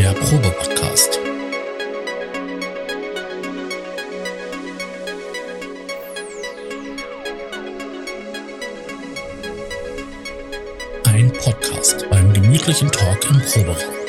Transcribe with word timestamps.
Der 0.00 0.14
Probe-Podcast. 0.14 1.20
Ein 11.04 11.30
Podcast 11.44 12.08
beim 12.08 12.32
gemütlichen 12.32 12.90
Talk 12.90 13.28
im 13.28 13.42
Proberaum. 13.42 13.99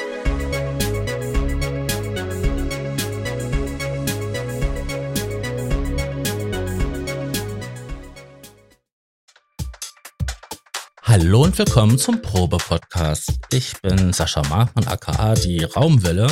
Hallo 11.31 11.43
und 11.45 11.57
willkommen 11.57 11.97
zum 11.97 12.21
Probe-Podcast. 12.21 13.39
Ich 13.53 13.79
bin 13.81 14.11
Sascha 14.11 14.41
Markmann, 14.49 14.85
aka 14.89 15.33
die 15.35 15.63
Raumwelle 15.63 16.27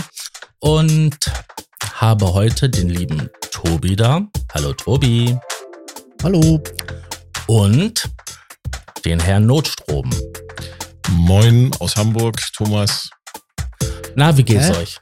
und 0.59 1.17
habe 1.93 2.33
heute 2.33 2.69
den 2.69 2.89
lieben 2.89 3.29
Tobi 3.49 3.95
da. 3.95 4.27
Hallo 4.53 4.73
Tobi. 4.73 5.37
Hallo. 6.21 6.61
Und 7.47 8.09
den 9.05 9.21
Herrn 9.21 9.45
Notstrom. 9.45 10.09
Moin 11.11 11.71
aus 11.79 11.95
Hamburg, 11.95 12.35
Thomas. 12.57 13.09
Na, 14.15 14.35
wie 14.35 14.43
geht's 14.43 14.67
Hä? 14.67 14.81
euch? 14.81 14.97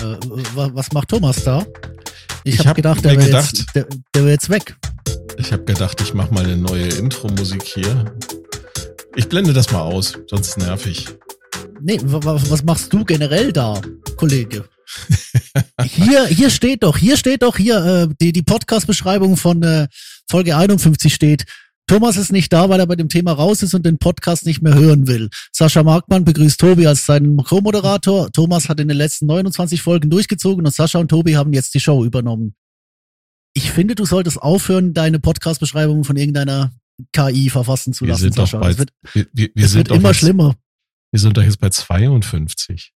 Äh, 0.00 0.16
wa- 0.54 0.70
was 0.74 0.92
macht 0.92 1.08
Thomas 1.08 1.42
da? 1.42 1.66
Ich, 2.44 2.54
Ich 2.54 2.58
habe 2.60 2.68
hab 2.68 2.76
gedacht, 2.76 3.04
der 3.04 3.18
wäre 3.18 3.30
jetzt, 3.30 3.66
der, 3.74 3.88
der 4.14 4.24
wär 4.26 4.30
jetzt 4.30 4.48
weg. 4.48 4.76
Ich 5.38 5.50
habe 5.52 5.64
gedacht, 5.64 6.00
ich 6.00 6.14
mache 6.14 6.32
mal 6.32 6.44
eine 6.44 6.56
neue 6.56 6.86
Intro-Musik 6.86 7.64
hier. 7.64 8.16
Ich 9.16 9.28
blende 9.28 9.52
das 9.52 9.72
mal 9.72 9.80
aus, 9.80 10.18
sonst 10.28 10.58
nervig. 10.58 11.06
Nee, 11.80 11.98
wa- 12.04 12.22
wa- 12.24 12.40
was 12.48 12.62
machst 12.64 12.92
du 12.92 13.04
generell 13.04 13.52
da, 13.52 13.80
Kollege? 14.16 14.68
hier, 15.84 16.26
hier 16.26 16.50
steht 16.50 16.82
doch, 16.82 16.96
hier 16.96 17.16
steht 17.16 17.42
doch, 17.42 17.56
hier, 17.56 17.84
äh, 17.84 18.14
die, 18.20 18.32
die 18.32 18.42
Podcast-Beschreibung 18.42 19.36
von 19.36 19.62
äh, 19.62 19.88
Folge 20.30 20.56
51 20.56 21.14
steht. 21.14 21.44
Thomas 21.88 22.16
ist 22.16 22.32
nicht 22.32 22.52
da, 22.52 22.68
weil 22.68 22.80
er 22.80 22.86
bei 22.86 22.96
dem 22.96 23.08
Thema 23.08 23.32
raus 23.32 23.62
ist 23.62 23.72
und 23.74 23.86
den 23.86 23.98
Podcast 23.98 24.44
nicht 24.44 24.60
mehr 24.60 24.74
hören 24.74 25.06
will. 25.06 25.28
Sascha 25.52 25.82
Markmann 25.84 26.24
begrüßt 26.24 26.58
Tobi 26.58 26.86
als 26.86 27.06
seinen 27.06 27.36
Co-Moderator. 27.36 28.30
Thomas 28.32 28.68
hat 28.68 28.80
in 28.80 28.88
den 28.88 28.96
letzten 28.96 29.26
29 29.26 29.80
Folgen 29.82 30.10
durchgezogen 30.10 30.66
und 30.66 30.72
Sascha 30.74 30.98
und 30.98 31.08
Tobi 31.08 31.36
haben 31.36 31.52
jetzt 31.52 31.74
die 31.74 31.80
Show 31.80 32.04
übernommen. 32.04 32.54
Ich 33.54 33.70
finde, 33.70 33.94
du 33.94 34.04
solltest 34.04 34.42
aufhören, 34.42 34.94
deine 34.94 35.20
Podcast-Beschreibung 35.20 36.02
von 36.04 36.16
irgendeiner 36.16 36.72
KI 37.12 37.50
verfassen 37.50 37.92
zu 37.92 38.04
Wir 38.04 38.12
lassen, 38.12 38.22
sind 38.22 38.34
Sascha. 38.36 38.58
bei, 38.58 38.70
Es 38.70 38.78
wird, 38.78 38.90
wir, 39.12 39.26
wir, 39.32 39.50
wir 39.54 39.64
es 39.64 39.72
sind 39.72 39.88
wird 39.88 39.98
immer 39.98 40.08
jetzt, 40.08 40.18
schlimmer. 40.18 40.56
Wir 41.10 41.20
sind 41.20 41.36
doch 41.36 41.42
jetzt 41.42 41.60
bei 41.60 41.70
52. 41.70 42.92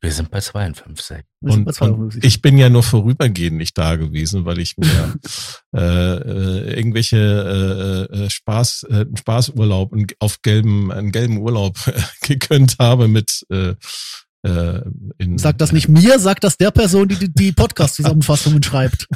Wir 0.00 0.10
sind 0.10 0.32
bei 0.32 0.40
52. 0.40 1.18
Wir 1.40 1.52
sind 1.52 1.60
Und, 1.60 1.64
bei 1.64 1.70
und 1.70 1.74
52. 2.12 2.24
ich 2.24 2.42
bin 2.42 2.58
ja 2.58 2.68
nur 2.68 2.82
vorübergehend 2.82 3.56
nicht 3.56 3.78
da 3.78 3.94
gewesen, 3.94 4.44
weil 4.44 4.58
ich 4.58 4.76
mir 4.76 5.14
äh, 5.76 5.80
äh, 5.80 6.74
irgendwelche 6.76 8.08
äh, 8.10 8.24
äh, 8.24 8.30
Spaß, 8.30 8.86
äh, 8.90 8.94
einen 9.02 9.16
Spaßurlaub 9.16 9.94
auf 10.18 10.42
gelben, 10.42 10.90
einen 10.90 11.12
gelben 11.12 11.38
Urlaub 11.38 11.78
gegönnt 12.22 12.76
habe 12.80 13.06
mit 13.06 13.46
äh, 13.50 13.74
äh, 14.44 14.80
in, 15.18 15.38
Sag 15.38 15.58
das 15.58 15.72
nicht 15.72 15.88
mir, 15.88 16.18
sag 16.18 16.40
das 16.40 16.56
der 16.56 16.70
Person, 16.70 17.08
die 17.08 17.16
die, 17.16 17.32
die 17.32 17.52
Podcast-Zusammenfassungen 17.52 18.62
schreibt. 18.62 19.06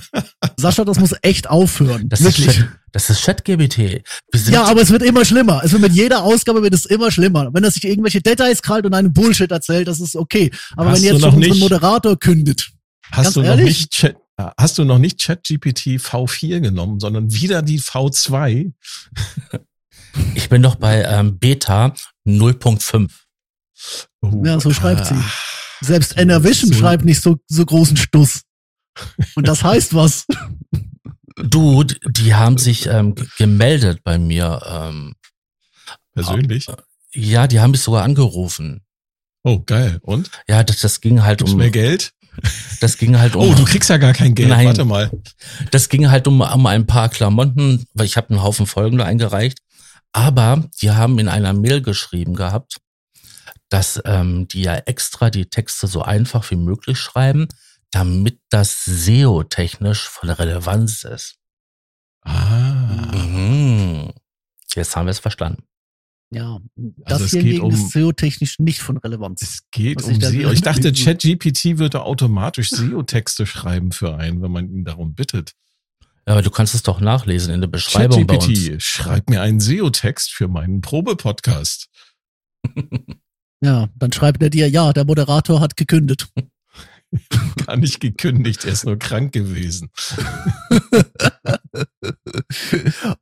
Sascha, 0.57 0.85
das 0.85 0.99
muss 1.01 1.15
echt 1.23 1.49
aufhören. 1.51 2.09
Das 2.09 2.21
ist, 2.21 2.39
Wirklich. 2.39 2.57
Chat, 2.57 2.69
das 2.93 3.11
ist 3.11 3.23
ChatGBT. 3.25 3.77
Wir 3.79 4.03
sind, 4.41 4.55
Ja, 4.55 4.65
aber 4.65 4.83
es 4.83 4.91
wird 4.91 5.03
immer 5.03 5.25
schlimmer. 5.25 5.63
Es 5.65 5.73
wird 5.73 5.83
mit 5.83 5.93
jeder 5.93 6.23
Ausgabe 6.23 6.63
wird 6.63 6.75
es 6.75 6.87
immer 6.87 7.11
schlimmer. 7.11 7.51
Wenn 7.53 7.65
er 7.65 7.71
sich 7.71 7.85
irgendwelche 7.85 8.21
Details 8.23 8.63
krallt 8.63 8.87
und 8.87 8.95
einen 8.95 9.13
Bullshit 9.13 9.51
erzählt, 9.51 9.89
das 9.89 10.01
ist 10.01 10.15
okay. 10.17 10.51
Aber 10.77 10.91
Hast 10.91 10.99
wenn 11.03 11.13
jetzt 11.13 11.21
noch 11.23 11.31
schon 11.33 11.39
unseren 11.39 11.51
nicht- 11.53 11.61
Moderator 11.61 12.19
kündet, 12.19 12.71
Hast 13.11 13.25
Ganz 13.25 13.35
du 13.35 13.41
noch 13.43 13.49
ehrlich? 13.49 13.67
nicht 13.67 13.91
Chat, 13.93 14.17
hast 14.59 14.79
du 14.79 14.85
noch 14.85 14.99
nicht 14.99 15.21
ChatGPT 15.21 15.99
V4 16.01 16.61
genommen, 16.61 16.99
sondern 17.01 17.33
wieder 17.33 17.63
die 17.63 17.81
V2? 17.81 18.73
ich 20.35 20.49
bin 20.49 20.63
doch 20.63 20.75
bei 20.77 21.03
ähm, 21.05 21.39
Beta 21.39 21.95
0.5. 22.27 23.11
Uh, 24.33 24.45
Ja, 24.47 24.61
so 24.61 24.73
schreibt 24.73 25.07
sie. 25.07 25.15
ah, 25.15 25.25
selbst 25.81 26.17
Enervision 26.19 26.73
So- 26.73 26.79
schreibt 26.79 27.05
nicht 27.05 27.21
so, 27.21 27.37
so 27.49 27.65
großen 27.65 27.97
Stuss. 27.97 28.43
Und 29.35 29.47
das 29.49 29.63
heißt 29.65 29.95
was. 29.95 30.27
Du, 31.37 31.85
d- 31.85 31.97
die 32.09 32.35
haben 32.35 32.57
sich 32.59 32.87
ähm, 32.87 33.15
gemeldet 33.37 34.01
bei 34.05 34.19
mir. 34.19 34.63
Ähm, 34.67 35.15
Persönlich? 36.15 36.67
ja, 37.13 37.47
die 37.47 37.61
haben 37.61 37.73
mich 37.73 37.81
sogar 37.83 38.05
angerufen. 38.05 38.81
Oh, 39.45 39.61
geil. 39.61 39.99
Und? 40.03 40.31
Ja, 40.49 40.65
das, 40.65 40.81
das 40.81 41.01
ging 41.01 41.23
halt 41.23 41.39
Gibt's 41.39 41.53
um. 41.53 41.59
mehr 41.59 41.71
Geld? 41.71 42.13
Das 42.81 42.97
ging 42.99 43.19
halt 43.19 43.37
um. 43.37 43.51
Oh, 43.51 43.55
du 43.55 43.65
kriegst 43.65 43.89
ja 43.91 43.97
gar 43.99 44.13
kein 44.13 44.35
Geld. 44.35 44.49
Nein. 44.49 44.67
Warte 44.67 44.85
mal. 44.85 45.11
Das 45.71 45.89
ging 45.89 46.11
halt 46.11 46.27
um, 46.27 46.41
um 46.41 46.67
ein 46.67 46.87
paar 46.87 47.09
Klamotten, 47.11 47.85
weil 47.95 48.07
ich 48.07 48.17
habe 48.17 48.31
einen 48.31 48.43
Haufen 48.43 48.67
Folgen 48.67 48.99
da 48.99 49.05
eingereicht. 49.05 49.59
Aber 50.13 50.65
die 50.81 50.91
haben 50.91 51.19
in 51.19 51.29
einer 51.29 51.53
Mail 51.53 51.83
geschrieben 51.83 52.35
gehabt, 52.35 52.79
dass 53.69 54.01
ähm, 54.05 54.47
die 54.49 54.63
ja 54.63 54.77
extra 54.77 55.31
die 55.31 55.47
Texte 55.47 55.87
so 55.87 56.03
einfach 56.03 56.51
wie 56.51 56.57
möglich 56.57 56.99
schreiben, 56.99 57.49
damit 57.91 58.41
das 58.51 58.85
SEO-technisch 58.85 60.09
von 60.09 60.31
Relevanz 60.31 61.05
ist. 61.05 61.37
Ah. 62.23 63.13
Mhm. 63.15 64.13
Jetzt 64.75 64.95
haben 64.97 65.07
wir 65.07 65.11
es 65.13 65.19
verstanden. 65.21 65.63
Ja, 66.31 66.59
das 66.75 67.23
Also 67.23 67.39
hier 67.39 67.43
geht 67.43 67.61
um- 67.61 67.71
ist 67.73 67.91
SEO-technisch 67.93 68.59
nicht 68.59 68.81
von 68.81 68.97
Relevanz. 68.97 69.43
Es 69.43 69.61
geht 69.71 70.03
um 70.03 70.21
SEO. 70.21 70.51
Ich 70.51 70.61
dachte, 70.61 70.93
ChatGPT 70.93 71.79
würde 71.79 72.03
automatisch 72.03 72.71
SEO-Texte 72.71 73.47
schreiben 73.47 73.93
für 73.93 74.17
einen, 74.17 74.43
wenn 74.43 74.51
man 74.51 74.69
ihn 74.69 74.85
darum 74.85 75.15
bittet. 75.15 75.53
Ja, 76.27 76.33
aber 76.33 76.43
du 76.43 76.51
kannst 76.51 76.75
es 76.75 76.83
doch 76.83 76.99
nachlesen 77.01 77.55
in 77.55 77.61
der 77.61 77.69
Beschreibung 77.69 78.27
bei 78.27 78.35
uns. 78.35 78.47
ChatGPT, 78.47 78.83
schreib 78.83 79.31
mir 79.31 79.41
einen 79.41 79.61
SEO-Text 79.61 80.33
für 80.33 80.49
meinen 80.49 80.81
Probe-Podcast. 80.81 81.89
Ja, 83.67 83.89
dann 83.97 84.13
schreibt 84.13 84.41
er 84.45 84.51
dir, 84.51 84.69
ja, 84.69 84.93
der 84.93 85.05
Moderator 85.05 85.61
hat 85.61 85.77
gekündigt. 85.77 86.29
Gar 87.67 87.79
nicht 87.79 87.99
gekündigt, 87.99 88.65
er 88.65 88.73
ist 88.73 88.85
nur 88.85 88.97
krank 88.97 89.33
gewesen. 89.33 89.91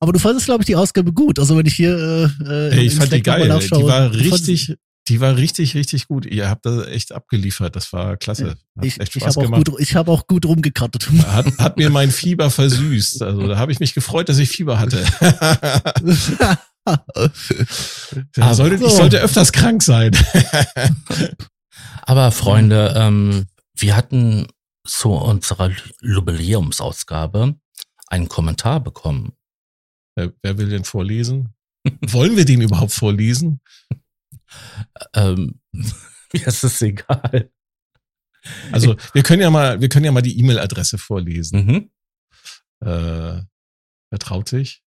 Aber 0.00 0.12
du 0.12 0.18
fandest, 0.18 0.44
glaube 0.44 0.60
ich, 0.62 0.66
die 0.66 0.76
Ausgabe 0.76 1.14
gut. 1.14 1.38
Also 1.38 1.56
wenn 1.56 1.64
ich 1.64 1.76
hier 1.76 1.96
äh, 1.96 2.24
äh, 2.44 2.76
Ey, 2.76 2.84
ich 2.86 2.94
fand 2.94 3.10
die 3.10 3.22
Slack 3.22 3.38
nochmal 3.38 3.60
geil. 3.60 3.68
Die 3.78 3.84
war 3.84 4.12
richtig, 4.12 4.76
die 5.08 5.20
war 5.20 5.38
richtig, 5.38 5.74
richtig 5.74 6.08
gut. 6.08 6.26
Ihr 6.26 6.50
habt 6.50 6.66
da 6.66 6.84
echt 6.84 7.12
abgeliefert. 7.12 7.74
Das 7.74 7.90
war 7.94 8.18
klasse. 8.18 8.56
Hat 8.76 8.84
Ich, 8.84 9.00
ich 9.00 9.26
habe 9.26 9.40
auch, 9.40 9.50
gut, 9.50 9.70
ich 9.78 9.96
hab 9.96 10.08
auch 10.08 10.26
gut 10.26 10.44
rumgekattet. 10.44 11.08
Hat, 11.26 11.46
hat 11.58 11.78
mir 11.78 11.88
mein 11.88 12.10
Fieber 12.20 12.50
versüßt. 12.50 13.22
Also 13.22 13.48
da 13.48 13.56
habe 13.56 13.72
ich 13.72 13.80
mich 13.80 13.94
gefreut, 13.94 14.28
dass 14.28 14.36
ich 14.38 14.50
Fieber 14.50 14.78
hatte. 14.78 15.02
Ja, 18.36 18.54
sollte, 18.54 18.78
so. 18.78 18.86
Ich 18.86 18.92
sollte 18.92 19.20
öfters 19.20 19.52
krank 19.52 19.82
sein. 19.82 20.12
Aber 22.02 22.30
Freunde, 22.30 22.94
ähm, 22.96 23.46
wir 23.76 23.96
hatten 23.96 24.46
zu 24.86 25.10
unserer 25.12 25.70
Jubiläumsausgabe 26.02 27.56
einen 28.08 28.28
Kommentar 28.28 28.80
bekommen. 28.80 29.32
Wer, 30.14 30.32
wer 30.42 30.58
will 30.58 30.68
den 30.68 30.84
vorlesen? 30.84 31.54
Wollen 32.02 32.36
wir 32.36 32.44
den 32.44 32.60
überhaupt 32.62 32.92
vorlesen? 32.92 33.60
Ähm, 35.14 35.60
mir 35.72 36.46
ist 36.46 36.62
es 36.62 36.80
egal. 36.80 37.50
Also 38.70 38.94
wir 39.12 39.24
können 39.24 39.42
ja 39.42 39.50
mal, 39.50 39.80
wir 39.80 39.88
können 39.88 40.04
ja 40.04 40.12
mal 40.12 40.22
die 40.22 40.38
E-Mail-Adresse 40.38 40.96
vorlesen. 40.96 41.66
Mhm. 41.66 41.90
Äh, 42.86 43.42
wer 44.10 44.18
traut 44.20 44.48
sich? 44.48 44.83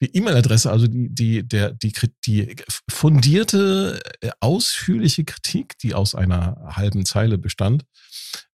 Die 0.00 0.16
E-Mail-Adresse, 0.16 0.70
also 0.70 0.86
die, 0.86 1.08
die, 1.10 1.46
der, 1.46 1.72
die, 1.72 1.92
die 2.26 2.56
fundierte, 2.90 4.00
äh, 4.20 4.30
ausführliche 4.40 5.24
Kritik, 5.24 5.78
die 5.78 5.94
aus 5.94 6.14
einer 6.14 6.56
halben 6.76 7.04
Zeile 7.04 7.38
bestand, 7.38 7.84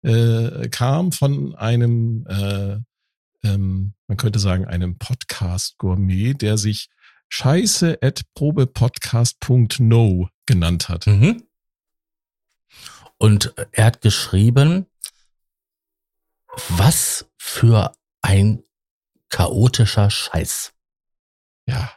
äh, 0.03 0.69
kam 0.69 1.13
von 1.13 1.55
einem, 1.55 2.27
äh, 2.29 2.79
ähm, 3.47 3.95
man 4.07 4.17
könnte 4.17 4.39
sagen, 4.39 4.65
einem 4.67 4.99
Podcast-Gourmet, 4.99 6.35
der 6.35 6.59
sich 6.59 6.89
scheiße 7.29 7.99
at 8.03 8.23
probepodcast.no 8.35 10.29
genannt 10.47 10.89
hat. 10.89 11.07
Mhm. 11.07 11.43
Und 13.19 13.55
er 13.73 13.87
hat 13.87 14.01
geschrieben, 14.01 14.87
was 16.69 17.27
für 17.37 17.93
ein 18.23 18.63
chaotischer 19.31 20.11
Scheiß. 20.11 20.74
Ja. 21.69 21.91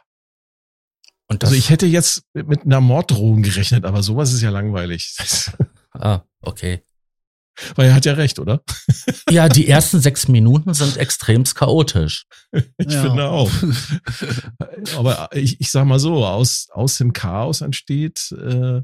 Und 1.30 1.44
Also 1.44 1.54
ich 1.56 1.68
hätte 1.70 1.86
jetzt 1.86 2.22
mit 2.32 2.64
einer 2.64 2.80
Morddrohung 2.80 3.42
gerechnet, 3.42 3.84
aber 3.84 4.02
sowas 4.02 4.32
ist 4.32 4.40
ja 4.40 4.50
langweilig. 4.50 5.14
ah, 5.92 6.22
okay. 6.40 6.82
Weil 7.74 7.88
er 7.88 7.94
hat 7.96 8.04
ja 8.06 8.12
recht, 8.14 8.38
oder? 8.38 8.62
Ja, 9.30 9.48
die 9.48 9.68
ersten 9.68 10.00
sechs 10.00 10.26
Minuten 10.28 10.72
sind 10.72 10.96
extremst 10.96 11.54
chaotisch. 11.54 12.24
Ich 12.78 12.90
Ja. 12.92 13.02
finde 13.02 13.28
auch. 13.28 13.50
Aber 14.96 15.28
ich, 15.32 15.60
ich 15.60 15.70
sag 15.70 15.84
mal 15.86 15.98
so, 15.98 16.24
aus, 16.24 16.68
aus 16.70 16.96
dem 16.96 17.12
Chaos 17.12 17.60
entsteht 17.60 18.32
äh, 18.32 18.80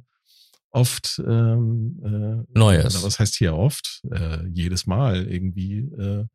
oft 0.70 1.22
ähm, 1.26 1.98
äh, 2.04 2.58
Neues. 2.58 3.02
was 3.02 3.18
heißt 3.18 3.36
hier 3.36 3.54
oft? 3.54 4.02
Äh, 4.10 4.46
jedes 4.48 4.86
Mal 4.86 5.26
irgendwie 5.30 5.78
äh, 5.78 6.26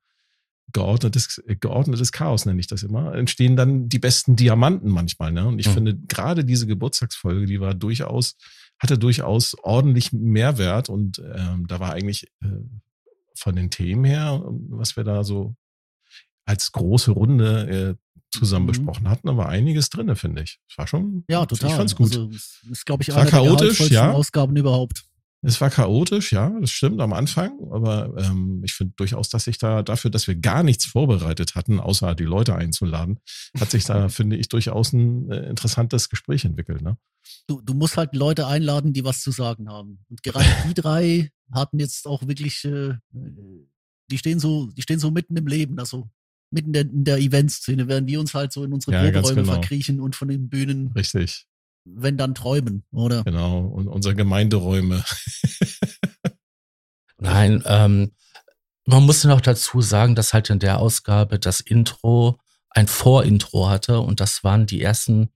geordnetes, 0.73 1.41
geordnetes 1.59 2.11
Chaos, 2.11 2.45
nenne 2.45 2.59
ich 2.59 2.67
das 2.67 2.83
immer, 2.83 3.13
entstehen 3.15 3.55
dann 3.55 3.89
die 3.89 3.99
besten 3.99 4.35
Diamanten 4.35 4.89
manchmal. 4.89 5.31
Ne? 5.31 5.47
Und 5.47 5.59
ich 5.59 5.67
Mhm. 5.67 5.71
finde, 5.73 5.97
gerade 6.07 6.45
diese 6.45 6.67
Geburtstagsfolge, 6.67 7.45
die 7.45 7.59
war 7.59 7.73
durchaus, 7.73 8.35
hatte 8.79 8.97
durchaus 8.97 9.55
ordentlich 9.63 10.11
Mehrwert 10.13 10.89
und 10.89 11.21
ähm, 11.35 11.65
da 11.67 11.79
war 11.79 11.93
eigentlich 11.93 12.27
äh, 12.43 12.47
von 13.35 13.55
den 13.55 13.69
Themen 13.69 14.03
her, 14.05 14.43
was 14.69 14.95
wir 14.97 15.03
da 15.03 15.23
so 15.23 15.55
als 16.45 16.71
große 16.71 17.11
Runde 17.11 17.97
äh, 17.97 18.17
zusammen 18.31 18.65
Mhm. 18.65 18.69
besprochen 18.69 19.09
hatten, 19.09 19.27
da 19.27 19.37
war 19.37 19.49
einiges 19.49 19.89
drinne, 19.89 20.15
finde 20.15 20.43
ich. 20.43 20.59
Es 20.69 20.77
war 20.77 20.85
schon, 20.87 21.23
Ja, 21.29 21.45
total. 21.45 21.69
ich 21.69 21.75
fand's 21.75 21.95
gut. 21.95 22.11
Also, 22.11 22.29
ist, 22.29 22.85
glaube 22.85 23.01
ich, 23.03 23.09
war 23.09 23.23
der 23.23 23.31
chaotisch, 23.31 23.89
ja. 23.89 24.11
Ausgaben 24.11 24.55
überhaupt. 24.55 25.03
Es 25.41 25.61
war 25.61 25.69
chaotisch, 25.69 26.33
ja, 26.33 26.51
das 26.59 26.71
stimmt 26.71 26.99
am 26.99 27.13
Anfang, 27.13 27.57
aber 27.71 28.13
ähm, 28.17 28.61
ich 28.65 28.73
finde 28.73 28.93
durchaus, 28.97 29.29
dass 29.29 29.45
sich 29.45 29.57
da 29.57 29.83
dafür, 29.83 30.11
dass 30.11 30.27
wir 30.27 30.35
gar 30.35 30.63
nichts 30.63 30.85
vorbereitet 30.85 31.55
hatten, 31.55 31.79
außer 31.79 32.13
die 32.13 32.25
Leute 32.25 32.55
einzuladen, 32.55 33.19
hat 33.57 33.71
sich 33.71 33.85
da, 33.85 34.09
finde 34.09 34.35
ich, 34.35 34.49
durchaus 34.49 34.91
ein 34.91 35.31
äh, 35.31 35.49
interessantes 35.49 36.09
Gespräch 36.09 36.43
entwickelt. 36.43 36.81
Ne? 36.81 36.97
Du, 37.47 37.61
du 37.61 37.73
musst 37.73 37.95
halt 37.95 38.15
Leute 38.15 38.47
einladen, 38.47 38.91
die 38.91 39.05
was 39.05 39.21
zu 39.21 39.31
sagen 39.31 39.69
haben. 39.69 39.99
Und 40.09 40.23
gerade 40.23 40.45
die 40.67 40.73
drei 40.73 41.31
hatten 41.51 41.79
jetzt 41.79 42.05
auch 42.05 42.27
wirklich, 42.27 42.65
äh, 42.65 42.95
die 43.11 44.17
stehen 44.17 44.39
so, 44.39 44.69
die 44.71 44.81
stehen 44.81 44.99
so 44.99 45.09
mitten 45.09 45.37
im 45.37 45.47
Leben, 45.47 45.79
also 45.79 46.09
mitten 46.51 46.67
in 46.69 46.73
der, 46.73 46.81
in 46.81 47.03
der 47.03 47.17
Eventszene, 47.17 47.87
während 47.87 48.07
wir 48.07 48.19
uns 48.19 48.33
halt 48.33 48.51
so 48.51 48.63
in 48.63 48.73
unsere 48.73 48.93
Ja, 48.93 49.03
Proberäume 49.03 49.41
genau. 49.41 49.53
verkriechen 49.53 49.99
und 49.99 50.15
von 50.15 50.27
den 50.27 50.49
Bühnen, 50.49 50.91
Richtig, 50.93 51.45
wenn 51.95 52.17
dann 52.17 52.35
träumen, 52.35 52.83
oder? 52.91 53.23
genau. 53.23 53.59
Und 53.59 53.87
unsere 53.87 54.15
Gemeinderäume. 54.15 55.03
Nein, 57.17 57.63
ähm, 57.65 58.11
man 58.85 59.03
muss 59.03 59.23
noch 59.23 59.41
dazu 59.41 59.81
sagen, 59.81 60.15
dass 60.15 60.33
halt 60.33 60.49
in 60.49 60.59
der 60.59 60.79
Ausgabe 60.79 61.37
das 61.37 61.59
Intro 61.59 62.39
ein 62.71 62.87
Vorintro 62.87 63.69
hatte 63.69 63.99
und 63.99 64.19
das 64.19 64.43
waren 64.43 64.65
die 64.65 64.81
ersten, 64.81 65.29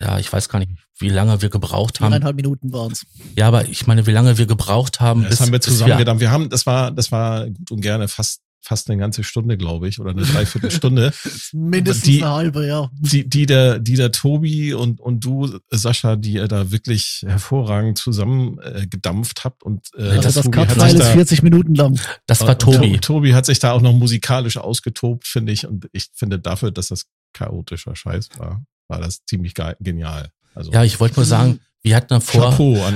ja, 0.00 0.18
ich 0.18 0.32
weiß 0.32 0.48
gar 0.48 0.58
nicht, 0.58 0.72
wie 0.98 1.08
lange 1.08 1.42
wir 1.42 1.50
gebraucht 1.50 2.00
haben. 2.00 2.12
Viereinhalb 2.12 2.36
Minuten 2.36 2.72
waren's. 2.72 3.06
Ja, 3.36 3.48
aber 3.48 3.68
ich 3.68 3.86
meine, 3.86 4.06
wie 4.06 4.12
lange 4.12 4.38
wir 4.38 4.46
gebraucht 4.46 5.00
haben, 5.00 5.24
Das 5.24 5.40
haben 5.40 5.52
wir 5.52 5.58
bis 5.58 5.66
zusammen 5.66 5.98
gedacht. 5.98 6.20
Wir 6.20 6.30
haben, 6.30 6.48
das 6.48 6.66
war, 6.66 6.90
das 6.90 7.12
war 7.12 7.46
gut 7.46 7.70
und 7.70 7.80
gerne 7.80 8.08
fast, 8.08 8.40
fast 8.60 8.90
eine 8.90 8.98
ganze 8.98 9.24
Stunde, 9.24 9.56
glaube 9.56 9.88
ich, 9.88 9.98
oder 10.00 10.10
eine 10.10 10.22
Dreiviertelstunde. 10.22 11.12
Mindestens 11.52 12.04
Die- 12.04 12.22
eine 12.22 12.32
halbe, 12.34 12.66
ja. 12.66 12.90
die, 12.98 13.28
die 13.28 13.46
der, 13.46 13.78
die 13.78 13.94
der 13.94 14.12
Tobi 14.12 14.74
und, 14.74 15.00
und 15.00 15.24
du, 15.24 15.58
Sascha, 15.70 16.16
die 16.16 16.34
ihr 16.34 16.48
da 16.48 16.70
wirklich 16.70 17.22
hervorragend 17.26 17.96
zusammen 17.98 18.58
äh, 18.60 18.86
gedampft 18.86 19.44
habt 19.44 19.62
und 19.62 19.86
äh, 19.96 20.02
Also 20.02 20.22
das 20.22 20.34
das 20.34 20.50
Cut-File 20.50 20.90
sich 20.90 21.00
ist 21.00 21.06
da, 21.08 21.12
40 21.12 21.42
Minuten 21.42 21.74
lang. 21.74 21.98
Das 22.26 22.40
war 22.42 22.50
und 22.50 22.58
To- 22.60 22.72
Tobi. 22.72 22.98
Tobi 22.98 23.34
hat 23.34 23.46
sich 23.46 23.58
da 23.58 23.72
auch 23.72 23.80
noch 23.80 23.92
musikalisch 23.94 24.56
ausgetobt, 24.58 25.26
finde 25.26 25.52
ich. 25.52 25.66
Und 25.66 25.88
ich 25.92 26.08
finde 26.14 26.38
dafür, 26.38 26.70
dass 26.70 26.88
das 26.88 27.06
chaotischer 27.32 27.94
Scheiß 27.96 28.30
war, 28.38 28.64
war 28.88 29.00
das 29.00 29.24
ziemlich 29.24 29.54
ge 29.54 29.74
genial. 29.80 30.30
Also 30.54 30.72
Ja, 30.72 30.82
ich 30.84 30.98
wollte 31.00 31.16
nur 31.16 31.24
sagen, 31.26 31.60
wir 31.82 31.94
hatten 31.94 32.14
an 32.14 32.20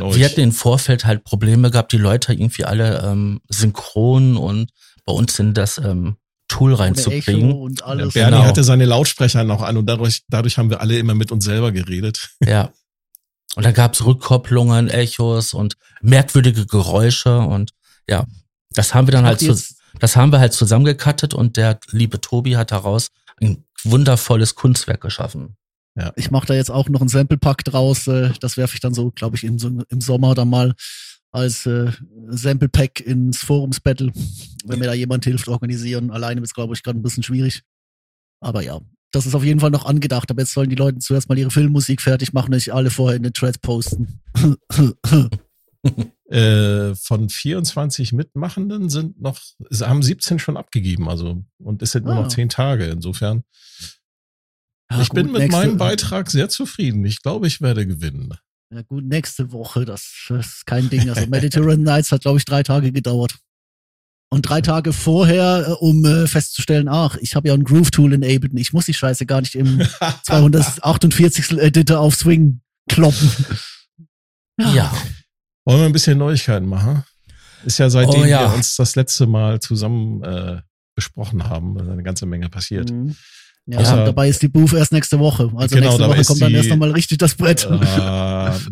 euch. 0.03 0.17
wir 0.17 0.25
hatten 0.27 0.41
im 0.41 0.53
Vorfeld 0.53 1.05
halt 1.05 1.23
Probleme 1.23 1.71
gehabt, 1.71 1.93
die 1.93 1.99
Leute 1.99 2.33
irgendwie 2.33 2.65
alle 2.65 3.01
ähm, 3.05 3.41
synchron 3.49 4.37
und 4.37 4.71
bei 5.05 5.13
uns 5.13 5.39
in 5.39 5.55
das 5.55 5.79
ähm, 5.79 6.17
Tool 6.49 6.75
reinzukriegen. 6.75 7.53
und 7.53 7.83
alles. 7.83 8.15
Bernie 8.15 8.37
Genau. 8.37 8.47
hatte 8.47 8.63
seine 8.65 8.85
Lautsprecher 8.85 9.45
noch 9.45 9.63
an 9.63 9.77
und 9.77 9.87
dadurch, 9.87 10.23
dadurch 10.29 10.59
haben 10.59 10.71
wir 10.71 10.81
alle 10.81 10.99
immer 10.99 11.15
mit 11.15 11.33
uns 11.33 11.45
selber 11.45 11.73
geredet. 11.73 12.31
Ja. 12.47 12.71
Und 13.55 13.65
dann 13.67 13.75
gab's 13.75 14.05
Rückkopplungen, 14.07 14.89
Echos 14.89 15.53
und 15.53 15.75
merkwürdige 16.01 16.65
Geräusche 16.65 17.39
und 17.39 17.73
ja, 18.09 18.25
das 18.71 18.95
haben 18.95 19.07
wir 19.07 19.13
dann 19.13 19.27
halt 19.27 19.41
zu, 19.41 19.55
das 19.99 20.17
haben 20.17 20.33
wir 20.33 20.41
halt 20.41 20.55
zusammengekattet 20.55 21.35
und 21.35 21.59
der 21.59 21.79
liebe 21.91 22.19
Tobi 22.21 22.57
hat 22.57 22.73
daraus 22.73 23.09
ein 23.43 23.65
wundervolles 23.85 24.55
Kunstwerk 24.55 25.03
geschaffen. 25.03 25.57
Ich 26.17 26.31
mache 26.31 26.47
da 26.47 26.55
jetzt 26.55 26.71
auch 26.71 26.89
noch 26.89 27.01
einen 27.03 27.11
Sample-Pack 27.11 27.65
draus. 27.65 28.07
Äh, 28.07 28.31
das 28.41 28.57
werfe 28.57 28.75
ich 28.75 28.81
dann 28.81 28.95
so, 28.95 29.11
glaube 29.11 29.37
ich, 29.37 29.45
im, 29.45 29.85
im 29.87 30.01
Sommer 30.01 30.35
dann 30.35 30.49
mal 30.49 30.73
als 31.33 31.67
äh, 31.67 31.91
Sample-Pack 32.29 33.01
ins 33.01 33.39
Forums-Battle, 33.39 34.13
wenn 34.67 34.79
mir 34.79 34.87
da 34.87 34.95
jemand 34.95 35.25
hilft, 35.25 35.49
organisieren. 35.49 36.11
Alleine 36.11 36.41
ist, 36.43 36.55
glaube 36.55 36.75
ich, 36.75 36.83
gerade 36.83 36.99
ein 36.99 37.03
bisschen 37.03 37.23
schwierig. 37.23 37.63
Aber 38.41 38.63
ja, 38.63 38.81
das 39.13 39.27
ist 39.27 39.35
auf 39.35 39.43
jeden 39.45 39.61
Fall 39.61 39.71
noch 39.71 39.87
angedacht. 39.87 40.31
Aber 40.31 40.43
jetzt 40.43 40.53
sollen 40.53 40.71
die 40.71 40.77
Leute 40.77 40.99
zuerst 40.99 41.29
mal 41.29 41.39
ihre 41.39 41.51
Filmmusik 41.51 42.01
fertig 42.03 42.33
machen, 42.33 42.51
nicht 42.53 42.73
alle 42.73 42.91
vorher 42.91 43.17
in 43.17 43.23
den 43.23 43.33
Thread 43.33 43.61
posten. 43.63 44.21
Äh, 46.31 46.95
von 46.95 47.29
24 47.29 48.13
Mitmachenden 48.13 48.89
sind 48.89 49.21
noch, 49.21 49.39
haben 49.81 50.03
17 50.03 50.39
schon 50.39 50.57
abgegeben, 50.57 51.07
also 51.11 51.45
und 51.59 51.83
es 51.83 51.91
sind 51.93 52.07
nur 52.07 52.15
Ah. 52.15 52.23
noch 52.23 52.29
10 52.29 52.49
Tage. 52.49 52.87
Insofern, 52.87 53.43
Ja, 54.91 55.03
ich 55.03 55.11
bin 55.11 55.25
gut, 55.27 55.33
mit 55.33 55.43
nächste- 55.43 55.59
meinem 55.61 55.77
Beitrag 55.77 56.31
sehr 56.31 56.49
zufrieden. 56.49 57.05
Ich 57.05 57.21
glaube, 57.21 57.47
ich 57.49 57.61
werde 57.61 57.87
gewinnen. 57.87 58.33
Ja 58.75 58.81
gut, 58.81 59.05
nächste 59.05 59.53
Woche, 59.53 59.85
das, 59.85 60.31
ist 60.31 60.65
kein 60.65 60.89
Ding. 60.89 61.11
Also 61.11 61.27
Mediterranean 61.27 61.83
Nights 61.83 62.11
hat, 62.11 62.23
glaube 62.23 62.39
ich, 62.39 62.47
drei 62.47 62.63
Tage 62.63 62.91
gedauert. 62.91 63.37
Und 64.31 64.49
drei 64.49 64.63
Tage 64.63 64.95
vorher, 64.95 65.67
äh, 65.69 65.73
um 65.73 66.03
äh, 66.07 66.27
festzustellen, 66.27 66.89
ach, 66.89 67.19
ich 67.21 67.35
habe 67.37 67.49
ja 67.49 67.55
ein 67.55 67.65
Groove-Tool 67.65 68.15
enabled 68.15 68.53
und 68.53 68.57
ich 68.57 68.73
muss 68.73 68.87
die 68.87 68.95
Scheiße 68.95 69.27
gar 69.27 69.43
nicht 69.43 69.57
im 69.57 69.83
248. 70.25 71.59
Editor 71.59 72.01
auf 72.01 72.15
Swing 72.15 72.63
kloppen. 72.89 73.31
Ja. 74.59 74.91
Wollen 75.67 75.81
wir 75.81 75.87
ein 75.87 75.93
bisschen 75.93 76.17
Neuigkeiten 76.17 76.67
machen? 76.67 77.05
Ist 77.67 77.79
ja 77.79 77.91
seitdem 77.91 78.23
Oh 78.23 78.25
ja. 78.25 78.49
wir 78.49 78.55
uns 78.55 78.77
das 78.77 78.97
letzte 78.97 79.27
Mal 79.27 79.61
zusammen 79.61 80.23
äh, 80.25 80.63
besprochen 80.95 81.45
haben, 81.45 81.79
eine 81.79 82.03
ganze 82.03 82.25
Menge 82.25 82.49
passiert. 82.49 82.91
Mhm. 82.91 83.17
Ja, 83.67 83.79
und 83.79 84.07
dabei 84.07 84.29
ist 84.29 84.43
die 84.43 84.49
Booth 84.49 84.73
erst 84.73 84.91
nächste 84.93 85.19
Woche. 85.21 85.51
Also 85.55 85.77
Genau, 85.77 85.89
nächste 85.97 86.09
Woche 86.09 86.25
kommt 86.25 86.43
dann 86.43 86.49
die- 86.51 86.57
erst 86.57 86.69
nochmal 86.71 86.91
richtig 86.91 87.19
das 87.19 87.35
Brett. 87.37 87.65
äh, 87.65 87.69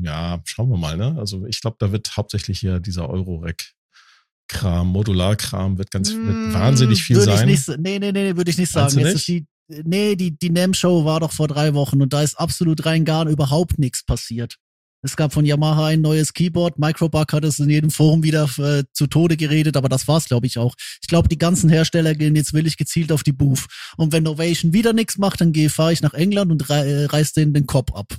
ja, 0.02 0.40
schauen 0.44 0.68
wir 0.70 0.76
mal, 0.76 0.96
ne? 0.96 1.14
Also 1.18 1.46
ich 1.46 1.60
glaube, 1.60 1.76
da 1.78 1.92
wird 1.92 2.16
hauptsächlich 2.16 2.58
hier 2.58 2.80
dieser 2.80 3.08
Eurorec-Kram, 3.08 4.88
Modularkram 4.88 5.78
wird 5.78 5.90
ganz 5.92 6.10
wird 6.12 6.52
wahnsinnig 6.54 7.02
viel 7.04 7.16
würde 7.16 7.36
sein. 7.36 7.48
Ich 7.48 7.68
nicht, 7.68 7.78
nee, 7.80 7.98
nee, 8.00 8.10
nee, 8.12 8.36
würde 8.36 8.50
ich 8.50 8.58
nicht 8.58 8.72
sagen. 8.72 8.98
Jetzt 8.98 9.14
ist 9.14 9.28
die, 9.28 9.46
nee, 9.84 10.16
die, 10.16 10.36
die 10.36 10.50
NAM-Show 10.50 11.04
war 11.04 11.20
doch 11.20 11.32
vor 11.32 11.46
drei 11.46 11.72
Wochen 11.74 12.02
und 12.02 12.12
da 12.12 12.22
ist 12.22 12.34
absolut 12.38 12.84
rein 12.84 13.04
gar 13.04 13.28
überhaupt 13.28 13.78
nichts 13.78 14.04
passiert. 14.04 14.56
Es 15.02 15.16
gab 15.16 15.32
von 15.32 15.46
Yamaha 15.46 15.86
ein 15.86 16.02
neues 16.02 16.34
Keyboard. 16.34 16.78
Microbug 16.78 17.32
hat 17.32 17.44
es 17.44 17.58
in 17.58 17.70
jedem 17.70 17.90
Forum 17.90 18.22
wieder 18.22 18.48
äh, 18.58 18.84
zu 18.92 19.06
Tode 19.06 19.38
geredet, 19.38 19.76
aber 19.76 19.88
das 19.88 20.06
war's, 20.08 20.26
glaube 20.26 20.46
ich, 20.46 20.58
auch. 20.58 20.74
Ich 21.00 21.08
glaube, 21.08 21.28
die 21.28 21.38
ganzen 21.38 21.70
Hersteller 21.70 22.14
gehen 22.14 22.36
jetzt 22.36 22.52
willig 22.52 22.76
gezielt 22.76 23.10
auf 23.10 23.22
die 23.22 23.32
Booth. 23.32 23.66
Und 23.96 24.12
wenn 24.12 24.24
Novation 24.24 24.74
wieder 24.74 24.92
nichts 24.92 25.16
macht, 25.16 25.40
dann 25.40 25.52
gehe 25.52 25.70
fahre 25.70 25.94
ich 25.94 26.02
nach 26.02 26.12
England 26.12 26.52
und 26.52 26.68
rei 26.68 26.86
äh, 26.86 27.06
reiß 27.06 27.32
denen 27.32 27.54
den 27.54 27.66
Kopf 27.66 27.92
ab. 27.94 28.12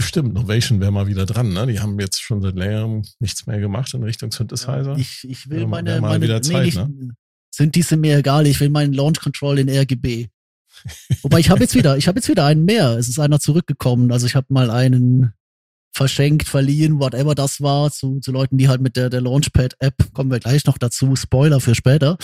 Stimmt, 0.00 0.34
Novation 0.34 0.80
wäre 0.80 0.90
mal 0.90 1.06
wieder 1.06 1.24
dran, 1.24 1.52
ne? 1.52 1.66
Die 1.66 1.78
haben 1.78 1.98
jetzt 2.00 2.20
schon 2.20 2.42
seit 2.42 2.56
längerem 2.56 3.02
nichts 3.20 3.46
mehr 3.46 3.60
gemacht 3.60 3.94
in 3.94 4.02
Richtung 4.02 4.32
Synthesizer. 4.32 4.96
Ich, 4.98 5.24
ich 5.28 5.48
will 5.48 5.66
meine, 5.66 6.00
mal 6.00 6.10
meine 6.10 6.24
wieder 6.24 6.42
Zeit, 6.42 6.66
nicht, 6.66 6.76
ne? 6.76 7.14
sind 7.50 7.76
diese 7.76 7.96
mir 7.96 8.18
egal. 8.18 8.46
Ich 8.46 8.60
will 8.60 8.70
meinen 8.70 8.92
Launch 8.92 9.20
Control 9.20 9.60
in 9.60 9.68
RGB. 9.68 10.28
Wobei 11.22 11.40
ich 11.40 11.50
habe 11.50 11.60
jetzt 11.60 11.74
wieder, 11.74 11.96
ich 11.96 12.08
habe 12.08 12.18
jetzt 12.18 12.28
wieder 12.28 12.44
einen 12.44 12.64
mehr. 12.64 12.98
Es 12.98 13.08
ist 13.08 13.18
einer 13.18 13.40
zurückgekommen. 13.40 14.12
Also 14.12 14.26
ich 14.26 14.34
habe 14.34 14.46
mal 14.50 14.70
einen 14.70 15.32
verschenkt, 15.94 16.48
verliehen, 16.48 16.98
whatever 16.98 17.34
das 17.34 17.60
war, 17.60 17.90
zu, 17.90 18.18
zu 18.20 18.32
Leuten, 18.32 18.58
die 18.58 18.68
halt 18.68 18.80
mit 18.80 18.96
der, 18.96 19.10
der 19.10 19.20
Launchpad-App, 19.20 20.12
kommen 20.12 20.30
wir 20.30 20.40
gleich 20.40 20.64
noch 20.64 20.76
dazu, 20.76 21.14
Spoiler 21.14 21.60
für 21.60 21.74
später, 21.74 22.18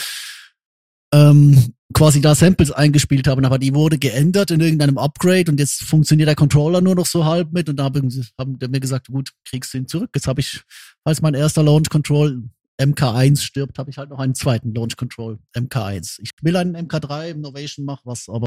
ähm, 1.13 1.75
quasi 1.95 2.21
da 2.21 2.35
Samples 2.35 2.73
eingespielt 2.73 3.27
haben, 3.29 3.45
aber 3.45 3.59
die 3.59 3.75
wurde 3.75 3.99
geändert 3.99 4.51
in 4.51 4.61
irgendeinem 4.61 4.99
Upgrade 4.99 5.51
und 5.51 5.59
jetzt 5.59 5.83
funktioniert 5.83 6.29
der 6.29 6.37
Controller 6.37 6.81
nur 6.81 6.95
noch 6.95 7.07
so 7.07 7.25
halb 7.25 7.53
mit 7.53 7.69
und 7.69 7.77
da 7.77 7.85
haben, 7.85 8.09
haben 8.39 8.59
mir 8.59 8.81
gesagt, 8.81 9.09
gut, 9.09 9.31
kriegst 9.45 9.73
du 9.73 9.79
ihn 9.79 9.89
zurück. 9.89 10.11
Jetzt 10.15 10.27
habe 10.27 10.41
ich, 10.41 10.63
als 11.05 11.23
mein 11.23 11.35
erster 11.35 11.63
Launch 11.63 11.91
Control 11.91 12.43
MK1 12.81 13.41
stirbt, 13.41 13.79
habe 13.79 13.91
ich 13.91 13.99
halt 13.99 14.11
noch 14.11 14.19
einen 14.19 14.35
zweiten 14.35 14.75
Launch 14.75 14.97
Control 14.97 15.39
MK1. 15.55 16.19
Ich 16.23 16.31
will 16.43 16.57
einen 16.57 16.77
MK3 16.77 17.31
im 17.31 17.41
Novation 17.41 17.85
machen, 17.85 18.03
was 18.05 18.29
aber 18.29 18.47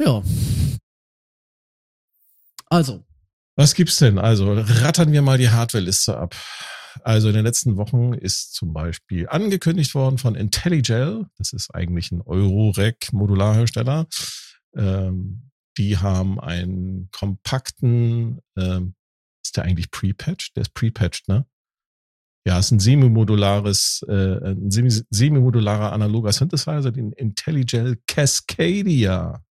ja. 0.00 0.22
Also, 2.68 3.04
Was 3.56 3.74
gibt's 3.74 3.98
denn? 3.98 4.18
Also 4.18 4.52
rattern 4.54 5.12
wir 5.12 5.22
mal 5.22 5.36
die 5.38 5.50
Hardware-Liste 5.50 6.16
ab. 6.16 6.34
Also 7.02 7.28
in 7.28 7.34
den 7.34 7.44
letzten 7.44 7.76
Wochen 7.76 8.12
ist 8.14 8.54
zum 8.54 8.72
Beispiel 8.72 9.28
angekündigt 9.28 9.94
worden 9.94 10.18
von 10.18 10.34
IntelliGel, 10.34 11.26
das 11.38 11.52
ist 11.52 11.74
eigentlich 11.74 12.12
ein 12.12 12.22
Eurorec-Modularhersteller. 12.22 14.06
Ähm, 14.74 15.50
die 15.78 15.98
haben 15.98 16.38
einen 16.40 17.08
kompakten, 17.12 18.40
ähm, 18.58 18.94
ist 19.42 19.56
der 19.56 19.64
eigentlich 19.64 19.90
pre-patched? 19.90 20.56
Der 20.56 20.62
ist 20.62 20.74
pre-patched, 20.74 21.28
ne? 21.28 21.46
Ja, 22.44 22.58
ist 22.58 22.72
ein 22.72 22.80
semi-modulares, 22.80 24.04
äh, 24.08 24.38
ein 24.50 24.70
semi- 24.70 25.04
semi-modularer 25.10 25.92
analoger 25.92 26.32
Synthesizer, 26.32 26.90
den 26.90 27.12
IntelliGel 27.12 28.02
Cascadia 28.06 29.44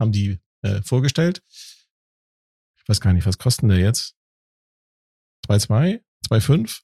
haben 0.00 0.12
die 0.12 0.40
äh, 0.62 0.82
vorgestellt. 0.82 1.42
Ich 2.78 2.88
weiß 2.88 3.00
gar 3.00 3.12
nicht, 3.12 3.26
was 3.26 3.38
kosten 3.38 3.68
der 3.68 3.78
jetzt? 3.78 4.14
2,2? 5.48 6.00
2,5? 6.28 6.80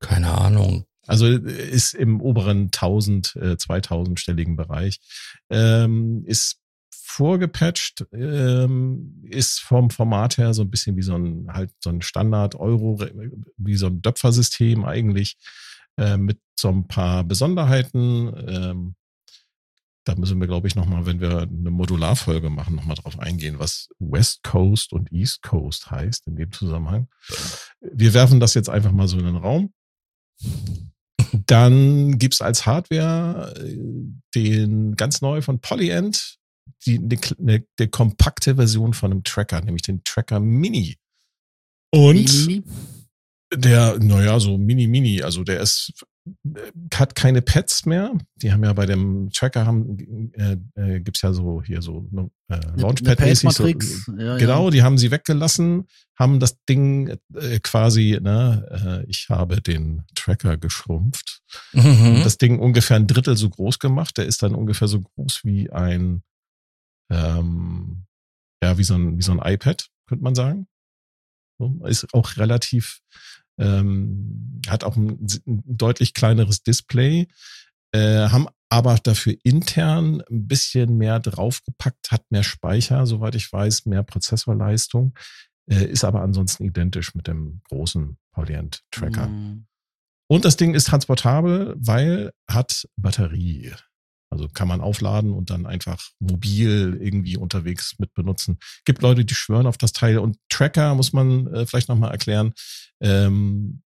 Keine 0.00 0.30
Ahnung. 0.32 0.86
Also 1.06 1.26
ist 1.26 1.94
im 1.94 2.20
oberen 2.20 2.66
1000, 2.66 3.36
äh, 3.36 3.56
2000-stelligen 3.56 4.56
Bereich. 4.56 4.98
Ähm, 5.50 6.24
ist 6.26 6.59
vorgepatcht, 7.10 8.06
ähm, 8.12 9.22
ist 9.24 9.60
vom 9.60 9.90
Format 9.90 10.38
her 10.38 10.54
so 10.54 10.62
ein 10.62 10.70
bisschen 10.70 10.96
wie 10.96 11.02
so 11.02 11.14
ein 11.14 11.48
halt 11.52 11.72
so 11.80 11.90
ein 11.90 12.02
Standard-Euro, 12.02 13.00
wie 13.56 13.76
so 13.76 13.86
ein 13.86 14.00
Döpfer-System 14.00 14.84
eigentlich, 14.84 15.36
äh, 15.96 16.16
mit 16.16 16.38
so 16.58 16.68
ein 16.68 16.86
paar 16.86 17.24
Besonderheiten. 17.24 18.32
Ähm, 18.46 18.94
da 20.04 20.14
müssen 20.14 20.40
wir, 20.40 20.46
glaube 20.46 20.66
ich, 20.66 20.76
nochmal, 20.76 21.04
wenn 21.04 21.20
wir 21.20 21.42
eine 21.42 21.70
Modularfolge 21.70 22.48
machen, 22.48 22.76
nochmal 22.76 22.96
drauf 22.96 23.18
eingehen, 23.18 23.58
was 23.58 23.88
West 23.98 24.42
Coast 24.42 24.92
und 24.92 25.12
East 25.12 25.42
Coast 25.42 25.90
heißt 25.90 26.26
in 26.26 26.36
dem 26.36 26.52
Zusammenhang. 26.52 27.08
Wir 27.80 28.14
werfen 28.14 28.40
das 28.40 28.54
jetzt 28.54 28.70
einfach 28.70 28.92
mal 28.92 29.08
so 29.08 29.18
in 29.18 29.26
den 29.26 29.36
Raum. 29.36 29.72
Dann 31.46 32.18
gibt's 32.18 32.40
als 32.40 32.66
Hardware 32.66 33.54
äh, 33.56 33.76
den 34.34 34.96
ganz 34.96 35.20
neu 35.20 35.42
von 35.42 35.60
Polyend, 35.60 36.39
die, 36.86 36.98
eine, 37.38 37.64
eine 37.78 37.88
kompakte 37.88 38.56
Version 38.56 38.94
von 38.94 39.12
einem 39.12 39.24
Tracker, 39.24 39.60
nämlich 39.60 39.82
den 39.82 40.02
Tracker 40.04 40.40
Mini. 40.40 40.96
Und 41.90 42.46
Mini? 42.46 42.62
der, 43.54 43.98
naja, 43.98 44.38
so 44.40 44.58
Mini 44.58 44.86
Mini, 44.86 45.22
also 45.22 45.44
der 45.44 45.60
ist 45.60 45.92
hat 46.94 47.14
keine 47.14 47.42
Pads 47.42 47.86
mehr. 47.86 48.12
Die 48.36 48.52
haben 48.52 48.62
ja 48.62 48.72
bei 48.72 48.86
dem 48.86 49.30
Tracker 49.32 49.66
haben 49.66 50.32
äh, 50.34 50.56
äh, 50.74 51.00
gibt's 51.00 51.22
ja 51.22 51.32
so 51.32 51.62
hier 51.62 51.82
so 51.82 52.06
ne, 52.10 52.30
äh, 52.48 52.60
Launchpad-mäßig. 52.76 53.52
So, 53.52 53.66
ja, 54.16 54.36
genau, 54.36 54.66
ja. 54.66 54.70
die 54.70 54.82
haben 54.82 54.98
sie 54.98 55.10
weggelassen, 55.10 55.86
haben 56.18 56.38
das 56.38 56.62
Ding 56.68 57.16
äh, 57.34 57.58
quasi, 57.60 58.18
ne, 58.20 59.02
äh, 59.04 59.10
ich 59.10 59.28
habe 59.30 59.60
den 59.60 60.02
Tracker 60.14 60.56
geschrumpft. 60.56 61.40
Mhm. 61.72 62.20
Das 62.22 62.38
Ding 62.38 62.58
ungefähr 62.58 62.96
ein 62.96 63.06
Drittel 63.06 63.36
so 63.36 63.48
groß 63.48 63.78
gemacht. 63.78 64.18
Der 64.18 64.26
ist 64.26 64.42
dann 64.42 64.54
ungefähr 64.54 64.88
so 64.88 65.00
groß 65.00 65.40
wie 65.44 65.70
ein 65.70 66.22
ähm, 67.10 68.06
ja, 68.62 68.78
wie 68.78 68.84
so 68.84 68.94
ein, 68.94 69.18
wie 69.18 69.22
so 69.22 69.32
ein 69.32 69.40
iPad, 69.42 69.88
könnte 70.06 70.24
man 70.24 70.34
sagen. 70.34 70.66
So, 71.58 71.84
ist 71.86 72.12
auch 72.14 72.36
relativ 72.36 73.00
ähm, 73.60 74.60
hat 74.66 74.84
auch 74.84 74.96
ein, 74.96 75.26
ein, 75.46 75.62
deutlich 75.66 76.14
kleineres 76.14 76.62
Display, 76.62 77.28
äh, 77.92 78.28
haben 78.28 78.48
aber 78.70 78.96
dafür 78.96 79.34
intern 79.42 80.22
ein 80.30 80.46
bisschen 80.46 80.96
mehr 80.96 81.20
draufgepackt, 81.20 82.10
hat 82.10 82.24
mehr 82.30 82.44
Speicher, 82.44 83.06
soweit 83.06 83.34
ich 83.34 83.52
weiß, 83.52 83.86
mehr 83.86 84.02
Prozessorleistung, 84.02 85.14
äh, 85.70 85.84
ist 85.84 86.04
aber 86.04 86.22
ansonsten 86.22 86.64
identisch 86.64 87.14
mit 87.14 87.26
dem 87.26 87.60
großen 87.68 88.16
Polyant 88.32 88.82
Tracker. 88.90 89.28
Mhm. 89.28 89.66
Und 90.28 90.44
das 90.44 90.56
Ding 90.56 90.74
ist 90.74 90.86
transportabel, 90.86 91.74
weil 91.76 92.32
hat 92.48 92.88
Batterie. 92.96 93.72
Also 94.40 94.48
kann 94.54 94.68
man 94.68 94.80
aufladen 94.80 95.34
und 95.34 95.50
dann 95.50 95.66
einfach 95.66 96.02
mobil 96.18 96.98
irgendwie 96.98 97.36
unterwegs 97.36 97.96
mit 97.98 98.14
benutzen. 98.14 98.58
Gibt 98.86 99.02
Leute, 99.02 99.24
die 99.24 99.34
schwören 99.34 99.66
auf 99.66 99.76
das 99.76 99.92
Teil. 99.92 100.18
Und 100.18 100.38
Tracker 100.48 100.94
muss 100.94 101.12
man 101.12 101.46
äh, 101.48 101.66
vielleicht 101.66 101.90
nochmal 101.90 102.10
erklären. 102.10 102.54
Ähm, 103.02 103.82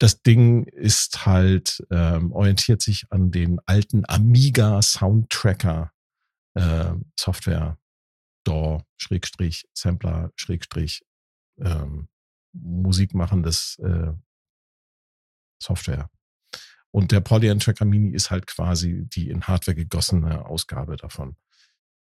das 0.00 0.22
Ding 0.22 0.64
ist 0.64 1.26
halt, 1.26 1.86
ähm, 1.90 2.32
orientiert 2.32 2.82
sich 2.82 3.04
an 3.10 3.30
den 3.30 3.60
alten 3.66 4.02
Amiga 4.08 4.82
Soundtracker 4.82 5.92
äh, 6.54 6.92
Software. 7.16 7.78
DAW, 8.44 8.82
Schrägstrich, 8.96 9.68
Sampler, 9.74 10.32
Schrägstrich, 10.34 11.04
ähm, 11.60 12.08
Musik 12.52 13.14
machendes 13.14 13.78
äh, 13.78 14.12
Software. 15.62 16.10
Und 16.92 17.12
der 17.12 17.20
Polyand 17.20 17.62
Tracker 17.62 17.84
Mini 17.84 18.10
ist 18.10 18.30
halt 18.30 18.46
quasi 18.46 19.04
die 19.04 19.30
in 19.30 19.42
Hardware 19.42 19.76
gegossene 19.76 20.46
Ausgabe 20.46 20.96
davon. 20.96 21.36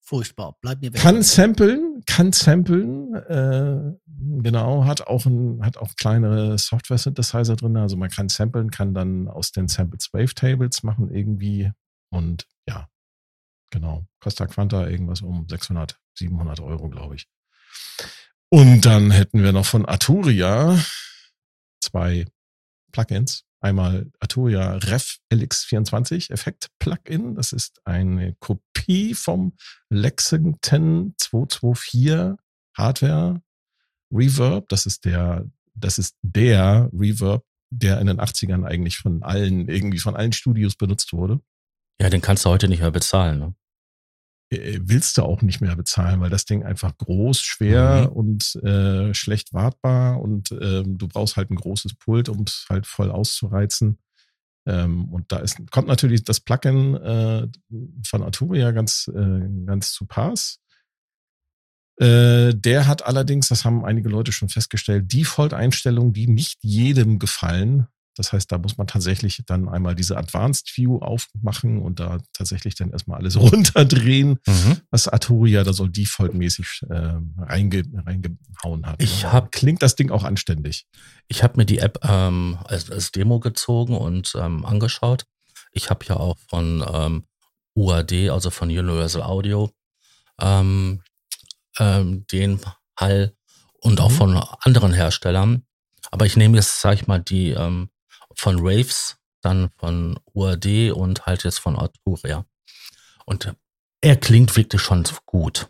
Furchtbar, 0.06 0.58
bleib 0.60 0.82
mir 0.82 0.92
weg. 0.94 1.00
Kann 1.00 1.22
samplen, 1.24 2.04
kann 2.06 2.34
samplen, 2.34 3.14
äh, 3.16 3.94
genau, 4.42 4.84
hat 4.84 5.08
auch 5.08 5.26
ein, 5.26 5.64
hat 5.64 5.78
auch 5.78 5.96
kleinere 5.96 6.58
Software-Synthesizer 6.58 7.56
drin, 7.56 7.78
also 7.78 7.96
man 7.96 8.10
kann 8.10 8.28
samplen, 8.28 8.70
kann 8.70 8.94
dann 8.94 9.30
aus 9.30 9.54
den 9.54 9.70
Samples 9.70 10.10
Wavetables 10.12 10.84
machen 10.84 11.10
irgendwie 11.10 11.72
und 12.10 12.48
ja, 12.68 12.90
genau, 13.70 14.06
Costa 14.20 14.46
Quanta 14.46 14.88
irgendwas 14.88 15.22
um 15.22 15.48
600, 15.48 15.98
700 16.16 16.60
Euro, 16.60 16.90
glaube 16.90 17.16
ich. 17.16 17.30
Und 18.50 18.82
dann 18.82 19.10
hätten 19.10 19.42
wir 19.42 19.54
noch 19.54 19.66
von 19.66 19.86
Arturia 19.86 20.78
zwei 21.82 22.26
Plugins, 22.92 23.46
Einmal 23.64 24.12
Arturia 24.20 24.74
Ref 24.74 25.20
LX24 25.32 26.32
Effekt 26.32 26.68
Plugin. 26.80 27.36
Das 27.36 27.54
ist 27.54 27.80
eine 27.86 28.36
Kopie 28.42 29.14
vom 29.14 29.54
Lexington 29.90 31.16
224 31.18 32.38
Hardware 32.76 33.42
Reverb. 34.12 34.68
Das 34.68 34.86
ist 34.86 35.06
der, 35.06 35.46
das 35.76 35.98
ist 35.98 36.18
der 36.22 36.90
Reverb, 36.92 37.46
der 37.70 38.02
in 38.02 38.08
den 38.08 38.20
80ern 38.20 38.66
eigentlich 38.66 38.98
von 38.98 39.24
allen, 39.24 39.70
irgendwie 39.70 40.00
von 40.00 40.18
allen 40.18 40.34
Studios 40.34 40.76
benutzt 40.76 41.14
wurde. 41.14 41.40
Ja, 42.02 42.10
den 42.10 42.22
kannst 42.22 42.44
du 42.44 42.50
heute 42.50 42.68
nicht 42.68 42.82
mehr 42.82 42.92
bezahlen, 42.92 43.40
ne? 43.40 43.56
Äh, 44.54 44.80
willst 44.84 45.18
du 45.18 45.24
auch 45.24 45.42
nicht 45.42 45.62
mehr 45.62 45.76
bezahlen, 45.76 46.22
weil 46.22 46.30
das 46.30 46.46
Ding 46.46 46.64
einfach 46.64 46.98
groß, 46.98 47.42
schwer 47.42 48.10
mhm. 48.10 48.16
und 48.16 48.56
äh, 48.64 49.14
schlecht 49.14 49.54
wartbar 49.54 50.22
und 50.22 50.52
äh, 50.52 50.84
du 50.86 51.08
brauchst 51.08 51.38
halt 51.38 51.52
ein 51.52 51.56
großes 51.56 51.96
Pult, 51.96 52.30
um 52.30 52.44
es 52.44 52.66
halt 52.70 52.88
voll 52.88 53.12
auszureizen. 53.12 53.98
Ähm, 54.66 55.06
und 55.10 55.32
da 55.32 55.40
ist, 55.40 55.60
kommt 55.72 55.88
natürlich 55.88 56.24
das 56.24 56.40
Plugin 56.40 56.96
äh, 56.96 57.48
von 58.06 58.24
Arturia 58.24 58.72
ganz, 58.72 59.10
äh, 59.14 59.66
ganz 59.66 59.92
zu 59.92 60.06
Pass. 60.06 60.60
Äh, 62.00 62.54
der 62.56 62.88
hat 62.88 63.06
allerdings, 63.06 63.50
das 63.50 63.66
haben 63.66 63.86
einige 63.86 64.10
Leute 64.10 64.32
schon 64.32 64.50
festgestellt, 64.50 65.14
Default-Einstellungen, 65.14 66.14
die 66.14 66.28
nicht 66.28 66.64
jedem 66.64 67.20
gefallen. 67.20 67.88
Das 68.16 68.32
heißt, 68.32 68.52
da 68.52 68.58
muss 68.58 68.78
man 68.78 68.88
tatsächlich 68.88 69.42
dann 69.46 69.68
einmal 69.68 69.96
diese 69.96 70.18
Advanced 70.18 70.72
View 70.76 71.00
aufmachen 71.00 71.82
und 71.82 72.00
da 72.00 72.20
tatsächlich 72.34 72.76
dann 72.76 72.92
erstmal 72.92 73.20
alles 73.20 73.36
runterdrehen, 73.40 74.40
mhm. 74.46 74.78
was 74.92 75.08
Arturia 75.08 75.64
da 75.64 75.74
so 75.74 75.88
defaultmäßig 75.88 76.84
äh, 76.90 77.14
reinge, 77.38 77.84
reingehauen 78.06 78.86
hat. 78.86 79.02
Ich 79.02 79.26
hab, 79.26 79.52
Klingt 79.52 79.82
das 79.82 79.96
Ding 79.96 80.12
auch 80.12 80.24
anständig? 80.24 80.86
Ich 81.28 81.44
habe 81.44 81.58
mir 81.58 81.66
die 81.66 81.80
App 81.80 82.00
ähm, 82.04 82.58
als, 82.66 82.92
als 82.92 83.12
Demo 83.12 83.40
gezogen 83.40 83.96
und 83.96 84.34
ähm, 84.38 84.66
angeschaut. 84.66 85.26
Ich 85.72 85.90
habe 85.90 86.06
ja 86.06 86.18
auch 86.18 86.38
von 86.50 86.86
ähm, 86.92 87.24
UAD, 87.76 88.30
also 88.30 88.52
von 88.52 88.70
Universal 88.70 89.24
Audio, 89.24 89.72
ähm, 90.40 91.02
ähm, 91.80 92.26
den 92.32 92.60
Hall 92.98 93.34
und 93.80 94.00
auch 94.00 94.12
mhm. 94.12 94.16
von 94.16 94.44
anderen 94.62 94.94
Herstellern. 94.94 95.64
Aber 96.12 96.26
ich 96.26 96.38
nehme 96.38 96.58
jetzt, 96.58 96.82
sag 96.82 96.94
ich 96.94 97.08
mal, 97.08 97.20
die 97.20 97.52
ähm, 97.52 97.90
von 98.40 98.58
Raves, 98.60 99.18
dann 99.42 99.70
von 99.78 100.20
UAD 100.34 100.92
und 100.92 101.26
halt 101.26 101.44
jetzt 101.44 101.60
von 101.60 101.76
Arturia. 101.76 102.46
Und 103.26 103.54
er 104.02 104.16
klingt 104.18 104.56
wirklich 104.56 104.82
schon 104.82 105.04
gut. 105.26 105.70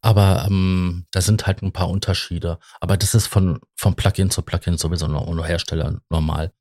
Aber 0.00 0.46
ähm, 0.46 1.06
da 1.10 1.20
sind 1.20 1.46
halt 1.46 1.62
ein 1.62 1.72
paar 1.72 1.90
Unterschiede. 1.90 2.58
Aber 2.80 2.96
das 2.96 3.14
ist 3.14 3.26
von, 3.26 3.60
von 3.76 3.94
Plugin 3.94 4.30
zu 4.30 4.42
Plugin 4.42 4.78
sowieso 4.78 5.08
noch 5.08 5.26
ohne 5.26 5.44
Hersteller 5.44 6.00
normal. 6.08 6.52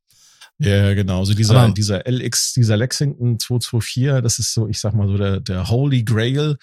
Ja, 0.58 0.94
genau. 0.94 1.20
Also 1.20 1.34
dieser, 1.34 1.60
Aber, 1.60 1.74
dieser 1.74 2.08
LX, 2.08 2.54
dieser 2.54 2.78
Lexington 2.78 3.40
224, 3.40 4.24
das 4.24 4.40
ist 4.40 4.54
so, 4.54 4.68
ich 4.68 4.80
sag 4.80 4.94
mal 4.94 5.08
so 5.08 5.18
der, 5.18 5.40
der 5.40 5.70
Holy 5.70 6.04
Grail 6.04 6.58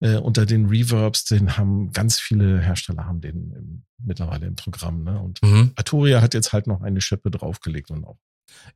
äh, 0.00 0.16
unter 0.16 0.46
den 0.46 0.66
Reverbs, 0.66 1.24
den 1.24 1.56
haben 1.56 1.92
ganz 1.92 2.18
viele 2.20 2.60
Hersteller 2.60 3.06
haben 3.06 3.20
den 3.20 3.52
im, 3.52 3.82
mittlerweile 3.98 4.46
im 4.46 4.56
Programm. 4.56 5.04
Ne? 5.04 5.20
Und 5.20 5.42
mhm. 5.42 5.72
Arturia 5.76 6.20
hat 6.22 6.34
jetzt 6.34 6.52
halt 6.52 6.66
noch 6.66 6.82
eine 6.82 7.00
Schippe 7.00 7.30
draufgelegt 7.30 7.90
und 7.90 8.04
auch. 8.04 8.18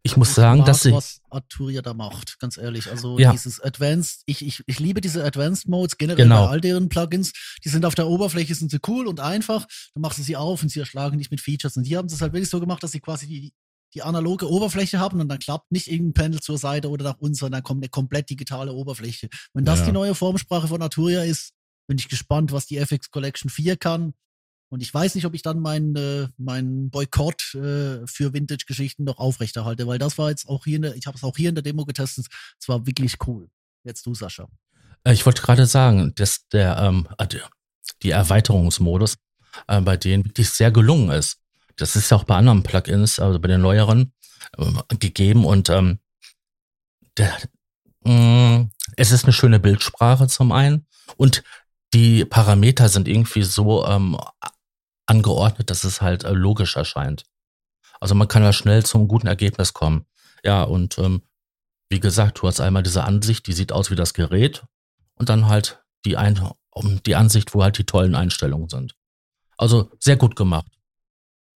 Ich 0.02 0.16
muss 0.16 0.34
sagen, 0.34 0.64
dass 0.64 0.84
ich 0.84 0.92
was 0.92 1.22
Arturia 1.30 1.80
da 1.80 1.94
macht, 1.94 2.38
ganz 2.38 2.58
ehrlich. 2.58 2.90
Also 2.90 3.18
ja. 3.18 3.32
dieses 3.32 3.60
Advanced, 3.60 4.22
ich, 4.26 4.44
ich, 4.44 4.62
ich 4.66 4.80
liebe 4.80 5.00
diese 5.00 5.24
Advanced 5.24 5.68
Modes 5.68 5.96
generell 5.96 6.24
genau. 6.24 6.46
bei 6.46 6.50
all 6.50 6.60
deren 6.60 6.88
Plugins. 6.88 7.32
Die 7.64 7.68
sind 7.68 7.84
auf 7.84 7.94
der 7.94 8.06
Oberfläche, 8.06 8.54
sind 8.54 8.70
sie 8.70 8.80
cool 8.86 9.06
und 9.06 9.20
einfach. 9.20 9.66
Dann 9.94 10.02
machst 10.02 10.18
du 10.18 10.22
sie 10.22 10.36
auf 10.36 10.62
und 10.62 10.68
sie 10.68 10.80
erschlagen 10.80 11.18
dich 11.18 11.30
mit 11.30 11.40
Features. 11.40 11.76
Und 11.76 11.84
die 11.84 11.96
haben 11.96 12.06
es 12.06 12.20
halt 12.20 12.32
wirklich 12.32 12.50
so 12.50 12.60
gemacht, 12.60 12.82
dass 12.82 12.92
sie 12.92 13.00
quasi 13.00 13.26
die, 13.26 13.52
die 13.94 14.02
analoge 14.02 14.50
Oberfläche 14.50 14.98
haben 14.98 15.20
und 15.20 15.28
dann 15.28 15.38
klappt 15.38 15.70
nicht 15.70 15.88
irgendein 15.88 16.14
Panel 16.14 16.40
zur 16.40 16.58
Seite 16.58 16.88
oder 16.88 17.04
nach 17.04 17.18
uns, 17.18 17.38
sondern 17.38 17.62
kommt 17.62 17.82
eine 17.82 17.90
komplett 17.90 18.30
digitale 18.30 18.72
Oberfläche. 18.72 19.28
Wenn 19.52 19.64
das 19.64 19.80
ja. 19.80 19.86
die 19.86 19.92
neue 19.92 20.14
Formsprache 20.14 20.68
von 20.68 20.82
Arturia 20.82 21.24
ist, 21.24 21.52
bin 21.86 21.98
ich 21.98 22.08
gespannt, 22.08 22.52
was 22.52 22.66
die 22.66 22.78
FX 22.78 23.10
Collection 23.10 23.50
4 23.50 23.76
kann. 23.76 24.14
Und 24.70 24.80
ich 24.80 24.92
weiß 24.92 25.14
nicht, 25.14 25.26
ob 25.26 25.34
ich 25.34 25.42
dann 25.42 25.60
meinen 25.60 25.94
äh, 25.96 26.28
mein 26.38 26.88
Boykott 26.88 27.54
äh, 27.54 28.06
für 28.06 28.32
Vintage-Geschichten 28.32 29.04
noch 29.04 29.18
aufrechterhalte, 29.18 29.86
weil 29.86 29.98
das 29.98 30.16
war 30.16 30.30
jetzt 30.30 30.48
auch 30.48 30.64
hier, 30.64 30.80
der, 30.80 30.96
ich 30.96 31.06
habe 31.06 31.18
es 31.18 31.24
auch 31.24 31.36
hier 31.36 31.50
in 31.50 31.54
der 31.54 31.62
Demo 31.62 31.84
getestet, 31.84 32.26
es 32.58 32.68
war 32.68 32.86
wirklich 32.86 33.16
cool. 33.26 33.50
Jetzt 33.84 34.06
du, 34.06 34.14
Sascha. 34.14 34.48
Äh, 35.04 35.12
ich 35.12 35.26
wollte 35.26 35.42
gerade 35.42 35.66
sagen, 35.66 36.14
dass 36.14 36.48
der, 36.48 36.78
ähm, 36.78 37.06
die 38.02 38.10
Erweiterungsmodus, 38.10 39.18
äh, 39.66 39.80
bei 39.82 39.98
denen 39.98 40.24
wirklich 40.24 40.48
sehr 40.48 40.70
gelungen 40.70 41.10
ist. 41.10 41.41
Das 41.76 41.96
ist 41.96 42.10
ja 42.10 42.16
auch 42.16 42.24
bei 42.24 42.36
anderen 42.36 42.62
Plugins, 42.62 43.18
also 43.18 43.38
bei 43.38 43.48
den 43.48 43.60
neueren, 43.60 44.12
äh, 44.58 44.96
gegeben 44.96 45.44
und 45.44 45.68
ähm, 45.70 45.98
der, 47.16 47.36
mh, 48.04 48.58
mm, 48.58 48.70
es 48.96 49.12
ist 49.12 49.24
eine 49.24 49.32
schöne 49.32 49.60
Bildsprache 49.60 50.26
zum 50.28 50.52
einen 50.52 50.86
und 51.16 51.42
die 51.94 52.24
Parameter 52.24 52.88
sind 52.88 53.08
irgendwie 53.08 53.42
so 53.42 53.86
ähm, 53.86 54.18
angeordnet, 55.06 55.70
dass 55.70 55.84
es 55.84 56.00
halt 56.00 56.24
äh, 56.24 56.32
logisch 56.32 56.76
erscheint. 56.76 57.24
Also 58.00 58.14
man 58.14 58.28
kann 58.28 58.42
da 58.42 58.52
schnell 58.52 58.84
zum 58.84 59.08
guten 59.08 59.26
Ergebnis 59.26 59.72
kommen. 59.74 60.06
Ja, 60.42 60.64
und 60.64 60.98
ähm, 60.98 61.22
wie 61.88 62.00
gesagt, 62.00 62.40
du 62.40 62.48
hast 62.48 62.60
einmal 62.60 62.82
diese 62.82 63.04
Ansicht, 63.04 63.46
die 63.46 63.52
sieht 63.52 63.72
aus 63.72 63.90
wie 63.90 63.94
das 63.94 64.14
Gerät 64.14 64.64
und 65.14 65.28
dann 65.28 65.46
halt 65.46 65.84
die, 66.04 66.16
Ein 66.16 66.40
die 67.06 67.14
Ansicht, 67.14 67.54
wo 67.54 67.62
halt 67.62 67.78
die 67.78 67.84
tollen 67.84 68.14
Einstellungen 68.14 68.68
sind. 68.68 68.96
Also 69.58 69.90
sehr 70.00 70.16
gut 70.16 70.34
gemacht. 70.34 70.66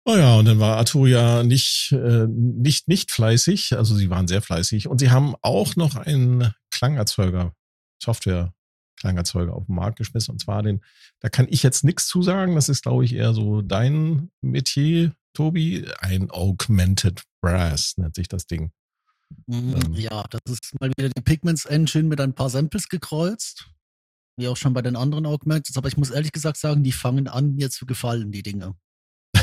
Oh 0.08 0.16
ja, 0.16 0.36
und 0.36 0.44
dann 0.44 0.60
war 0.60 0.76
Arturia 0.76 1.42
nicht, 1.42 1.90
äh, 1.90 2.28
nicht, 2.28 2.86
nicht 2.86 3.10
fleißig. 3.10 3.76
Also 3.76 3.96
sie 3.96 4.08
waren 4.08 4.28
sehr 4.28 4.40
fleißig. 4.40 4.86
Und 4.86 5.00
sie 5.00 5.10
haben 5.10 5.34
auch 5.42 5.74
noch 5.74 5.96
einen 5.96 6.54
Klangerzeuger, 6.70 7.54
Software 8.00 8.54
Klangerzeuger 9.00 9.52
auf 9.52 9.66
den 9.66 9.74
Markt 9.74 9.98
geschmissen. 9.98 10.30
Und 10.30 10.38
zwar 10.40 10.62
den, 10.62 10.80
da 11.18 11.28
kann 11.28 11.48
ich 11.50 11.64
jetzt 11.64 11.82
nichts 11.82 12.06
zu 12.06 12.22
sagen. 12.22 12.54
Das 12.54 12.68
ist, 12.68 12.84
glaube 12.84 13.04
ich, 13.04 13.14
eher 13.14 13.34
so 13.34 13.62
dein 13.62 14.30
Metier, 14.42 15.12
Tobi. 15.34 15.84
Ein 15.98 16.30
Augmented 16.30 17.24
Brass 17.40 17.94
nennt 17.96 18.14
sich 18.14 18.28
das 18.28 18.46
Ding. 18.46 18.70
Mhm, 19.48 19.74
ähm. 19.74 19.94
Ja, 19.94 20.24
das 20.30 20.40
ist 20.48 20.80
mal 20.80 20.92
wieder 20.96 21.08
die 21.08 21.20
Pigments 21.20 21.64
Engine 21.64 22.04
mit 22.04 22.20
ein 22.20 22.32
paar 22.32 22.48
Samples 22.48 22.88
gekreuzt. 22.88 23.68
Wie 24.38 24.46
auch 24.46 24.56
schon 24.56 24.72
bei 24.72 24.82
den 24.82 24.94
anderen 24.94 25.26
Augments. 25.26 25.76
Aber 25.76 25.88
ich 25.88 25.96
muss 25.96 26.10
ehrlich 26.10 26.30
gesagt 26.30 26.58
sagen, 26.58 26.84
die 26.84 26.92
fangen 26.92 27.26
an, 27.26 27.56
mir 27.56 27.70
zu 27.70 27.86
gefallen, 27.86 28.30
die 28.30 28.44
Dinge. 28.44 28.76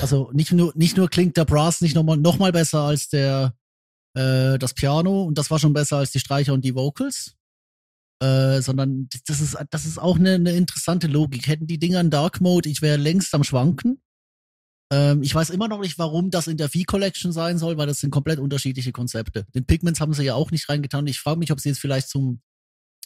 Also 0.01 0.31
nicht 0.33 0.51
nur, 0.51 0.73
nicht 0.75 0.97
nur 0.97 1.09
klingt 1.09 1.38
der 1.38 1.45
Brass 1.45 1.81
nicht 1.81 1.95
nochmal 1.95 2.17
noch 2.17 2.39
mal 2.39 2.51
besser 2.51 2.81
als 2.81 3.09
der, 3.09 3.55
äh, 4.15 4.57
das 4.57 4.73
Piano 4.73 5.23
und 5.23 5.38
das 5.38 5.51
war 5.51 5.59
schon 5.59 5.73
besser 5.73 5.97
als 5.97 6.12
die 6.12 6.19
Streicher 6.19 6.53
und 6.53 6.63
die 6.63 6.75
Vocals. 6.75 7.35
Äh, 8.21 8.62
sondern 8.62 9.09
das 9.27 9.41
ist, 9.41 9.57
das 9.69 9.85
ist 9.85 9.97
auch 9.97 10.17
eine, 10.17 10.35
eine 10.35 10.53
interessante 10.53 11.07
Logik. 11.07 11.47
Hätten 11.47 11.67
die 11.67 11.79
Dinger 11.79 12.00
in 12.00 12.09
Dark 12.09 12.39
Mode, 12.39 12.69
ich 12.69 12.81
wäre 12.81 12.97
längst 12.97 13.33
am 13.35 13.43
Schwanken. 13.43 14.01
Ähm, 14.93 15.23
ich 15.23 15.33
weiß 15.33 15.50
immer 15.50 15.67
noch 15.67 15.81
nicht, 15.81 15.97
warum 16.00 16.29
das 16.29 16.47
in 16.47 16.57
der 16.57 16.69
V-Collection 16.69 17.33
sein 17.33 17.57
soll, 17.57 17.77
weil 17.77 17.88
das 17.88 18.00
sind 18.00 18.12
komplett 18.12 18.39
unterschiedliche 18.39 18.91
Konzepte. 18.91 19.45
Den 19.53 19.65
Pigments 19.65 20.00
haben 20.00 20.13
sie 20.13 20.23
ja 20.23 20.35
auch 20.35 20.51
nicht 20.51 20.69
reingetan. 20.69 21.07
Ich 21.07 21.19
frage 21.19 21.39
mich, 21.39 21.51
ob 21.51 21.59
sie 21.59 21.69
jetzt 21.69 21.81
vielleicht 21.81 22.07
zum 22.07 22.41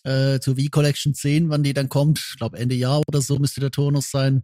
äh, 0.04 0.40
zur 0.40 0.56
V-Collection 0.56 1.14
10, 1.14 1.50
wann 1.50 1.64
die 1.64 1.74
dann 1.74 1.90
kommt, 1.90 2.20
ich 2.20 2.38
glaube 2.38 2.58
Ende 2.58 2.76
Jahr 2.76 3.02
oder 3.08 3.22
so 3.22 3.40
müsste 3.40 3.60
der 3.60 3.72
Turnus 3.72 4.12
sein, 4.12 4.44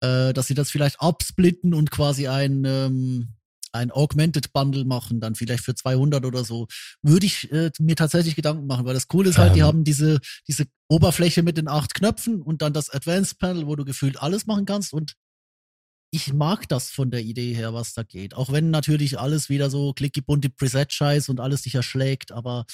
äh, 0.00 0.32
dass 0.32 0.46
sie 0.46 0.54
das 0.54 0.70
vielleicht 0.70 1.00
absplitten 1.00 1.74
und 1.74 1.90
quasi 1.90 2.28
ein, 2.28 2.64
ähm, 2.64 3.34
ein 3.72 3.90
Augmented 3.90 4.52
Bundle 4.52 4.84
machen, 4.84 5.20
dann 5.20 5.34
vielleicht 5.34 5.64
für 5.64 5.74
200 5.74 6.24
oder 6.24 6.44
so, 6.44 6.66
würde 7.02 7.26
ich 7.26 7.50
äh, 7.52 7.70
mir 7.78 7.96
tatsächlich 7.96 8.36
Gedanken 8.36 8.66
machen, 8.66 8.86
weil 8.86 8.94
das 8.94 9.08
Coole 9.08 9.30
ist 9.30 9.38
halt, 9.38 9.50
ähm. 9.50 9.54
die 9.54 9.62
haben 9.62 9.84
diese, 9.84 10.20
diese 10.46 10.66
Oberfläche 10.88 11.42
mit 11.42 11.58
den 11.58 11.68
acht 11.68 11.94
Knöpfen 11.94 12.42
und 12.42 12.62
dann 12.62 12.72
das 12.72 12.90
Advanced 12.90 13.38
Panel, 13.38 13.66
wo 13.66 13.76
du 13.76 13.84
gefühlt 13.84 14.20
alles 14.22 14.46
machen 14.46 14.66
kannst 14.66 14.92
und 14.92 15.14
ich 16.10 16.32
mag 16.32 16.66
das 16.68 16.90
von 16.90 17.10
der 17.10 17.20
Idee 17.20 17.52
her, 17.52 17.74
was 17.74 17.92
da 17.92 18.02
geht. 18.02 18.32
Auch 18.34 18.50
wenn 18.50 18.70
natürlich 18.70 19.18
alles 19.18 19.50
wieder 19.50 19.68
so 19.68 19.92
clicky 19.92 20.22
bunte 20.22 20.48
Preset-Scheiß 20.48 21.28
und 21.28 21.38
alles 21.38 21.64
sich 21.64 21.74
erschlägt, 21.74 22.32
aber 22.32 22.64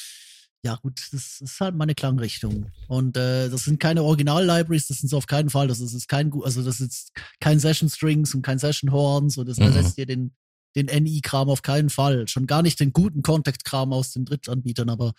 ja 0.64 0.76
gut, 0.76 0.98
das 1.12 1.40
ist 1.42 1.60
halt 1.60 1.76
meine 1.76 1.94
Klangrichtung. 1.94 2.70
Und 2.88 3.16
äh, 3.16 3.50
das 3.50 3.64
sind 3.64 3.78
keine 3.78 4.02
Original-Libraries, 4.02 4.86
das 4.86 4.98
sind 4.98 5.08
es 5.08 5.14
auf 5.14 5.26
keinen 5.26 5.50
Fall. 5.50 5.68
Das 5.68 5.80
ist, 5.80 5.92
ist 5.92 6.08
kein, 6.08 6.32
also 6.42 6.62
das 6.62 6.80
ist 6.80 7.12
kein 7.38 7.60
Session-Strings 7.60 8.34
und 8.34 8.42
kein 8.42 8.58
Session-Horns 8.58 9.36
und 9.36 9.46
das 9.46 9.58
mhm. 9.58 9.64
ersetzt 9.66 9.98
dir 9.98 10.06
den, 10.06 10.34
den 10.74 10.86
NI-Kram 10.86 11.50
auf 11.50 11.60
keinen 11.60 11.90
Fall. 11.90 12.26
Schon 12.28 12.46
gar 12.46 12.62
nicht 12.62 12.80
den 12.80 12.94
guten 12.94 13.22
Contact-Kram 13.22 13.92
aus 13.92 14.12
den 14.12 14.24
Drittanbietern, 14.24 14.88
aber 14.88 15.12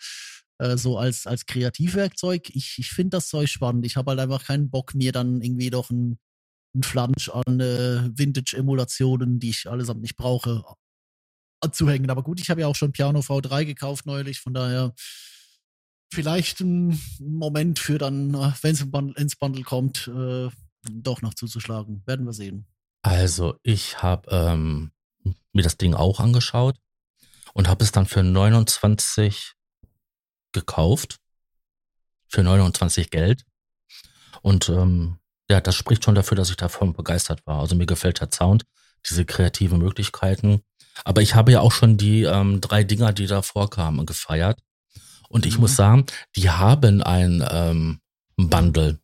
äh, 0.58 0.76
so 0.76 0.98
als, 0.98 1.28
als 1.28 1.46
Kreativwerkzeug, 1.46 2.50
ich, 2.50 2.74
ich 2.78 2.90
finde 2.90 3.18
das 3.18 3.28
Zeug 3.28 3.48
spannend. 3.48 3.86
Ich 3.86 3.96
habe 3.96 4.10
halt 4.10 4.20
einfach 4.20 4.44
keinen 4.44 4.68
Bock, 4.68 4.96
mir 4.96 5.12
dann 5.12 5.40
irgendwie 5.42 5.70
doch 5.70 5.90
ein, 5.90 6.18
ein 6.74 6.82
Flansch 6.82 7.28
an 7.28 7.60
äh, 7.60 8.10
Vintage-Emulationen, 8.18 9.38
die 9.38 9.50
ich 9.50 9.68
allesamt 9.70 10.00
nicht 10.00 10.16
brauche, 10.16 10.64
anzuhängen. 11.60 12.10
Aber 12.10 12.24
gut, 12.24 12.40
ich 12.40 12.50
habe 12.50 12.62
ja 12.62 12.66
auch 12.66 12.74
schon 12.74 12.92
Piano 12.92 13.20
V3 13.20 13.64
gekauft 13.64 14.06
neulich, 14.06 14.40
von 14.40 14.54
daher 14.54 14.92
vielleicht 16.12 16.60
ein 16.60 17.00
Moment 17.20 17.78
für 17.78 17.98
dann, 17.98 18.34
äh, 18.34 18.52
wenn 18.62 18.74
es 18.74 18.82
ins 19.16 19.36
Bundle 19.36 19.62
kommt, 19.64 20.08
äh, 20.08 20.48
doch 20.90 21.22
noch 21.22 21.34
zuzuschlagen. 21.34 22.02
Werden 22.06 22.26
wir 22.26 22.32
sehen. 22.32 22.66
Also 23.02 23.56
ich 23.62 24.02
habe 24.02 24.30
ähm, 24.30 24.92
mir 25.52 25.62
das 25.62 25.76
Ding 25.76 25.94
auch 25.94 26.20
angeschaut 26.20 26.76
und 27.54 27.68
habe 27.68 27.84
es 27.84 27.92
dann 27.92 28.06
für 28.06 28.22
29 28.22 29.54
gekauft. 30.52 31.18
Für 32.28 32.42
29 32.42 33.10
Geld. 33.10 33.44
Und 34.42 34.68
ähm, 34.68 35.18
ja, 35.48 35.60
das 35.60 35.76
spricht 35.76 36.04
schon 36.04 36.14
dafür, 36.14 36.36
dass 36.36 36.50
ich 36.50 36.56
davon 36.56 36.92
begeistert 36.92 37.46
war. 37.46 37.60
Also 37.60 37.76
mir 37.76 37.86
gefällt 37.86 38.20
der 38.20 38.30
Sound, 38.32 38.64
diese 39.08 39.24
kreativen 39.24 39.78
Möglichkeiten. 39.78 40.62
Aber 41.04 41.22
ich 41.22 41.34
habe 41.34 41.52
ja 41.52 41.60
auch 41.60 41.72
schon 41.72 41.96
die 41.96 42.24
ähm, 42.24 42.60
drei 42.60 42.82
Dinger, 42.82 43.12
die 43.12 43.26
da 43.26 43.42
vorkamen, 43.42 44.06
gefeiert. 44.06 44.60
Und 45.36 45.44
ich 45.44 45.56
mhm. 45.56 45.60
muss 45.60 45.76
sagen, 45.76 46.06
die 46.34 46.48
haben 46.48 47.02
ein 47.02 47.46
ähm, 47.50 48.00
Bundle 48.38 48.98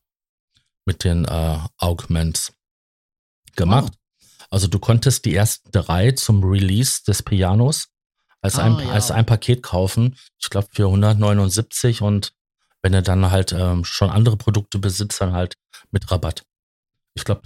mit 0.86 1.04
den 1.04 1.26
äh, 1.26 1.58
Augments 1.76 2.54
gemacht. 3.54 3.92
Oh. 3.92 4.46
Also 4.48 4.66
du 4.66 4.78
konntest 4.78 5.26
die 5.26 5.34
ersten 5.34 5.70
drei 5.72 6.12
zum 6.12 6.42
Release 6.42 7.02
des 7.06 7.22
Pianos 7.22 7.88
als, 8.40 8.58
ah, 8.58 8.64
ein, 8.64 8.78
ja. 8.78 8.92
als 8.92 9.10
ein 9.10 9.26
Paket 9.26 9.62
kaufen. 9.62 10.16
Ich 10.40 10.48
glaube 10.48 10.68
für 10.72 10.86
179 10.86 12.00
und 12.00 12.32
wenn 12.80 12.94
er 12.94 13.02
dann 13.02 13.30
halt 13.30 13.52
ähm, 13.52 13.84
schon 13.84 14.08
andere 14.08 14.38
Produkte 14.38 14.78
besitzt, 14.78 15.20
dann 15.20 15.34
halt 15.34 15.58
mit 15.90 16.10
Rabatt. 16.10 16.46
Ich 17.12 17.24
glaube 17.24 17.42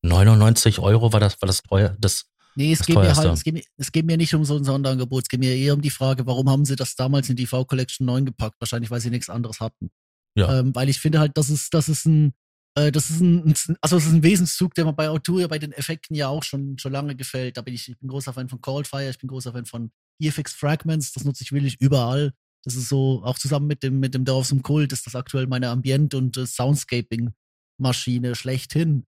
99 0.00 0.78
Euro 0.78 1.12
war 1.12 1.20
das 1.20 1.42
war 1.42 1.46
das 1.48 1.62
teuer 1.64 1.94
das 1.98 2.30
Nee, 2.58 2.72
es 2.72 2.84
geht, 2.84 2.96
mir 2.96 3.14
halt, 3.14 3.32
es, 3.32 3.44
geht 3.44 3.54
mir, 3.54 3.62
es 3.76 3.92
geht 3.92 4.04
mir 4.04 4.16
nicht 4.16 4.34
um 4.34 4.44
so 4.44 4.56
ein 4.56 4.64
Sonderangebot. 4.64 5.22
Es 5.22 5.28
geht 5.28 5.38
mir 5.38 5.54
eher 5.54 5.74
um 5.74 5.80
die 5.80 5.90
Frage, 5.90 6.26
warum 6.26 6.50
haben 6.50 6.64
sie 6.64 6.74
das 6.74 6.96
damals 6.96 7.30
in 7.30 7.36
die 7.36 7.46
V-Collection 7.46 8.04
9 8.04 8.24
gepackt? 8.24 8.56
Wahrscheinlich, 8.58 8.90
weil 8.90 9.00
sie 9.00 9.10
nichts 9.10 9.30
anderes 9.30 9.60
hatten. 9.60 9.92
Ja. 10.36 10.58
Ähm, 10.58 10.74
weil 10.74 10.88
ich 10.88 10.98
finde 10.98 11.20
halt, 11.20 11.38
das 11.38 11.50
ist, 11.50 11.72
das 11.72 11.88
ist 11.88 12.04
ein, 12.06 12.34
äh, 12.74 12.90
das 12.90 13.10
ist 13.10 13.20
ein, 13.20 13.54
also 13.80 13.96
es 13.96 14.06
ist 14.06 14.12
ein 14.12 14.24
Wesenszug, 14.24 14.74
der 14.74 14.86
mir 14.86 14.92
bei 14.92 15.08
Autor 15.08 15.46
bei 15.46 15.60
den 15.60 15.70
Effekten 15.70 16.16
ja 16.16 16.26
auch 16.26 16.42
schon, 16.42 16.76
schon 16.78 16.90
lange 16.90 17.14
gefällt. 17.14 17.56
Da 17.56 17.62
bin 17.62 17.74
ich, 17.74 17.88
ich 17.88 17.96
bin 17.96 18.08
großer 18.08 18.32
Fan 18.32 18.48
von 18.48 18.60
Coldfire, 18.60 19.08
ich 19.08 19.18
bin 19.18 19.28
großer 19.28 19.52
Fan 19.52 19.64
von 19.64 19.92
EFX 20.20 20.52
Fragments, 20.52 21.12
das 21.12 21.22
nutze 21.24 21.44
ich 21.44 21.52
wirklich 21.52 21.80
überall. 21.80 22.32
Das 22.64 22.74
ist 22.74 22.88
so, 22.88 23.22
auch 23.22 23.38
zusammen 23.38 23.68
mit 23.68 23.84
dem, 23.84 24.00
mit 24.00 24.14
dem 24.14 24.24
Dorf 24.24 24.48
zum 24.48 24.62
Kult, 24.62 24.92
ist 24.92 25.06
das 25.06 25.14
aktuell 25.14 25.46
meine 25.46 25.68
Ambient- 25.68 26.14
und 26.14 26.36
äh, 26.36 26.44
Soundscaping-Maschine 26.44 28.34
schlechthin. 28.34 29.04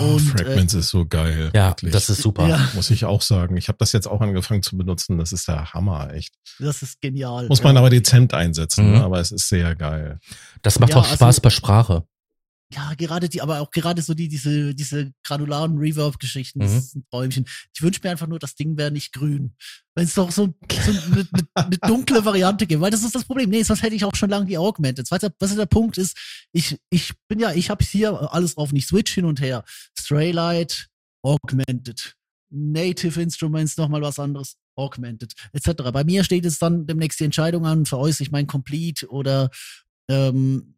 Oh, 0.00 0.14
und, 0.14 0.20
Fragments 0.20 0.74
äh, 0.74 0.78
ist 0.78 0.88
so 0.88 1.06
geil. 1.06 1.50
Ja, 1.54 1.68
wirklich. 1.68 1.92
das 1.92 2.08
ist 2.08 2.22
super. 2.22 2.48
Ja. 2.48 2.68
Muss 2.74 2.90
ich 2.90 3.04
auch 3.04 3.22
sagen. 3.22 3.56
Ich 3.56 3.68
habe 3.68 3.78
das 3.78 3.92
jetzt 3.92 4.06
auch 4.06 4.20
angefangen 4.20 4.62
zu 4.62 4.76
benutzen. 4.76 5.18
Das 5.18 5.32
ist 5.32 5.48
der 5.48 5.72
Hammer, 5.72 6.12
echt. 6.12 6.34
Das 6.58 6.82
ist 6.82 7.00
genial. 7.00 7.48
Muss 7.48 7.62
man 7.62 7.74
ja. 7.74 7.80
aber 7.80 7.90
dezent 7.90 8.34
einsetzen, 8.34 8.86
mhm. 8.86 8.98
ne? 8.98 9.04
aber 9.04 9.20
es 9.20 9.32
ist 9.32 9.48
sehr 9.48 9.74
geil. 9.74 10.18
Das 10.62 10.78
macht 10.78 10.90
ja, 10.90 10.98
auch 10.98 11.04
Spaß 11.04 11.22
also, 11.22 11.42
bei 11.42 11.50
Sprache 11.50 12.04
ja, 12.74 12.94
gerade 12.94 13.28
die, 13.28 13.40
aber 13.40 13.60
auch 13.60 13.70
gerade 13.70 14.02
so 14.02 14.14
die, 14.14 14.28
diese, 14.28 14.74
diese 14.74 15.12
granularen 15.22 15.78
Reverb-Geschichten, 15.78 16.58
mhm. 16.58 16.62
das 16.62 16.72
ist 16.72 16.96
ein 16.96 17.04
Träumchen. 17.10 17.44
Ich 17.74 17.82
wünsche 17.82 18.00
mir 18.02 18.10
einfach 18.10 18.26
nur, 18.26 18.38
das 18.38 18.54
Ding 18.54 18.76
wäre 18.76 18.90
nicht 18.90 19.12
grün. 19.12 19.54
Wenn 19.94 20.04
es 20.04 20.14
doch 20.14 20.30
so, 20.30 20.54
so 20.70 20.90
eine, 21.12 21.28
eine, 21.54 21.78
dunkle 21.78 22.24
Variante 22.24 22.66
gibt, 22.66 22.80
weil 22.80 22.90
das 22.90 23.04
ist 23.04 23.14
das 23.14 23.24
Problem. 23.24 23.50
Nee, 23.50 23.62
sonst 23.62 23.82
hätte 23.82 23.94
ich 23.94 24.04
auch 24.04 24.16
schon 24.16 24.30
lange 24.30 24.46
die 24.46 24.58
Augmented. 24.58 25.10
Was, 25.10 25.22
was 25.38 25.54
der 25.54 25.66
Punkt 25.66 25.98
ist, 25.98 26.16
ich, 26.52 26.78
ich 26.90 27.12
bin 27.28 27.38
ja, 27.38 27.52
ich 27.52 27.70
habe 27.70 27.84
hier 27.84 28.32
alles 28.32 28.56
auf, 28.56 28.72
ich 28.72 28.86
switch 28.86 29.14
hin 29.14 29.24
und 29.24 29.40
her. 29.40 29.64
Straylight, 29.98 30.88
Augmented. 31.22 32.16
Native 32.50 33.20
Instruments, 33.20 33.76
nochmal 33.76 34.02
was 34.02 34.18
anderes, 34.18 34.56
Augmented, 34.76 35.32
etc. 35.52 35.90
Bei 35.92 36.04
mir 36.04 36.24
steht 36.24 36.44
es 36.44 36.58
dann 36.58 36.86
demnächst 36.86 37.18
die 37.20 37.24
Entscheidung 37.24 37.66
an, 37.66 37.84
veräußere 37.84 38.24
ich 38.24 38.30
mein 38.30 38.46
Complete 38.46 39.08
oder 39.08 39.50
ähm, 40.08 40.73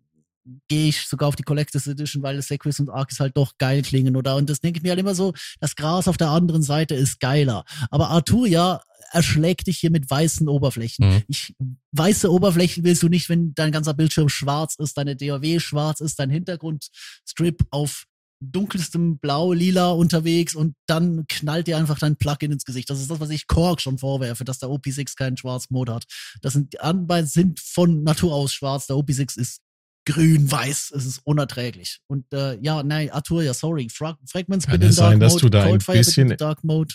gehe 0.69 0.89
ich 0.89 1.07
sogar 1.07 1.29
auf 1.29 1.37
die 1.37 1.43
Collectors 1.43 1.87
Edition, 1.87 2.23
weil 2.23 2.41
Sequis 2.41 2.81
und 2.81 2.91
Arcus 2.91 3.21
halt 3.21 3.37
doch 3.37 3.53
geil 3.59 3.83
klingen, 3.83 4.17
oder? 4.17 4.37
Und 4.37 4.49
das 4.49 4.61
denke 4.61 4.79
ich 4.79 4.83
mir 4.83 4.91
halt 4.91 5.01
immer 5.01 5.15
so, 5.15 5.33
das 5.61 5.77
Gras 5.77 6.09
auf 6.09 6.17
der 6.17 6.31
anderen 6.31 6.63
Seite 6.63 6.95
ist 6.95 7.21
geiler. 7.21 7.65
Aber 7.91 8.11
Arturia 8.11 8.83
erschlägt 9.13 9.67
dich 9.67 9.79
hier 9.79 9.91
mit 9.91 10.11
weißen 10.11 10.49
Oberflächen. 10.49 11.09
Mhm. 11.09 11.23
Ich, 11.29 11.55
weiße 11.93 12.31
Oberflächen 12.31 12.85
willst 12.85 13.03
du 13.03 13.09
nicht, 13.09 13.29
wenn 13.29 13.55
dein 13.55 13.73
ganzer 13.73 13.95
Bildschirm 13.95 14.29
schwarz 14.29 14.77
ist, 14.77 14.97
deine 14.97 15.17
DAW 15.17 15.61
schwarz 15.61 16.01
ist, 16.01 16.19
dein 16.19 16.31
Hintergrundstrip 16.31 17.65
auf 17.71 18.07
dunkelstem 18.41 19.19
Blau, 19.19 19.53
Lila 19.53 19.91
unterwegs 19.91 20.55
und 20.55 20.75
dann 20.87 21.27
knallt 21.27 21.67
dir 21.67 21.79
einfach 21.79 21.99
dein 21.99 22.17
Plugin 22.17 22.53
ins 22.53 22.65
Gesicht. 22.65 22.91
Das 22.91 23.01
ist 23.01 23.11
das, 23.11 23.21
was 23.21 23.31
ich 23.31 23.47
Korg 23.47 23.81
schon 23.81 23.99
vorwerfe, 23.99 24.45
dass 24.45 24.59
der 24.59 24.69
OP6 24.69 25.17
keinen 25.17 25.37
Schwarzmod 25.37 25.89
hat. 25.89 26.05
Das 26.43 26.53
sind, 26.53 26.75
die 26.75 26.81
Anbeine 26.81 27.27
sind 27.27 27.61
von 27.61 28.03
Natur 28.03 28.35
aus 28.35 28.53
schwarz. 28.53 28.87
Der 28.87 28.97
OP6 28.97 29.39
ist 29.39 29.61
grün-weiß. 30.07 30.92
Es 30.97 31.05
ist 31.05 31.21
unerträglich. 31.25 32.01
Und 32.07 32.33
äh, 32.33 32.59
ja, 32.61 32.83
nein, 32.83 33.11
Arthur, 33.11 33.42
ja, 33.42 33.53
sorry. 33.55 33.88
Fra 33.90 34.19
Fragments 34.27 34.66
Kann 34.66 34.73
bitte 34.75 34.85
in 34.87 34.90
es 34.90 34.97
Dark 34.97 35.11
sein, 35.11 35.21
dass 35.21 35.33
Mode, 35.35 35.42
du 35.42 35.49
da 35.51 35.62
ein 35.62 35.69
Coldfire 35.71 35.99
bitte 35.99 36.07
bisschen- 36.07 36.37
Dark 36.38 36.64
Mode. 36.64 36.95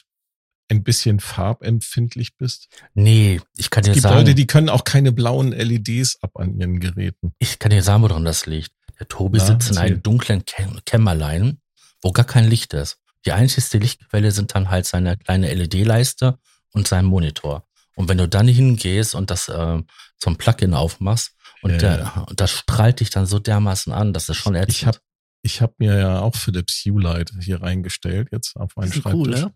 Ein 0.70 0.84
bisschen 0.84 1.20
farbempfindlich 1.20 2.38
bist. 2.38 2.70
Nee, 2.94 3.42
ich 3.58 3.70
kann 3.70 3.84
dir 3.84 3.90
Es 3.92 3.96
gibt 3.96 4.04
sagen, 4.04 4.16
Leute, 4.20 4.36
die 4.36 4.48
können 4.48 4.70
auch 4.70 4.86
keine 4.86 5.12
blauen 5.12 5.52
LEDs 5.52 6.18
ab 6.22 6.32
an 6.36 6.58
ihren 6.58 6.80
Geräten. 6.80 7.34
ich 7.40 7.60
kann 7.60 7.72
dir 7.72 7.84
sagen, 7.84 8.04
woran 8.04 8.24
das 8.24 8.46
liegt. 8.46 8.72
Der 9.00 9.08
Tobi 9.10 9.40
Na, 9.40 9.46
sitzt 9.46 9.72
in 9.72 9.78
einem 9.78 10.02
dunklen 10.02 10.44
Kä- 10.44 10.80
Kämmerlein, 10.86 11.60
wo 12.02 12.12
gar 12.12 12.24
kein 12.26 12.48
Licht 12.48 12.74
ist. 12.74 13.00
Die 13.26 13.34
einzigste 13.34 13.80
Lichtquelle 13.80 14.32
sind 14.32 14.56
dann 14.56 14.70
halt 14.70 14.86
seine 14.86 15.18
kleine 15.18 15.54
LED-Leiste 15.54 16.40
und 16.74 16.88
sein 16.88 17.04
Monitor. 17.06 17.68
Und 17.96 18.08
wenn 18.08 18.18
du 18.18 18.28
dann 18.30 18.48
hingehst 18.48 19.14
und 19.14 19.30
das 19.30 19.50
äh, 19.50 19.82
zum 20.20 20.38
Plugin 20.38 20.74
aufmachst 20.74 21.34
und, 21.62 21.72
Ja, 21.72 21.78
der, 21.78 21.98
ja. 22.00 22.26
und 22.28 22.40
das 22.40 22.52
strahlt 22.52 23.00
dich 23.00 23.10
dann 23.10 23.26
so 23.26 23.40
dermaßen 23.40 23.92
an, 23.94 24.14
das 24.14 24.30
ist 24.30 24.38
schon 24.38 24.56
ätzend. 24.56 24.72
Ich 24.78 24.86
habe 24.86 24.98
ich 25.44 25.62
hab 25.62 25.80
mir 25.80 25.98
ja 25.98 26.20
auch 26.20 26.36
Philips 26.36 26.84
Hue-Light 26.86 27.32
hier 27.42 27.62
reingestellt, 27.62 28.30
jetzt 28.32 28.56
auf 28.56 28.76
meinen 28.76 28.88
Die 28.88 28.94
sind 28.94 29.02
Schreibtisch. 29.04 29.20
cool, 29.20 29.30
ne? 29.30 29.54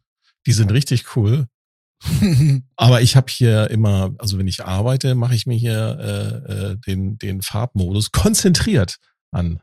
Die 0.47 0.51
sind 0.53 0.71
richtig 0.71 1.15
cool. 1.15 1.47
Aber 2.75 3.01
ich 3.01 3.15
habe 3.15 3.27
hier 3.31 3.69
immer, 3.69 4.13
also 4.19 4.37
wenn 4.37 4.47
ich 4.47 4.65
arbeite, 4.65 5.15
mache 5.15 5.35
ich 5.35 5.45
mir 5.45 5.57
hier 5.57 6.43
äh, 6.47 6.51
äh, 6.71 6.77
den, 6.85 7.17
den 7.17 7.41
Farbmodus 7.41 8.11
konzentriert 8.11 8.97
an. 9.31 9.61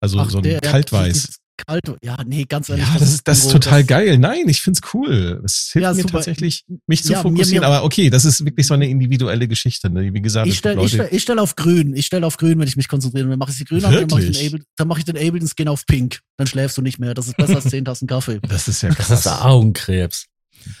Also 0.00 0.18
Ach, 0.20 0.30
so 0.30 0.38
ein 0.38 0.44
der- 0.44 0.60
der- 0.60 0.70
Kaltweiß. 0.70 1.38
Dieses 1.68 1.82
Kalt, 1.84 1.98
ja, 2.02 2.16
nee, 2.26 2.44
ganz 2.48 2.68
ehrlich. 2.68 2.86
Ja, 2.86 2.98
das 2.98 3.12
ist, 3.14 3.28
das 3.28 3.38
ist 3.40 3.50
total 3.52 3.80
das- 3.82 3.88
geil. 3.88 4.18
Nein, 4.18 4.48
ich 4.48 4.60
find's 4.62 4.80
cool. 4.94 5.40
Es 5.44 5.70
hilft 5.72 5.82
Ja, 5.84 5.92
mir 5.94 6.02
super. 6.02 6.14
tatsächlich, 6.18 6.64
mich 6.86 7.02
zu 7.04 7.12
Ja, 7.12 7.18
mir- 7.22 7.30
fokussieren. 7.30 7.60
mir- 7.62 7.66
aber 7.66 7.84
okay, 7.84 8.10
das 8.10 8.24
ist 8.24 8.44
wirklich 8.44 8.66
so 8.66 8.74
eine 8.74 8.88
individuelle 8.88 9.48
Geschichte. 9.48 9.90
Ne? 9.90 10.12
Wie 10.12 10.20
gesagt, 10.22 10.46
Ich 10.46 10.54
es 10.54 10.58
stelle 10.58 10.82
ich 10.84 10.92
stell, 10.92 11.08
ich 11.10 11.22
stell 11.22 11.38
auf 11.38 11.56
grün. 11.56 11.94
Ich 11.94 12.06
stelle 12.06 12.26
auf 12.26 12.36
grün, 12.36 12.58
wenn 12.58 12.68
ich 12.68 12.76
mich 12.76 12.88
konzentriere. 12.88 13.28
Dann 13.28 13.38
mache 13.38 13.50
ich 13.50 13.56
sie 13.58 13.64
grün 13.64 13.84
an, 13.84 13.92
dann 13.92 14.06
mache 14.08 14.20
ich 14.20 14.26
den 14.26 14.34
Wirklich? 14.34 14.54
Able, 14.54 14.64
dann 14.76 14.88
mache 14.88 14.98
ich 15.00 15.04
den 15.04 15.16
Ableton 15.16 15.48
Skin 15.48 15.68
auf 15.68 15.86
pink. 15.86 16.20
Dann 16.36 16.46
schläfst 16.46 16.76
du 16.78 16.82
nicht 16.82 16.98
mehr. 16.98 17.14
Das 17.14 17.26
ist 17.28 17.36
besser 17.36 17.56
als 17.56 17.64
10 17.70 17.84
Tassen 17.84 18.06
Kaffee. 18.08 18.40
das 18.48 18.68
ist 18.68 18.82
ja 18.82 18.88
das 18.90 18.98
krass. 19.08 19.20
ist 19.20 19.26
Augenkrebs. 19.26 20.26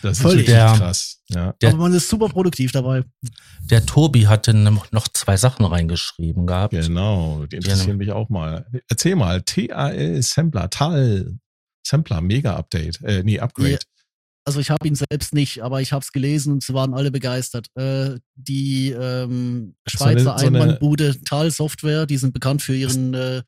Das 0.02 0.18
ist 0.18 0.22
Völlig. 0.22 0.38
wirklich 0.46 0.56
Der- 0.56 0.74
krass. 0.76 1.18
Ja. 1.28 1.52
Der- 1.60 1.70
Aber 1.70 1.78
man 1.78 1.94
ist 1.94 2.08
super 2.08 2.28
produktiv 2.28 2.72
dabei. 2.72 3.04
Der 3.70 3.84
Tobi 3.86 4.26
hatte 4.26 4.52
noch 4.54 4.90
noch 4.92 5.08
zwei 5.08 5.36
Sachen 5.36 5.64
reingeschrieben 5.64 6.46
gehabt. 6.46 6.72
Genau, 6.74 7.44
die 7.46 7.56
interessieren 7.56 7.96
mich 7.98 8.12
auch 8.12 8.28
mal. 8.28 8.66
Erzähl 8.88 9.16
mal, 9.16 9.42
TAL 9.42 10.22
Sampler, 10.22 10.70
TAL 10.70 11.38
Sampler, 11.86 12.20
Mega 12.20 12.56
Update, 12.56 13.00
äh, 13.02 13.22
nee, 13.22 13.38
Upgrade. 13.38 13.72
Ja. 13.72 13.78
Also 14.46 14.58
ich 14.58 14.70
habe 14.70 14.88
ihn 14.88 14.94
selbst 14.94 15.34
nicht, 15.34 15.62
aber 15.62 15.80
ich 15.82 15.92
habe 15.92 16.02
es 16.02 16.12
gelesen 16.12 16.54
und 16.54 16.62
sie 16.64 16.72
waren 16.74 16.94
alle 16.94 17.10
begeistert. 17.10 17.68
Äh, 17.76 18.18
die 18.34 18.90
ähm, 18.90 19.74
So 19.86 20.04
eine- 20.04 20.20
Schweizer 20.20 20.38
so 20.38 20.46
eine- 20.46 20.60
Einmannbude 20.62 21.20
Tal 21.24 21.50
Software, 21.50 22.06
die 22.06 22.16
sind 22.16 22.32
bekannt 22.32 22.62
für 22.62 22.74
ihren 22.74 23.14
äh, 23.14 23.42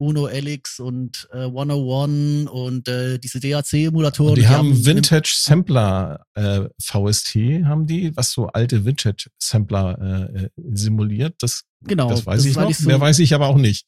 Uno 0.00 0.26
Elix 0.28 0.80
und 0.80 1.28
äh, 1.32 1.44
101 1.44 2.48
und 2.50 2.88
äh, 2.88 3.18
diese 3.18 3.38
DAC-Emulatoren. 3.38 4.30
Und 4.30 4.38
die, 4.38 4.48
haben 4.48 4.84
Vintage 4.86 5.30
Sampler 5.36 6.24
äh, 6.34 6.62
VST, 6.82 7.34
haben 7.64 7.86
die, 7.86 8.16
was 8.16 8.32
so 8.32 8.46
alte 8.48 8.84
Vintage 8.84 9.28
Sampler 9.38 9.98
äh, 10.34 10.44
äh, 10.44 10.48
simuliert. 10.72 11.34
Das, 11.40 11.64
Genau, 11.82 12.08
das 12.10 12.26
weiß 12.26 12.44
ich 12.44 12.50
ist 12.52 12.56
noch. 12.56 12.72
so- 12.72 12.86
Mehr 12.86 13.00
weiß 13.00 13.18
ich 13.20 13.34
aber 13.34 13.46
auch 13.48 13.56
nicht. 13.56 13.86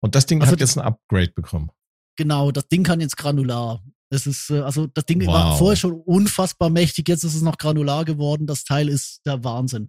Und 0.00 0.14
das 0.14 0.26
Ding 0.26 0.40
Also 0.40 0.52
hat 0.52 0.60
jetzt 0.60 0.76
ein 0.76 0.84
Upgrade 0.84 1.30
bekommen. 1.34 1.70
Genau, 2.16 2.50
das 2.50 2.68
Ding 2.68 2.82
kann 2.82 3.00
jetzt 3.00 3.16
granular. 3.16 3.82
Es 4.10 4.26
ist, 4.26 4.50
äh, 4.50 4.60
also 4.60 4.86
das 4.88 5.06
Ding 5.06 5.24
Wow. 5.24 5.32
war 5.34 5.56
vorher 5.58 5.76
schon 5.76 5.92
unfassbar 5.92 6.70
mächtig, 6.70 7.08
jetzt 7.08 7.24
ist 7.24 7.34
es 7.34 7.42
noch 7.42 7.56
granular 7.56 8.04
geworden. 8.04 8.46
Das 8.46 8.64
Teil 8.64 8.88
ist 8.88 9.20
der 9.24 9.42
Wahnsinn. 9.44 9.88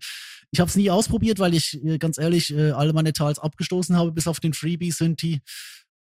Ich 0.53 0.59
habe 0.59 0.69
es 0.69 0.75
nie 0.75 0.91
ausprobiert, 0.91 1.39
weil 1.39 1.55
ich 1.55 1.83
äh, 1.83 1.97
ganz 1.97 2.19
ehrlich 2.19 2.53
äh, 2.53 2.71
alle 2.71 2.93
meine 2.93 3.11
Tals 3.11 3.39
abgestoßen 3.39 3.97
habe, 3.97 4.11
bis 4.11 4.27
auf 4.27 4.39
den 4.39 4.53
Freebie 4.53 4.91
Synthi. 4.91 5.41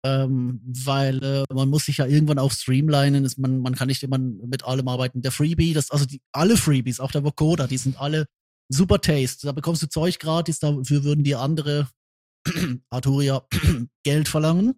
Ähm, 0.05 0.61
weil 0.85 1.23
äh, 1.23 1.45
man 1.55 1.69
muss 1.69 1.85
sich 1.85 1.99
ja 1.99 2.07
irgendwann 2.07 2.39
auch 2.39 2.51
streamlinen. 2.51 3.25
Ist, 3.25 3.39
man, 3.39 3.61
man 3.61 3.77
kann 3.77 3.87
nicht 3.87 4.03
immer 4.03 4.19
mit 4.19 4.65
allem 4.65 4.89
arbeiten. 4.89 5.23
Der 5.23 5.31
Freebie, 5.31 5.73
das, 5.73 5.93
also 5.93 6.05
die, 6.05 6.21
alle 6.33 6.57
Freebies, 6.57 6.99
auch 6.99 7.13
der 7.13 7.23
Vocoder, 7.23 7.69
die 7.69 7.77
sind 7.77 8.01
alle 8.01 8.27
super 8.69 9.01
Taste. 9.01 9.47
Da 9.47 9.53
bekommst 9.53 9.83
du 9.83 9.89
Zeug 9.89 10.19
gratis, 10.19 10.59
dafür 10.59 11.05
würden 11.05 11.23
dir 11.23 11.39
andere 11.39 11.89
Arturia 12.91 13.47
Geld 14.05 14.29
verlangen. 14.29 14.75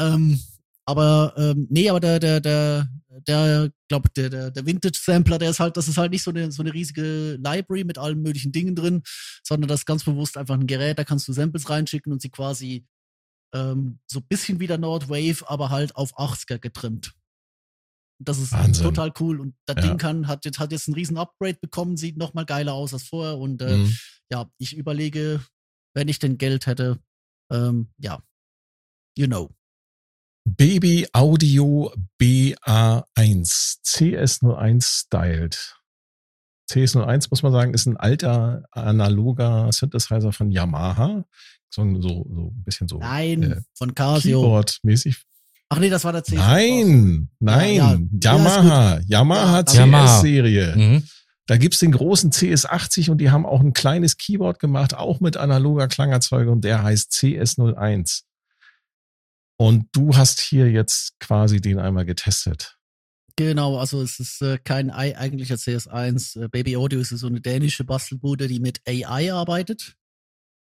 Ähm, 0.00 0.40
aber 0.86 1.34
ähm, 1.36 1.66
nee, 1.70 1.88
aber 1.90 2.00
der, 2.00 2.18
der, 2.20 2.40
der, 2.40 2.88
der, 3.26 3.70
glaub, 3.88 4.12
der, 4.14 4.30
der, 4.30 4.50
der 4.50 4.66
Vintage-Sampler, 4.66 5.38
der 5.38 5.50
ist 5.50 5.60
halt, 5.60 5.76
das 5.76 5.88
ist 5.88 5.98
halt 5.98 6.12
nicht 6.12 6.22
so 6.22 6.30
eine, 6.30 6.50
so 6.52 6.62
eine 6.62 6.72
riesige 6.72 7.38
Library 7.42 7.84
mit 7.84 7.98
allen 7.98 8.22
möglichen 8.22 8.52
Dingen 8.52 8.74
drin, 8.74 9.02
sondern 9.42 9.68
das 9.68 9.80
ist 9.80 9.86
ganz 9.86 10.04
bewusst 10.04 10.36
einfach 10.36 10.54
ein 10.54 10.66
Gerät, 10.66 10.98
da 10.98 11.04
kannst 11.04 11.26
du 11.28 11.32
Samples 11.32 11.68
reinschicken 11.68 12.12
und 12.12 12.22
sie 12.22 12.30
quasi 12.30 12.86
ähm, 13.54 14.00
so 14.06 14.20
ein 14.20 14.26
bisschen 14.28 14.60
wie 14.60 14.66
der 14.66 14.78
Nordwave, 14.78 15.44
aber 15.48 15.70
halt 15.70 15.96
auf 15.96 16.16
80er 16.18 16.58
getrimmt. 16.58 17.14
Das 18.18 18.38
ist 18.38 18.52
Wahnsinn. 18.52 18.84
total 18.84 19.12
cool 19.20 19.40
und 19.40 19.54
das 19.66 19.76
Ja. 19.76 19.82
Ding 19.82 19.98
kann, 19.98 20.26
hat 20.26 20.44
jetzt, 20.44 20.58
hat 20.58 20.72
jetzt 20.72 20.88
ein 20.88 20.94
riesen 20.94 21.18
Upgrade 21.18 21.58
bekommen, 21.60 21.96
sieht 21.96 22.16
noch 22.16 22.32
mal 22.34 22.44
geiler 22.46 22.72
aus 22.74 22.92
als 22.94 23.02
vorher 23.04 23.36
und 23.38 23.60
äh, 23.62 23.76
Mhm. 23.76 23.96
ja, 24.30 24.50
ich 24.58 24.74
überlege, 24.76 25.44
wenn 25.94 26.08
ich 26.08 26.18
denn 26.18 26.38
Geld 26.38 26.66
hätte, 26.66 26.98
ähm, 27.52 27.92
ja, 27.98 28.22
you 29.16 29.26
know. 29.26 29.50
Baby 30.48 31.08
Audio 31.12 31.92
BA1 32.22 33.78
CS01 33.84 34.80
styled. 34.84 35.74
CS01 36.70 37.26
muss 37.30 37.42
man 37.42 37.50
sagen, 37.52 37.74
ist 37.74 37.86
ein 37.86 37.96
alter 37.96 38.62
analoger 38.70 39.68
Synthesizer 39.72 40.32
von 40.32 40.52
Yamaha. 40.52 41.24
So, 41.68 41.82
so, 42.00 42.08
so 42.32 42.52
ein 42.54 42.62
bisschen 42.64 42.86
so 42.86 42.98
Nein, 42.98 43.42
äh, 43.42 43.60
von 43.74 43.92
Casio. 43.94 44.40
Keyboard-mäßig. 44.40 45.16
Ach 45.68 45.80
nee, 45.80 45.90
das 45.90 46.04
war 46.04 46.12
der 46.12 46.22
C. 46.22 46.36
Nein, 46.36 47.28
nein, 47.40 47.74
Ja, 47.74 47.94
ja. 47.94 48.36
Yamaha, 48.36 49.00
Yamaha 49.04 49.64
Ja, 49.66 49.80
Yamaha. 49.80 50.18
CS-Serie. 50.20 50.76
Mhm. 50.76 51.02
Da 51.46 51.56
gibt's 51.56 51.80
den 51.80 51.90
großen 51.90 52.30
CS80 52.30 53.10
und 53.10 53.18
die 53.18 53.30
haben 53.32 53.46
auch 53.46 53.60
ein 53.60 53.72
kleines 53.72 54.16
Keyboard 54.16 54.60
gemacht, 54.60 54.94
auch 54.94 55.18
mit 55.18 55.36
analoger 55.36 55.88
Klangerzeugung 55.88 56.54
und 56.54 56.64
der 56.64 56.84
heißt 56.84 57.10
CS01. 57.12 58.22
Und 59.58 59.88
du 59.92 60.16
hast 60.16 60.40
hier 60.40 60.70
jetzt 60.70 61.18
quasi 61.20 61.60
den 61.60 61.78
einmal 61.78 62.04
getestet. 62.04 62.76
Genau, 63.36 63.78
also 63.78 64.02
es 64.02 64.18
ist 64.18 64.40
äh, 64.42 64.58
kein 64.58 64.90
ei- 64.90 65.16
eigentlicher 65.16 65.54
CS1. 65.56 66.42
Äh, 66.44 66.48
Baby 66.48 66.76
Audio 66.76 67.00
ist 67.00 67.10
so 67.10 67.26
eine 67.26 67.40
dänische 67.40 67.84
Bastelbude, 67.84 68.48
die 68.48 68.60
mit 68.60 68.80
AI 68.88 69.32
arbeitet. 69.32 69.96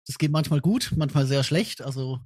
Das 0.08 0.18
geht 0.18 0.32
manchmal 0.32 0.60
gut, 0.60 0.92
manchmal 0.96 1.26
sehr 1.28 1.44
schlecht. 1.44 1.82
Also 1.82 2.20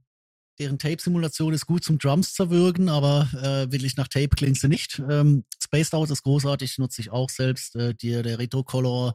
deren 0.57 0.79
Tape-Simulation 0.79 1.53
ist 1.53 1.67
gut 1.67 1.83
zum 1.83 1.99
Drums 1.99 2.33
zerwürgen, 2.33 2.89
aber 2.89 3.29
äh, 3.33 3.71
wirklich 3.71 3.97
nach 3.97 4.07
Tape 4.07 4.29
klingt 4.29 4.57
sie 4.57 4.69
nicht. 4.69 4.99
Ähm, 5.09 5.43
Spaced 5.61 5.93
Out 5.93 6.09
ist 6.09 6.23
großartig, 6.23 6.77
nutze 6.79 7.01
ich 7.01 7.11
auch 7.11 7.29
selbst. 7.29 7.75
Äh, 7.75 7.93
die, 7.93 8.21
der 8.23 8.39
Retrocolor-Kollege, 8.39 9.11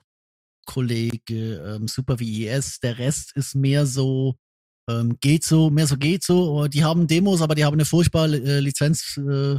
ähm, 1.77 1.89
Super 1.89 2.21
VES. 2.21 2.81
Der 2.81 2.99
Rest 2.99 3.33
ist 3.37 3.55
mehr 3.55 3.87
so, 3.87 4.37
ähm, 4.89 5.17
geht 5.21 5.45
so, 5.45 5.71
mehr 5.71 5.87
so 5.87 5.97
geht 5.97 6.25
so. 6.25 6.67
Die 6.67 6.85
haben 6.85 7.07
Demos, 7.07 7.43
aber 7.43 7.55
die 7.55 7.65
haben 7.65 7.75
eine 7.75 7.85
furchtbare 7.85 8.37
äh, 8.37 8.61
Lizenz, 8.61 9.17
äh. 9.19 9.59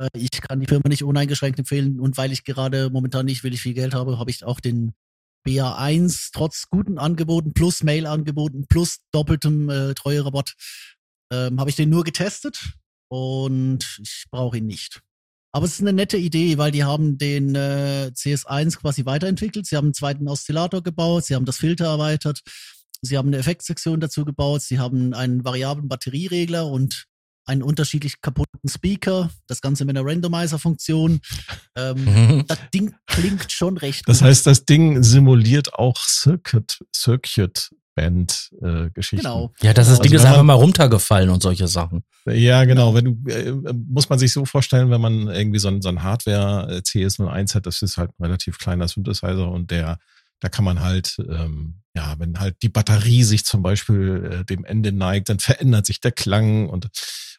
Äh, 0.00 0.08
ich 0.14 0.30
kann 0.30 0.60
die 0.60 0.66
Firma 0.66 0.88
nicht 0.88 1.04
uneingeschränkt 1.04 1.58
empfehlen 1.58 2.00
und 2.00 2.16
weil 2.16 2.32
ich 2.32 2.44
gerade 2.44 2.90
momentan 2.90 3.26
nicht 3.26 3.44
wirklich 3.44 3.62
viel 3.62 3.74
Geld 3.74 3.94
habe, 3.94 4.18
habe 4.18 4.30
ich 4.30 4.44
auch 4.44 4.60
den 4.60 4.92
BA1 5.46 6.30
trotz 6.32 6.68
guten 6.68 6.98
Angeboten 6.98 7.52
plus 7.52 7.82
Mail-Angeboten 7.82 8.66
plus 8.68 8.98
doppeltem 9.12 9.70
äh, 9.70 9.94
Treuerabatt 9.94 10.54
ähm, 11.32 11.60
habe 11.60 11.70
ich 11.70 11.76
den 11.76 11.90
nur 11.90 12.04
getestet 12.04 12.74
und 13.08 14.00
ich 14.02 14.26
brauche 14.30 14.58
ihn 14.58 14.66
nicht. 14.66 15.00
Aber 15.58 15.66
es 15.66 15.72
ist 15.72 15.80
eine 15.80 15.92
nette 15.92 16.16
Idee, 16.16 16.56
weil 16.56 16.70
die 16.70 16.84
haben 16.84 17.18
den 17.18 17.56
äh, 17.56 18.12
CS1 18.14 18.78
quasi 18.78 19.04
weiterentwickelt. 19.06 19.66
Sie 19.66 19.76
haben 19.76 19.86
einen 19.86 19.94
zweiten 19.94 20.28
Oszillator 20.28 20.84
gebaut, 20.84 21.24
sie 21.24 21.34
haben 21.34 21.46
das 21.46 21.56
Filter 21.56 21.86
erweitert, 21.86 22.42
sie 23.02 23.18
haben 23.18 23.26
eine 23.26 23.38
Effektsektion 23.38 23.98
dazu 23.98 24.24
gebaut, 24.24 24.62
sie 24.62 24.78
haben 24.78 25.14
einen 25.14 25.44
variablen 25.44 25.88
Batterieregler 25.88 26.64
und 26.68 27.06
einen 27.44 27.64
unterschiedlich 27.64 28.20
kaputten 28.20 28.68
Speaker, 28.68 29.30
das 29.48 29.60
Ganze 29.60 29.84
mit 29.84 29.96
einer 29.98 30.06
Randomizer-Funktion. 30.08 31.18
Ähm, 31.76 32.04
Mhm. 32.04 32.44
das 32.46 32.58
Ding 32.72 32.94
klingt 33.08 33.50
schon 33.50 33.78
recht 33.78 34.08
Das 34.08 34.18
gut. 34.20 34.28
heißt, 34.28 34.46
das 34.46 34.64
Ding 34.64 35.02
simuliert 35.02 35.74
auch 35.74 35.96
Circuit, 36.06 36.78
Circuit 36.94 37.70
Band 38.00 38.50
äh, 38.62 38.90
Geschichten. 38.90 39.24
Genau. 39.24 39.52
Ja, 39.60 39.72
das 39.74 39.86
ist, 39.88 39.98
Also 39.98 40.02
Ding 40.04 40.12
ist 40.12 40.24
einfach 40.24 40.36
man- 40.38 40.46
mal 40.46 40.54
runtergefallen 40.54 41.30
und 41.30 41.42
solche 41.42 41.66
Sachen. 41.66 42.04
Ja, 42.26 42.64
genau. 42.64 42.94
Wenn 42.94 43.04
du, 43.04 43.30
äh, 43.30 43.52
muss 43.88 44.08
man 44.08 44.18
sich 44.20 44.32
so 44.32 44.44
vorstellen, 44.44 44.90
wenn 44.90 45.00
man 45.00 45.26
irgendwie 45.28 45.58
so 45.58 45.68
ein, 45.68 45.82
so 45.82 45.88
ein 45.88 46.02
Hardware 46.04 46.76
äh, 46.76 46.78
CS01 46.80 47.54
hat, 47.54 47.66
das 47.66 47.82
ist 47.82 47.96
halt 47.98 48.10
ein 48.18 48.24
relativ 48.24 48.58
kleiner 48.58 48.86
Synthesizer 48.86 49.50
und 49.50 49.70
der, 49.72 49.98
da 50.40 50.48
kann 50.48 50.64
man 50.64 50.80
halt, 50.80 51.16
ähm, 51.28 51.80
ja, 51.96 52.14
wenn 52.18 52.38
halt 52.38 52.56
die 52.62 52.68
Batterie 52.68 53.24
sich 53.24 53.44
zum 53.44 53.62
Beispiel 53.62 54.30
äh, 54.40 54.44
dem 54.44 54.64
Ende 54.64 54.92
neigt, 54.92 55.28
dann 55.28 55.40
verändert 55.40 55.86
sich 55.86 56.00
der 56.00 56.12
Klang 56.12 56.68
und 56.68 56.88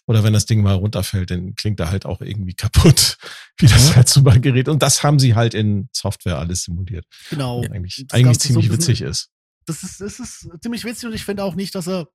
oder 0.08 0.24
wenn 0.24 0.34
das 0.34 0.48
Ding 0.48 0.64
mal 0.64 0.74
runterfällt, 0.74 1.30
dann 1.30 1.54
klingt 1.54 1.80
er 1.80 1.92
halt 1.92 2.06
auch 2.08 2.20
irgendwie 2.22 2.56
kaputt, 2.56 3.18
wie 3.60 3.68
das 3.68 3.92
Mhm. 3.92 3.96
halt 3.96 4.10
so 4.10 4.24
bei 4.24 4.40
Gerät. 4.40 4.68
Und 4.68 4.82
das 4.82 5.04
haben 5.04 5.20
sie 5.20 5.36
halt 5.36 5.54
in 5.54 5.88
Software 5.94 6.40
alles 6.40 6.64
simuliert. 6.64 7.06
Genau. 7.30 7.62
Eigentlich, 7.62 8.06
eigentlich 8.12 8.40
so 8.40 8.48
ziemlich 8.48 8.70
bisschen- 8.70 8.80
witzig 8.96 9.02
ist. 9.04 9.30
Das 9.70 9.84
ist, 9.84 10.02
das 10.02 10.20
ist 10.20 10.50
ziemlich 10.62 10.84
witzig 10.84 11.06
und 11.06 11.14
ich 11.14 11.24
finde 11.24 11.44
auch 11.44 11.56
nicht, 11.56 11.76
dass 11.76 11.88
er, 11.88 12.08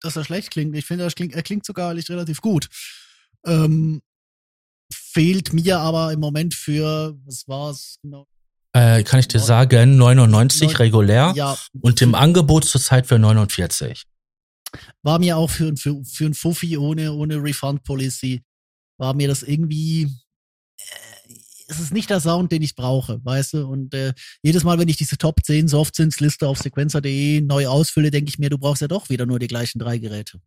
dass 0.00 0.16
er 0.16 0.24
schlecht 0.24 0.50
klingt. 0.50 0.76
Ich 0.76 0.84
finde, 0.86 1.04
er 1.04 1.10
klingt, 1.10 1.34
er 1.34 1.42
klingt 1.42 1.64
sogar 1.64 1.94
relativ 1.94 2.40
gut. 2.40 2.68
Ähm, 3.44 4.02
fehlt 4.92 5.52
mir 5.52 5.78
aber 5.78 6.12
im 6.12 6.20
Moment 6.20 6.54
für, 6.54 7.16
was 7.24 7.48
war's 7.48 7.98
genau? 8.02 8.26
Äh, 8.72 9.02
kann 9.04 9.20
ich 9.20 9.28
dir 9.28 9.40
sagen, 9.40 9.96
99 9.96 10.68
Neun- 10.68 10.76
regulär 10.76 11.32
Ja, 11.34 11.56
und 11.80 12.02
im 12.02 12.14
Angebot 12.14 12.66
zurzeit 12.66 13.06
für 13.06 13.18
49. 13.18 14.04
war 15.02 15.18
mir 15.18 15.38
auch 15.38 15.48
für, 15.48 15.74
für, 15.76 16.04
für 16.04 16.26
ein 16.26 16.34
Fuffi 16.34 16.76
ohne, 16.76 17.14
ohne 17.14 17.42
Refund 17.42 17.82
Policy, 17.84 18.42
war 18.98 19.14
mir 19.14 19.28
das 19.28 19.42
irgendwie, 19.42 20.02
äh, 20.02 21.15
es 21.68 21.80
ist 21.80 21.92
nicht 21.92 22.10
der 22.10 22.20
Sound, 22.20 22.52
den 22.52 22.62
ich 22.62 22.74
brauche, 22.74 23.24
weißt 23.24 23.54
du? 23.54 23.66
Und 23.66 23.94
äh, 23.94 24.12
jedes 24.42 24.64
Mal, 24.64 24.78
wenn 24.78 24.88
ich 24.88 24.96
diese 24.96 25.18
Top 25.18 25.44
10 25.44 25.68
Softsynths-Liste 25.68 26.48
auf 26.48 26.58
sequencer.de 26.58 27.40
neu 27.40 27.66
ausfülle, 27.66 28.10
denke 28.10 28.28
ich 28.28 28.38
mir, 28.38 28.50
du 28.50 28.58
brauchst 28.58 28.82
ja 28.82 28.88
doch 28.88 29.08
wieder 29.10 29.26
nur 29.26 29.38
die 29.38 29.48
gleichen 29.48 29.78
drei 29.78 29.98
Geräte. 29.98 30.40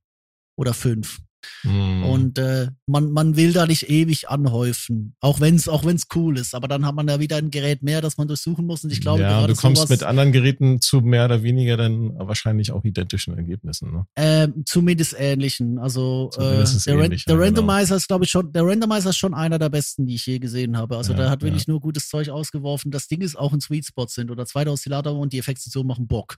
Oder 0.55 0.73
fünf. 0.73 1.19
Hm. 1.61 2.03
Und 2.03 2.37
äh, 2.37 2.67
man, 2.85 3.11
man 3.11 3.35
will 3.35 3.53
da 3.53 3.65
nicht 3.65 3.89
ewig 3.89 4.29
anhäufen, 4.29 5.15
auch 5.19 5.39
wenn 5.39 5.55
es 5.55 5.67
auch 5.67 5.85
wenn's 5.85 6.07
cool 6.15 6.37
ist. 6.37 6.55
Aber 6.55 6.67
dann 6.67 6.85
hat 6.85 6.95
man 6.95 7.07
da 7.07 7.19
wieder 7.19 7.37
ein 7.37 7.51
Gerät 7.51 7.83
mehr, 7.83 8.01
das 8.01 8.17
man 8.17 8.27
durchsuchen 8.27 8.65
muss. 8.65 8.83
Und 8.83 8.91
ich 8.91 9.01
glaube, 9.01 9.21
ja, 9.21 9.45
du 9.45 9.55
kommst 9.55 9.77
sowas, 9.77 9.89
mit 9.89 10.03
anderen 10.03 10.31
Geräten 10.31 10.81
zu 10.81 11.01
mehr 11.01 11.25
oder 11.25 11.43
weniger 11.43 11.77
dann 11.77 12.13
wahrscheinlich 12.17 12.71
auch 12.71 12.83
identischen 12.83 13.35
Ergebnissen. 13.35 13.91
Ne? 13.91 14.05
äh, 14.15 14.47
zumindest 14.65 15.15
ähnlichen. 15.17 15.79
Also 15.79 16.29
äh, 16.33 16.39
Zumindest 16.39 16.87
der, 16.87 16.95
Ran 16.95 17.05
ähnlich, 17.05 17.25
der 17.25 17.35
ja, 17.35 17.45
genau. 17.45 17.61
Randomizer 17.61 17.95
ist, 17.95 18.07
glaube 18.07 18.25
ich, 18.25 18.31
schon, 18.31 18.51
der 18.51 18.65
Randomizer 18.65 19.09
ist 19.09 19.17
schon 19.17 19.33
einer 19.33 19.59
der 19.59 19.69
besten, 19.69 20.05
die 20.05 20.15
ich 20.15 20.25
je 20.25 20.39
gesehen 20.39 20.77
habe. 20.77 20.97
Also 20.97 21.13
Ja, 21.13 21.19
der 21.19 21.29
hat 21.29 21.41
ja. 21.41 21.47
wirklich 21.47 21.67
nur 21.67 21.79
gutes 21.79 22.09
Zeug 22.09 22.29
ausgeworfen. 22.29 22.91
Das 22.91 23.07
Ding 23.07 23.21
ist 23.21 23.37
auch 23.37 23.53
ein 23.53 23.61
Sweet 23.61 23.85
Spot 23.85 24.07
sind 24.07 24.31
oder 24.31 24.45
zweiter 24.45 24.71
Oszillator 24.71 25.17
und 25.17 25.33
die 25.33 25.39
Effekte 25.39 25.69
machen 25.83 26.07
Bock. 26.07 26.35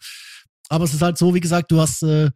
Aber 0.70 0.86
es 0.86 0.94
ist 0.94 1.02
halt 1.02 1.18
so, 1.18 1.34
wie 1.34 1.40
gesagt, 1.40 1.72
du 1.72 1.80
hast 1.80 2.04
äh, 2.04 2.32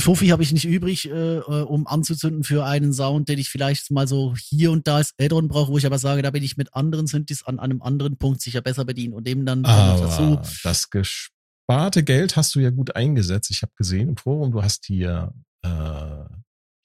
Fuffi 0.00 0.28
habe 0.28 0.42
ich 0.42 0.52
nicht 0.52 0.64
übrig, 0.64 1.08
äh, 1.08 1.36
äh, 1.36 1.40
um 1.40 1.86
anzuzünden 1.86 2.42
für 2.42 2.64
einen 2.64 2.92
Sound, 2.92 3.28
den 3.28 3.38
ich 3.38 3.48
vielleicht 3.48 3.90
mal 3.92 4.08
so 4.08 4.34
hier 4.36 4.72
und 4.72 4.88
da 4.88 4.96
als 4.96 5.14
Add-on 5.20 5.46
brauche, 5.48 5.70
wo 5.70 5.78
ich 5.78 5.86
aber 5.86 5.98
sage, 5.98 6.22
da 6.22 6.30
bin 6.30 6.42
ich 6.42 6.56
mit 6.56 6.74
anderen 6.74 7.06
Synthes 7.06 7.44
an 7.44 7.60
einem 7.60 7.80
anderen 7.80 8.16
Punkt 8.16 8.40
sicher 8.40 8.60
besser 8.60 8.84
bedient 8.84 9.14
und 9.14 9.26
dem 9.26 9.46
dann 9.46 9.62
noch 9.62 10.00
dazu. 10.00 10.22
Aber 10.22 10.42
das 10.64 10.90
gesparte 10.90 12.02
Geld 12.02 12.34
hast 12.34 12.54
du 12.56 12.60
ja 12.60 12.70
gut 12.70 12.96
eingesetzt. 12.96 13.50
Ich 13.50 13.62
habe 13.62 13.72
gesehen 13.76 14.08
im 14.08 14.16
Forum, 14.16 14.50
du 14.50 14.62
hast 14.62 14.84
hier 14.86 15.32
äh, 15.62 16.24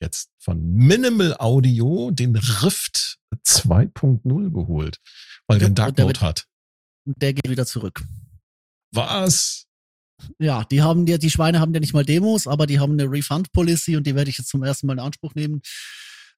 jetzt 0.01 0.29
von 0.37 0.63
Minimal 0.63 1.35
Audio 1.39 2.11
den 2.11 2.35
Rift 2.35 3.17
2.0 3.43 4.51
geholt, 4.51 4.97
weil 5.47 5.57
der 5.57 5.65
Ja, 5.65 5.67
einen 5.67 5.75
Dark 5.75 5.95
der 5.95 6.05
Mode 6.05 6.21
hat. 6.21 6.45
Und 7.05 7.19
der 7.21 7.33
geht 7.33 7.49
wieder 7.49 7.65
zurück. 7.65 8.03
Was? 8.91 9.65
Ja, 10.39 10.63
die 10.65 10.81
haben 10.81 11.07
ja, 11.07 11.17
die 11.17 11.29
Schweine 11.29 11.59
haben 11.59 11.73
ja 11.73 11.79
nicht 11.79 11.93
mal 11.93 12.05
Demos, 12.05 12.47
aber 12.47 12.67
die 12.67 12.79
haben 12.79 12.93
eine 12.93 13.09
Refund-Policy 13.09 13.95
und 13.95 14.05
die 14.05 14.15
werde 14.15 14.29
ich 14.29 14.37
jetzt 14.37 14.49
zum 14.49 14.63
ersten 14.63 14.87
Mal 14.87 14.93
in 14.93 14.99
Anspruch 14.99 15.35
nehmen. 15.35 15.61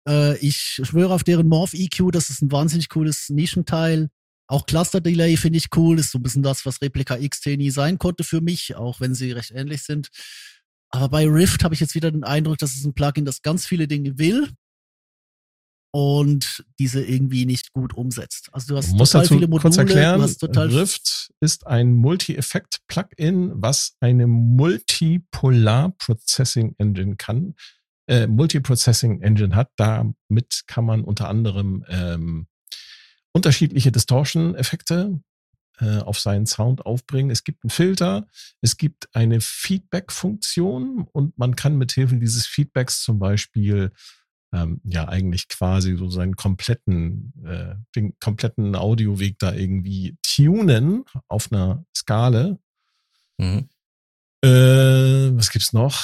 Äh, 0.08 0.38
ich 0.38 0.80
schwöre 0.84 1.14
auf 1.14 1.24
deren 1.24 1.48
Morph 1.48 1.74
EQ, 1.74 2.12
das 2.12 2.30
ist 2.30 2.42
ein 2.42 2.52
wahnsinnig 2.52 2.90
cooles 2.90 3.30
Nischenteil. 3.30 4.10
Auch 4.48 4.66
Cluster 4.66 5.00
Delay 5.00 5.38
finde 5.38 5.58
ich 5.58 5.68
cool, 5.76 6.00
ist 6.00 6.12
so 6.12 6.20
ein 6.20 6.24
bisschen 6.24 6.44
das, 6.44 6.66
was 6.66 6.82
Replika 6.82 7.18
XT 7.18 7.58
nie 7.58 7.72
sein 7.72 7.98
konnte 7.98 8.24
für 8.24 8.42
mich, 8.42 8.76
auch 8.76 9.00
wenn 9.00 9.16
sie 9.16 9.32
recht 9.32 9.52
ähnlich 9.52 9.84
sind. 9.84 10.10
Aber 10.90 11.08
bei 11.08 11.28
Rift 11.28 11.64
habe 11.64 11.74
ich 11.74 11.80
jetzt 11.80 11.96
wieder 11.96 12.12
den 12.12 12.26
Eindruck, 12.26 12.58
dass 12.58 12.76
es 12.76 12.84
ein 12.84 12.94
Plugin, 12.94 13.24
das 13.24 13.42
ganz 13.42 13.66
viele 13.66 13.88
Dinge 13.88 14.18
will 14.18 14.50
und 15.92 16.66
diese 16.80 17.04
irgendwie 17.04 17.46
nicht 17.46 17.74
gut 17.74 17.94
umsetzt. 17.94 18.48
Also 18.54 18.70
du 18.70 18.78
hast 18.78 18.92
Du 18.92 18.96
musst 18.96 19.12
total 19.12 19.28
viele 19.28 19.48
Module, 19.48 19.62
kurz 19.62 19.78
erklären, 19.78 20.22
Rift 20.22 21.34
ist 21.42 21.68
ein 21.68 21.94
Multi-Effekt-Plugin, 21.94 23.52
was 23.56 23.98
eine 24.00 24.28
Multipolar-Processing-Engine 24.28 27.18
kann, 27.18 27.56
äh, 28.08 28.28
Multiprocessing-Engine 28.28 29.54
hat. 29.56 29.72
Damit 29.76 30.64
kann 30.68 30.86
man 30.86 31.04
unter 31.04 31.28
anderem 31.28 31.84
ähm, 31.90 32.48
unterschiedliche 33.34 33.92
Distortion-Effekte 33.92 35.20
äh, 35.80 35.98
auf 35.98 36.20
seinen 36.20 36.46
Sound 36.46 36.86
aufbringen. 36.86 37.32
Es 37.32 37.44
gibt 37.44 37.64
einen 37.64 37.70
Filter, 37.70 38.28
es 38.62 38.78
gibt 38.78 39.14
eine 39.14 39.42
Feedback-Funktion 39.42 41.08
und 41.12 41.38
man 41.38 41.56
kann 41.56 41.78
mithilfe 41.78 42.16
dieses 42.16 42.46
Feedbacks 42.46 43.02
zum 43.02 43.20
Beispiel 43.20 43.92
ähm, 44.54 44.82
ja 44.84 45.08
eigentlich 45.08 45.48
quasi 45.48 45.96
so 45.96 46.10
seinen 46.10 46.36
kompletten, 46.36 47.34
äh, 47.46 47.76
den 47.96 48.14
kompletten 48.20 48.76
Audioweg 48.76 49.40
da 49.40 49.54
irgendwie 49.54 50.18
tunen 50.24 51.06
auf 51.28 51.52
einer 51.52 51.86
Skala. 51.96 52.58
Mhm. 53.38 53.70
Äh, 54.44 54.50
was 55.36 55.52
gibt's 55.52 55.72
noch? 55.74 56.04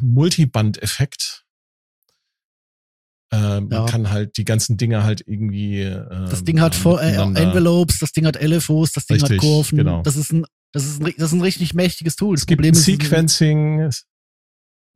Multiband-Effekt. 0.00 1.44
Äh, 3.32 3.60
man 3.60 3.70
Ja. 3.70 3.86
kann 3.86 4.10
halt 4.10 4.36
die 4.36 4.44
ganzen 4.44 4.76
Dinge 4.76 5.02
halt 5.04 5.22
irgendwie. 5.26 5.80
Äh, 5.82 6.28
Das 6.30 6.44
Ding 6.44 6.60
hat 6.60 6.74
äh, 6.74 7.14
Envelopes, 7.16 7.98
das 7.98 8.12
Ding 8.12 8.24
hat 8.26 8.36
LFOs, 8.40 8.92
das 8.92 9.06
Ding 9.06 9.20
Richtig, 9.20 9.38
hat 9.38 9.40
Kurven. 9.44 9.78
genau. 9.78 10.02
Das 10.02 10.16
ist 10.16 10.32
ein, 10.32 10.44
das 10.72 10.84
ist 10.86 11.00
ein, 11.02 11.12
das 11.16 11.28
ist 11.28 11.32
ein 11.32 11.40
richtig 11.42 11.74
mächtiges 11.74 12.16
Tool. 12.16 12.34
Das 12.36 12.42
Es 12.42 12.46
gibt 12.46 12.60
Problem 12.60 12.72
ist, 12.74 12.84
Sequencing. 12.84 13.90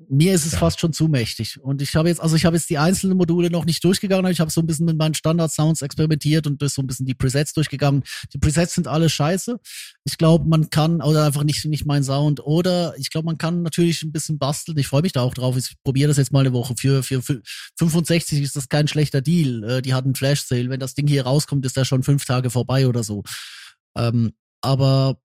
Mir 0.09 0.35
ist 0.35 0.47
es 0.47 0.53
Ja. 0.53 0.59
fast 0.59 0.81
schon 0.81 0.93
zu 0.93 1.09
mächtig. 1.09 1.61
Und 1.61 1.83
ich 1.83 1.95
habe 1.95 2.09
jetzt, 2.09 2.21
also 2.21 2.37
ich 2.37 2.45
habe 2.45 2.57
jetzt 2.57 2.71
die 2.71 2.79
einzelnen 2.79 3.17
Module 3.17 3.51
noch 3.51 3.65
nicht 3.65 3.85
durchgegangen, 3.85 4.25
aber 4.25 4.33
ich 4.33 4.41
habe 4.41 4.51
so 4.51 4.61
ein 4.61 4.67
bisschen 4.67 4.87
mit 4.87 4.97
meinen 4.97 5.15
Standard-Sounds 5.15 5.83
experimentiert 5.83 6.47
und 6.47 6.61
durch 6.63 6.73
so 6.73 6.83
ein 6.83 6.87
bisschen 6.87 7.07
die 7.07 7.15
Presets 7.15 7.53
durchgegangen. 7.53 8.03
Die 8.33 8.39
Presets 8.39 8.75
sind 8.75 8.89
alle 8.89 9.09
scheiße. 9.11 9.59
Ich 10.05 10.17
glaube, 10.19 10.49
man 10.49 10.71
kann, 10.71 11.03
oder 11.03 11.25
einfach 11.27 11.45
nicht, 11.45 11.65
nicht 11.67 11.87
mein 11.87 12.03
Sound, 12.05 12.41
oder 12.41 12.95
ich 12.97 13.11
glaube, 13.11 13.27
man 13.27 13.39
kann 13.39 13.63
natürlich 13.63 14.03
ein 14.03 14.13
bisschen 14.13 14.39
basteln. 14.39 14.79
Ich 14.79 14.87
freue 14.89 15.03
mich 15.03 15.13
da 15.13 15.21
auch 15.23 15.35
drauf. 15.35 15.57
Ich 15.57 15.75
probiere 15.85 16.09
das 16.09 16.17
jetzt 16.17 16.33
mal 16.33 16.41
eine 16.41 16.53
Woche. 16.53 16.75
Für, 16.77 17.03
für, 17.03 17.23
für 17.23 17.43
65 17.77 18.41
ist 18.41 18.57
das 18.57 18.69
kein 18.69 18.89
schlechter 18.89 19.21
Deal. 19.21 19.63
Äh, 19.65 19.83
die 19.83 19.95
hatten 19.95 20.15
Flash-Sale. 20.15 20.71
Wenn 20.71 20.81
das 20.81 20.95
Ding 20.95 21.07
hier 21.07 21.25
rauskommt, 21.25 21.67
ist 21.67 21.77
der 21.77 21.85
schon 21.85 22.03
fünf 22.03 22.25
Tage 22.25 22.51
vorbei 22.51 22.87
oder 22.89 23.03
so. 23.05 23.23
Ähm, 23.97 24.33
aber 24.63 25.21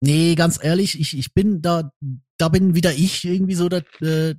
nee, 0.00 0.34
ganz 0.34 0.58
ehrlich, 0.62 0.98
ich, 0.98 1.16
ich 1.16 1.32
bin 1.34 1.62
da, 1.62 1.92
da 2.38 2.48
bin 2.48 2.74
wieder 2.74 2.94
ich 2.94 3.24
irgendwie 3.24 3.54
so 3.54 3.68
da, 3.68 3.78
äh, 4.00 4.34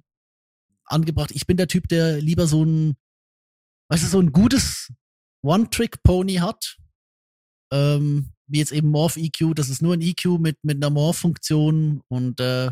angebracht. 0.86 1.32
Ich 1.32 1.48
bin 1.48 1.58
der 1.58 1.68
Typ, 1.68 1.88
der 1.88 2.20
lieber 2.20 2.48
so 2.48 2.64
ein, 2.64 2.96
weißt 3.90 4.04
du, 4.04 4.08
so 4.08 4.20
ein 4.20 4.32
gutes 4.32 4.92
One-Trick-Pony 5.44 6.36
hat. 6.36 6.78
Ähm, 7.74 8.34
wie 8.48 8.60
jetzt 8.60 8.74
eben 8.74 8.90
Morph 8.90 9.16
EQ, 9.16 9.56
das 9.56 9.70
ist 9.70 9.82
nur 9.82 9.94
ein 9.94 10.02
EQ 10.02 10.40
mit, 10.40 10.58
mit 10.64 10.76
einer 10.78 10.90
Morph-Funktion 10.90 12.02
und 12.10 12.40
äh, 12.42 12.72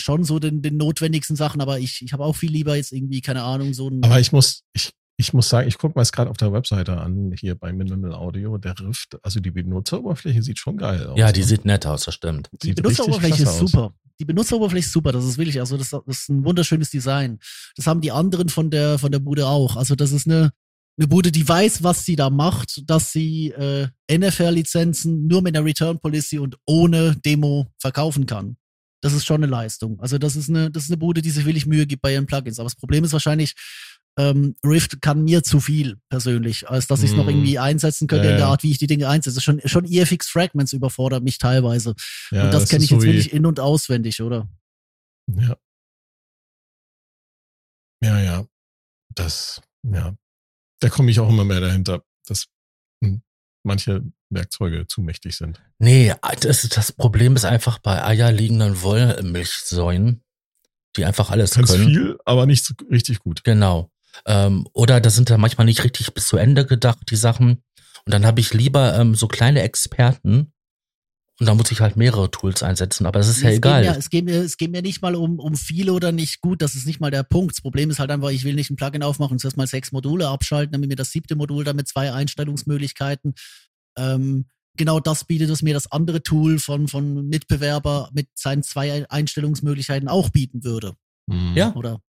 schon 0.00 0.24
so 0.24 0.40
den, 0.40 0.60
den 0.60 0.76
notwendigsten 0.76 1.36
Sachen, 1.36 1.60
aber 1.60 1.78
ich, 1.78 2.02
ich 2.02 2.12
habe 2.12 2.24
auch 2.24 2.34
viel 2.34 2.50
lieber 2.50 2.74
jetzt 2.74 2.92
irgendwie, 2.92 3.20
keine 3.20 3.44
Ahnung, 3.44 3.74
so 3.74 3.88
ein. 3.88 4.02
Aber 4.02 4.18
ich 4.18 4.32
muss, 4.32 4.64
ich, 4.72 4.90
ich 5.24 5.32
muss 5.32 5.48
sagen, 5.48 5.66
ich 5.66 5.78
gucke 5.78 5.94
mal 5.96 6.02
es 6.02 6.12
gerade 6.12 6.28
auf 6.28 6.36
der 6.36 6.52
Webseite 6.52 6.98
an, 6.98 7.32
hier 7.38 7.54
bei 7.54 7.72
Minimal 7.72 8.12
Audio, 8.12 8.58
der 8.58 8.78
Rift, 8.78 9.16
also 9.22 9.40
die 9.40 9.50
Benutzeroberfläche 9.50 10.42
sieht 10.42 10.58
schon 10.58 10.76
geil 10.76 11.06
aus. 11.06 11.18
Ja, 11.18 11.32
die 11.32 11.40
ne? 11.40 11.46
sieht 11.46 11.64
nett 11.64 11.86
aus, 11.86 12.04
das 12.04 12.14
stimmt. 12.14 12.50
Die 12.62 12.68
Sieht 12.68 12.76
Benutzeroberfläche 12.76 13.34
ist 13.34 13.42
klasse 13.42 13.64
aus. 13.64 13.70
super. 13.70 13.94
Die 14.20 14.26
Benutzeroberfläche 14.26 14.86
ist 14.86 14.92
super, 14.92 15.12
das 15.12 15.24
ist 15.24 15.38
wirklich, 15.38 15.58
also 15.60 15.78
das, 15.78 15.90
das 15.90 16.02
ist 16.06 16.28
ein 16.28 16.44
wunderschönes 16.44 16.90
Design. 16.90 17.38
Das 17.74 17.86
haben 17.86 18.02
die 18.02 18.12
anderen 18.12 18.50
von 18.50 18.70
der, 18.70 18.98
von 18.98 19.10
der 19.10 19.18
Bude 19.18 19.46
auch. 19.46 19.76
Also 19.76 19.94
das 19.94 20.12
ist 20.12 20.26
eine, 20.26 20.50
eine 20.98 21.08
Bude, 21.08 21.32
die 21.32 21.48
weiß, 21.48 21.82
was 21.82 22.04
sie 22.04 22.16
da 22.16 22.28
macht, 22.28 22.82
dass 22.86 23.10
sie 23.10 23.50
äh, 23.52 23.88
NFL-Lizenzen 24.12 25.26
nur 25.26 25.40
mit 25.40 25.56
einer 25.56 25.64
Return 25.64 25.98
Policy 25.98 26.38
und 26.38 26.56
ohne 26.66 27.16
Demo 27.16 27.66
verkaufen 27.80 28.26
kann. 28.26 28.56
Das 29.00 29.12
ist 29.12 29.26
schon 29.26 29.42
eine 29.42 29.50
Leistung. 29.50 29.98
Also 30.00 30.18
das 30.18 30.36
ist 30.36 30.48
eine, 30.48 30.70
das 30.70 30.84
ist 30.84 30.90
eine 30.90 30.98
Bude, 30.98 31.22
die 31.22 31.30
sich 31.30 31.44
wirklich 31.44 31.66
Mühe 31.66 31.86
gibt 31.86 32.02
bei 32.02 32.12
ihren 32.12 32.26
Plugins. 32.26 32.58
Aber 32.58 32.66
das 32.66 32.76
Problem 32.76 33.04
ist 33.04 33.12
wahrscheinlich, 33.12 33.54
ähm, 34.16 34.54
Rift 34.64 35.02
kann 35.02 35.24
mir 35.24 35.42
zu 35.42 35.58
viel 35.60 35.98
persönlich, 36.08 36.68
als 36.68 36.86
dass 36.86 37.02
ich 37.02 37.10
es 37.10 37.16
noch 37.16 37.24
Hm. 37.26 37.30
irgendwie 37.36 37.58
einsetzen 37.58 38.06
könnte 38.06 38.26
Ja, 38.26 38.32
in 38.32 38.36
der. 38.38 38.46
Art, 38.46 38.62
wie 38.62 38.70
ich 38.70 38.78
die 38.78 38.86
Dinge 38.86 39.08
einsetze. 39.08 39.40
Schon, 39.40 39.60
schon 39.64 39.84
EFX 39.84 40.28
Fragments 40.28 40.72
überfordert 40.72 41.22
mich 41.24 41.38
teilweise. 41.38 41.94
Ja, 42.30 42.44
und 42.44 42.54
das, 42.54 42.68
kenne 42.68 42.78
ist 42.78 42.84
ich 42.84 42.90
jetzt 42.90 43.00
so 43.00 43.02
wie- 43.06 43.12
wirklich 43.12 43.32
in- 43.32 43.46
und 43.46 43.58
auswendig, 43.60 44.22
oder? 44.22 44.48
Ja. 45.26 45.56
Ja, 48.02 48.20
ja. 48.20 48.46
Das, 49.14 49.62
ja. 49.82 50.14
Da 50.80 50.88
komme 50.90 51.10
ich 51.10 51.20
auch 51.20 51.28
immer 51.28 51.44
mehr 51.44 51.60
dahinter, 51.60 52.04
dass 52.26 52.46
hm, 53.02 53.22
manche 53.64 54.02
Werkzeuge 54.30 54.86
zu 54.86 55.00
mächtig 55.00 55.36
sind. 55.36 55.62
Nee, 55.78 56.12
das, 56.40 56.68
das 56.68 56.92
Problem 56.92 57.36
ist 57.36 57.44
einfach 57.44 57.78
bei 57.78 58.04
eierliegenden 58.04 58.82
Wollmilchsäulen, 58.82 60.22
die 60.96 61.04
einfach 61.04 61.30
alles 61.30 61.54
Ganz 61.54 61.70
können. 61.70 61.86
viel, 61.86 62.18
aber 62.24 62.46
nicht 62.46 62.64
so 62.64 62.74
richtig 62.90 63.20
gut. 63.20 63.44
Genau. 63.44 63.90
Ähm, 64.26 64.66
oder 64.72 65.00
da 65.00 65.10
sind 65.10 65.30
da 65.30 65.38
manchmal 65.38 65.66
nicht 65.66 65.84
richtig 65.84 66.14
bis 66.14 66.28
zu 66.28 66.36
Ende 66.36 66.66
gedacht, 66.66 67.10
die 67.10 67.16
Sachen. 67.16 67.62
Und 68.06 68.12
dann 68.12 68.26
habe 68.26 68.40
ich 68.40 68.52
lieber 68.52 68.98
ähm, 68.98 69.14
so 69.14 69.28
kleine 69.28 69.62
Experten. 69.62 70.52
Und 71.40 71.46
da 71.46 71.54
muss 71.54 71.72
ich 71.72 71.80
halt 71.80 71.96
mehrere 71.96 72.30
Tools 72.30 72.62
einsetzen, 72.62 73.06
aber 73.06 73.18
das 73.18 73.28
ist 73.28 73.42
ja 73.42 73.50
es 73.50 73.56
egal. 73.56 73.82
Geht 73.82 73.90
mir, 73.90 73.98
es, 73.98 74.10
geht 74.10 74.24
mir, 74.24 74.42
es 74.42 74.56
geht 74.56 74.70
mir 74.70 74.82
nicht 74.82 75.02
mal 75.02 75.16
um, 75.16 75.40
um 75.40 75.56
viel 75.56 75.90
oder 75.90 76.12
nicht 76.12 76.40
gut, 76.40 76.62
das 76.62 76.76
ist 76.76 76.86
nicht 76.86 77.00
mal 77.00 77.10
der 77.10 77.24
Punkt. 77.24 77.56
Das 77.56 77.60
Problem 77.60 77.90
ist 77.90 77.98
halt 77.98 78.12
einfach, 78.12 78.30
ich 78.30 78.44
will 78.44 78.54
nicht 78.54 78.70
ein 78.70 78.76
Plugin 78.76 79.02
aufmachen 79.02 79.32
und 79.32 79.38
zuerst 79.40 79.56
mal 79.56 79.66
sechs 79.66 79.90
Module 79.90 80.28
abschalten, 80.28 80.72
damit 80.72 80.88
mir 80.88 80.96
das 80.96 81.10
siebte 81.10 81.34
Modul 81.34 81.64
dann 81.64 81.74
mit 81.74 81.88
zwei 81.88 82.12
Einstellungsmöglichkeiten 82.12 83.34
ähm, 83.98 84.46
genau 84.76 85.00
das 85.00 85.24
bietet, 85.24 85.50
was 85.50 85.62
mir 85.62 85.74
das 85.74 85.90
andere 85.90 86.22
Tool 86.22 86.58
von, 86.58 86.88
von 86.88 87.26
Mitbewerber 87.26 88.10
mit 88.12 88.28
seinen 88.34 88.62
zwei 88.62 89.08
Einstellungsmöglichkeiten 89.08 90.08
auch 90.08 90.30
bieten 90.30 90.64
würde. 90.64 90.94
Mhm. 91.26 91.54
Ja. 91.56 91.74
Oder 91.74 92.00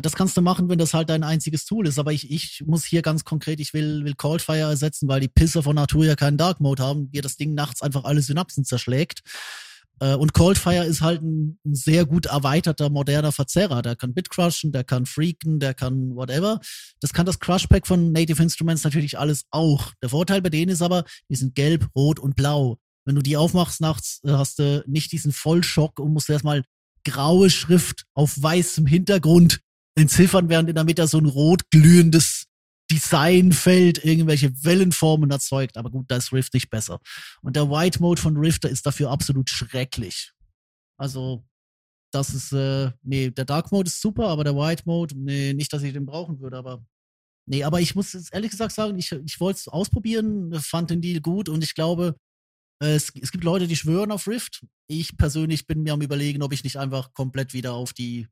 das 0.00 0.14
kannst 0.14 0.36
du 0.36 0.40
machen, 0.40 0.68
wenn 0.70 0.78
das 0.78 0.94
halt 0.94 1.10
dein 1.10 1.22
einziges 1.22 1.66
Tool 1.66 1.86
ist. 1.86 1.98
Aber 1.98 2.12
ich, 2.12 2.30
ich 2.30 2.62
muss 2.64 2.84
hier 2.84 3.02
ganz 3.02 3.24
konkret, 3.24 3.60
ich 3.60 3.74
will, 3.74 4.04
will 4.04 4.14
Coldfire 4.14 4.70
ersetzen, 4.70 5.08
weil 5.08 5.20
die 5.20 5.28
Pisser 5.28 5.62
von 5.62 5.76
Natur 5.76 6.06
ja 6.06 6.16
keinen 6.16 6.38
Dark 6.38 6.60
Mode 6.60 6.82
haben, 6.82 7.10
dir 7.10 7.20
das 7.20 7.36
Ding 7.36 7.54
nachts 7.54 7.82
einfach 7.82 8.04
alle 8.04 8.22
Synapsen 8.22 8.64
zerschlägt. 8.64 9.20
Äh, 10.00 10.14
Und 10.14 10.32
Coldfire 10.32 10.86
ist 10.86 11.02
halt 11.02 11.22
ein, 11.22 11.58
ein 11.64 11.74
sehr 11.74 12.06
gut 12.06 12.26
erweiterter, 12.26 12.88
moderner 12.90 13.32
Verzerrer. 13.32 13.82
Der 13.82 13.94
kann 13.96 14.14
Bitcrushen, 14.14 14.72
der 14.72 14.84
kann 14.84 15.04
freaken, 15.04 15.60
der 15.60 15.74
kann 15.74 16.14
whatever. 16.16 16.60
Das 17.00 17.12
kann 17.12 17.26
das 17.26 17.38
Crush-Pack 17.38 17.86
von 17.86 18.12
Native 18.12 18.42
Instruments 18.42 18.84
natürlich 18.84 19.18
alles 19.18 19.44
auch. 19.50 19.92
Der 20.02 20.08
Vorteil 20.08 20.40
bei 20.40 20.48
denen 20.48 20.72
ist 20.72 20.82
aber, 20.82 21.04
die 21.28 21.36
sind 21.36 21.54
gelb, 21.54 21.88
rot 21.94 22.18
und 22.18 22.34
blau. 22.34 22.78
Wenn 23.04 23.16
du 23.16 23.22
die 23.22 23.36
aufmachst 23.36 23.80
nachts, 23.80 24.20
äh, 24.24 24.30
hast 24.30 24.58
du 24.58 24.82
nicht 24.86 25.12
diesen 25.12 25.32
Vollschock 25.32 25.98
und 25.98 26.12
musst 26.12 26.30
erstmal 26.30 26.64
graue 27.04 27.50
Schrift 27.50 28.04
auf 28.14 28.40
weißem 28.40 28.86
Hintergrund 28.86 29.60
entziffern, 29.94 30.48
während 30.48 30.68
in 30.68 30.74
der 30.74 30.84
Mitte 30.84 31.06
so 31.06 31.18
ein 31.18 31.26
rot 31.26 31.70
glühendes 31.70 32.46
Designfeld 32.90 34.04
irgendwelche 34.04 34.52
Wellenformen 34.64 35.30
erzeugt. 35.30 35.76
Aber 35.76 35.90
gut, 35.90 36.06
da 36.08 36.16
ist 36.16 36.32
Rift 36.32 36.54
nicht 36.54 36.70
besser. 36.70 37.00
Und 37.42 37.56
der 37.56 37.70
White 37.70 38.00
Mode 38.00 38.20
von 38.20 38.36
Rift, 38.36 38.64
der 38.64 38.70
ist 38.70 38.86
dafür 38.86 39.10
absolut 39.10 39.48
schrecklich. 39.48 40.32
Also, 40.98 41.44
das 42.12 42.34
ist, 42.34 42.52
äh, 42.52 42.92
nee, 43.02 43.30
der 43.30 43.44
Dark 43.44 43.72
Mode 43.72 43.88
ist 43.88 44.00
super, 44.00 44.28
aber 44.28 44.44
der 44.44 44.54
White 44.54 44.82
Mode, 44.84 45.14
nee, 45.16 45.54
nicht, 45.54 45.72
dass 45.72 45.82
ich 45.82 45.92
den 45.92 46.04
brauchen 46.04 46.40
würde, 46.40 46.58
aber 46.58 46.84
nee, 47.46 47.64
aber 47.64 47.80
ich 47.80 47.94
muss 47.94 48.12
jetzt 48.12 48.32
ehrlich 48.34 48.50
gesagt 48.50 48.72
sagen, 48.74 48.98
ich, 48.98 49.10
ich 49.12 49.40
wollte 49.40 49.58
es 49.58 49.68
ausprobieren, 49.68 50.52
fand 50.60 50.90
den 50.90 51.00
Deal 51.00 51.20
gut 51.20 51.48
und 51.48 51.64
ich 51.64 51.74
glaube, 51.74 52.16
äh, 52.82 52.94
es, 52.94 53.12
es 53.20 53.32
gibt 53.32 53.44
Leute, 53.44 53.66
die 53.66 53.76
schwören 53.76 54.12
auf 54.12 54.28
Rift. 54.28 54.66
Ich 54.88 55.16
persönlich 55.16 55.66
bin 55.66 55.82
mir 55.82 55.94
am 55.94 56.02
überlegen, 56.02 56.42
ob 56.42 56.52
ich 56.52 56.64
nicht 56.64 56.76
einfach 56.76 57.14
komplett 57.14 57.54
wieder 57.54 57.72
auf 57.72 57.94
die 57.94 58.28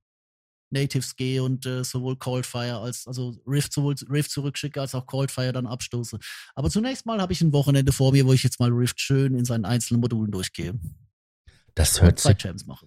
Natives 0.70 1.16
gehe 1.16 1.42
und 1.42 1.66
äh, 1.66 1.84
sowohl 1.84 2.16
Coldfire 2.16 2.78
als, 2.78 3.06
also 3.06 3.34
Rift 3.46 3.72
sowohl 3.72 3.94
Rift 4.08 4.30
zurückschicke 4.30 4.80
als 4.80 4.94
auch 4.94 5.06
Coldfire 5.06 5.52
dann 5.52 5.66
abstoße. 5.66 6.18
Aber 6.54 6.70
zunächst 6.70 7.06
mal 7.06 7.20
habe 7.20 7.32
ich 7.32 7.40
ein 7.40 7.52
Wochenende 7.52 7.92
vor 7.92 8.12
mir, 8.12 8.26
wo 8.26 8.32
ich 8.32 8.42
jetzt 8.42 8.60
mal 8.60 8.70
Rift 8.70 9.00
schön 9.00 9.34
in 9.36 9.44
seinen 9.44 9.64
einzelnen 9.64 10.00
Modulen 10.00 10.30
durchgehe. 10.30 10.78
Das 11.76 12.02
hört 12.02 12.18
sich. 12.18 12.26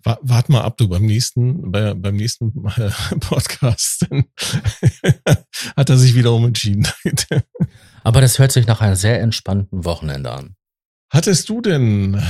Wa- 0.04 0.20
Wart 0.22 0.50
mal 0.50 0.62
ab, 0.62 0.78
du 0.78 0.88
beim 0.90 1.06
nächsten, 1.06 1.72
bei, 1.72 1.94
beim 1.94 2.16
nächsten 2.16 2.66
äh, 2.78 2.90
Podcast 3.20 4.06
dann 4.10 4.26
hat 5.78 5.90
er 5.90 5.98
sich 5.98 6.16
wieder 6.16 6.34
umentschieden. 6.34 6.88
aber 8.04 8.22
das 8.22 8.40
hört 8.40 8.52
sich 8.52 8.68
nach 8.68 8.82
einem 8.82 8.96
sehr 8.96 9.22
entspannten 9.22 9.86
Wochenende 9.86 10.32
an. 10.32 10.56
Hattest 11.12 11.48
du 11.50 11.62
denn 11.62 12.22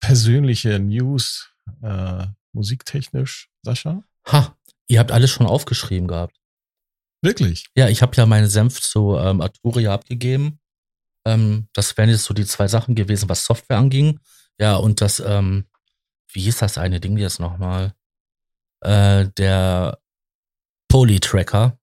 persönliche 0.00 0.78
News 0.78 1.50
äh, 1.82 2.26
musiktechnisch, 2.52 3.48
Sascha? 3.62 4.04
Ha, 4.26 4.56
ihr 4.86 5.00
habt 5.00 5.12
alles 5.12 5.30
schon 5.30 5.46
aufgeschrieben 5.46 6.08
gehabt. 6.08 6.36
Wirklich? 7.22 7.66
Ja, 7.76 7.88
ich 7.88 8.02
habe 8.02 8.16
ja 8.16 8.26
meinen 8.26 8.48
Senf 8.48 8.80
zu 8.80 9.16
ähm, 9.16 9.40
Arturia 9.40 9.94
abgegeben. 9.94 10.58
Ähm, 11.24 11.68
das 11.72 11.96
wären 11.96 12.10
jetzt 12.10 12.24
so 12.24 12.34
die 12.34 12.44
zwei 12.44 12.68
Sachen 12.68 12.94
gewesen, 12.94 13.28
was 13.28 13.44
Software 13.44 13.78
anging. 13.78 14.18
Ja, 14.58 14.76
und 14.76 15.00
das, 15.00 15.20
ähm, 15.20 15.66
wie 16.32 16.42
hieß 16.42 16.58
das 16.58 16.78
eine 16.78 17.00
Ding 17.00 17.16
jetzt 17.16 17.38
nochmal? 17.38 17.94
Äh, 18.80 19.28
der 19.36 19.98
Polytracker. 20.88 21.78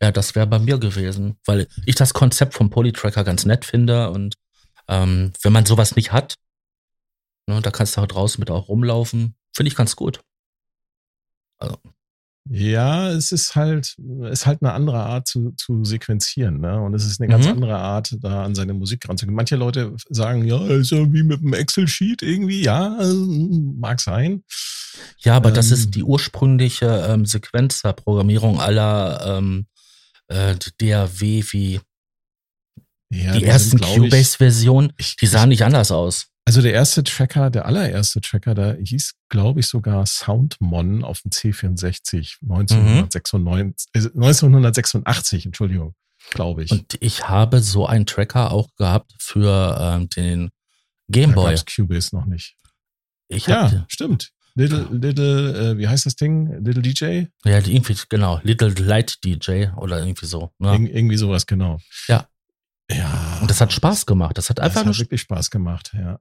Ja, 0.00 0.12
das 0.12 0.34
wäre 0.34 0.46
bei 0.46 0.58
mir 0.58 0.78
gewesen, 0.78 1.38
weil 1.44 1.66
ich 1.84 1.94
das 1.94 2.14
Konzept 2.14 2.54
vom 2.54 2.70
Polytracker 2.70 3.24
ganz 3.24 3.44
nett 3.44 3.64
finde 3.64 4.10
und 4.10 4.36
ähm, 4.88 5.32
wenn 5.42 5.52
man 5.52 5.66
sowas 5.66 5.96
nicht 5.96 6.12
hat, 6.12 6.36
ne, 7.46 7.60
da 7.60 7.70
kannst 7.70 7.96
du 7.96 8.00
halt 8.00 8.12
draußen 8.12 8.40
mit 8.40 8.50
auch 8.50 8.68
rumlaufen, 8.68 9.34
finde 9.54 9.68
ich 9.68 9.76
ganz 9.76 9.96
gut. 9.96 10.20
Ja, 12.50 13.10
es 13.10 13.30
ist 13.30 13.56
halt, 13.56 13.96
ist 14.30 14.46
halt 14.46 14.62
eine 14.62 14.72
andere 14.72 15.00
Art 15.00 15.26
zu, 15.28 15.52
zu 15.52 15.84
sequenzieren, 15.84 16.60
ne? 16.60 16.80
Und 16.80 16.94
es 16.94 17.04
ist 17.04 17.20
eine 17.20 17.28
ganz 17.28 17.44
Mhm. 17.44 17.52
andere 17.52 17.76
Art, 17.76 18.16
da 18.22 18.42
an 18.44 18.54
seine 18.54 18.72
Musik 18.72 19.06
ranzugehen. 19.06 19.36
Manche 19.36 19.56
Leute 19.56 19.94
sagen, 20.08 20.46
ja, 20.46 20.66
ist 20.68 20.90
ja 20.90 21.12
wie 21.12 21.24
mit 21.24 21.40
einem 21.40 21.52
Excel-Sheet 21.52 22.22
irgendwie, 22.22 22.62
ja, 22.62 22.98
äh, 23.02 23.12
mag 23.12 24.00
sein. 24.00 24.44
Ja, 25.18 25.34
aber 25.36 25.50
das 25.50 25.66
Ähm, 25.68 25.74
ist 25.74 25.94
die 25.94 26.02
ursprüngliche 26.02 26.86
ähm, 27.10 27.26
Sequenzerprogrammierung 27.26 28.58
aller 28.60 29.36
ähm, 29.38 29.66
äh, 30.28 30.54
DAW 30.78 31.20
wie 31.52 31.80
Ja, 33.10 33.32
die 33.34 33.40
sind, 33.40 33.44
ersten 33.48 33.80
Cubase-Versionen. 33.80 34.94
Die 35.20 35.26
sahen 35.26 35.50
nicht 35.50 35.64
anders 35.64 35.90
aus. 35.90 36.27
Also 36.48 36.62
der 36.62 36.72
erste 36.72 37.04
Tracker, 37.04 37.50
der 37.50 37.66
allererste 37.66 38.22
Tracker, 38.22 38.54
da 38.54 38.72
hieß, 38.72 39.16
glaube 39.28 39.60
ich, 39.60 39.66
sogar 39.66 40.06
Soundmon 40.06 41.04
auf 41.04 41.20
dem 41.20 41.30
C64 41.30 42.38
1996, 42.40 43.90
äh, 43.92 43.98
1986, 43.98 45.44
Entschuldigung, 45.44 45.94
glaube 46.30 46.64
ich. 46.64 46.70
Und 46.70 46.96
ich 47.00 47.28
habe 47.28 47.60
so 47.60 47.86
einen 47.86 48.06
Tracker 48.06 48.50
auch 48.50 48.74
gehabt 48.76 49.12
für 49.18 49.76
ähm, 49.78 50.08
den 50.08 50.48
Gameboy. 51.08 51.54
Cubase 51.66 52.16
noch 52.16 52.24
nicht. 52.24 52.56
Ich 53.28 53.46
Ja, 53.46 53.70
hab, 53.70 53.92
stimmt. 53.92 54.30
Little, 54.54 54.88
little, 54.90 55.72
äh, 55.72 55.76
wie 55.76 55.86
heißt 55.86 56.06
das 56.06 56.16
Ding? 56.16 56.64
Little 56.64 56.80
DJ? 56.80 57.26
ja, 57.44 57.58
irgendwie, 57.58 57.94
genau, 58.08 58.40
Little 58.42 58.70
Light 58.70 59.22
DJ 59.22 59.66
oder 59.76 60.00
irgendwie 60.00 60.24
so. 60.24 60.50
Ne? 60.58 60.76
Ir 60.76 60.94
irgendwie 60.96 61.18
sowas, 61.18 61.46
genau. 61.46 61.78
Ja. 62.06 62.26
Ja. 62.90 63.36
Und 63.42 63.50
das 63.50 63.60
hat 63.60 63.70
Spaß 63.70 64.06
gemacht. 64.06 64.38
Das 64.38 64.48
hat 64.48 64.60
Das 64.60 64.64
einfach 64.64 64.86
nur 64.86 64.94
hat 64.94 65.00
wirklich 65.00 65.20
Spaß 65.20 65.50
gemacht, 65.50 65.90
ja. 65.92 66.18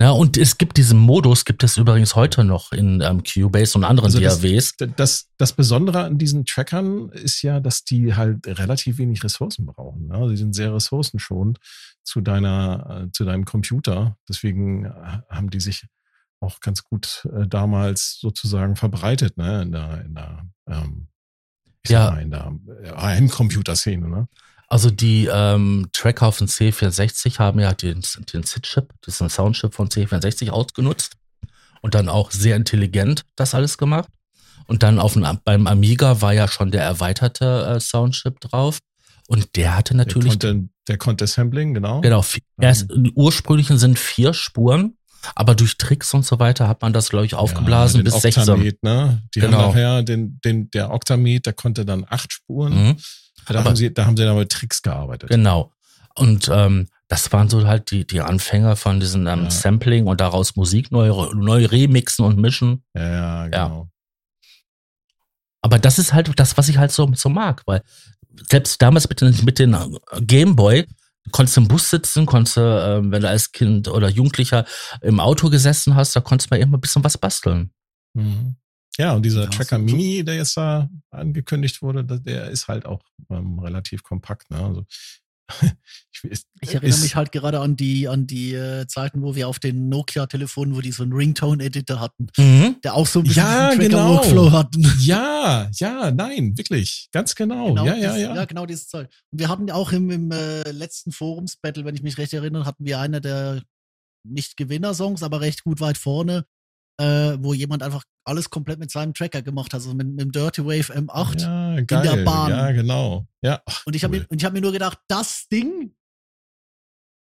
Ja, 0.00 0.12
und 0.12 0.38
es 0.38 0.56
gibt 0.56 0.78
diesen 0.78 0.98
Modus, 0.98 1.44
gibt 1.44 1.62
es 1.62 1.76
übrigens 1.76 2.16
heute 2.16 2.42
noch 2.42 2.72
in 2.72 3.02
ähm, 3.02 3.22
Cubase 3.22 3.76
und 3.76 3.84
anderen 3.84 4.06
Also 4.06 4.18
das- 4.20 4.40
DAWs. 4.40 4.74
Das, 4.96 5.28
das 5.36 5.52
Besondere 5.52 6.04
an 6.04 6.16
diesen 6.16 6.46
Trackern 6.46 7.10
ist 7.10 7.42
ja, 7.42 7.60
dass 7.60 7.84
die 7.84 8.14
halt 8.14 8.46
relativ 8.46 8.96
wenig 8.96 9.22
Ressourcen 9.22 9.66
brauchen. 9.66 10.06
Ne? 10.08 10.26
Die 10.30 10.38
sind 10.38 10.54
sehr 10.54 10.74
ressourcenschonend 10.74 11.58
zu 12.02 12.22
deiner, 12.22 13.04
äh, 13.08 13.12
zu 13.12 13.24
deinem 13.26 13.44
Computer. 13.44 14.16
Deswegen 14.26 14.86
äh, 14.86 14.90
haben 15.28 15.50
die 15.50 15.60
sich 15.60 15.86
auch 16.40 16.60
ganz 16.60 16.82
gut 16.82 17.28
äh, 17.36 17.46
damals 17.46 18.18
sozusagen 18.20 18.74
verbreitet, 18.76 19.36
ne, 19.36 19.60
in 19.60 19.72
der, 19.72 20.02
in 20.06 20.14
der, 20.14 20.46
ähm, 20.66 21.08
Ja. 21.86 22.12
mal, 22.12 22.22
in 22.22 22.30
der 22.30 22.58
äh, 22.84 22.90
Heimcomputerszene, 22.96 24.08
ne? 24.08 24.28
Also 24.70 24.88
die 24.88 25.28
ähm, 25.30 25.88
Tracker 25.92 26.28
auf 26.28 26.38
dem 26.38 26.46
C64 26.46 27.38
haben 27.40 27.58
ja 27.58 27.74
den, 27.74 28.02
den 28.32 28.44
SID-Chip, 28.44 28.92
diesen 29.04 29.28
Soundchip 29.28 29.74
von 29.74 29.88
C64 29.88 30.50
ausgenutzt 30.50 31.14
und 31.82 31.94
dann 31.96 32.08
auch 32.08 32.30
sehr 32.30 32.54
intelligent 32.54 33.24
das 33.34 33.54
alles 33.54 33.78
gemacht. 33.78 34.08
Und 34.68 34.84
dann 34.84 35.00
auf 35.00 35.14
dem, 35.14 35.26
beim 35.44 35.66
Amiga 35.66 36.20
war 36.22 36.32
ja 36.32 36.46
schon 36.46 36.70
der 36.70 36.84
erweiterte 36.84 37.74
äh, 37.76 37.80
Soundchip 37.80 38.38
drauf. 38.40 38.78
Und 39.26 39.56
der 39.56 39.76
hatte 39.76 39.96
natürlich, 39.96 40.38
Der 40.38 40.50
konnte, 40.52 40.68
der 40.86 40.98
konnte 40.98 41.26
Sampling, 41.26 41.74
genau. 41.74 42.00
genau, 42.00 42.24
erst 42.60 42.90
im 42.92 43.12
ursprünglichen 43.16 43.78
sind 43.78 43.98
vier 43.98 44.34
Spuren, 44.34 44.96
aber 45.34 45.54
durch 45.56 45.76
Tricks 45.76 46.14
und 46.14 46.24
so 46.24 46.38
weiter 46.38 46.68
hat 46.68 46.82
man 46.82 46.92
das, 46.92 47.10
glaube 47.10 47.26
ich, 47.26 47.34
aufgeblasen 47.34 47.98
ja, 47.98 48.04
bis 48.04 48.22
16. 48.22 48.42
Octamet, 48.42 48.82
Ne? 48.82 49.22
Die 49.34 49.40
Genau. 49.40 49.58
haben 49.58 49.68
nachher 49.68 50.02
den, 50.02 50.40
den, 50.44 50.70
der 50.70 50.92
Octamet, 50.92 51.46
der 51.46 51.52
konnte 51.52 51.84
dann 51.84 52.04
acht 52.08 52.32
Spuren. 52.32 52.74
Mhm. 52.74 52.96
Da, 53.46 53.58
Aber- 53.60 53.70
haben 53.70 53.76
sie, 53.76 53.92
da 53.92 54.06
haben 54.06 54.16
sie 54.16 54.24
dann 54.24 54.36
mit 54.36 54.50
Tricks 54.50 54.82
gearbeitet. 54.82 55.30
Genau. 55.30 55.72
Und 56.14 56.50
ähm, 56.52 56.88
das 57.08 57.32
waren 57.32 57.48
so 57.48 57.66
halt 57.66 57.90
die, 57.90 58.06
die 58.06 58.20
Anfänger 58.20 58.76
von 58.76 59.00
diesem 59.00 59.26
ähm, 59.26 59.44
Ja. 59.44 59.50
Sampling 59.50 60.06
und 60.06 60.20
daraus 60.20 60.56
Musik 60.56 60.90
neu, 60.92 61.08
neu 61.34 61.64
remixen 61.66 62.24
und 62.24 62.38
mischen. 62.38 62.84
Ja, 62.94 63.46
ja, 63.46 63.48
genau. 63.48 63.88
Aber 65.62 65.78
das 65.78 65.98
ist 65.98 66.12
halt 66.12 66.30
das, 66.38 66.56
was 66.56 66.68
ich 66.68 66.78
halt 66.78 66.90
so, 66.92 67.10
so 67.14 67.28
mag, 67.28 67.62
weil 67.66 67.82
selbst 68.48 68.80
damals 68.80 69.08
mit 69.08 69.20
den, 69.20 69.36
mit 69.44 69.58
den 69.58 69.74
äh, 69.74 69.86
Gameboy 70.20 70.86
konntest 71.32 71.56
du 71.56 71.60
im 71.62 71.68
Bus 71.68 71.90
sitzen, 71.90 72.26
konntest 72.26 72.56
du, 72.56 72.60
ähm, 72.60 73.12
wenn 73.12 73.22
du 73.22 73.28
als 73.28 73.52
Kind 73.52 73.88
oder 73.88 74.08
Jugendlicher 74.08 74.64
im 75.02 75.20
Auto 75.20 75.50
gesessen 75.50 75.94
hast, 75.94 76.16
da 76.16 76.20
konntest 76.20 76.50
du 76.50 76.54
mal 76.54 76.60
immer 76.60 76.78
ein 76.78 76.80
bisschen 76.80 77.04
was 77.04 77.18
basteln. 77.18 77.70
Mhm. 78.14 78.56
Ja, 78.98 79.14
und 79.14 79.22
dieser 79.24 79.44
Ja, 79.44 79.50
Tracker 79.50 79.76
so- 79.76 79.82
Mini, 79.84 80.24
der 80.24 80.34
jetzt 80.36 80.56
da 80.56 80.88
angekündigt 81.10 81.80
wurde, 81.82 82.04
der- 82.04 82.50
ist 82.50 82.68
halt 82.68 82.86
auch 82.86 83.00
ähm, 83.30 83.58
relativ 83.58 84.02
kompakt. 84.02 84.50
Ne? 84.50 84.58
Also, 84.58 84.84
ich, 86.12 86.24
ist, 86.24 86.46
Ich 86.60 86.68
erinnere 86.74 86.90
ist, 86.90 87.02
mich 87.02 87.16
halt 87.16 87.32
gerade 87.32 87.58
an 87.60 87.74
die, 87.76 88.06
an 88.08 88.26
die 88.26 88.52
äh, 88.54 88.86
Zeiten, 88.86 89.22
wo 89.22 89.34
wir 89.34 89.48
auf 89.48 89.58
den 89.58 89.88
Nokia-Telefonen, 89.88 90.76
wo 90.76 90.80
die 90.80 90.92
so 90.92 91.02
einen 91.02 91.12
Ringtone-Editor 91.12 91.98
hatten, 92.00 92.28
der 92.84 92.94
auch 92.94 93.06
so 93.06 93.20
ein 93.20 93.24
bisschen 93.24 93.42
Ja, 93.42 93.74
genau. 93.74 94.16
Tracker-Workflow 94.18 94.52
hatten. 94.52 94.80
Ja, 95.00 95.68
ja, 95.74 96.10
nein, 96.10 96.56
wirklich. 96.56 97.08
Ganz 97.12 97.34
genau. 97.34 97.68
Genau 97.68 97.84
ja, 97.86 97.96
ja, 97.96 98.16
ja. 98.16 98.34
Ja, 98.36 98.44
genau 98.44 98.66
dieses 98.66 98.86
Zeug. 98.88 99.08
Und 99.32 99.40
wir 99.40 99.48
hatten 99.48 99.66
ja 99.68 99.74
auch 99.74 99.92
im, 99.92 100.10
im 100.10 100.30
äh, 100.30 100.70
letzten 100.70 101.10
Forums-Battle, 101.10 101.84
wenn 101.84 101.94
ich 101.96 102.02
mich 102.02 102.18
recht 102.18 102.32
erinnere, 102.32 102.64
hatten 102.66 102.84
wir 102.84 102.98
einer 103.00 103.20
der 103.20 103.62
nicht 104.28 104.56
Gewinner-Songs, 104.56 105.22
aber 105.22 105.40
recht 105.40 105.64
gut 105.64 105.80
weit 105.80 105.96
vorne, 105.98 106.44
äh, 107.00 107.36
wo 107.40 107.54
jemand 107.54 107.82
einfach 107.82 108.04
alles 108.30 108.48
komplett 108.50 108.78
mit 108.78 108.90
seinem 108.90 109.12
Tracker 109.12 109.42
gemacht 109.42 109.72
hat, 109.74 109.80
also 109.80 109.94
mit, 109.94 110.06
mit 110.08 110.20
dem 110.20 110.32
Dirty 110.32 110.64
Wave 110.64 110.94
M8. 110.96 111.40
Ja, 111.42 111.80
geil. 111.82 112.02
der 112.02 112.24
Bahn. 112.24 112.50
Ja, 112.50 112.72
genau. 112.72 113.26
Ja. 113.42 113.60
Ach, 113.66 113.84
Und 113.86 113.94
ich 113.94 114.04
habe 114.04 114.14
cool. 114.14 114.20
mir, 114.22 114.26
und 114.30 114.38
ich 114.40 114.44
hab 114.44 114.52
mir 114.52 114.60
nur 114.62 114.72
gedacht, 114.72 114.98
das 115.08 115.46
Ding 115.48 115.94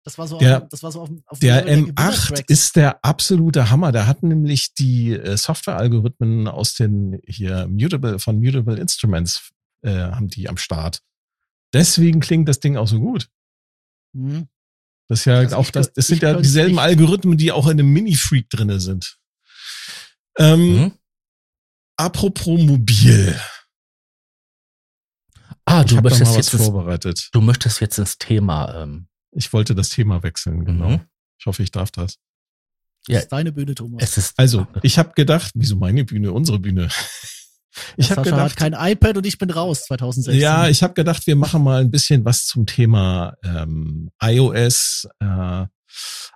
Das 0.05 0.17
war 0.17 0.27
so, 0.27 0.37
Der- 0.39 0.63
auf, 0.63 0.69
das 0.69 0.81
war 0.83 0.91
so 0.91 1.01
auf, 1.01 1.09
auf 1.25 1.39
Der 1.39 1.63
Level 1.65 1.73
M8 1.73 1.95
Gewinnertracks. 1.95 2.41
ist 2.47 2.75
der 2.75 3.03
absolute 3.03 3.69
Hammer. 3.69 3.91
Der 3.91 4.07
hat 4.07 4.23
nämlich 4.23 4.73
die 4.73 5.11
äh, 5.13 5.37
Software-Algorithmen 5.37 6.47
aus 6.47 6.73
den 6.75 7.19
hier 7.25 7.67
Mutable, 7.67 8.19
von 8.19 8.39
Mutable 8.39 8.77
Instruments 8.79 9.51
äh, 9.83 9.91
haben 9.91 10.27
die 10.29 10.49
am 10.49 10.57
Start. 10.57 11.01
Deswegen 11.73 12.19
klingt 12.19 12.47
das 12.49 12.59
Ding 12.59 12.77
auch 12.77 12.87
so 12.87 12.99
gut. 12.99 13.29
Mhm. 14.15 14.47
Das 15.07 15.19
ist 15.19 15.25
ja 15.25 15.35
Also 15.35 15.55
auch 15.57 15.69
das, 15.69 15.91
das 15.93 16.07
sind 16.07 16.21
ja 16.21 16.33
dieselben. 16.39 16.79
Algorithmen, 16.79 17.37
die 17.37 17.51
auch 17.51 17.65
in 17.67 17.73
einem 17.79 17.91
Mini-Freak 17.93 18.49
drinne 18.49 18.79
sind. 18.79 19.17
Ähm, 20.39 20.75
Mhm. 20.75 20.91
Apropos 21.97 22.59
mobil. 22.61 23.35
Ah, 25.65 25.83
du 25.83 25.95
möchtest, 26.01 26.35
jetzt 26.35 26.53
ins, 26.53 26.63
vorbereitet. 26.63 27.29
du 27.33 27.41
möchtest 27.41 27.79
jetzt 27.81 27.97
ins 27.99 28.17
Thema. 28.17 28.73
Ähm, 28.83 29.07
Ich 29.31 29.53
wollte 29.53 29.75
das 29.75 29.89
Thema 29.89 30.23
wechseln, 30.23 30.65
genau. 30.65 30.89
Mhm. 30.89 31.01
Ich 31.37 31.45
hoffe, 31.45 31.61
ich 31.61 31.69
darf 31.71 31.91
das. 31.91 32.17
Das 33.05 33.13
Ja. 33.13 33.19
ist 33.19 33.27
deine 33.31 33.51
Bühne, 33.51 33.75
Thomas. 33.75 34.01
es 34.01 34.17
ist 34.17 34.39
Also, 34.39 34.65
ich 34.81 34.97
habe 34.97 35.11
gedacht, 35.13 35.51
wieso 35.53 35.75
meine 35.75 36.03
Bühne, 36.05 36.31
unsere 36.31 36.57
Bühne? 36.59 36.89
Ich 37.97 38.09
habe 38.11 38.23
gedacht, 38.23 38.55
kein 38.57 38.73
iPad 38.73 39.17
und 39.17 39.25
ich 39.27 39.37
bin 39.37 39.51
raus 39.51 39.83
2016. 39.83 40.41
ja, 40.41 40.67
ich 40.67 40.81
habe 40.81 40.95
gedacht, 40.95 41.27
wir 41.27 41.35
machen 41.35 41.63
mal 41.63 41.81
ein 41.81 41.91
bisschen 41.91 42.25
was 42.25 42.45
zum 42.47 42.65
Thema 42.65 43.35
ähm, 43.43 44.09
iOS, 44.21 45.07
äh, 45.19 45.65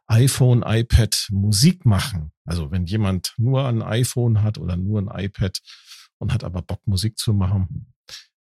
iPhone, 0.08 0.62
iPad, 0.66 1.28
Musik 1.32 1.86
machen. 1.86 2.32
Also 2.46 2.72
wenn 2.72 2.86
jemand 2.86 3.34
nur 3.38 3.68
ein 3.68 3.82
iPhone 3.82 4.44
hat 4.44 4.58
oder 4.58 4.78
nur 4.78 5.02
ein 5.02 5.26
iPad 5.26 5.60
und 6.18 6.34
hat 6.34 6.44
aber 6.44 6.62
Bock, 6.62 6.82
Musik 6.86 7.18
zu 7.18 7.34
machen, 7.34 7.94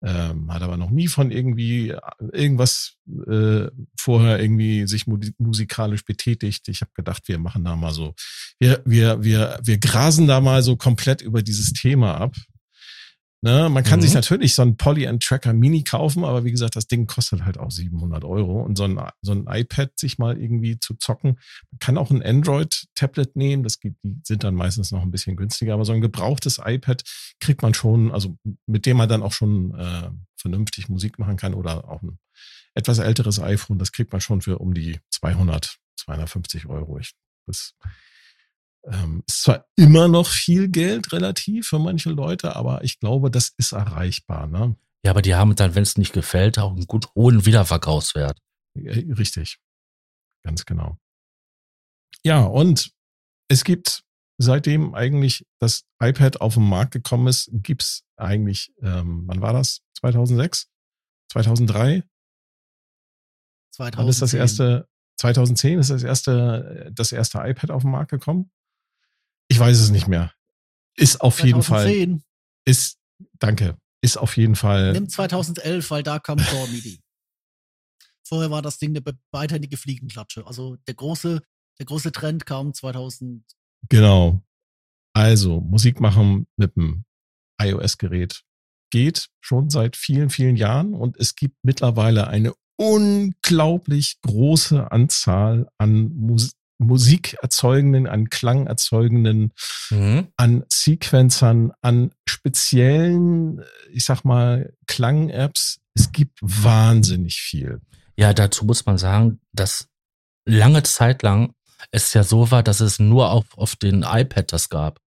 ähm, 0.06 0.52
hat 0.52 0.62
aber 0.62 0.76
noch 0.76 0.90
nie 0.90 1.08
von 1.08 1.32
irgendwie 1.32 1.92
äh, 1.92 2.00
irgendwas 2.34 2.98
äh, 3.26 3.68
vorher 3.98 4.40
irgendwie 4.40 4.86
sich 4.86 5.08
mu 5.08 5.18
musikalisch 5.38 6.04
betätigt. 6.04 6.68
Ich 6.68 6.82
habe 6.82 6.92
gedacht, 6.94 7.28
wir 7.28 7.40
machen 7.40 7.64
da 7.64 7.76
mal 7.78 7.94
so, 7.94 8.14
wir, 8.60 8.82
wir, 8.86 9.24
wir, 9.24 9.60
wir 9.64 9.78
grasen 9.78 10.28
da 10.28 10.42
mal 10.42 10.62
so 10.62 10.76
komplett 10.76 11.22
über 11.22 11.42
dieses 11.42 11.72
Thema 11.72 12.20
ab. 12.20 12.36
Ne, 13.46 13.68
man 13.70 13.84
kann 13.84 14.00
Mhm. 14.00 14.04
sich 14.04 14.14
natürlich 14.14 14.56
so 14.56 14.62
einen 14.62 14.78
Poly 14.78 15.06
and 15.06 15.22
Tracker 15.22 15.52
Mini 15.52 15.84
kaufen, 15.84 16.24
aber 16.24 16.46
wie 16.46 16.52
gesagt, 16.52 16.78
das 16.78 16.88
Ding 16.88 17.08
kostet 17.08 17.44
halt 17.44 17.58
auch 17.58 17.72
700 17.72 18.24
Euro 18.24 18.62
und 18.64 18.78
so 18.78 18.86
ein, 18.86 18.98
so 19.22 19.34
ein 19.34 19.48
iPad 19.50 19.92
sich 20.00 20.18
mal 20.18 20.38
irgendwie 20.40 20.80
zu 20.80 20.94
zocken. 20.94 21.38
Man 21.70 21.80
kann 21.80 21.98
auch 21.98 22.10
ein 22.10 22.24
Android-Tablet 22.24 23.36
nehmen, 23.36 23.64
das 23.64 23.82
gibt, 23.82 23.98
die 24.02 24.16
sind 24.24 24.46
dann 24.46 24.56
meistens 24.56 24.92
noch 24.92 25.02
ein 25.02 25.12
bisschen 25.12 25.36
günstiger, 25.36 25.74
aber 25.74 25.84
so 25.84 25.92
ein 25.92 26.00
gebrauchtes 26.00 26.62
iPad 26.64 27.04
kriegt 27.42 27.62
man 27.64 27.74
schon, 27.74 28.14
also 28.14 28.38
mit 28.66 28.86
dem 28.86 28.96
man 28.96 29.10
dann 29.10 29.22
auch 29.22 29.34
schon 29.34 29.78
äh, 29.78 30.10
vernünftig 30.38 30.88
Musik 30.88 31.20
machen 31.20 31.36
kann 31.36 31.54
oder 31.54 31.90
auch 31.90 32.02
ein 32.02 32.20
etwas 32.76 33.00
älteres 33.00 33.42
iPhone, 33.42 33.78
das 33.78 33.92
kriegt 33.92 34.14
man 34.14 34.22
schon 34.22 34.40
für 34.42 34.60
um 34.60 34.74
die 34.74 35.02
200, 35.12 35.76
250 35.98 36.68
Euro. 36.68 36.98
Ich, 36.98 37.12
das 37.46 37.74
ähm, 38.86 39.24
ist 39.28 39.44
zwar 39.44 39.66
immer 39.76 40.08
noch 40.08 40.28
viel 40.28 40.68
Geld 40.70 41.12
relativ 41.14 41.68
für 41.68 41.80
manche 41.80 42.10
Leute, 42.10 42.56
aber 42.56 42.84
ich 42.84 43.00
glaube, 43.00 43.32
das 43.32 43.54
ist 43.58 43.72
erreichbar. 43.72 44.48
Ne? 44.48 44.76
ja, 45.06 45.12
aber 45.12 45.22
die 45.22 45.36
haben 45.36 45.56
dann, 45.56 45.76
wenn 45.76 45.84
es 45.84 45.98
nicht 45.98 46.14
gefällt, 46.14 46.58
auch 46.58 46.72
einen 46.72 46.88
gut 46.88 47.14
hohen 47.16 47.46
Wiederverkaufswert. 47.46 48.40
Äh, 48.76 49.12
Richtig. 49.14 49.60
Ganz 50.44 50.66
genau. 50.66 50.98
Ja, 52.24 52.42
und 52.42 52.92
es 53.50 53.64
gibt, 53.64 54.04
seitdem 54.38 54.96
eigentlich 54.96 55.46
das 55.60 55.86
iPad 56.02 56.42
auf 56.42 56.56
den 56.56 56.68
Markt 56.68 56.92
gekommen 56.92 57.28
ist, 57.28 57.50
gibt's 57.52 58.04
eigentlich, 58.18 58.74
ähm, 58.82 59.24
wann 59.28 59.42
war 59.42 59.54
das? 59.54 59.82
2006? 60.00 60.70
2003? 61.32 62.04
2010. 63.72 63.98
Wann 63.98 64.10
ist 64.10 64.22
das 64.22 64.34
erste? 64.34 64.88
2010 65.18 65.80
ist 65.80 65.90
das 65.90 66.04
erste, 66.04 66.92
das 66.94 67.12
erste 67.12 67.40
iPad 67.40 67.72
auf 67.72 67.84
den 67.84 67.92
Markt 67.92 68.12
gekommen? 68.12 68.52
Ich 69.54 69.60
weiß 69.60 69.80
es 69.80 69.90
nicht 69.92 70.08
mehr. 70.08 70.34
Ist 70.96 71.22
auf 71.22 71.40
jeden 71.44 71.62
Fall, 71.64 71.84
2010. 71.86 72.24
ist, 72.66 72.98
danke, 73.40 73.78
ist 74.02 74.18
auf 74.18 74.36
jeden 74.38 74.56
Fall, 74.56 74.94
Nimm 74.94 75.08
2011, 75.10 75.90
weil 75.92 76.04
da 76.04 76.20
kam 76.20 76.38
Core 76.40 76.68
MIDI. 76.70 77.00
Vorher 78.28 78.50
war 78.52 78.62
das 78.62 78.78
Ding 78.80 78.90
eine 78.92 79.02
be- 79.02 79.18
beidhändige 79.32 79.78
Fliegenklatsche. 79.78 80.46
Also 80.48 80.78
der 80.88 80.94
große, 80.96 81.42
der 81.80 81.86
große 81.86 82.12
Trend 82.12 82.46
kam 82.46 82.74
2000. 82.74 83.44
genau. 83.90 84.42
Also, 85.16 85.62
Musik 85.62 86.00
machen 86.00 86.48
mit 86.58 86.76
dem 86.76 87.06
iOS-Gerät 87.62 88.42
geht 88.92 89.30
schon 89.42 89.70
seit 89.70 89.96
vielen, 89.96 90.32
vielen 90.32 90.56
Jahren 90.56 90.96
und 90.96 91.18
es 91.18 91.36
gibt 91.36 91.56
mittlerweile 91.64 92.26
eine 92.28 92.54
unglaublich 92.80 94.20
große 94.22 94.92
Anzahl 94.92 95.70
an 95.78 96.10
Mus 96.16 96.54
Musikerzeugenden, 96.84 98.08
an 98.08 98.30
Klangerzeugenden 98.30 99.54
Mhm. 99.90 100.28
an 100.38 100.64
Sequencern, 100.70 101.72
an 101.82 102.12
speziellen, 102.28 103.62
ich 103.92 104.06
sag 104.06 104.24
mal, 104.24 104.74
Klang-Apps. 104.88 105.80
Es 105.96 106.12
gibt 106.12 106.40
wahnsinnig 106.42 107.36
viel. 107.42 107.82
Ja, 108.18 108.34
dazu 108.34 108.66
muss 108.66 108.86
man 108.86 108.98
sagen, 108.98 109.40
dass 109.54 109.88
lange 110.46 110.84
Zeit 110.84 111.24
lang 111.24 111.54
es 111.92 112.14
ja 112.14 112.24
so 112.24 112.52
war, 112.52 112.64
dass 112.64 112.80
es 112.80 113.00
nur 113.00 113.32
auf, 113.32 113.46
auf 113.58 113.76
den 113.76 114.04
iPad 114.04 114.52
das 114.52 114.70
gab. 114.70 115.00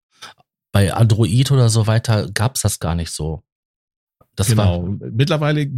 Bei 0.72 0.92
Android 0.92 1.50
oder 1.50 1.68
so 1.68 1.86
weiter 1.86 2.30
gab's 2.32 2.60
das 2.60 2.78
gar 2.80 2.94
nicht 2.94 3.10
so. 3.10 3.42
Das 4.36 4.48
genau. 4.48 4.82
war, 4.82 5.10
Mittlerweile 5.10 5.70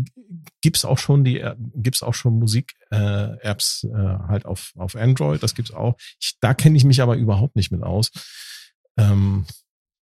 gibt's 0.61 0.85
auch 0.85 0.99
schon 0.99 1.25
die, 1.25 1.41
äh, 1.41 1.55
gibt's 1.77 2.03
auch 2.03 2.15
schon 2.15 2.39
Musik-Apps 2.39 3.85
äh, 3.85 4.19
halt 4.29 4.45
auf, 4.45 4.73
auf 4.77 4.97
Android. 4.97 5.43
Das 5.43 5.55
gibt's 5.55 5.73
auch. 5.73 5.97
Ich, 6.21 6.37
da 6.41 6.55
kenne 6.55 6.77
ich 6.77 6.85
mich 6.85 7.01
aber 7.01 7.17
überhaupt 7.17 7.57
nicht 7.57 7.71
mit 7.71 7.83
aus. 7.83 8.11
Ähm, 8.97 9.47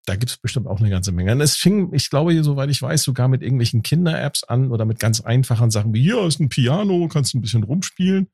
da 0.07 0.15
gibt's 0.15 0.37
bestimmt 0.37 0.69
auch 0.69 0.79
eine 0.79 0.91
ganze 0.91 1.11
Menge. 1.11 1.33
Und 1.33 1.41
es 1.41 1.57
fing, 1.57 1.93
ich 1.93 2.09
glaube, 2.09 2.41
soweit 2.45 2.71
ich 2.71 2.81
weiß, 2.81 3.03
sogar 3.03 3.27
mit 3.27 3.43
irgendwelchen 3.43 3.83
Kinder-Apps 3.83 4.45
an 4.45 4.71
oder 4.71 4.85
mit 4.85 5.01
ganz 5.01 5.21
einfachen 5.21 5.73
Sachen 5.73 5.93
wie 5.93 6.03
hier 6.03 6.25
ist 6.25 6.39
ein 6.39 6.49
Piano, 6.49 7.09
kannst 7.09 7.35
du 7.35 7.39
ein 7.39 7.43
bisschen 7.43 7.65
rumspielen. 7.65 8.29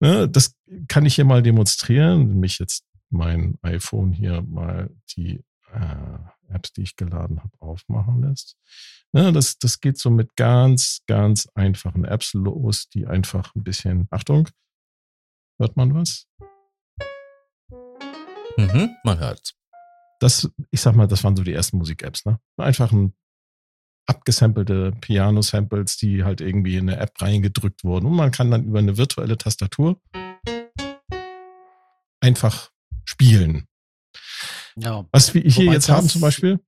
Ne, 0.00 0.28
das 0.28 0.56
kann 0.88 1.06
ich 1.06 1.14
hier 1.14 1.26
mal 1.26 1.42
demonstrieren, 1.42 2.30
wenn 2.30 2.40
mich 2.40 2.58
jetzt 2.58 2.84
mein 3.10 3.58
iPhone 3.62 4.10
hier 4.10 4.42
mal 4.42 4.90
die 5.16 5.44
äh, 5.72 6.54
Apps, 6.54 6.72
die 6.72 6.82
ich 6.82 6.96
geladen 6.96 7.42
habe, 7.42 7.52
aufmachen 7.60 8.22
lässt. 8.22 8.56
Ne, 9.12 9.32
das, 9.32 9.58
das 9.58 9.80
geht 9.80 9.98
so 9.98 10.10
mit 10.10 10.36
ganz, 10.36 11.02
ganz 11.06 11.48
einfachen 11.54 12.04
Apps 12.04 12.34
los, 12.34 12.88
die 12.88 13.06
einfach 13.06 13.54
ein 13.54 13.64
bisschen, 13.64 14.06
Achtung, 14.10 14.48
hört 15.58 15.76
man 15.76 15.94
was? 15.94 16.26
mhm, 18.56 18.96
man 19.04 19.18
hört's. 19.18 19.54
das, 20.18 20.50
ich 20.70 20.80
sag 20.80 20.94
mal, 20.94 21.06
das 21.08 21.24
waren 21.24 21.36
so 21.36 21.42
die 21.42 21.52
ersten 21.52 21.78
Musik-Apps, 21.78 22.26
ne? 22.26 22.38
Einfach 22.56 22.92
ein 22.92 23.14
abgesampelte 24.06 24.92
Piano-Samples, 25.00 25.96
die 25.96 26.24
halt 26.24 26.40
irgendwie 26.40 26.76
in 26.76 26.88
eine 26.88 27.00
App 27.00 27.20
reingedrückt 27.20 27.84
wurden. 27.84 28.06
Und 28.06 28.16
man 28.16 28.30
kann 28.30 28.50
dann 28.50 28.64
über 28.64 28.78
eine 28.78 28.96
virtuelle 28.96 29.38
Tastatur 29.38 30.00
einfach 32.20 32.70
spielen. 33.04 33.66
Ja. 34.76 35.06
Was 35.12 35.34
wir 35.34 35.42
hier 35.42 35.66
Wobei 35.66 35.74
jetzt 35.74 35.88
haben 35.88 36.08
zum 36.08 36.20
Beispiel. 36.20 36.60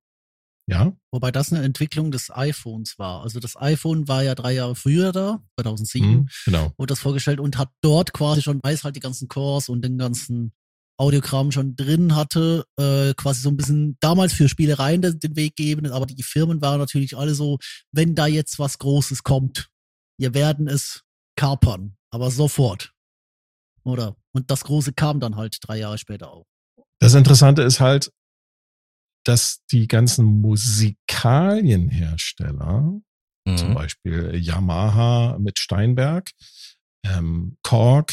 Ja, 0.67 0.93
Wobei 1.11 1.31
das 1.31 1.53
eine 1.53 1.63
Entwicklung 1.63 2.09
des 2.09 2.31
iPhones 2.31 2.97
war. 2.97 3.21
Also 3.21 3.39
das 3.39 3.55
iPhone 3.55 4.07
war 4.07 4.23
ja 4.23 4.33
drei 4.33 4.53
Jahre 4.53 4.75
früher 4.75 5.11
da, 5.11 5.43
2007, 5.59 6.09
mhm, 6.09 6.29
genau. 6.45 6.73
wurde 6.77 6.91
das 6.91 6.99
vorgestellt 6.99 7.39
und 7.39 7.57
hat 7.57 7.69
dort 7.81 8.13
quasi 8.13 8.41
schon, 8.41 8.59
weil 8.63 8.73
es 8.73 8.83
halt 8.83 8.95
die 8.95 8.99
ganzen 8.99 9.27
Cores 9.27 9.69
und 9.69 9.83
den 9.83 9.99
ganzen 9.99 10.53
Audiokram 10.97 11.51
schon 11.51 11.75
drin 11.75 12.15
hatte, 12.15 12.65
äh, 12.79 13.13
quasi 13.13 13.41
so 13.41 13.49
ein 13.49 13.57
bisschen 13.57 13.97
damals 13.99 14.33
für 14.33 14.49
Spielereien 14.49 15.01
den, 15.01 15.19
den 15.19 15.35
Weg 15.35 15.55
geben. 15.55 15.91
Aber 15.91 16.05
die 16.05 16.23
Firmen 16.23 16.61
waren 16.61 16.79
natürlich 16.79 17.15
alle 17.15 17.35
so, 17.35 17.59
wenn 17.91 18.15
da 18.15 18.27
jetzt 18.27 18.57
was 18.57 18.79
Großes 18.79 19.23
kommt, 19.23 19.69
wir 20.17 20.33
werden 20.33 20.67
es 20.67 21.03
kapern, 21.37 21.95
aber 22.11 22.31
sofort. 22.31 22.93
Oder? 23.83 24.15
Und 24.33 24.49
das 24.49 24.63
Große 24.63 24.93
kam 24.93 25.19
dann 25.19 25.35
halt 25.35 25.57
drei 25.61 25.77
Jahre 25.77 25.97
später 25.97 26.31
auch. 26.31 26.45
Das 26.99 27.13
Interessante 27.13 27.61
ist 27.61 27.79
halt, 27.79 28.11
dass 29.25 29.63
die 29.71 29.87
ganzen 29.87 30.25
Musikalienhersteller, 30.41 32.99
zum 33.55 33.69
Mhm. 33.69 33.73
Beispiel 33.75 34.35
Yamaha 34.35 35.37
mit 35.39 35.59
Steinberg, 35.59 36.31
ähm, 37.05 37.57
Korg, 37.63 38.11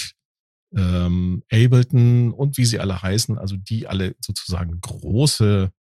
ähm, 0.74 1.43
Ableton 1.51 2.33
und 2.33 2.57
wie 2.59 2.64
sie 2.64 2.80
alle 2.80 3.01
heißen, 3.03 3.39
also 3.39 3.57
die 3.57 3.87
alle 3.87 4.14
sozusagen 4.20 4.80
große, 4.80 5.70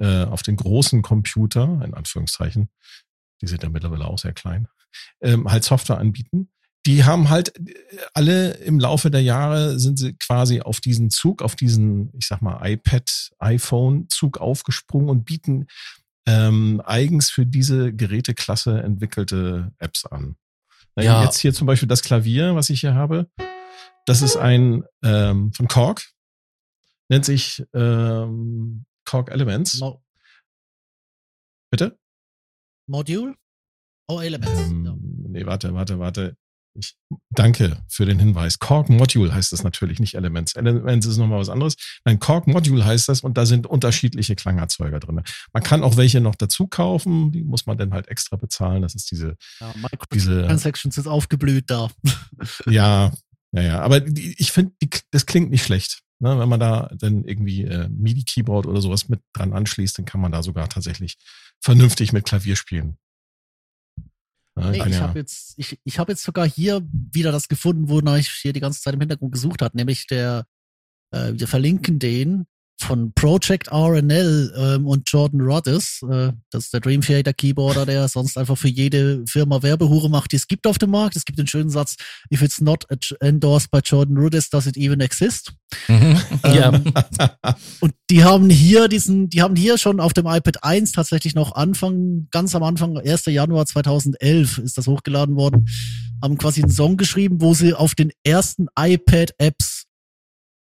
äh, 0.00 0.24
auf 0.24 0.42
den 0.42 0.56
großen 0.56 1.02
Computer, 1.02 1.80
in 1.84 1.94
Anführungszeichen, 1.94 2.70
die 3.40 3.46
sind 3.48 3.62
ja 3.62 3.68
mittlerweile 3.68 4.06
auch 4.06 4.18
sehr 4.18 4.32
klein, 4.32 4.68
ähm, 5.20 5.50
halt 5.50 5.64
Software 5.64 5.98
anbieten. 5.98 6.50
Die 6.88 7.04
haben 7.04 7.28
halt 7.28 7.52
alle 8.14 8.52
im 8.52 8.80
Laufe 8.80 9.10
der 9.10 9.22
Jahre 9.22 9.78
sind 9.78 9.98
sie 9.98 10.14
quasi 10.14 10.62
auf 10.62 10.80
diesen 10.80 11.10
Zug, 11.10 11.42
auf 11.42 11.54
diesen, 11.54 12.10
ich 12.18 12.26
sag 12.26 12.40
mal, 12.40 12.66
iPad, 12.66 13.30
iPhone-Zug 13.40 14.38
aufgesprungen 14.38 15.10
und 15.10 15.26
bieten 15.26 15.66
ähm, 16.26 16.80
eigens 16.82 17.28
für 17.28 17.44
diese 17.44 17.92
Geräteklasse 17.92 18.82
entwickelte 18.82 19.70
Apps 19.76 20.06
an. 20.06 20.36
Ja. 20.98 21.24
Jetzt 21.24 21.36
hier 21.40 21.52
zum 21.52 21.66
Beispiel 21.66 21.88
das 21.88 22.00
Klavier, 22.00 22.54
was 22.54 22.70
ich 22.70 22.80
hier 22.80 22.94
habe. 22.94 23.30
Das 24.06 24.22
ist 24.22 24.38
ein 24.38 24.82
ähm, 25.04 25.52
von 25.52 25.68
Korg, 25.68 26.08
nennt 27.10 27.26
sich 27.26 27.66
ähm, 27.74 28.86
Korg 29.04 29.30
Elements. 29.30 29.78
Mo 29.78 30.02
Bitte? 31.70 31.98
Module? 32.86 33.34
Oh, 34.06 34.20
Elements. 34.22 34.58
Ähm. 34.58 35.26
Nee, 35.28 35.44
warte, 35.44 35.74
warte, 35.74 35.98
warte. 35.98 36.38
Ich 36.74 36.96
danke 37.30 37.82
für 37.88 38.06
den 38.06 38.18
Hinweis. 38.18 38.58
Korg 38.58 38.88
Module 38.88 39.34
heißt 39.34 39.52
es 39.52 39.64
natürlich, 39.64 39.98
nicht 40.00 40.14
Elements. 40.14 40.54
Elements 40.54 41.06
ist 41.06 41.16
nochmal 41.16 41.40
was 41.40 41.48
anderes. 41.48 41.76
Nein, 42.04 42.20
Korg 42.20 42.46
Module 42.46 42.84
heißt 42.84 43.08
das 43.08 43.22
und 43.22 43.36
da 43.36 43.46
sind 43.46 43.66
unterschiedliche 43.66 44.36
Klangerzeuger 44.36 45.00
drin. 45.00 45.22
Man 45.52 45.62
kann 45.62 45.82
auch 45.82 45.96
welche 45.96 46.20
noch 46.20 46.34
dazu 46.34 46.66
kaufen, 46.66 47.32
die 47.32 47.42
muss 47.42 47.66
man 47.66 47.78
dann 47.78 47.92
halt 47.92 48.08
extra 48.08 48.36
bezahlen. 48.36 48.82
Das 48.82 48.94
ist 48.94 49.10
diese, 49.10 49.36
Ja, 49.60 49.72
diese 50.12 50.30
Microtransactions 50.30 50.98
ist 50.98 51.06
aufgeblüht 51.06 51.70
da. 51.70 51.90
ja, 52.66 53.12
ja, 53.52 53.62
ja. 53.62 53.80
Aber 53.80 54.00
die, 54.00 54.34
ich 54.38 54.52
finde, 54.52 54.72
das 55.10 55.26
klingt 55.26 55.50
nicht 55.50 55.64
schlecht. 55.64 56.02
Ne? 56.20 56.38
Wenn 56.38 56.48
man 56.48 56.60
da 56.60 56.90
dann 56.98 57.24
irgendwie 57.24 57.64
äh, 57.64 57.88
MIDI-Keyboard 57.88 58.66
oder 58.66 58.80
sowas 58.80 59.08
mit 59.08 59.20
dran 59.32 59.52
anschließt, 59.52 59.98
dann 59.98 60.04
kann 60.04 60.20
man 60.20 60.32
da 60.32 60.42
sogar 60.42 60.68
tatsächlich 60.68 61.16
vernünftig 61.60 62.12
mit 62.12 62.24
Klavier 62.24 62.56
spielen. 62.56 62.98
Ja, 64.60 64.70
Nee, 64.70 64.82
ich 64.86 64.94
ja- 64.94 65.00
habe 65.00 65.18
jetzt, 65.18 65.54
ich, 65.56 65.78
ich 65.84 65.98
habe 65.98 66.12
jetzt 66.12 66.22
sogar 66.22 66.48
hier 66.48 66.86
wieder 66.90 67.32
das 67.32 67.48
gefunden, 67.48 67.88
wonach 67.88 68.16
ich 68.16 68.28
hier 68.28 68.52
die 68.52 68.60
ganze 68.60 68.80
Zeit 68.80 68.94
im 68.94 69.00
Hintergrund 69.00 69.32
gesucht 69.32 69.62
hat, 69.62 69.74
nämlich 69.74 70.06
der, 70.06 70.46
äh, 71.12 71.32
wir 71.34 71.48
verlinken 71.48 71.98
den 71.98 72.46
von 72.80 73.12
Project 73.12 73.70
RNL 73.72 74.52
ähm, 74.56 74.86
und 74.86 75.10
Jordan 75.10 75.40
Rhodes. 75.40 76.00
Äh, 76.10 76.32
das 76.50 76.64
ist 76.64 76.74
der 76.74 76.80
Dream 76.80 77.00
Theater 77.00 77.32
Keyboarder, 77.32 77.86
der 77.86 78.08
sonst 78.08 78.38
einfach 78.38 78.56
für 78.56 78.68
jede 78.68 79.24
Firma 79.26 79.62
Werbehure 79.62 80.08
macht, 80.08 80.32
die 80.32 80.36
es 80.36 80.46
gibt 80.46 80.66
auf 80.66 80.78
dem 80.78 80.90
Markt. 80.90 81.16
Es 81.16 81.24
gibt 81.24 81.38
den 81.38 81.46
schönen 81.46 81.70
Satz, 81.70 81.96
if 82.32 82.42
it's 82.42 82.60
not 82.60 82.86
endorsed 83.20 83.70
by 83.70 83.80
Jordan 83.84 84.16
Rhodes, 84.16 84.50
does 84.50 84.66
it 84.66 84.76
even 84.76 85.00
exist? 85.00 85.52
Mhm. 85.88 86.20
ja. 86.44 86.72
Ähm, 86.72 86.92
und 87.80 87.94
die 88.10 88.24
haben 88.24 88.48
hier 88.48 88.88
diesen, 88.88 89.28
die 89.28 89.42
haben 89.42 89.56
hier 89.56 89.76
schon 89.78 90.00
auf 90.00 90.12
dem 90.12 90.26
iPad 90.26 90.62
1 90.62 90.92
tatsächlich 90.92 91.34
noch 91.34 91.54
Anfang, 91.54 92.28
ganz 92.30 92.54
am 92.54 92.62
Anfang, 92.62 92.96
1. 92.96 93.26
Januar 93.26 93.66
2011 93.66 94.58
ist 94.58 94.78
das 94.78 94.86
hochgeladen 94.86 95.36
worden, 95.36 95.66
haben 96.22 96.38
quasi 96.38 96.62
einen 96.62 96.72
Song 96.72 96.96
geschrieben, 96.96 97.40
wo 97.40 97.54
sie 97.54 97.74
auf 97.74 97.94
den 97.94 98.12
ersten 98.24 98.68
iPad-Apps 98.78 99.77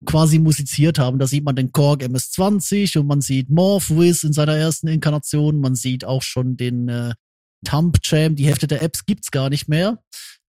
quasi 0.04 0.38
musiziert 0.38 0.98
haben. 0.98 1.18
Da 1.18 1.26
sieht 1.26 1.44
man 1.44 1.56
den 1.56 1.72
Korg 1.72 2.02
MS-20 2.02 2.98
und 2.98 3.06
man 3.06 3.20
sieht 3.20 3.50
Morphwiz 3.50 4.24
in 4.24 4.32
seiner 4.32 4.56
ersten 4.56 4.88
Inkarnation. 4.88 5.60
Man 5.60 5.74
sieht 5.74 6.04
auch 6.04 6.22
schon 6.22 6.56
den 6.56 6.88
äh, 6.88 7.14
Thumb 7.64 7.98
Jam. 8.02 8.36
Die 8.36 8.46
Hälfte 8.46 8.66
der 8.66 8.82
Apps 8.82 9.06
gibt's 9.06 9.30
gar 9.30 9.50
nicht 9.50 9.68
mehr. 9.68 9.98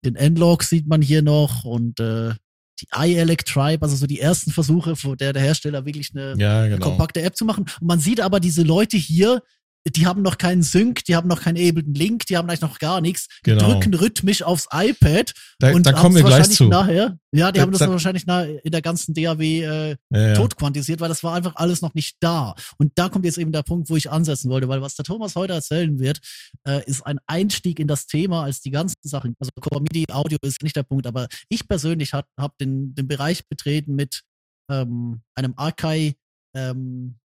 Den 0.03 0.15
N-Log 0.15 0.63
sieht 0.63 0.87
man 0.87 1.01
hier 1.01 1.21
noch 1.21 1.63
und 1.63 1.99
äh, 1.99 2.33
die 2.81 2.87
iElect 2.93 3.47
Tribe, 3.47 3.83
also 3.83 3.95
so 3.95 4.05
die 4.05 4.19
ersten 4.19 4.51
Versuche, 4.51 4.93
wo 5.03 5.15
der, 5.15 5.33
der 5.33 5.41
Hersteller 5.41 5.85
wirklich 5.85 6.11
eine, 6.13 6.35
ja, 6.37 6.61
eine 6.61 6.75
genau. 6.75 6.89
kompakte 6.89 7.21
App 7.21 7.35
zu 7.35 7.45
machen. 7.45 7.65
Und 7.79 7.87
man 7.87 7.99
sieht 7.99 8.19
aber 8.19 8.39
diese 8.39 8.63
Leute 8.63 8.97
hier, 8.97 9.41
die 9.87 10.07
haben 10.07 10.21
noch 10.23 10.37
keinen 10.37 10.63
Sync, 10.63 11.03
die 11.05 11.15
haben 11.15 11.27
noch 11.27 11.41
keinen 11.41 11.57
Ableton 11.57 11.93
Link, 11.93 12.25
die 12.25 12.37
haben 12.37 12.49
eigentlich 12.49 12.61
noch 12.61 12.79
gar 12.79 13.01
nichts, 13.01 13.27
die 13.45 13.51
Genau. 13.51 13.71
drücken 13.73 13.93
rhythmisch 13.93 14.41
aufs 14.41 14.67
iPad 14.73 15.33
Da, 15.59 15.73
und 15.73 15.85
da 15.85 15.93
kommen 15.93 16.15
wir 16.15 16.21
gleich 16.23 16.33
wahrscheinlich 16.33 16.57
zu. 16.57 16.63
nachher. 16.67 17.17
Ja, 17.31 17.51
die 17.51 17.57
Da- 17.57 17.61
haben 17.63 17.71
das 17.71 17.79
da- 17.79 17.89
wahrscheinlich 17.89 18.25
nach, 18.25 18.45
in 18.45 18.71
der 18.71 18.81
ganzen 18.81 19.13
DAW 19.13 19.41
äh, 19.43 19.89
Ja, 20.09 20.19
ja. 20.29 20.33
tot 20.35 20.55
quantisiert, 20.55 20.99
weil 21.01 21.09
das 21.09 21.23
war 21.23 21.35
einfach 21.35 21.55
alles 21.55 21.81
noch 21.81 21.93
nicht 21.93 22.15
da. 22.19 22.55
Und 22.77 22.93
da 22.95 23.09
kommt 23.09 23.25
jetzt 23.25 23.37
eben 23.37 23.51
der 23.51 23.63
Punkt, 23.63 23.89
wo 23.89 23.95
ich 23.95 24.09
ansetzen 24.09 24.49
wollte, 24.49 24.67
weil 24.67 24.81
was 24.81 24.95
der 24.95 25.05
Thomas 25.05 25.35
heute 25.35 25.53
erzählen 25.53 25.99
wird, 25.99 26.19
äh, 26.67 26.83
ist 26.89 27.05
ein 27.05 27.19
Einstieg 27.27 27.79
in 27.79 27.87
das 27.87 28.07
Thema 28.07 28.43
als 28.43 28.61
die 28.61 28.71
ganzen 28.71 28.95
Sachen. 29.03 29.35
Also 29.39 29.51
Core 29.59 29.81
MIDI 29.81 30.05
Audio 30.11 30.37
ist 30.41 30.63
nicht 30.63 30.75
der 30.75 30.83
Punkt, 30.83 31.05
aber 31.07 31.27
ich 31.49 31.67
persönlich 31.67 32.13
habe 32.13 32.27
hab 32.39 32.57
den, 32.57 32.95
den 32.95 33.07
Bereich 33.07 33.47
betreten 33.47 33.95
mit 33.95 34.23
ähm, 34.71 35.21
einem 35.35 35.53
Archive, 35.57 36.15
ähm, 36.55 37.17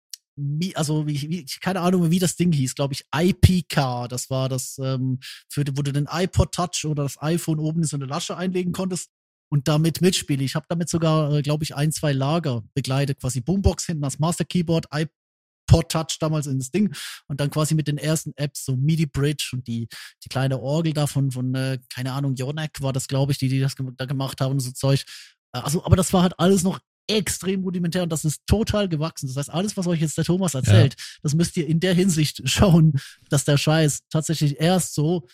also 0.76 1.08
wie, 1.08 1.22
wie, 1.30 1.46
keine 1.62 1.82
Ahnung, 1.82 2.12
wie 2.12 2.20
das 2.20 2.36
Ding 2.36 2.52
hieß, 2.52 2.76
glaube 2.76 2.94
ich, 2.94 3.06
IPK. 3.14 4.08
Das 4.08 4.30
war 4.30 4.50
das, 4.50 4.78
ähm, 4.80 5.20
für, 5.50 5.64
wo 5.76 5.82
du 5.82 5.92
den 5.92 6.08
iPod 6.10 6.54
Touch 6.54 6.86
oder 6.86 7.04
das 7.04 7.22
iPhone 7.22 7.60
oben 7.60 7.82
in 7.82 7.88
so 7.88 7.98
eine 7.98 8.06
Lasche 8.06 8.38
einlegen 8.38 8.72
konntest 8.74 9.10
und 9.52 9.68
damit 9.68 10.02
mitspiele. 10.02 10.44
Ich 10.44 10.56
habe 10.56 10.66
damit 10.70 10.90
sogar, 10.90 11.34
äh, 11.34 11.42
glaube 11.42 11.64
ich, 11.64 11.76
ein, 11.76 11.92
zwei 11.92 12.14
Lager 12.14 12.64
begleitet, 12.74 13.20
quasi 13.20 13.42
Boombox 13.42 13.86
hinten 13.86 14.04
als 14.04 14.20
Master 14.20 14.46
Keyboard, 14.46 14.88
iPod 14.94 15.90
Touch 15.90 16.18
damals 16.20 16.48
in 16.48 16.60
das 16.60 16.72
Ding 16.72 16.94
und 17.28 17.40
dann 17.40 17.50
quasi 17.50 17.76
mit 17.76 17.88
den 17.88 17.98
ersten 17.98 18.34
Apps, 18.36 18.66
so 18.66 18.76
MIDI 18.76 19.06
Bridge 19.06 19.50
und 19.54 19.68
die, 19.68 19.88
die 20.24 20.30
kleine 20.30 20.60
Orgel 20.60 20.94
davon 20.94 21.32
von, 21.32 21.54
äh, 21.56 21.80
keine 21.94 22.14
Ahnung, 22.14 22.36
Yonek 22.36 22.82
war 22.82 22.94
das, 22.94 23.08
glaube 23.08 23.32
ich, 23.32 23.38
die, 23.38 23.50
die 23.50 23.60
das 23.60 23.76
da 23.98 24.06
gemacht 24.06 24.42
haben 24.42 24.60
so 24.60 24.72
Zeug. 24.72 25.04
Äh, 25.54 25.60
Also, 25.60 25.84
aber 25.84 25.96
das 25.96 26.14
war 26.14 26.24
halt 26.24 26.34
alles 26.40 26.64
noch 26.64 26.80
extrem 27.10 27.64
rudimentär 27.64 28.04
und 28.04 28.10
das 28.12 28.24
ist 28.24 28.42
total 28.46 28.88
gewachsen. 28.88 29.28
Das 29.28 29.36
heißt, 29.36 29.50
alles, 29.50 29.76
was 29.76 29.88
euch 29.88 30.00
jetzt 30.00 30.18
der 30.18 30.26
Thomas 30.26 30.54
erzählt, 30.54 30.96
das 31.24 31.34
müsst 31.34 31.58
ihr 31.58 31.68
in 31.68 31.80
der 31.80 31.94
Hinsicht 31.94 32.42
schauen, 32.46 33.00
dass 33.30 33.46
der 33.46 33.58
Scheiß 33.58 34.02
tatsächlich 34.10 34.60
erst 34.60 34.94
so 34.94 35.28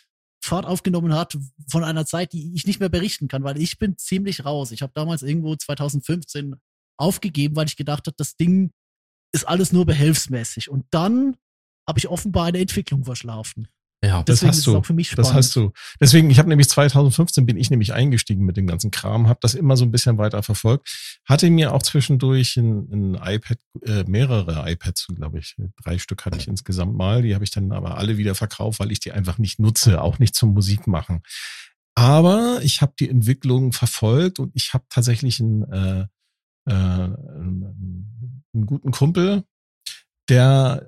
Fahrt 0.43 0.65
aufgenommen 0.65 1.13
hat 1.13 1.37
von 1.67 1.83
einer 1.83 2.05
Zeit, 2.05 2.31
die 2.33 2.53
ich 2.53 2.67
nicht 2.67 2.79
mehr 2.79 2.89
berichten 2.89 3.27
kann, 3.27 3.43
weil 3.43 3.59
ich 3.59 3.79
bin 3.79 3.97
ziemlich 3.97 4.45
raus. 4.45 4.71
Ich 4.71 4.81
habe 4.81 4.93
damals 4.93 5.23
irgendwo 5.23 5.55
2015 5.55 6.55
aufgegeben, 6.97 7.55
weil 7.55 7.67
ich 7.67 7.75
gedacht 7.75 8.07
habe, 8.07 8.15
das 8.17 8.35
Ding 8.35 8.71
ist 9.33 9.47
alles 9.47 9.73
nur 9.73 9.85
behelfsmäßig. 9.85 10.69
Und 10.69 10.85
dann 10.91 11.35
habe 11.87 11.99
ich 11.99 12.07
offenbar 12.07 12.45
eine 12.45 12.59
Entwicklung 12.59 13.03
verschlafen. 13.05 13.67
Ja. 14.05 14.23
Das 14.23 14.39
Deswegen 14.39 14.51
hast 14.51 14.67
du. 14.67 14.83
für 14.83 14.93
mich 14.93 15.09
spannend. 15.09 15.29
Das 15.29 15.35
hast 15.35 15.55
du. 15.55 15.71
Deswegen, 15.99 16.29
ich 16.29 16.39
habe 16.39 16.49
nämlich 16.49 16.69
2015 16.69 17.45
bin 17.45 17.57
ich 17.57 17.69
nämlich 17.69 17.93
eingestiegen 17.93 18.45
mit 18.45 18.57
dem 18.57 18.67
ganzen 18.67 18.91
Kram, 18.91 19.27
habe 19.27 19.39
das 19.41 19.55
immer 19.55 19.77
so 19.77 19.85
ein 19.85 19.91
bisschen 19.91 20.17
weiter 20.17 20.43
verfolgt. 20.43 21.19
Hatte 21.25 21.49
mir 21.49 21.73
auch 21.73 21.83
zwischendurch 21.83 22.57
ein, 22.57 22.87
ein 22.91 23.15
iPad, 23.15 23.57
äh, 23.83 24.03
mehrere 24.05 24.69
iPads, 24.69 25.07
glaube 25.15 25.39
ich, 25.39 25.55
drei 25.83 25.97
Stück 25.97 26.25
hatte 26.25 26.37
ich 26.37 26.47
insgesamt 26.47 26.95
mal. 26.95 27.21
Die 27.21 27.33
habe 27.33 27.43
ich 27.43 27.51
dann 27.51 27.71
aber 27.71 27.97
alle 27.97 28.17
wieder 28.17 28.35
verkauft, 28.35 28.79
weil 28.79 28.91
ich 28.91 28.99
die 28.99 29.11
einfach 29.11 29.37
nicht 29.37 29.59
nutze, 29.59 30.01
auch 30.01 30.19
nicht 30.19 30.35
zum 30.35 30.53
Musik 30.53 30.87
machen. 30.87 31.21
Aber 31.95 32.59
ich 32.61 32.81
habe 32.81 32.93
die 32.99 33.09
Entwicklung 33.09 33.71
verfolgt 33.71 34.39
und 34.39 34.51
ich 34.53 34.73
habe 34.73 34.83
tatsächlich 34.89 35.39
einen, 35.39 35.63
äh, 35.71 36.07
äh, 36.67 36.73
einen 36.73 38.65
guten 38.65 38.91
Kumpel, 38.91 39.43
der 40.29 40.87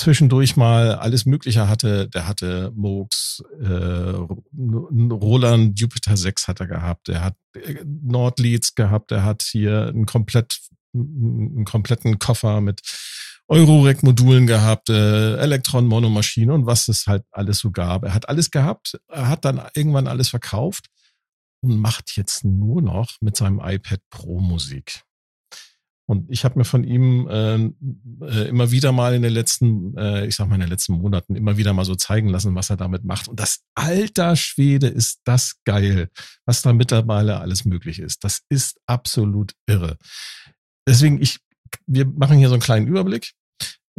zwischendurch 0.00 0.56
mal 0.56 0.94
alles 0.94 1.26
Mögliche 1.26 1.68
hatte. 1.68 2.08
Der 2.08 2.26
hatte 2.26 2.72
Moogs, 2.74 3.42
äh, 3.60 4.14
Roland 4.56 5.78
Jupiter 5.78 6.16
6 6.16 6.48
hat 6.48 6.60
er 6.60 6.66
gehabt. 6.66 7.08
Der 7.08 7.22
hat 7.22 7.36
äh, 7.54 7.84
Nordleads 7.84 8.74
gehabt. 8.74 9.10
Der 9.10 9.24
hat 9.24 9.42
hier 9.42 9.88
einen 9.88 10.06
komplett 10.06 10.58
einen 10.92 11.64
kompletten 11.64 12.18
Koffer 12.18 12.60
mit 12.60 12.80
Eurorec-Modulen 13.48 14.46
gehabt, 14.46 14.88
äh, 14.88 15.36
Elektron-Monomaschine 15.36 16.52
und 16.52 16.66
was 16.66 16.88
es 16.88 17.06
halt 17.06 17.24
alles 17.32 17.58
so 17.58 17.70
gab. 17.70 18.04
Er 18.04 18.14
hat 18.14 18.28
alles 18.28 18.50
gehabt, 18.50 18.98
er 19.08 19.28
hat 19.28 19.44
dann 19.44 19.60
irgendwann 19.74 20.06
alles 20.06 20.28
verkauft 20.28 20.86
und 21.62 21.78
macht 21.78 22.16
jetzt 22.16 22.44
nur 22.44 22.80
noch 22.80 23.16
mit 23.20 23.36
seinem 23.36 23.60
iPad 23.60 24.00
Pro 24.10 24.40
Musik. 24.40 25.02
Und 26.10 26.28
ich 26.28 26.44
habe 26.44 26.58
mir 26.58 26.64
von 26.64 26.82
ihm 26.82 27.28
äh, 27.28 27.54
äh, 27.54 28.48
immer 28.48 28.72
wieder 28.72 28.90
mal 28.90 29.14
in 29.14 29.22
den 29.22 29.32
letzten, 29.32 29.96
äh, 29.96 30.26
ich 30.26 30.34
sag 30.34 30.48
mal 30.48 30.56
in 30.56 30.62
den 30.62 30.68
letzten 30.68 30.94
Monaten 30.94 31.36
immer 31.36 31.56
wieder 31.56 31.72
mal 31.72 31.84
so 31.84 31.94
zeigen 31.94 32.28
lassen, 32.28 32.56
was 32.56 32.68
er 32.68 32.76
damit 32.76 33.04
macht. 33.04 33.28
Und 33.28 33.38
das 33.38 33.60
alter 33.76 34.34
Schwede 34.34 34.88
ist 34.88 35.20
das 35.22 35.60
geil, 35.64 36.10
was 36.46 36.62
da 36.62 36.72
mittlerweile 36.72 37.38
alles 37.38 37.64
möglich 37.64 38.00
ist. 38.00 38.24
Das 38.24 38.40
ist 38.48 38.80
absolut 38.86 39.52
irre. 39.68 39.98
Deswegen, 40.84 41.22
ich, 41.22 41.38
wir 41.86 42.06
machen 42.06 42.38
hier 42.38 42.48
so 42.48 42.54
einen 42.54 42.62
kleinen 42.62 42.88
Überblick. 42.88 43.30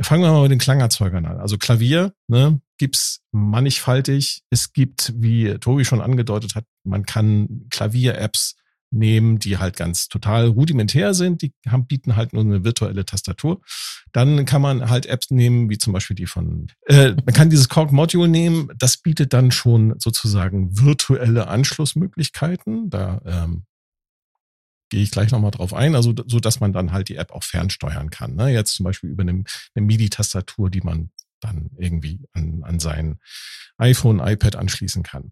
Fangen 0.02 0.24
wir 0.24 0.34
mal 0.34 0.42
mit 0.42 0.52
den 0.52 0.60
Klangerzeugern 0.60 1.26
an. 1.26 1.38
Also 1.38 1.58
Klavier 1.58 2.14
ne, 2.28 2.60
gibt's 2.78 3.22
mannigfaltig. 3.32 4.44
Es 4.50 4.74
gibt, 4.74 5.14
wie 5.16 5.58
Tobi 5.60 5.86
schon 5.86 6.02
angedeutet 6.02 6.56
hat, 6.56 6.66
man 6.84 7.06
kann 7.06 7.68
Klavier-Apps 7.70 8.58
nehmen, 8.92 9.40
die 9.40 9.58
halt 9.58 9.76
ganz 9.76 10.08
total 10.08 10.48
rudimentär 10.48 11.14
sind. 11.14 11.42
Die 11.42 11.54
haben, 11.68 11.88
bieten 11.88 12.16
halt 12.16 12.34
nur 12.34 12.44
eine 12.44 12.64
virtuelle 12.64 13.06
Tastatur. 13.06 13.62
Dann 14.12 14.46
kann 14.46 14.62
man 14.62 14.90
halt 14.90 15.06
Apps 15.06 15.32
nehmen, 15.32 15.70
wie 15.70 15.78
zum 15.78 15.94
Beispiel 15.94 16.16
die 16.16 16.26
von, 16.26 16.68
äh, 16.86 17.12
man 17.12 17.34
kann 17.34 17.50
dieses 17.50 17.70
Korg 17.70 17.92
Module 17.92 18.28
nehmen. 18.28 18.70
Das 18.78 18.98
bietet 18.98 19.34
dann 19.34 19.52
schon 19.52 19.96
sozusagen 20.00 20.78
virtuelle 20.78 21.48
Anschlussmöglichkeiten. 21.48 22.90
Da 22.90 23.22
ähm, 23.26 23.66
gehe 24.90 25.02
ich 25.02 25.12
gleich 25.12 25.32
nochmal 25.32 25.52
drauf 25.52 25.74
ein. 25.74 25.96
Also 25.96 26.14
so, 26.28 26.40
dass 26.40 26.60
man 26.60 26.74
dann 26.74 26.92
halt 26.92 27.10
die 27.10 27.16
App 27.16 27.32
auch 27.32 27.44
fernsteuern 27.44 28.10
kann. 28.10 28.36
Ne? 28.36 28.50
Jetzt 28.50 28.76
zum 28.76 28.84
Beispiel 28.84 29.10
über 29.10 29.22
eine, 29.22 29.44
eine 29.74 29.86
MIDI-Tastatur, 29.86 30.70
die 30.70 30.82
man 30.82 31.12
dann 31.40 31.72
irgendwie 31.78 32.20
an, 32.34 32.64
an 32.64 32.80
sein 32.80 33.20
iPhone, 33.78 34.20
iPad 34.20 34.56
anschließen 34.58 35.02
kann. 35.04 35.32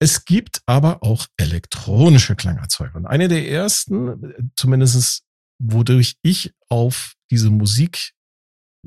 Es 0.00 0.24
gibt 0.24 0.62
aber 0.66 1.02
auch 1.02 1.26
elektronische 1.36 2.36
Klangerzeuger. 2.36 2.96
Und 2.96 3.06
eine 3.06 3.28
der 3.28 3.48
ersten, 3.48 4.52
zumindestens 4.56 5.24
wodurch 5.60 6.16
ich 6.22 6.54
auf 6.68 7.14
diese 7.30 7.50
Musik, 7.50 8.12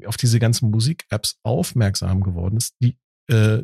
auf 0.05 0.16
diese 0.16 0.39
ganzen 0.39 0.72
Musik-Apps 0.72 1.38
aufmerksam 1.43 2.22
geworden 2.22 2.57
ist, 2.57 2.76
die, 2.82 2.97
äh, 3.28 3.64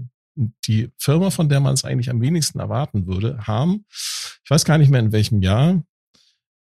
die 0.66 0.92
Firma, 0.98 1.30
von 1.30 1.48
der 1.48 1.62
man 1.62 1.74
es 1.74 1.86
eigentlich 1.86 2.10
am 2.10 2.22
wenigsten 2.22 2.60
erwarten 2.60 3.08
würde, 3.08 3.48
haben, 3.48 3.86
ich 3.90 4.50
weiß 4.50 4.66
gar 4.66 4.78
nicht 4.78 4.90
mehr 4.90 5.00
in 5.00 5.14
welchem 5.14 5.42
Jahr, 5.42 5.84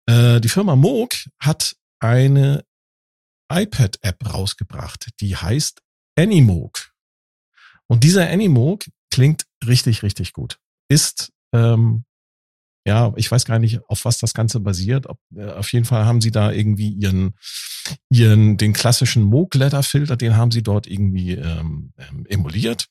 äh, 0.07 0.39
die 0.39 0.49
Firma 0.49 0.75
Moog 0.75 1.13
hat 1.39 1.75
eine 1.99 2.63
iPad-App 3.51 4.33
rausgebracht, 4.33 5.09
die 5.19 5.35
heißt 5.35 5.81
Animoog. 6.17 6.93
Und 7.87 8.03
dieser 8.03 8.29
Animoog 8.29 8.85
klingt 9.11 9.45
richtig, 9.65 10.03
richtig 10.03 10.33
gut. 10.33 10.59
Ist 10.89 11.31
ähm, 11.53 12.03
ja, 12.89 13.13
ich 13.17 13.29
weiß 13.29 13.45
gar 13.45 13.59
nicht, 13.59 13.81
auf 13.87 14.05
was 14.05 14.17
das 14.17 14.33
Ganze 14.33 14.59
basiert. 14.59 15.07
Ob, 15.07 15.19
äh, 15.35 15.51
auf 15.51 15.71
jeden 15.73 15.85
Fall 15.85 16.05
haben 16.05 16.21
sie 16.21 16.31
da 16.31 16.51
irgendwie 16.51 16.89
ihren, 16.89 17.35
ihren, 18.09 18.57
den 18.57 18.73
klassischen 18.73 19.23
Moog-Letter-Filter, 19.23 20.17
den 20.17 20.35
haben 20.35 20.51
sie 20.51 20.63
dort 20.63 20.87
irgendwie 20.87 21.33
ähm, 21.33 21.93
ähm, 21.97 22.25
emuliert. 22.27 22.87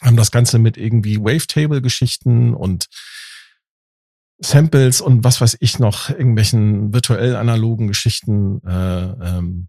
Haben 0.00 0.16
das 0.16 0.30
Ganze 0.30 0.58
mit 0.58 0.76
irgendwie 0.76 1.18
Wavetable-Geschichten 1.18 2.54
und 2.54 2.86
Samples 4.38 5.02
und 5.02 5.22
was 5.22 5.40
weiß 5.40 5.58
ich 5.60 5.78
noch, 5.78 6.08
irgendwelchen 6.08 6.94
virtuell 6.94 7.36
analogen 7.36 7.86
Geschichten 7.86 8.60
äh, 8.66 9.04
ähm, 9.38 9.68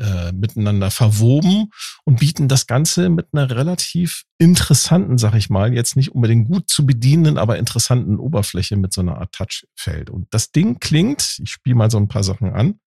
äh, 0.00 0.32
miteinander 0.32 0.90
verwoben 0.90 1.70
und 2.04 2.20
bieten 2.20 2.48
das 2.48 2.66
Ganze 2.66 3.10
mit 3.10 3.28
einer 3.32 3.50
relativ 3.50 4.24
interessanten, 4.38 5.18
sag 5.18 5.34
ich 5.34 5.50
mal, 5.50 5.74
jetzt 5.74 5.96
nicht 5.96 6.12
unbedingt 6.12 6.48
gut 6.48 6.70
zu 6.70 6.86
bedienen, 6.86 7.36
aber 7.36 7.58
interessanten 7.58 8.18
Oberfläche 8.18 8.76
mit 8.76 8.92
so 8.92 9.02
einer 9.02 9.18
Art 9.18 9.32
Touchfeld. 9.32 10.10
Und 10.10 10.26
das 10.30 10.52
Ding 10.52 10.78
klingt, 10.80 11.38
ich 11.42 11.50
spiele 11.50 11.76
mal 11.76 11.90
so 11.90 11.98
ein 11.98 12.08
paar 12.08 12.24
Sachen 12.24 12.52
an. 12.52 12.80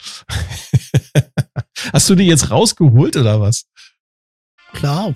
Hast 1.92 2.10
du 2.10 2.14
die 2.14 2.26
jetzt 2.26 2.50
rausgeholt 2.50 3.16
oder 3.16 3.40
was? 3.40 3.66
Klar. 4.72 5.14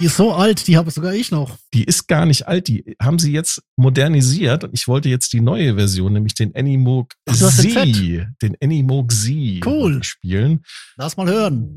Die 0.00 0.06
ist 0.06 0.16
so 0.16 0.32
alt, 0.32 0.66
die 0.66 0.78
habe 0.78 0.90
sogar 0.90 1.12
ich 1.12 1.30
noch. 1.30 1.58
Die 1.74 1.84
ist 1.84 2.08
gar 2.08 2.24
nicht 2.24 2.48
alt, 2.48 2.68
die 2.68 2.96
haben 3.02 3.18
sie 3.18 3.32
jetzt 3.32 3.62
modernisiert 3.76 4.64
und 4.64 4.72
ich 4.72 4.88
wollte 4.88 5.10
jetzt 5.10 5.34
die 5.34 5.42
neue 5.42 5.74
Version, 5.74 6.14
nämlich 6.14 6.32
den 6.32 6.54
Ach, 7.28 7.36
den 7.36 7.50
Z, 7.50 8.28
den 8.40 8.56
Animoog 8.62 9.12
Z 9.12 9.66
Cool. 9.66 10.02
spielen. 10.02 10.64
Lass 10.96 11.18
mal 11.18 11.28
hören. 11.28 11.68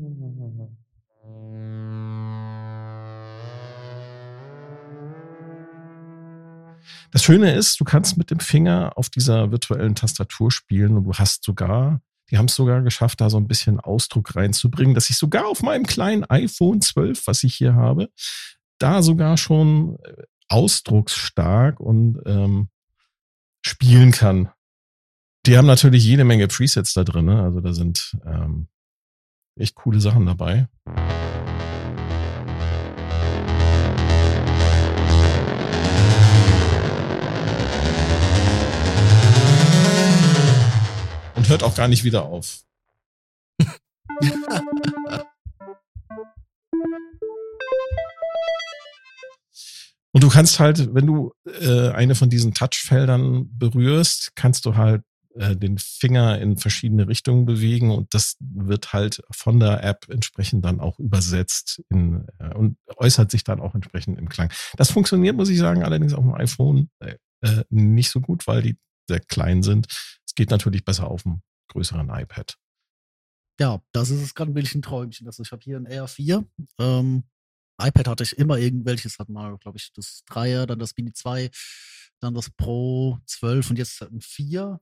Das 7.12 7.22
Schöne 7.22 7.54
ist, 7.54 7.78
du 7.78 7.84
kannst 7.84 8.16
mit 8.16 8.30
dem 8.30 8.40
Finger 8.40 8.92
auf 8.96 9.10
dieser 9.10 9.52
virtuellen 9.52 9.94
Tastatur 9.94 10.50
spielen 10.50 10.96
und 10.96 11.04
du 11.04 11.12
hast 11.12 11.44
sogar, 11.44 12.00
die 12.30 12.38
haben 12.38 12.46
es 12.46 12.54
sogar 12.54 12.82
geschafft, 12.82 13.20
da 13.20 13.30
so 13.30 13.36
ein 13.36 13.48
bisschen 13.48 13.80
Ausdruck 13.80 14.34
reinzubringen, 14.34 14.94
dass 14.94 15.10
ich 15.10 15.16
sogar 15.16 15.46
auf 15.46 15.62
meinem 15.62 15.86
kleinen 15.86 16.24
iPhone 16.24 16.80
12, 16.80 17.26
was 17.26 17.44
ich 17.44 17.54
hier 17.54 17.74
habe, 17.74 18.10
da 18.78 19.02
sogar 19.02 19.36
schon 19.36 19.98
äh, 20.04 20.22
ausdrucksstark 20.48 21.80
und 21.80 22.20
ähm, 22.26 22.68
spielen 23.64 24.12
kann. 24.12 24.50
Die 25.46 25.58
haben 25.58 25.66
natürlich 25.66 26.04
jede 26.04 26.24
Menge 26.24 26.48
Presets 26.48 26.94
da 26.94 27.04
drin, 27.04 27.26
ne? 27.26 27.42
also 27.42 27.60
da 27.60 27.72
sind 27.72 28.16
ähm, 28.24 28.68
echt 29.56 29.74
coole 29.74 30.00
Sachen 30.00 30.26
dabei. 30.26 30.68
Und 41.44 41.50
hört 41.50 41.62
auch 41.62 41.74
gar 41.74 41.88
nicht 41.88 42.04
wieder 42.04 42.24
auf. 42.24 42.62
Und 50.12 50.22
du 50.22 50.28
kannst 50.30 50.58
halt, 50.58 50.94
wenn 50.94 51.06
du 51.06 51.32
äh, 51.60 51.90
eine 51.90 52.14
von 52.14 52.30
diesen 52.30 52.54
Touchfeldern 52.54 53.46
berührst, 53.58 54.30
kannst 54.36 54.64
du 54.64 54.76
halt 54.76 55.02
äh, 55.34 55.54
den 55.54 55.76
Finger 55.76 56.40
in 56.40 56.56
verschiedene 56.56 57.08
Richtungen 57.08 57.44
bewegen 57.44 57.90
und 57.90 58.14
das 58.14 58.36
wird 58.38 58.94
halt 58.94 59.20
von 59.30 59.60
der 59.60 59.84
App 59.84 60.06
entsprechend 60.08 60.64
dann 60.64 60.80
auch 60.80 60.98
übersetzt 60.98 61.82
in, 61.90 62.26
äh, 62.38 62.54
und 62.54 62.78
äußert 62.96 63.30
sich 63.30 63.44
dann 63.44 63.60
auch 63.60 63.74
entsprechend 63.74 64.18
im 64.18 64.30
Klang. 64.30 64.50
Das 64.76 64.92
funktioniert, 64.92 65.36
muss 65.36 65.50
ich 65.50 65.58
sagen, 65.58 65.82
allerdings 65.82 66.14
auf 66.14 66.24
dem 66.24 66.34
iPhone 66.34 66.88
äh, 67.00 67.16
nicht 67.68 68.10
so 68.10 68.22
gut, 68.22 68.46
weil 68.46 68.62
die 68.62 68.76
sehr 69.08 69.20
klein 69.20 69.62
sind. 69.62 69.86
Es 70.34 70.36
geht 70.36 70.50
natürlich 70.50 70.84
besser 70.84 71.06
auf 71.06 71.22
dem 71.22 71.42
größeren 71.68 72.10
iPad. 72.10 72.58
Ja, 73.60 73.80
das 73.92 74.10
ist 74.10 74.20
es 74.20 74.34
gerade 74.34 74.52
wirklich 74.52 74.74
ein 74.74 74.82
Träumchen. 74.82 75.28
Also 75.28 75.44
ich 75.44 75.52
habe 75.52 75.62
hier 75.62 75.76
ein 75.76 75.86
R4. 75.86 76.44
Ähm, 76.80 77.22
iPad 77.80 78.08
hatte 78.08 78.24
ich 78.24 78.36
immer 78.36 78.58
irgendwelches, 78.58 79.20
hat 79.20 79.28
mal, 79.28 79.56
glaube 79.58 79.78
ich, 79.78 79.92
das 79.92 80.24
3er, 80.28 80.66
dann 80.66 80.80
das 80.80 80.96
Mini 80.96 81.12
2, 81.12 81.52
dann 82.18 82.34
das 82.34 82.50
Pro 82.50 83.20
12 83.26 83.70
und 83.70 83.78
jetzt 83.78 84.02
ein 84.02 84.20
4. 84.20 84.80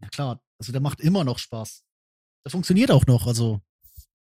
Ja 0.00 0.08
klar, 0.10 0.40
also 0.60 0.70
der 0.70 0.80
macht 0.80 1.00
immer 1.00 1.24
noch 1.24 1.40
Spaß. 1.40 1.82
Der 2.44 2.52
funktioniert 2.52 2.92
auch 2.92 3.06
noch, 3.06 3.26
also 3.26 3.60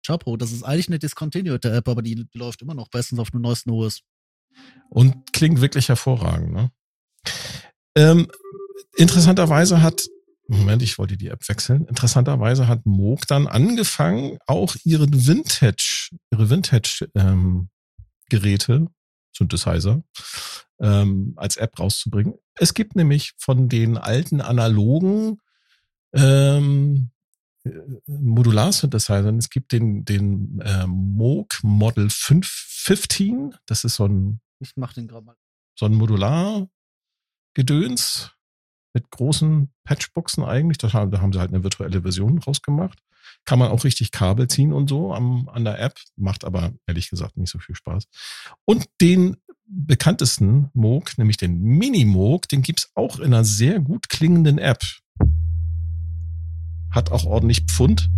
Chapo, 0.05 0.37
das 0.37 0.51
ist 0.51 0.61
eigentlich 0.61 0.89
eine 0.89 0.99
discontinued 0.99 1.65
App, 1.65 1.87
aber 1.87 2.03
die, 2.03 2.13
die 2.13 2.37
läuft 2.37 2.61
immer 2.61 2.75
noch 2.75 2.89
bestens 2.89 3.19
auf 3.19 3.31
dem 3.31 3.41
neuesten 3.41 3.71
OS. 3.71 4.03
Und 4.89 5.33
klingt 5.33 5.61
wirklich 5.61 5.89
hervorragend. 5.89 6.51
Ne? 6.51 6.71
Ähm, 7.95 8.27
interessanterweise 8.97 9.81
hat, 9.81 10.07
Moment, 10.47 10.81
ich 10.81 10.97
wollte 10.97 11.17
die 11.17 11.27
App 11.27 11.47
wechseln. 11.47 11.85
Interessanterweise 11.85 12.67
hat 12.67 12.85
Moog 12.85 13.27
dann 13.27 13.47
angefangen, 13.47 14.37
auch 14.45 14.75
ihren 14.83 15.25
Vintage, 15.25 16.09
ihre 16.31 16.49
Vintage 16.49 17.07
ähm, 17.15 17.69
Synthesizer, 19.35 20.03
ähm, 20.79 21.33
als 21.37 21.57
App 21.57 21.79
rauszubringen. 21.79 22.35
Es 22.55 22.73
gibt 22.73 22.95
nämlich 22.95 23.33
von 23.37 23.69
den 23.69 23.97
alten 23.97 24.41
analogen 24.41 25.37
ähm, 26.13 27.11
äh, 27.63 27.69
Modular-Synthesizern, 28.07 29.37
es 29.37 29.49
gibt 29.49 29.71
den, 29.71 30.03
den 30.05 30.59
äh, 30.61 30.85
Moog 30.85 31.59
Model 31.63 32.09
515, 32.09 33.55
das 33.65 33.85
ist 33.85 33.95
so 33.95 34.07
ein 34.07 34.41
Ich 34.59 34.73
mach 34.75 34.93
den 34.93 35.07
gerade 35.07 35.25
mal. 35.25 35.35
so 35.75 35.85
ein 35.85 35.93
Modular-Gedöns 35.93 38.31
mit 38.93 39.09
großen 39.09 39.69
Patchboxen 39.83 40.43
eigentlich. 40.43 40.77
Das 40.77 40.93
haben, 40.93 41.11
da 41.11 41.21
haben 41.21 41.33
sie 41.33 41.39
halt 41.39 41.51
eine 41.51 41.63
virtuelle 41.63 42.01
Version 42.01 42.37
rausgemacht. 42.37 42.99
Kann 43.45 43.59
man 43.59 43.71
auch 43.71 43.83
richtig 43.83 44.11
Kabel 44.11 44.47
ziehen 44.47 44.71
und 44.71 44.89
so 44.89 45.13
am, 45.13 45.49
an 45.49 45.65
der 45.65 45.79
App. 45.79 45.99
Macht 46.15 46.45
aber 46.45 46.73
ehrlich 46.87 47.09
gesagt 47.09 47.37
nicht 47.37 47.49
so 47.49 47.59
viel 47.59 47.75
Spaß. 47.75 48.05
Und 48.65 48.85
den 49.01 49.37
bekanntesten 49.65 50.69
Moog, 50.73 51.17
nämlich 51.17 51.37
den 51.37 51.59
Mini-Moog, 51.59 52.47
den 52.47 52.61
gibt's 52.61 52.91
auch 52.95 53.19
in 53.19 53.33
einer 53.33 53.43
sehr 53.43 53.79
gut 53.79 54.09
klingenden 54.09 54.59
App. 54.59 54.83
Hat 56.91 57.11
auch 57.11 57.25
ordentlich 57.25 57.61
Pfund. 57.61 58.09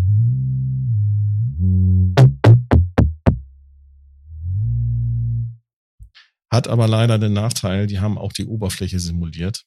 Hat 6.51 6.67
aber 6.67 6.87
leider 6.87 7.17
den 7.17 7.33
Nachteil, 7.33 7.87
die 7.87 7.99
haben 7.99 8.17
auch 8.17 8.33
die 8.33 8.45
Oberfläche 8.45 8.99
simuliert. 8.99 9.65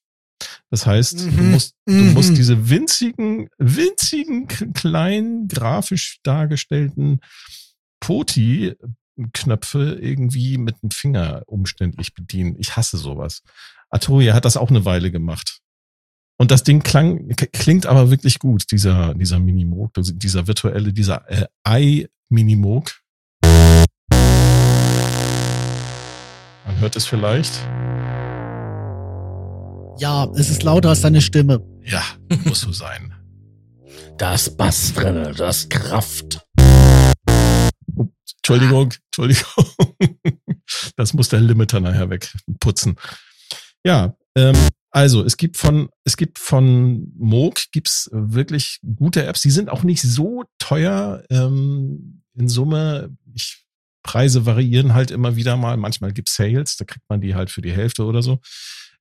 Das 0.70 0.86
heißt, 0.86 1.20
du 1.20 1.26
Mhm. 1.30 1.50
musst, 1.52 1.74
du 1.86 1.92
Mhm. 1.94 2.12
musst 2.14 2.36
diese 2.36 2.68
winzigen, 2.70 3.48
winzigen, 3.58 4.46
kleinen, 4.74 5.48
grafisch 5.48 6.18
dargestellten 6.22 7.20
Poti-Knöpfe 8.00 9.98
irgendwie 10.00 10.58
mit 10.58 10.82
dem 10.82 10.90
Finger 10.90 11.42
umständlich 11.46 12.14
bedienen. 12.14 12.56
Ich 12.58 12.76
hasse 12.76 12.96
sowas. 12.98 13.42
Arturia 13.90 14.34
hat 14.34 14.44
das 14.44 14.56
auch 14.56 14.70
eine 14.70 14.84
Weile 14.84 15.10
gemacht. 15.10 15.58
Und 16.40 16.52
das 16.52 16.62
Ding 16.62 16.82
klang, 16.84 17.28
klingt 17.52 17.86
aber 17.86 18.10
wirklich 18.10 18.38
gut, 18.38 18.70
dieser, 18.70 19.14
dieser 19.14 19.40
Minimoog, 19.40 19.92
dieser 19.96 20.46
virtuelle, 20.46 20.92
dieser 20.92 21.24
äh, 21.28 21.46
i-Minimoog. 21.66 22.92
Man 26.64 26.78
hört 26.78 26.94
es 26.94 27.06
vielleicht. 27.06 27.52
Ja, 29.98 30.30
es 30.36 30.48
ist 30.48 30.62
lauter 30.62 30.90
als 30.90 31.00
deine 31.00 31.20
Stimme. 31.20 31.60
Ja, 31.84 32.02
muss 32.44 32.60
so 32.60 32.72
sein. 32.72 33.14
Da 34.16 34.34
ist 34.34 34.56
Bass 34.56 34.92
drinne, 34.94 35.32
da 35.32 35.48
ist 35.48 35.70
Kraft. 35.70 36.44
Entschuldigung, 38.38 38.92
Entschuldigung. 39.06 39.64
Das 40.96 41.14
muss 41.14 41.28
der 41.28 41.40
Limiter 41.40 41.78
nachher 41.80 42.10
wegputzen. 42.10 42.96
Ja, 43.84 44.16
ähm, 44.36 44.56
also 44.90 45.24
es 45.24 45.36
gibt 45.36 45.56
von 45.56 45.88
es 46.04 46.16
gibt 46.16 46.38
von 46.38 47.12
Moog 47.16 47.70
gibt's 47.70 48.10
wirklich 48.12 48.80
gute 48.96 49.24
Apps. 49.24 49.40
Die 49.42 49.50
sind 49.50 49.70
auch 49.70 49.84
nicht 49.84 50.02
so 50.02 50.42
teuer 50.58 51.22
ähm, 51.30 52.22
in 52.34 52.48
Summe. 52.48 53.16
Ich 53.34 53.64
Preise 54.02 54.44
variieren 54.44 54.94
halt 54.94 55.10
immer 55.10 55.36
wieder 55.36 55.56
mal. 55.56 55.76
Manchmal 55.76 56.12
gibt's 56.12 56.34
Sales, 56.34 56.76
da 56.76 56.84
kriegt 56.84 57.08
man 57.08 57.20
die 57.20 57.34
halt 57.34 57.50
für 57.50 57.62
die 57.62 57.72
Hälfte 57.72 58.04
oder 58.04 58.22
so. 58.22 58.40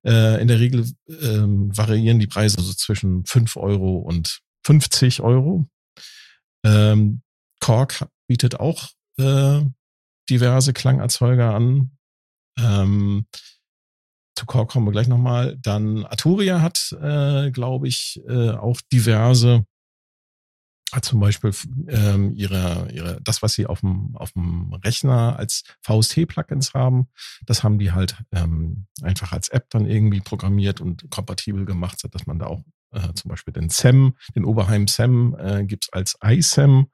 Äh, 0.06 0.42
in 0.42 0.48
der 0.48 0.60
Regel 0.60 0.86
ähm, 1.08 1.76
variieren 1.76 2.20
die 2.20 2.28
Preise 2.28 2.62
so 2.62 2.74
zwischen 2.74 3.26
5 3.26 3.58
Euro 3.58 3.98
und 3.98 4.42
50 4.66 5.22
Euro. 5.22 5.68
Ähm, 6.64 7.22
Korg 7.60 8.08
bietet 8.28 8.60
auch 8.60 8.90
äh, 9.18 9.62
diverse 10.30 10.74
Klangerzeuger 10.74 11.54
an. 11.54 11.92
Ähm, 12.60 13.26
zu 14.38 14.46
Core 14.46 14.68
kommen 14.68 14.86
wir 14.86 14.92
gleich 14.92 15.08
nochmal. 15.08 15.58
Dann 15.58 16.06
Arturia 16.06 16.62
hat, 16.62 16.96
äh, 17.02 17.50
glaube 17.52 17.88
ich, 17.88 18.22
äh, 18.28 18.52
auch 18.52 18.80
diverse 18.94 19.66
zum 21.02 21.20
Beispiel 21.20 21.52
ähm, 21.90 22.34
ihre, 22.34 22.90
ihre, 22.94 23.20
das, 23.22 23.42
was 23.42 23.54
sie 23.54 23.66
auf 23.66 23.82
dem, 23.82 24.16
auf 24.16 24.32
dem 24.32 24.74
Rechner 24.74 25.38
als 25.38 25.64
VST-Plugins 25.82 26.74
haben, 26.74 27.08
das 27.46 27.64
haben 27.64 27.78
die 27.78 27.92
halt 27.92 28.18
ähm, 28.32 28.88
einfach 29.02 29.32
als 29.34 29.50
App 29.50 29.70
dann 29.70 29.86
irgendwie 29.86 30.22
programmiert 30.22 30.80
und 30.82 31.10
kompatibel 31.10 31.66
gemacht, 31.66 32.02
dass 32.10 32.26
man 32.26 32.40
da 32.40 32.48
auch 32.48 32.64
äh, 32.92 33.14
zum 33.14 33.30
Beispiel 33.30 33.54
den 33.54 33.70
SAM, 33.70 34.16
den 34.36 34.46
Oberheim 34.46 34.88
SAM 34.88 35.36
äh, 35.38 35.66
gibt's 35.66 35.92
als 35.92 36.18
iSAM. 36.24 36.88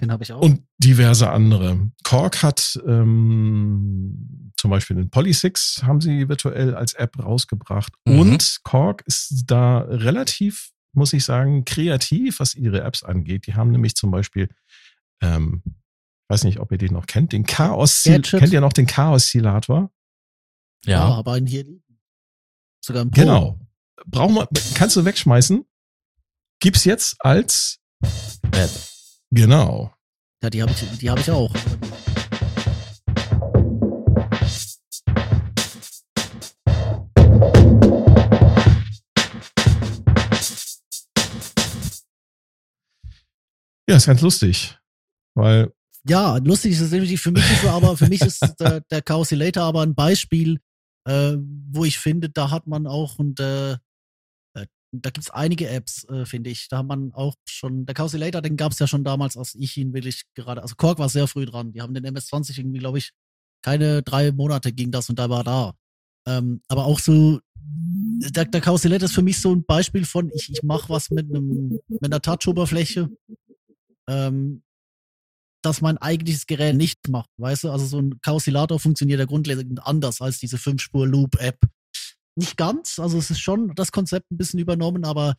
Den 0.00 0.10
habe 0.10 0.24
ich 0.24 0.32
auch. 0.32 0.40
Und 0.40 0.66
diverse 0.78 1.30
andere. 1.30 1.90
Korg 2.04 2.42
hat 2.42 2.80
ähm, 2.86 4.52
zum 4.56 4.70
Beispiel 4.70 4.96
den 4.96 5.10
Polysix 5.10 5.82
haben 5.84 6.00
sie 6.00 6.28
virtuell 6.28 6.74
als 6.74 6.94
App 6.94 7.18
rausgebracht. 7.18 7.92
Mhm. 8.04 8.18
Und 8.18 8.58
Korg 8.62 9.02
ist 9.06 9.44
da 9.46 9.78
relativ 9.80 10.70
muss 10.92 11.12
ich 11.12 11.24
sagen, 11.24 11.64
kreativ, 11.64 12.40
was 12.40 12.54
ihre 12.54 12.82
Apps 12.82 13.02
angeht. 13.02 13.46
Die 13.46 13.54
haben 13.54 13.70
nämlich 13.70 13.94
zum 13.94 14.10
Beispiel, 14.10 14.48
ähm, 15.22 15.62
weiß 16.28 16.44
nicht, 16.44 16.60
ob 16.60 16.72
ihr 16.72 16.78
den 16.78 16.92
noch 16.92 17.06
kennt, 17.06 17.32
den 17.32 17.44
Chaos, 17.44 18.02
kennt 18.04 18.52
ihr 18.52 18.60
noch 18.60 18.72
den 18.72 18.86
Chaos-Silator? 18.86 19.90
Ja. 20.84 20.92
ja, 20.92 21.14
aber 21.14 21.32
einen 21.32 21.46
hier 21.46 21.64
liegen. 21.64 22.00
Sogar 22.84 23.04
ein 23.04 23.10
Pro. 23.10 23.20
Genau. 23.20 23.60
Brauchen 24.06 24.34
wir, 24.34 24.48
kannst 24.74 24.96
du 24.96 25.04
wegschmeißen. 25.04 25.64
Gibt's 26.60 26.84
jetzt 26.84 27.16
als 27.20 27.80
App. 28.52 28.70
Genau. 29.30 29.92
Ja, 30.42 30.50
die 30.50 30.62
habe 30.62 30.72
ich, 30.72 30.98
die 30.98 31.10
habe 31.10 31.20
ich 31.20 31.30
auch. 31.30 31.54
Ja, 43.92 43.98
ist 43.98 44.06
ganz 44.06 44.22
lustig. 44.22 44.78
Weil. 45.34 45.70
Ja, 46.08 46.38
lustig 46.38 46.72
ist 46.72 46.80
es 46.80 46.92
nämlich 46.92 47.20
für 47.20 47.30
mich 47.30 47.44
so, 47.60 47.68
aber 47.68 47.94
für 47.94 48.08
mich 48.08 48.22
ist 48.22 48.40
der, 48.58 48.80
der 48.80 49.02
Chaosilator 49.02 49.64
aber 49.64 49.82
ein 49.82 49.94
Beispiel, 49.94 50.60
äh, 51.06 51.36
wo 51.36 51.84
ich 51.84 51.98
finde, 51.98 52.30
da 52.30 52.50
hat 52.50 52.66
man 52.66 52.86
auch 52.86 53.18
und 53.18 53.38
äh, 53.38 53.72
äh 53.72 54.66
da 54.92 55.10
gibt's 55.10 55.28
einige 55.28 55.68
Apps, 55.68 56.04
äh, 56.04 56.24
finde 56.24 56.48
ich. 56.48 56.68
Da 56.70 56.78
hat 56.78 56.86
man 56.86 57.12
auch 57.12 57.34
schon, 57.46 57.84
der 57.84 57.94
Chaosilator, 57.94 58.40
den 58.40 58.56
gab's 58.56 58.78
ja 58.78 58.86
schon 58.86 59.04
damals, 59.04 59.36
als 59.36 59.54
ich 59.54 59.76
ihn 59.76 59.92
wirklich 59.92 60.22
gerade, 60.34 60.62
also 60.62 60.74
Korg 60.74 60.98
war 60.98 61.10
sehr 61.10 61.26
früh 61.26 61.44
dran. 61.44 61.72
Die 61.72 61.82
haben 61.82 61.92
den 61.92 62.06
MS-20 62.06 62.60
irgendwie, 62.60 62.78
glaube 62.78 62.96
ich, 62.96 63.12
keine 63.62 64.02
drei 64.02 64.32
Monate 64.32 64.72
ging 64.72 64.90
das 64.90 65.10
und 65.10 65.18
da 65.18 65.28
war 65.28 65.44
da. 65.44 65.74
Ähm, 66.26 66.62
aber 66.68 66.86
auch 66.86 66.98
so, 66.98 67.40
der, 67.54 68.46
der 68.46 68.60
Chaosilator 68.62 69.04
ist 69.04 69.14
für 69.14 69.20
mich 69.20 69.38
so 69.38 69.54
ein 69.54 69.64
Beispiel 69.66 70.06
von, 70.06 70.30
ich, 70.34 70.50
ich 70.50 70.62
mache 70.62 70.88
was 70.88 71.10
mit 71.10 71.28
einem, 71.28 71.78
mit 71.88 72.04
einer 72.06 72.22
Touch-Oberfläche 72.22 73.10
ähm, 74.08 74.62
dass 75.62 75.80
mein 75.80 75.98
eigentliches 75.98 76.46
Gerät 76.46 76.76
nicht 76.76 77.08
macht. 77.08 77.30
Weißt 77.36 77.64
du, 77.64 77.70
also 77.70 77.86
so 77.86 77.98
ein 78.00 78.20
Kausilator 78.20 78.80
funktioniert 78.80 79.20
ja 79.20 79.26
grundlegend 79.26 79.84
anders 79.86 80.20
als 80.20 80.38
diese 80.38 80.58
Fünf-Spur-Loop-App. 80.58 81.58
Nicht 82.34 82.56
ganz, 82.56 82.98
also 82.98 83.18
es 83.18 83.30
ist 83.30 83.40
schon 83.40 83.72
das 83.74 83.92
Konzept 83.92 84.30
ein 84.30 84.38
bisschen 84.38 84.58
übernommen, 84.58 85.04
aber 85.04 85.34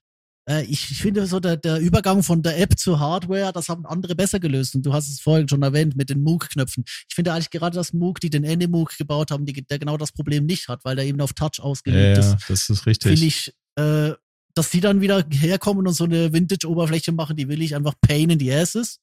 äh, 0.49 0.63
ich, 0.63 0.91
ich 0.91 1.01
finde 1.01 1.25
so 1.25 1.39
der, 1.39 1.57
der 1.57 1.79
Übergang 1.79 2.23
von 2.23 2.41
der 2.41 2.59
App 2.59 2.77
zur 2.77 2.99
Hardware, 2.99 3.51
das 3.53 3.69
haben 3.69 3.85
andere 3.85 4.15
besser 4.15 4.39
gelöst. 4.39 4.75
Und 4.75 4.85
du 4.85 4.93
hast 4.93 5.09
es 5.09 5.19
vorhin 5.19 5.47
schon 5.47 5.63
erwähnt 5.63 5.95
mit 5.95 6.09
den 6.09 6.21
MOOC-Knöpfen. 6.21 6.83
Ich 7.09 7.15
finde 7.15 7.33
eigentlich 7.33 7.49
gerade 7.49 7.75
das 7.75 7.93
MOOC, 7.93 8.19
die 8.19 8.29
den 8.29 8.45
AnyMOOC 8.45 8.97
gebaut 8.97 9.31
haben, 9.31 9.45
die, 9.45 9.65
der 9.65 9.79
genau 9.79 9.97
das 9.97 10.11
Problem 10.11 10.45
nicht 10.45 10.67
hat, 10.67 10.83
weil 10.85 10.95
der 10.95 11.05
eben 11.05 11.21
auf 11.21 11.33
Touch 11.33 11.59
ausgelegt 11.59 12.17
ja, 12.17 12.19
ist. 12.19 12.31
Ja, 12.31 12.37
das 12.47 12.69
ist 12.69 12.85
richtig. 12.85 13.11
Finde 13.11 13.25
ich 13.25 13.53
äh, 13.75 14.13
dass 14.55 14.69
die 14.69 14.81
dann 14.81 15.01
wieder 15.01 15.25
herkommen 15.29 15.87
und 15.87 15.93
so 15.93 16.03
eine 16.03 16.31
Vintage-Oberfläche 16.33 17.11
machen, 17.11 17.35
die 17.35 17.47
will 17.47 17.61
ich 17.61 17.75
einfach 17.75 17.95
pain 18.01 18.29
in 18.29 18.39
the 18.39 18.53
asses. 18.53 18.99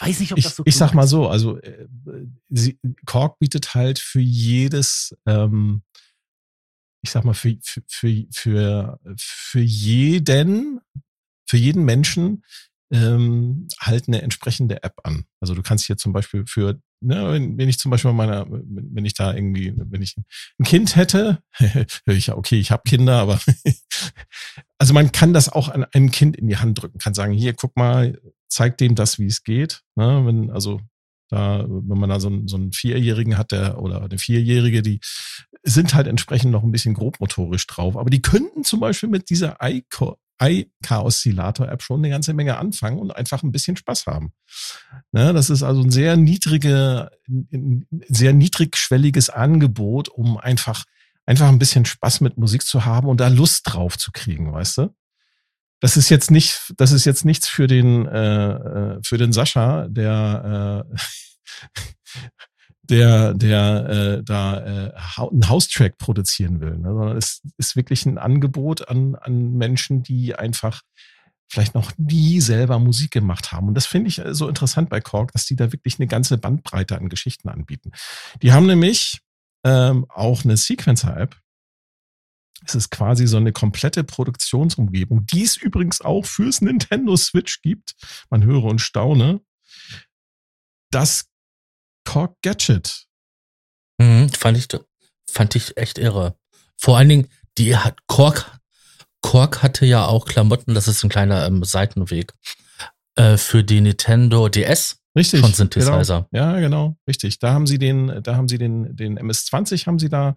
Weiß 0.00 0.20
nicht, 0.20 0.32
ob 0.32 0.38
ich, 0.38 0.44
das 0.44 0.56
so 0.56 0.62
Ich 0.66 0.76
sag 0.76 0.94
mal 0.94 1.06
so, 1.06 1.28
also 1.28 1.58
äh, 1.58 1.86
sie, 2.48 2.78
Korg 3.06 3.38
bietet 3.38 3.74
halt 3.74 3.98
für 3.98 4.20
jedes, 4.20 5.16
ähm, 5.26 5.82
ich 7.02 7.10
sag 7.10 7.24
mal, 7.24 7.34
für, 7.34 7.56
für, 7.62 8.26
für, 8.32 9.00
für 9.16 9.60
jeden, 9.60 10.80
für 11.46 11.56
jeden 11.56 11.84
Menschen 11.84 12.42
ähm, 12.90 13.68
halt 13.78 14.08
eine 14.08 14.22
entsprechende 14.22 14.82
App 14.82 15.00
an. 15.04 15.26
Also 15.40 15.54
du 15.54 15.62
kannst 15.62 15.86
hier 15.86 15.96
zum 15.96 16.12
Beispiel 16.12 16.44
für, 16.46 16.80
ne, 17.04 17.32
wenn, 17.32 17.58
wenn 17.58 17.68
ich 17.68 17.78
zum 17.78 17.90
Beispiel 17.90 18.12
meiner, 18.12 18.46
wenn 18.48 19.04
ich 19.04 19.14
da 19.14 19.34
irgendwie, 19.34 19.72
wenn 19.76 20.02
ich 20.02 20.16
ein 20.58 20.64
Kind 20.64 20.96
hätte, 20.96 21.42
ich, 22.06 22.32
okay, 22.32 22.58
ich 22.58 22.70
habe 22.70 22.82
Kinder, 22.86 23.18
aber 23.18 23.40
also 24.78 24.94
man 24.94 25.12
kann 25.12 25.32
das 25.32 25.48
auch 25.48 25.68
an 25.68 25.84
einem 25.84 26.10
Kind 26.10 26.36
in 26.36 26.48
die 26.48 26.56
Hand 26.56 26.80
drücken, 26.80 26.98
kann 26.98 27.14
sagen, 27.14 27.32
hier, 27.32 27.54
guck 27.54 27.76
mal, 27.76 28.20
zeig 28.48 28.78
dem 28.78 28.94
das, 28.94 29.18
wie 29.18 29.26
es 29.26 29.42
geht. 29.42 29.82
Ne, 29.96 30.22
wenn, 30.24 30.50
also 30.50 30.80
da, 31.28 31.64
wenn 31.68 31.98
man 31.98 32.10
da 32.10 32.20
so 32.20 32.28
einen, 32.28 32.48
so 32.48 32.56
einen 32.56 32.72
Vierjährigen 32.72 33.38
hat, 33.38 33.52
der 33.52 33.80
oder 33.80 34.02
eine 34.02 34.18
Vierjährige, 34.18 34.82
die 34.82 35.00
sind 35.62 35.94
halt 35.94 36.06
entsprechend 36.06 36.52
noch 36.52 36.62
ein 36.62 36.70
bisschen 36.70 36.94
grobmotorisch 36.94 37.66
drauf. 37.66 37.96
Aber 37.96 38.10
die 38.10 38.22
könnten 38.22 38.64
zum 38.64 38.80
Beispiel 38.80 39.08
mit 39.08 39.30
dieser 39.30 39.60
iCo 40.40 40.68
iCar-Oszillator-App 40.82 41.82
schon 41.82 42.00
eine 42.00 42.10
ganze 42.10 42.34
Menge 42.34 42.56
anfangen 42.58 42.98
und 42.98 43.14
einfach 43.14 43.42
ein 43.42 43.52
bisschen 43.52 43.76
Spaß 43.76 44.06
haben. 44.06 44.32
Ne, 45.12 45.32
das 45.32 45.50
ist 45.50 45.62
also 45.62 45.82
ein 45.82 45.90
sehr 45.90 46.16
niedrige, 46.16 47.10
ein 47.28 47.86
sehr 48.08 48.32
niedrigschwelliges 48.32 49.30
Angebot, 49.30 50.08
um 50.08 50.36
einfach, 50.36 50.84
einfach 51.26 51.48
ein 51.48 51.58
bisschen 51.58 51.84
Spaß 51.84 52.20
mit 52.20 52.36
Musik 52.36 52.62
zu 52.62 52.84
haben 52.84 53.08
und 53.08 53.20
da 53.20 53.28
Lust 53.28 53.62
drauf 53.64 53.96
zu 53.96 54.10
kriegen, 54.12 54.52
weißt 54.52 54.78
du? 54.78 54.94
Das 55.80 55.96
ist 55.96 56.08
jetzt 56.08 56.30
nicht, 56.30 56.72
das 56.76 56.92
ist 56.92 57.04
jetzt 57.04 57.24
nichts 57.24 57.48
für 57.48 57.66
den, 57.66 58.06
äh, 58.06 58.52
äh 58.52 59.00
für 59.04 59.18
den 59.18 59.32
Sascha, 59.32 59.86
der, 59.88 60.86
äh, 60.90 60.96
der, 62.88 63.34
der 63.34 63.88
äh, 63.88 64.22
da 64.22 64.58
äh, 64.58 64.92
einen 65.16 65.48
Haustrack 65.48 65.98
produzieren 65.98 66.60
will, 66.60 66.78
ne? 66.78 66.92
sondern 66.92 67.16
es 67.16 67.40
ist 67.56 67.76
wirklich 67.76 68.04
ein 68.06 68.18
Angebot 68.18 68.88
an, 68.88 69.14
an 69.14 69.54
Menschen, 69.54 70.02
die 70.02 70.34
einfach 70.34 70.82
vielleicht 71.48 71.74
noch 71.74 71.92
nie 71.96 72.40
selber 72.40 72.78
Musik 72.78 73.12
gemacht 73.12 73.52
haben. 73.52 73.68
Und 73.68 73.74
das 73.74 73.86
finde 73.86 74.08
ich 74.08 74.20
so 74.30 74.48
interessant 74.48 74.90
bei 74.90 75.00
Korg, 75.00 75.32
dass 75.32 75.46
die 75.46 75.56
da 75.56 75.72
wirklich 75.72 75.98
eine 75.98 76.06
ganze 76.06 76.36
Bandbreite 76.36 76.96
an 76.96 77.08
Geschichten 77.08 77.48
anbieten. 77.48 77.92
Die 78.42 78.52
haben 78.52 78.66
nämlich 78.66 79.20
ähm, 79.64 80.06
auch 80.08 80.44
eine 80.44 80.56
Sequencer-App. 80.56 81.36
Es 82.66 82.74
ist 82.74 82.90
quasi 82.90 83.26
so 83.26 83.36
eine 83.36 83.52
komplette 83.52 84.04
Produktionsumgebung, 84.04 85.26
die 85.26 85.42
es 85.42 85.56
übrigens 85.56 86.00
auch 86.00 86.24
fürs 86.24 86.60
Nintendo 86.60 87.16
Switch 87.16 87.60
gibt. 87.62 87.94
Man 88.30 88.44
höre 88.44 88.64
und 88.64 88.80
staune. 88.80 89.40
Das 90.90 91.26
Korg 92.04 92.36
Gadget. 92.42 93.06
Mhm, 93.98 94.28
fand 94.30 94.58
ich, 94.58 94.68
fand 95.30 95.54
ich 95.54 95.76
echt 95.76 95.98
irre. 95.98 96.36
Vor 96.76 96.98
allen 96.98 97.08
Dingen, 97.08 97.28
die 97.58 97.76
hat 97.76 97.98
Korg, 98.06 98.58
Korg 99.20 99.62
hatte 99.62 99.86
ja 99.86 100.06
auch 100.06 100.26
Klamotten, 100.26 100.74
das 100.74 100.88
ist 100.88 101.02
ein 101.02 101.10
kleiner 101.10 101.46
ähm, 101.46 101.64
Seitenweg, 101.64 102.32
äh, 103.16 103.36
für 103.36 103.64
die 103.64 103.80
Nintendo 103.80 104.48
DS. 104.48 104.98
Richtig. 105.16 105.40
Von 105.40 105.52
Synthesizer. 105.52 106.26
Genau. 106.32 106.44
Ja, 106.44 106.58
genau, 106.58 106.96
richtig. 107.06 107.38
Da 107.38 107.52
haben 107.52 107.68
sie 107.68 107.78
den, 107.78 108.20
da 108.22 108.34
haben 108.34 108.48
sie 108.48 108.58
den, 108.58 108.96
den 108.96 109.16
MS-20 109.16 109.86
haben 109.86 110.00
sie 110.00 110.08
da 110.08 110.36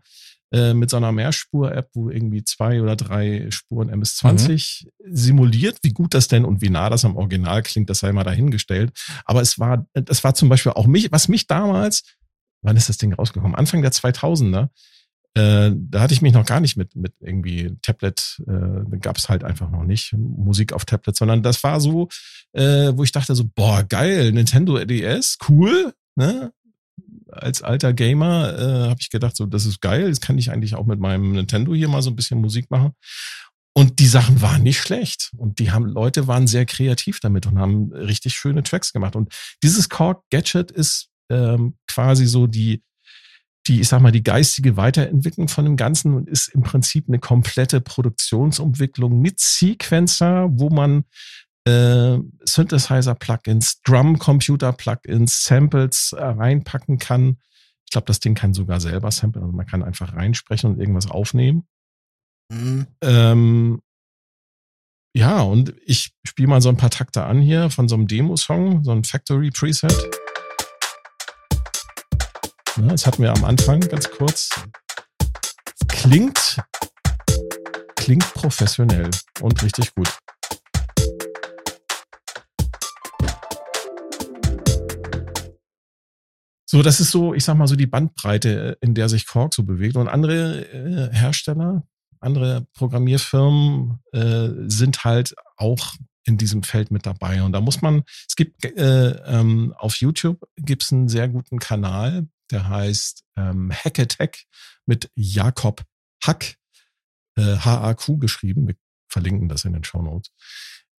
äh, 0.51 0.73
mit 0.73 0.89
so 0.89 0.97
einer 0.97 1.11
Mehrspur-App, 1.11 1.89
wo 1.93 2.09
irgendwie 2.09 2.43
zwei 2.43 2.81
oder 2.81 2.95
drei 2.95 3.47
Spuren 3.49 3.89
MS-20 3.89 4.85
mhm. 4.85 5.15
simuliert. 5.15 5.79
Wie 5.83 5.91
gut 5.91 6.13
das 6.13 6.27
denn 6.27 6.45
und 6.45 6.61
wie 6.61 6.69
nah 6.69 6.89
das 6.89 7.03
am 7.03 7.17
Original 7.17 7.63
klingt, 7.63 7.89
das 7.89 7.99
sei 7.99 8.13
mal 8.13 8.23
dahingestellt. 8.23 8.91
Aber 9.25 9.41
es 9.41 9.59
war, 9.59 9.85
das 9.93 10.23
war 10.23 10.35
zum 10.35 10.49
Beispiel 10.49 10.71
auch 10.71 10.87
mich, 10.87 11.11
was 11.11 11.27
mich 11.27 11.47
damals, 11.47 12.03
wann 12.61 12.77
ist 12.77 12.89
das 12.89 12.97
Ding 12.97 13.13
rausgekommen? 13.13 13.55
Anfang 13.55 13.81
der 13.81 13.91
2000er. 13.91 14.69
Äh, 15.33 15.71
da 15.75 15.99
hatte 15.99 16.13
ich 16.13 16.21
mich 16.21 16.33
noch 16.33 16.45
gar 16.45 16.61
nicht 16.61 16.77
mit, 16.77 16.95
mit 16.95 17.13
irgendwie 17.19 17.75
Tablet, 17.81 18.41
äh, 18.47 18.97
gab 18.99 19.17
es 19.17 19.29
halt 19.29 19.43
einfach 19.43 19.69
noch 19.69 19.83
nicht 19.83 20.13
Musik 20.13 20.73
auf 20.73 20.85
Tablet, 20.85 21.15
sondern 21.15 21.43
das 21.43 21.63
war 21.63 21.79
so, 21.79 22.07
äh, 22.53 22.91
wo 22.95 23.03
ich 23.03 23.11
dachte 23.11 23.35
so, 23.35 23.43
boah, 23.53 23.83
geil, 23.83 24.31
Nintendo 24.31 24.83
DS, 24.83 25.37
cool, 25.47 25.93
ne? 26.15 26.53
Als 27.31 27.61
alter 27.61 27.93
Gamer 27.93 28.57
äh, 28.57 28.89
habe 28.89 28.99
ich 28.99 29.09
gedacht, 29.09 29.35
so 29.35 29.45
das 29.45 29.65
ist 29.65 29.81
geil, 29.81 30.07
jetzt 30.07 30.21
kann 30.21 30.37
ich 30.37 30.51
eigentlich 30.51 30.75
auch 30.75 30.85
mit 30.85 30.99
meinem 30.99 31.33
Nintendo 31.33 31.73
hier 31.73 31.89
mal 31.89 32.01
so 32.01 32.09
ein 32.09 32.15
bisschen 32.15 32.41
Musik 32.41 32.69
machen. 32.71 32.93
Und 33.77 33.99
die 33.99 34.07
Sachen 34.07 34.41
waren 34.41 34.63
nicht 34.63 34.79
schlecht. 34.79 35.29
Und 35.37 35.59
die 35.59 35.69
haben, 35.69 35.85
Leute 35.85 36.25
waren 36.25 36.47
sehr 36.47 36.65
kreativ 36.65 37.19
damit 37.19 37.45
und 37.45 37.59
haben 37.59 37.93
richtig 37.93 38.33
schöne 38.33 38.63
Tracks 38.63 38.91
gemacht. 38.91 39.15
Und 39.15 39.31
dieses 39.61 39.87
Korg 39.87 40.23
Gadget 40.31 40.71
ist 40.71 41.09
ähm, 41.29 41.75
quasi 41.87 42.25
so 42.25 42.47
die, 42.47 42.81
die, 43.67 43.81
ich 43.81 43.87
sag 43.87 44.01
mal, 44.01 44.11
die 44.11 44.23
geistige 44.23 44.77
Weiterentwicklung 44.77 45.47
von 45.47 45.65
dem 45.65 45.77
Ganzen 45.77 46.15
und 46.15 46.27
ist 46.27 46.47
im 46.47 46.63
Prinzip 46.63 47.07
eine 47.07 47.19
komplette 47.19 47.79
Produktionsumwicklung 47.79 49.21
mit 49.21 49.39
Sequencer, 49.39 50.47
wo 50.49 50.69
man 50.69 51.03
äh, 51.67 52.19
Synthesizer-Plugins, 52.45 53.81
Drum-Computer-Plugins, 53.83 55.43
Samples 55.43 56.13
äh, 56.13 56.23
reinpacken 56.23 56.97
kann. 56.97 57.37
Ich 57.85 57.91
glaube, 57.91 58.05
das 58.05 58.19
Ding 58.19 58.35
kann 58.35 58.53
sogar 58.53 58.79
selber 58.79 59.11
samplen. 59.11 59.43
Also 59.43 59.55
man 59.55 59.65
kann 59.65 59.83
einfach 59.83 60.13
reinsprechen 60.13 60.71
und 60.71 60.79
irgendwas 60.79 61.09
aufnehmen. 61.09 61.67
Mhm. 62.49 62.87
Ähm, 63.01 63.81
ja, 65.13 65.41
und 65.41 65.73
ich 65.85 66.13
spiele 66.25 66.47
mal 66.47 66.61
so 66.61 66.69
ein 66.69 66.77
paar 66.77 66.89
Takte 66.89 67.23
an 67.23 67.41
hier 67.41 67.69
von 67.69 67.87
so 67.87 67.95
einem 67.95 68.07
Demo-Song, 68.07 68.83
so 68.83 68.91
ein 68.91 69.03
Factory-Preset. 69.03 69.91
Ja, 72.77 72.87
das 72.87 73.05
hatten 73.07 73.23
wir 73.23 73.33
am 73.33 73.43
Anfang 73.43 73.81
ganz 73.81 74.09
kurz. 74.09 74.49
Klingt, 75.87 76.61
klingt 77.95 78.33
professionell 78.35 79.09
und 79.41 79.63
richtig 79.63 79.93
gut. 79.95 80.17
So, 86.69 86.83
das 86.83 86.99
ist 86.99 87.11
so, 87.11 87.33
ich 87.33 87.45
sag 87.45 87.55
mal 87.55 87.67
so 87.67 87.77
die 87.77 87.87
Bandbreite, 87.87 88.77
in 88.81 88.93
der 88.93 89.07
sich 89.07 89.25
Korg 89.25 89.53
so 89.53 89.63
bewegt. 89.63 89.95
Und 89.95 90.09
andere 90.09 90.65
äh, 90.73 91.15
Hersteller, 91.15 91.87
andere 92.19 92.67
Programmierfirmen 92.73 93.99
äh, 94.11 94.49
sind 94.67 95.05
halt 95.05 95.33
auch 95.55 95.93
in 96.25 96.37
diesem 96.37 96.63
Feld 96.63 96.91
mit 96.91 97.05
dabei. 97.05 97.41
Und 97.41 97.53
da 97.53 97.61
muss 97.61 97.81
man, 97.81 98.03
es 98.27 98.35
gibt 98.35 98.65
äh, 98.65 99.11
ähm, 99.11 99.73
auf 99.77 99.95
YouTube 99.95 100.45
gibt's 100.57 100.91
einen 100.91 101.07
sehr 101.07 101.29
guten 101.29 101.57
Kanal, 101.59 102.27
der 102.51 102.67
heißt 102.67 103.23
ähm, 103.37 103.71
Hack 103.71 103.97
Attack 103.97 104.43
mit 104.85 105.09
Jakob 105.15 105.85
Hack, 106.21 106.57
äh, 107.37 107.55
H-A-Q 107.55 108.17
geschrieben. 108.17 108.67
Wir 108.67 108.75
verlinken 109.07 109.47
das 109.47 109.63
in 109.63 109.71
den 109.71 109.85
Show 109.85 110.01
Notes. 110.01 110.33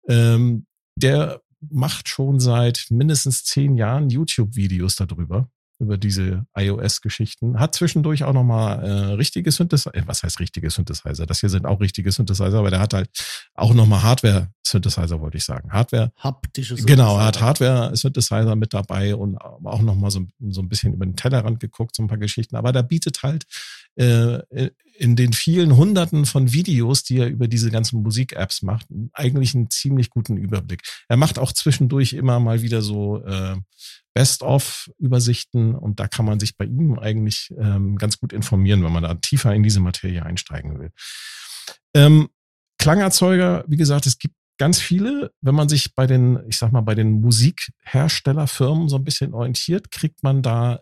Ähm, 0.08 0.66
der 0.94 1.42
macht 1.60 2.08
schon 2.08 2.40
seit 2.40 2.86
mindestens 2.88 3.44
zehn 3.44 3.76
Jahren 3.76 4.08
YouTube-Videos 4.08 4.96
darüber 4.96 5.50
über 5.78 5.96
diese 5.96 6.46
iOS-Geschichten. 6.56 7.58
Hat 7.58 7.74
zwischendurch 7.74 8.24
auch 8.24 8.32
nochmal 8.32 8.84
äh, 8.84 8.90
richtige 9.14 9.50
Synthesizer, 9.50 9.94
äh, 9.94 10.02
was 10.06 10.22
heißt 10.22 10.40
richtige 10.40 10.70
Synthesizer? 10.70 11.26
Das 11.26 11.40
hier 11.40 11.48
sind 11.48 11.66
auch 11.66 11.80
richtige 11.80 12.10
Synthesizer, 12.10 12.58
aber 12.58 12.70
der 12.70 12.80
hat 12.80 12.94
halt 12.94 13.10
auch 13.54 13.74
nochmal 13.74 14.02
Hardware-Synthesizer, 14.02 15.20
wollte 15.20 15.38
ich 15.38 15.44
sagen. 15.44 15.72
Hardware. 15.72 16.12
Haptische 16.16 16.74
Genau, 16.76 17.18
er 17.18 17.26
hat 17.26 17.40
Hardware-Synthesizer 17.40 18.56
mit 18.56 18.74
dabei 18.74 19.14
und 19.14 19.38
auch 19.38 19.82
nochmal 19.82 20.10
so, 20.10 20.26
so 20.48 20.60
ein 20.60 20.68
bisschen 20.68 20.94
über 20.94 21.06
den 21.06 21.16
Tellerrand 21.16 21.60
geguckt, 21.60 21.94
so 21.94 22.02
ein 22.02 22.08
paar 22.08 22.18
Geschichten. 22.18 22.56
Aber 22.56 22.72
der 22.72 22.82
bietet 22.82 23.22
halt 23.22 23.46
äh, 23.94 24.70
in 24.98 25.14
den 25.14 25.32
vielen 25.32 25.76
Hunderten 25.76 26.26
von 26.26 26.52
Videos, 26.52 27.04
die 27.04 27.18
er 27.18 27.28
über 27.28 27.46
diese 27.46 27.70
ganzen 27.70 28.02
Musik-Apps 28.02 28.62
macht, 28.62 28.86
eigentlich 29.12 29.54
einen 29.54 29.70
ziemlich 29.70 30.10
guten 30.10 30.36
Überblick. 30.36 30.82
Er 31.08 31.16
macht 31.16 31.38
auch 31.38 31.52
zwischendurch 31.52 32.14
immer 32.14 32.40
mal 32.40 32.62
wieder 32.62 32.82
so 32.82 33.24
äh, 33.24 33.56
Best-of-Übersichten 34.18 35.76
und 35.76 36.00
da 36.00 36.08
kann 36.08 36.24
man 36.24 36.40
sich 36.40 36.56
bei 36.56 36.64
ihm 36.64 36.98
eigentlich 36.98 37.54
ähm, 37.56 37.94
ganz 37.94 38.18
gut 38.18 38.32
informieren, 38.32 38.82
wenn 38.82 38.90
man 38.90 39.04
da 39.04 39.14
tiefer 39.14 39.54
in 39.54 39.62
diese 39.62 39.78
Materie 39.78 40.24
einsteigen 40.24 40.80
will. 40.80 40.90
Ähm, 41.94 42.28
Klangerzeuger, 42.80 43.64
wie 43.68 43.76
gesagt, 43.76 44.06
es 44.06 44.18
gibt 44.18 44.34
ganz 44.58 44.80
viele. 44.80 45.30
Wenn 45.40 45.54
man 45.54 45.68
sich 45.68 45.94
bei 45.94 46.08
den, 46.08 46.40
ich 46.48 46.56
sag 46.56 46.72
mal, 46.72 46.80
bei 46.80 46.96
den 46.96 47.20
Musikherstellerfirmen 47.20 48.88
so 48.88 48.96
ein 48.96 49.04
bisschen 49.04 49.34
orientiert, 49.34 49.92
kriegt 49.92 50.24
man 50.24 50.42
da 50.42 50.80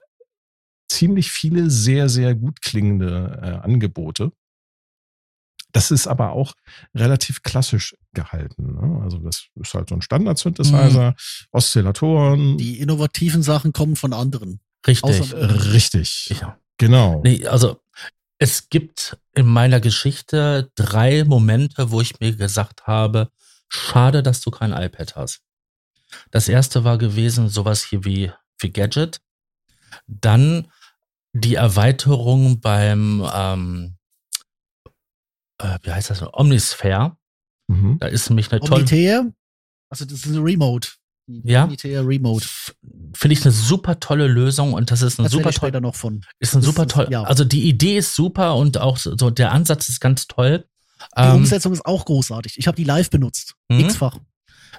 ziemlich 0.88 1.30
viele 1.30 1.68
sehr, 1.68 2.08
sehr 2.08 2.34
gut 2.34 2.62
klingende 2.62 3.38
äh, 3.42 3.66
Angebote. 3.66 4.32
Das 5.76 5.90
ist 5.90 6.06
aber 6.06 6.32
auch 6.32 6.54
relativ 6.94 7.42
klassisch 7.42 7.94
gehalten. 8.14 8.76
Ne? 8.80 9.02
Also 9.02 9.18
das 9.18 9.48
ist 9.56 9.74
halt 9.74 9.90
so 9.90 9.94
ein 9.94 10.00
Standard-Synthesizer, 10.00 11.10
mhm. 11.10 11.14
Oszillatoren. 11.52 12.56
Die 12.56 12.80
innovativen 12.80 13.42
Sachen 13.42 13.74
kommen 13.74 13.94
von 13.94 14.14
anderen. 14.14 14.60
Richtig. 14.86 15.20
Außer, 15.20 15.74
richtig. 15.74 16.34
Ja. 16.40 16.58
Genau. 16.78 17.20
Nee, 17.22 17.46
also 17.46 17.82
es 18.38 18.70
gibt 18.70 19.18
in 19.34 19.44
meiner 19.44 19.80
Geschichte 19.80 20.70
drei 20.76 21.24
Momente, 21.24 21.90
wo 21.90 22.00
ich 22.00 22.20
mir 22.20 22.34
gesagt 22.34 22.86
habe, 22.86 23.28
schade, 23.68 24.22
dass 24.22 24.40
du 24.40 24.50
kein 24.50 24.72
iPad 24.72 25.14
hast. 25.14 25.42
Das 26.30 26.48
erste 26.48 26.84
war 26.84 26.96
gewesen, 26.96 27.50
sowas 27.50 27.84
hier 27.84 28.02
wie, 28.06 28.32
wie 28.60 28.70
Gadget. 28.70 29.20
Dann 30.06 30.72
die 31.34 31.56
Erweiterung 31.56 32.60
beim 32.60 33.28
ähm, 33.30 33.95
äh, 35.58 35.78
wie 35.82 35.92
heißt 35.92 36.10
das, 36.10 36.22
Omnisphere. 36.32 37.16
Mhm. 37.68 37.98
Da 37.98 38.06
ist 38.06 38.28
nämlich 38.30 38.50
eine 38.50 38.60
tolle. 38.60 38.82
Omnitere? 38.82 39.32
Also 39.88 40.04
das 40.04 40.20
ist 40.20 40.28
eine 40.28 40.44
Remote. 40.44 40.88
Ja. 41.26 41.64
Omnitere 41.64 42.06
Remote. 42.06 42.46
Finde 43.14 43.32
ich 43.32 43.42
eine 43.44 43.52
super 43.52 43.98
tolle 43.98 44.28
Lösung 44.28 44.72
und 44.74 44.90
das 44.90 45.02
ist 45.02 45.18
ein 45.18 45.28
super 45.28 45.50
toll. 45.50 45.72
noch 45.80 45.94
von. 45.94 46.24
Ist 46.38 46.54
ein 46.54 46.62
super 46.62 46.86
toll. 46.86 47.08
Ja. 47.10 47.24
Also 47.24 47.44
die 47.44 47.68
Idee 47.68 47.98
ist 47.98 48.14
super 48.14 48.56
und 48.56 48.78
auch 48.78 48.96
so 48.96 49.30
der 49.30 49.52
Ansatz 49.52 49.88
ist 49.88 50.00
ganz 50.00 50.26
toll. 50.28 50.64
Die 51.16 51.22
ähm, 51.22 51.36
Umsetzung 51.36 51.72
ist 51.72 51.84
auch 51.84 52.04
großartig. 52.04 52.58
Ich 52.58 52.66
habe 52.66 52.76
die 52.76 52.84
live 52.84 53.10
benutzt. 53.10 53.54
Mhm. 53.68 53.80
X-fach. 53.80 54.18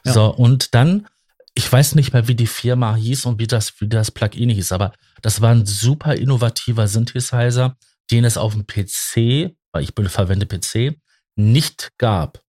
Ja. 0.05 0.13
So, 0.13 0.33
und 0.33 0.73
dann, 0.73 1.07
ich 1.53 1.71
weiß 1.71 1.95
nicht 1.95 2.13
mehr, 2.13 2.27
wie 2.27 2.35
die 2.35 2.47
Firma 2.47 2.95
hieß 2.95 3.25
und 3.25 3.39
wie 3.39 3.47
das, 3.47 3.79
wie 3.81 3.87
das 3.87 4.11
Plugin 4.11 4.49
hieß, 4.49 4.71
aber 4.71 4.93
das 5.21 5.41
war 5.41 5.51
ein 5.51 5.65
super 5.65 6.15
innovativer 6.15 6.87
Synthesizer, 6.87 7.75
den 8.11 8.23
es 8.23 8.37
auf 8.37 8.53
dem 8.53 8.65
PC 8.65 9.56
weil 9.71 9.83
ich 9.83 9.93
verwende 10.09 10.45
PC, 10.45 10.99
nicht 11.35 11.91
gab. 11.97 12.41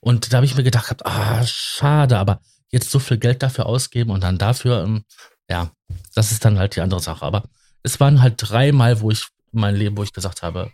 Und 0.00 0.32
da 0.32 0.36
habe 0.36 0.46
ich 0.46 0.56
mir 0.56 0.62
gedacht, 0.62 1.04
ah, 1.06 1.44
schade, 1.46 2.18
aber 2.18 2.40
jetzt 2.70 2.90
so 2.90 2.98
viel 2.98 3.18
Geld 3.18 3.42
dafür 3.42 3.66
ausgeben 3.66 4.10
und 4.10 4.22
dann 4.22 4.38
dafür, 4.38 4.82
ähm, 4.82 5.04
ja, 5.48 5.70
das 6.14 6.32
ist 6.32 6.44
dann 6.44 6.58
halt 6.58 6.76
die 6.76 6.80
andere 6.80 7.00
Sache. 7.00 7.24
Aber 7.24 7.44
es 7.82 8.00
waren 8.00 8.22
halt 8.22 8.34
dreimal, 8.38 9.00
wo 9.00 9.10
ich 9.10 9.26
mein 9.52 9.76
Leben, 9.76 9.96
wo 9.96 10.02
ich 10.02 10.12
gesagt 10.12 10.42
habe, 10.42 10.72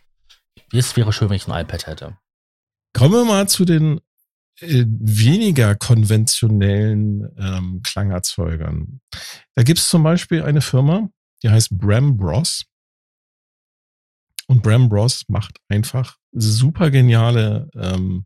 es 0.73 0.97
wäre 0.97 1.13
schön, 1.13 1.29
wenn 1.29 1.37
ich 1.37 1.49
ein 1.49 1.61
iPad 1.61 1.87
hätte. 1.87 2.19
Kommen 2.93 3.15
wir 3.15 3.25
mal 3.25 3.49
zu 3.49 3.65
den 3.65 4.01
äh, 4.61 4.85
weniger 4.87 5.75
konventionellen 5.75 7.29
ähm, 7.39 7.81
Klangerzeugern. 7.83 9.01
Da 9.55 9.63
gibt 9.63 9.79
es 9.79 9.89
zum 9.89 10.03
Beispiel 10.03 10.43
eine 10.43 10.61
Firma, 10.61 11.09
die 11.43 11.51
heißt 11.51 11.77
Bram 11.79 12.17
Bros. 12.17 12.65
Und 14.49 14.63
Bram 14.63 14.89
Bros 14.89 15.25
macht 15.29 15.59
einfach 15.69 16.17
super 16.33 16.91
geniale, 16.91 17.69
ähm, 17.75 18.25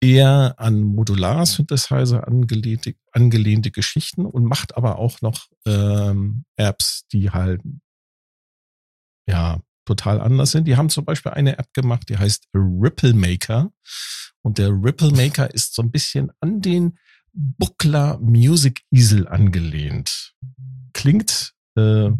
eher 0.00 0.54
an 0.58 0.82
Modular-Synthesizer 0.82 2.26
angelehnte, 2.26 2.94
angelehnte 3.12 3.70
Geschichten 3.70 4.24
und 4.26 4.44
macht 4.44 4.76
aber 4.76 4.98
auch 4.98 5.20
noch 5.20 5.46
ähm, 5.64 6.44
Apps, 6.56 7.06
die 7.12 7.30
halt 7.30 7.60
ja 9.28 9.60
total 9.84 10.20
anders 10.20 10.52
sind. 10.52 10.66
Die 10.66 10.76
haben 10.76 10.90
zum 10.90 11.04
Beispiel 11.04 11.32
eine 11.32 11.58
App 11.58 11.72
gemacht, 11.72 12.08
die 12.08 12.18
heißt 12.18 12.48
Ripple 12.54 13.14
Maker. 13.14 13.72
Und 14.42 14.58
der 14.58 14.70
Ripple 14.70 15.12
Maker 15.12 15.52
ist 15.52 15.74
so 15.74 15.82
ein 15.82 15.90
bisschen 15.90 16.30
an 16.40 16.60
den 16.60 16.98
Buckler 17.32 18.18
Music 18.18 18.82
Easel 18.90 19.26
angelehnt. 19.28 20.34
Klingt 20.92 21.54
äh, 21.76 22.10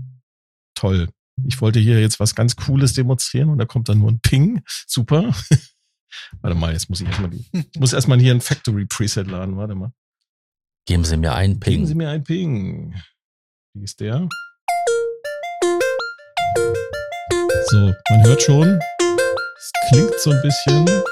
toll 0.75 1.09
ich 1.45 1.61
wollte 1.61 1.81
hier 1.81 2.01
jetzt 2.01 2.21
was 2.21 2.35
ganz 2.35 2.57
Cooles 2.57 2.95
demonstrieren 2.95 3.49
und 3.49 3.59
da 3.59 3.65
kommt 3.65 3.89
dann 3.89 3.99
nur 3.99 4.11
ein 4.11 4.21
Ping. 4.21 4.63
Super. 4.87 5.35
Warte 6.41 6.57
mal, 6.57 6.73
jetzt 6.73 6.91
muss 6.91 7.01
ich 7.01 7.07
erstmal 7.07 7.31
die, 7.31 7.45
muss 7.79 7.93
erstmal 7.93 8.21
hier 8.21 8.35
ein 8.35 8.41
Factory 8.41 8.87
Preset 8.87 9.27
laden. 9.27 9.57
Warte 9.57 9.75
mal. 9.75 9.93
Geben 10.87 11.05
Sie 11.05 11.17
mir 11.17 11.35
einen 11.35 11.61
Ping. 11.61 11.75
Geben 11.75 11.87
Sie 11.87 11.95
mir 11.95 12.11
einen 12.11 12.25
Ping. 12.25 12.95
Wie 13.75 13.85
ist 13.85 14.01
der? 14.01 14.29
So, 17.71 17.95
man 18.11 18.25
hört 18.25 18.43
schon. 18.43 18.79
Es 19.57 19.73
klingt 19.89 20.19
so 20.19 20.31
ein 20.33 20.43
bisschen 20.43 21.03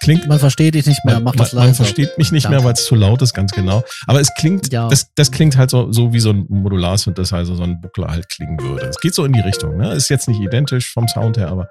klingt. 0.00 0.26
Man 0.26 0.38
versteht 0.38 0.74
dich 0.74 0.86
nicht 0.86 1.04
mehr, 1.04 1.14
man, 1.16 1.24
mach 1.24 1.36
das 1.36 1.52
leiser. 1.52 1.66
Man 1.66 1.74
versteht 1.74 2.18
mich 2.18 2.32
nicht 2.32 2.44
Danke. 2.44 2.58
mehr, 2.58 2.64
weil 2.64 2.72
es 2.72 2.84
zu 2.84 2.94
laut 2.94 3.22
ist, 3.22 3.34
ganz 3.34 3.52
genau. 3.52 3.84
Aber 4.06 4.20
es 4.20 4.34
klingt, 4.36 4.72
ja. 4.72 4.88
das, 4.88 5.12
das 5.14 5.30
klingt 5.30 5.56
halt 5.56 5.70
so, 5.70 5.92
so 5.92 6.12
wie 6.12 6.20
so 6.20 6.30
ein 6.30 6.46
Modular-Synthesizer, 6.48 7.54
so 7.54 7.62
ein 7.62 7.80
Buckler 7.80 8.08
halt 8.08 8.28
klingen 8.28 8.60
würde. 8.60 8.86
Es 8.86 8.98
geht 8.98 9.14
so 9.14 9.24
in 9.24 9.32
die 9.32 9.40
Richtung, 9.40 9.76
ne? 9.76 9.92
Ist 9.92 10.08
jetzt 10.08 10.28
nicht 10.28 10.40
identisch 10.40 10.92
vom 10.92 11.06
Sound 11.06 11.36
her, 11.36 11.48
aber 11.48 11.70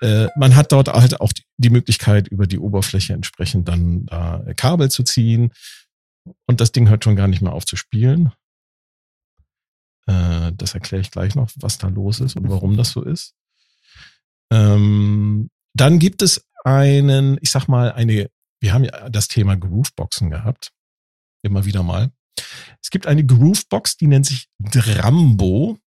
äh, 0.00 0.28
man 0.36 0.54
hat 0.54 0.72
dort 0.72 0.88
halt 0.88 1.20
auch 1.20 1.32
die 1.56 1.70
Möglichkeit, 1.70 2.28
über 2.28 2.46
die 2.46 2.58
Oberfläche 2.58 3.14
entsprechend 3.14 3.68
dann 3.68 4.06
da 4.06 4.44
Kabel 4.56 4.90
zu 4.90 5.02
ziehen. 5.02 5.52
Und 6.46 6.60
das 6.60 6.72
Ding 6.72 6.88
hört 6.88 7.04
schon 7.04 7.16
gar 7.16 7.28
nicht 7.28 7.42
mehr 7.42 7.52
auf 7.52 7.64
zu 7.64 7.76
spielen. 7.76 8.32
Äh, 10.06 10.52
das 10.54 10.74
erkläre 10.74 11.00
ich 11.00 11.10
gleich 11.10 11.34
noch, 11.34 11.50
was 11.56 11.78
da 11.78 11.88
los 11.88 12.20
ist 12.20 12.36
und 12.36 12.48
warum 12.48 12.76
das 12.76 12.90
so 12.90 13.02
ist. 13.02 13.34
Ähm, 14.52 15.50
dann 15.74 15.98
gibt 15.98 16.22
es 16.22 16.46
einen, 16.66 17.38
ich 17.40 17.50
sag 17.50 17.68
mal, 17.68 17.92
eine, 17.92 18.28
wir 18.60 18.72
haben 18.74 18.84
ja 18.84 19.08
das 19.08 19.28
Thema 19.28 19.56
Grooveboxen 19.56 20.30
gehabt. 20.30 20.72
Immer 21.42 21.64
wieder 21.64 21.84
mal. 21.84 22.10
Es 22.82 22.90
gibt 22.90 23.06
eine 23.06 23.24
Groovebox, 23.24 23.96
die 23.96 24.08
nennt 24.08 24.26
sich 24.26 24.48
Drambo. 24.58 25.78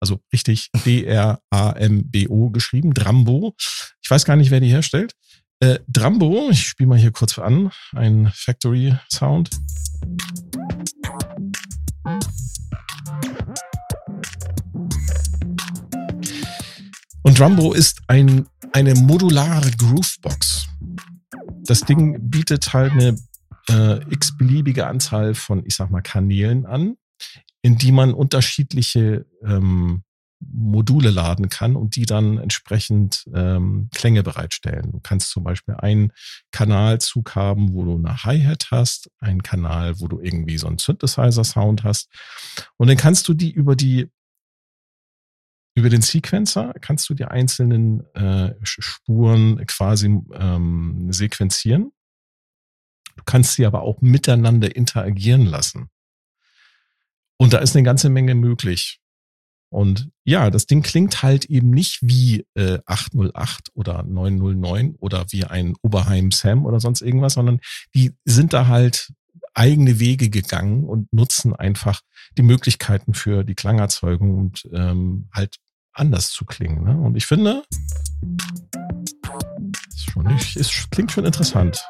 Also 0.00 0.20
richtig 0.32 0.70
D-R-A-M-B-O 0.84 2.50
geschrieben, 2.50 2.92
Drambo. 2.92 3.54
Ich 4.02 4.10
weiß 4.10 4.24
gar 4.24 4.36
nicht, 4.36 4.50
wer 4.50 4.60
die 4.60 4.68
herstellt. 4.68 5.14
Äh, 5.60 5.78
Drambo, 5.86 6.48
ich 6.50 6.66
spiele 6.66 6.88
mal 6.88 6.98
hier 6.98 7.12
kurz 7.12 7.38
an, 7.38 7.70
ein 7.92 8.30
Factory 8.34 8.96
Sound. 9.10 9.50
Und 17.24 17.38
Drumbo 17.38 17.72
ist 17.72 18.02
ein, 18.06 18.46
eine 18.72 18.94
modulare 18.94 19.70
Groovebox. 19.70 20.68
Das 21.64 21.80
Ding 21.80 22.28
bietet 22.28 22.74
halt 22.74 22.92
eine 22.92 23.16
äh, 23.70 24.12
x-beliebige 24.12 24.86
Anzahl 24.86 25.34
von, 25.34 25.64
ich 25.64 25.74
sag 25.74 25.90
mal, 25.90 26.02
Kanälen 26.02 26.66
an, 26.66 26.96
in 27.62 27.78
die 27.78 27.92
man 27.92 28.12
unterschiedliche 28.12 29.24
ähm, 29.42 30.02
Module 30.40 31.08
laden 31.08 31.48
kann 31.48 31.76
und 31.76 31.96
die 31.96 32.04
dann 32.04 32.36
entsprechend 32.36 33.24
ähm, 33.34 33.88
Klänge 33.94 34.22
bereitstellen. 34.22 34.92
Du 34.92 35.00
kannst 35.00 35.30
zum 35.30 35.44
Beispiel 35.44 35.76
einen 35.76 36.12
Kanalzug 36.52 37.34
haben, 37.34 37.72
wo 37.72 37.84
du 37.84 37.96
eine 37.96 38.24
Hi-Hat 38.24 38.66
hast, 38.70 39.10
einen 39.20 39.42
Kanal, 39.42 39.98
wo 39.98 40.08
du 40.08 40.20
irgendwie 40.20 40.58
so 40.58 40.66
einen 40.66 40.76
Synthesizer-Sound 40.76 41.84
hast. 41.84 42.10
Und 42.76 42.88
dann 42.88 42.98
kannst 42.98 43.26
du 43.28 43.32
die 43.32 43.50
über 43.50 43.76
die 43.76 44.10
über 45.74 45.88
den 45.88 46.02
Sequencer 46.02 46.72
kannst 46.80 47.08
du 47.08 47.14
die 47.14 47.24
einzelnen 47.24 48.04
äh, 48.14 48.54
Spuren 48.62 49.64
quasi 49.66 50.06
ähm, 50.06 51.08
sequenzieren. 51.10 51.92
Du 53.16 53.22
kannst 53.24 53.54
sie 53.54 53.66
aber 53.66 53.82
auch 53.82 54.00
miteinander 54.00 54.74
interagieren 54.74 55.46
lassen. 55.46 55.90
Und 57.36 57.52
da 57.52 57.58
ist 57.58 57.74
eine 57.74 57.82
ganze 57.82 58.08
Menge 58.08 58.34
möglich. 58.34 59.00
Und 59.68 60.10
ja, 60.22 60.50
das 60.50 60.66
Ding 60.66 60.82
klingt 60.82 61.24
halt 61.24 61.46
eben 61.46 61.70
nicht 61.70 61.98
wie 62.00 62.46
äh, 62.54 62.78
808 62.86 63.70
oder 63.74 64.04
909 64.04 64.94
oder 65.00 65.26
wie 65.30 65.44
ein 65.44 65.74
Oberheim 65.82 66.30
Sam 66.30 66.64
oder 66.64 66.78
sonst 66.78 67.02
irgendwas, 67.02 67.34
sondern 67.34 67.58
die 67.92 68.12
sind 68.24 68.52
da 68.52 68.68
halt 68.68 69.12
eigene 69.52 69.98
Wege 69.98 70.30
gegangen 70.30 70.84
und 70.84 71.12
nutzen 71.12 71.54
einfach 71.54 72.02
die 72.38 72.42
Möglichkeiten 72.42 73.14
für 73.14 73.42
die 73.42 73.54
Klangerzeugung 73.56 74.36
und 74.36 74.68
ähm, 74.72 75.28
halt 75.32 75.56
anders 75.94 76.30
zu 76.30 76.44
klingen. 76.44 76.84
Ne? 76.84 76.96
Und 76.96 77.16
ich 77.16 77.26
finde, 77.26 77.62
ist 79.88 80.10
schon 80.10 80.26
nicht, 80.26 80.56
ist, 80.56 80.90
klingt 80.90 81.12
schon 81.12 81.24
interessant. 81.24 81.82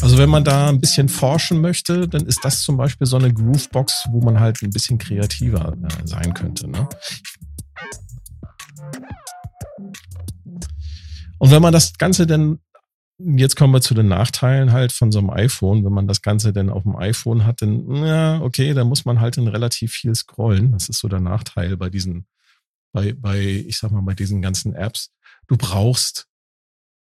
Also 0.00 0.18
wenn 0.18 0.28
man 0.28 0.44
da 0.44 0.68
ein 0.68 0.80
bisschen 0.80 1.08
forschen 1.08 1.60
möchte, 1.60 2.06
dann 2.08 2.26
ist 2.26 2.44
das 2.44 2.62
zum 2.62 2.76
Beispiel 2.76 3.06
so 3.06 3.16
eine 3.16 3.32
Groovebox, 3.32 4.08
wo 4.10 4.20
man 4.20 4.38
halt 4.38 4.62
ein 4.62 4.70
bisschen 4.70 4.98
kreativer 4.98 5.72
äh, 5.82 6.06
sein 6.06 6.34
könnte. 6.34 6.68
Ne? 6.68 6.88
Und 11.38 11.50
wenn 11.50 11.62
man 11.62 11.72
das 11.72 11.96
Ganze 11.98 12.26
denn, 12.26 12.60
jetzt 13.18 13.56
kommen 13.56 13.72
wir 13.72 13.80
zu 13.80 13.94
den 13.94 14.08
Nachteilen 14.08 14.72
halt 14.72 14.92
von 14.92 15.12
so 15.12 15.18
einem 15.18 15.30
iPhone, 15.30 15.84
wenn 15.84 15.92
man 15.92 16.06
das 16.06 16.22
Ganze 16.22 16.52
denn 16.52 16.70
auf 16.70 16.84
dem 16.84 16.96
iPhone 16.96 17.44
hat, 17.44 17.62
dann, 17.62 18.04
ja, 18.04 18.40
okay, 18.40 18.74
da 18.74 18.84
muss 18.84 19.04
man 19.04 19.20
halt 19.20 19.36
dann 19.36 19.48
relativ 19.48 19.92
viel 19.92 20.14
scrollen. 20.14 20.72
Das 20.72 20.88
ist 20.88 20.98
so 20.98 21.08
der 21.08 21.20
Nachteil 21.20 21.76
bei 21.76 21.90
diesen, 21.90 22.26
bei, 22.96 23.12
bei, 23.12 23.40
ich 23.40 23.76
sag 23.76 23.90
mal, 23.90 24.00
bei 24.00 24.14
diesen 24.14 24.40
ganzen 24.40 24.74
Apps. 24.74 25.12
Du 25.48 25.58
brauchst 25.58 26.28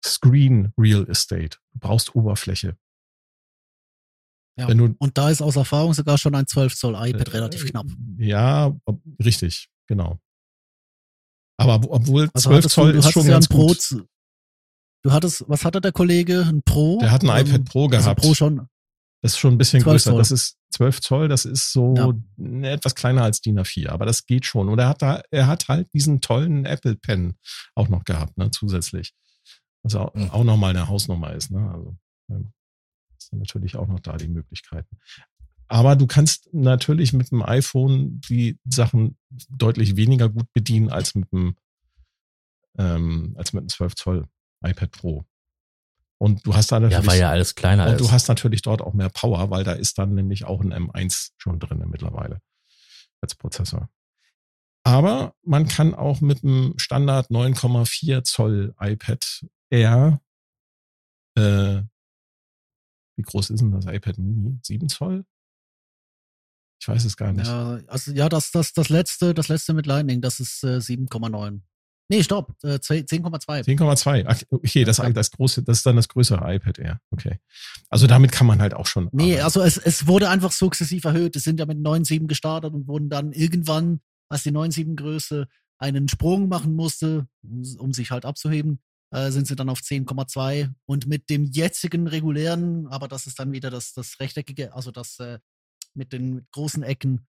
Screen 0.04 0.72
Real 0.78 1.08
Estate. 1.10 1.58
Du 1.72 1.80
brauchst 1.80 2.14
Oberfläche. 2.14 2.76
Ja, 4.56 4.72
du, 4.72 4.94
und 4.98 5.18
da 5.18 5.30
ist 5.30 5.42
aus 5.42 5.56
Erfahrung 5.56 5.92
sogar 5.92 6.16
schon 6.16 6.34
ein 6.34 6.46
12 6.46 6.76
Zoll 6.76 6.94
iPad 6.94 7.28
äh, 7.28 7.30
relativ 7.32 7.64
knapp. 7.64 7.86
Ja, 8.18 8.72
richtig, 9.24 9.68
genau. 9.88 10.20
Aber 11.56 11.80
obwohl 11.90 12.30
also 12.34 12.50
12 12.50 12.66
Zoll 12.68 12.92
du, 12.92 13.00
du 13.00 13.06
ist 13.06 13.12
schon 13.12 13.24
ja 13.24 13.32
ganz 13.32 13.48
Pro, 13.48 13.66
gut. 13.66 14.04
Du 15.02 15.12
hattest, 15.12 15.44
was 15.48 15.64
hatte 15.64 15.80
der 15.80 15.92
Kollege? 15.92 16.46
Ein 16.46 16.62
Pro? 16.62 16.98
Der 17.00 17.10
hat 17.10 17.24
ein 17.24 17.30
ähm, 17.30 17.46
iPad 17.46 17.64
Pro 17.64 17.88
gehabt. 17.88 18.06
Also 18.06 18.28
Pro 18.28 18.34
schon. 18.34 18.68
Das 19.22 19.32
ist 19.32 19.38
schon 19.38 19.54
ein 19.54 19.58
bisschen 19.58 19.82
größer. 19.82 20.10
Zoll. 20.10 20.18
Das 20.18 20.30
ist 20.30 20.56
12 20.70 21.00
Zoll, 21.00 21.28
das 21.28 21.44
ist 21.44 21.72
so 21.72 21.94
ja. 22.38 22.68
etwas 22.70 22.94
kleiner 22.94 23.22
als 23.22 23.40
DIN 23.40 23.58
A4, 23.58 23.88
aber 23.88 24.06
das 24.06 24.24
geht 24.24 24.46
schon. 24.46 24.68
Und 24.68 24.78
er 24.78 24.88
hat 24.88 25.02
da, 25.02 25.22
er 25.30 25.46
hat 25.46 25.68
halt 25.68 25.92
diesen 25.92 26.20
tollen 26.20 26.64
Apple 26.64 26.96
Pen 26.96 27.34
auch 27.74 27.88
noch 27.88 28.04
gehabt, 28.04 28.38
ne, 28.38 28.50
zusätzlich. 28.50 29.12
Was 29.82 29.94
auch, 29.94 30.14
mhm. 30.14 30.30
auch 30.30 30.44
nochmal 30.44 30.70
eine 30.70 30.88
Hausnummer 30.88 31.34
ist. 31.34 31.50
Ne? 31.50 31.70
Also 31.70 31.96
sind 33.30 33.40
natürlich 33.40 33.76
auch 33.76 33.86
noch 33.86 34.00
da 34.00 34.16
die 34.16 34.28
Möglichkeiten. 34.28 34.98
Aber 35.68 35.94
du 35.94 36.06
kannst 36.06 36.52
natürlich 36.52 37.12
mit 37.12 37.30
dem 37.30 37.42
iPhone 37.42 38.20
die 38.28 38.58
Sachen 38.64 39.16
deutlich 39.48 39.96
weniger 39.96 40.28
gut 40.28 40.52
bedienen 40.52 40.90
als 40.90 41.14
mit 41.14 41.30
dem, 41.32 41.54
ähm, 42.76 43.34
als 43.36 43.52
mit 43.52 43.62
einem 43.62 43.68
12 43.68 43.94
Zoll 43.94 44.28
iPad 44.64 44.90
Pro. 44.90 45.24
Und 46.20 46.46
du 46.46 46.54
hast 46.54 46.70
da 46.70 46.78
natürlich. 46.78 47.02
Ja, 47.06 47.10
weil 47.10 47.18
ja 47.18 47.30
alles 47.30 47.54
kleiner 47.54 47.86
und 47.86 47.94
ist. 47.94 48.00
Und 48.00 48.08
du 48.08 48.12
hast 48.12 48.28
natürlich 48.28 48.60
dort 48.60 48.82
auch 48.82 48.92
mehr 48.92 49.08
Power, 49.08 49.50
weil 49.50 49.64
da 49.64 49.72
ist 49.72 49.96
dann 49.96 50.14
nämlich 50.14 50.44
auch 50.44 50.60
ein 50.60 50.72
M1 50.72 51.30
schon 51.38 51.58
drin 51.58 51.82
mittlerweile 51.88 52.42
als 53.22 53.34
Prozessor. 53.34 53.88
Aber 54.84 55.34
man 55.42 55.66
kann 55.66 55.94
auch 55.94 56.20
mit 56.20 56.42
dem 56.42 56.74
Standard 56.76 57.30
9,4 57.30 58.22
Zoll 58.24 58.74
iPad 58.78 59.46
Air, 59.70 60.20
äh, 61.36 61.82
wie 63.16 63.22
groß 63.22 63.50
ist 63.50 63.60
denn 63.60 63.72
das 63.72 63.86
iPad 63.86 64.18
Mini? 64.18 64.58
7 64.62 64.88
Zoll? 64.90 65.24
Ich 66.82 66.88
weiß 66.88 67.04
es 67.04 67.16
gar 67.16 67.32
nicht. 67.32 67.46
Ja, 67.46 67.78
also 67.86 68.12
ja, 68.12 68.28
das, 68.28 68.50
das, 68.50 68.74
das 68.74 68.90
letzte, 68.90 69.32
das 69.32 69.48
letzte 69.48 69.72
mit 69.72 69.86
Lightning, 69.86 70.20
das 70.20 70.40
ist 70.40 70.64
äh, 70.64 70.78
7,9. 70.78 71.60
Nee, 72.10 72.24
stopp, 72.24 72.52
äh, 72.64 72.80
10,2. 72.80 73.62
10,2. 73.62 74.46
Okay, 74.50 74.82
das, 74.82 74.96
das 74.96 75.30
große, 75.30 75.62
das 75.62 75.78
ist 75.78 75.86
dann 75.86 75.94
das 75.94 76.08
größere 76.08 76.54
iPad 76.54 76.78
Air. 76.80 77.00
Okay. 77.12 77.38
Also 77.88 78.08
damit 78.08 78.32
kann 78.32 78.48
man 78.48 78.60
halt 78.60 78.74
auch 78.74 78.86
schon. 78.86 79.08
Nee, 79.12 79.34
arbeiten. 79.34 79.44
also 79.44 79.62
es, 79.62 79.76
es 79.76 80.08
wurde 80.08 80.28
einfach 80.28 80.50
sukzessiv 80.50 81.04
erhöht. 81.04 81.36
Es 81.36 81.44
sind 81.44 81.60
ja 81.60 81.66
mit 81.66 81.78
9,7 81.78 82.26
gestartet 82.26 82.74
und 82.74 82.88
wurden 82.88 83.10
dann 83.10 83.32
irgendwann, 83.32 84.00
als 84.28 84.42
die 84.42 84.50
9,7 84.50 84.96
Größe 84.96 85.46
einen 85.78 86.08
Sprung 86.08 86.48
machen 86.48 86.74
musste, 86.74 87.28
um 87.78 87.92
sich 87.92 88.10
halt 88.10 88.24
abzuheben, 88.24 88.80
äh, 89.12 89.30
sind 89.30 89.46
sie 89.46 89.54
dann 89.54 89.68
auf 89.68 89.78
10,2 89.78 90.68
und 90.86 91.06
mit 91.06 91.30
dem 91.30 91.44
jetzigen 91.44 92.08
regulären, 92.08 92.88
aber 92.88 93.06
das 93.06 93.28
ist 93.28 93.38
dann 93.38 93.52
wieder 93.52 93.70
das, 93.70 93.92
das 93.92 94.18
rechteckige, 94.18 94.74
also 94.74 94.90
das 94.90 95.20
äh, 95.20 95.38
mit 95.94 96.12
den 96.12 96.46
großen 96.50 96.82
Ecken, 96.82 97.26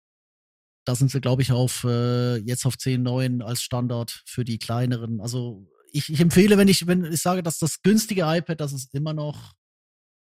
da 0.85 0.95
sind 0.95 1.11
sie, 1.11 1.21
glaube 1.21 1.43
ich, 1.43 1.53
auf 1.53 1.85
äh, 1.85 2.37
jetzt 2.37 2.67
auf 2.67 2.75
10,9 2.75 3.43
als 3.43 3.63
Standard 3.63 4.23
für 4.27 4.45
die 4.45 4.59
kleineren. 4.59 5.21
Also 5.21 5.67
ich, 5.93 6.09
ich 6.09 6.21
empfehle, 6.21 6.57
wenn 6.59 6.69
ich, 6.69 6.87
wenn 6.87 7.05
ich 7.05 7.21
sage, 7.21 7.43
dass 7.43 7.59
das 7.59 7.83
günstige 7.83 8.23
iPad, 8.23 8.61
das 8.61 8.73
ist 8.73 8.95
immer 8.95 9.13
noch 9.13 9.55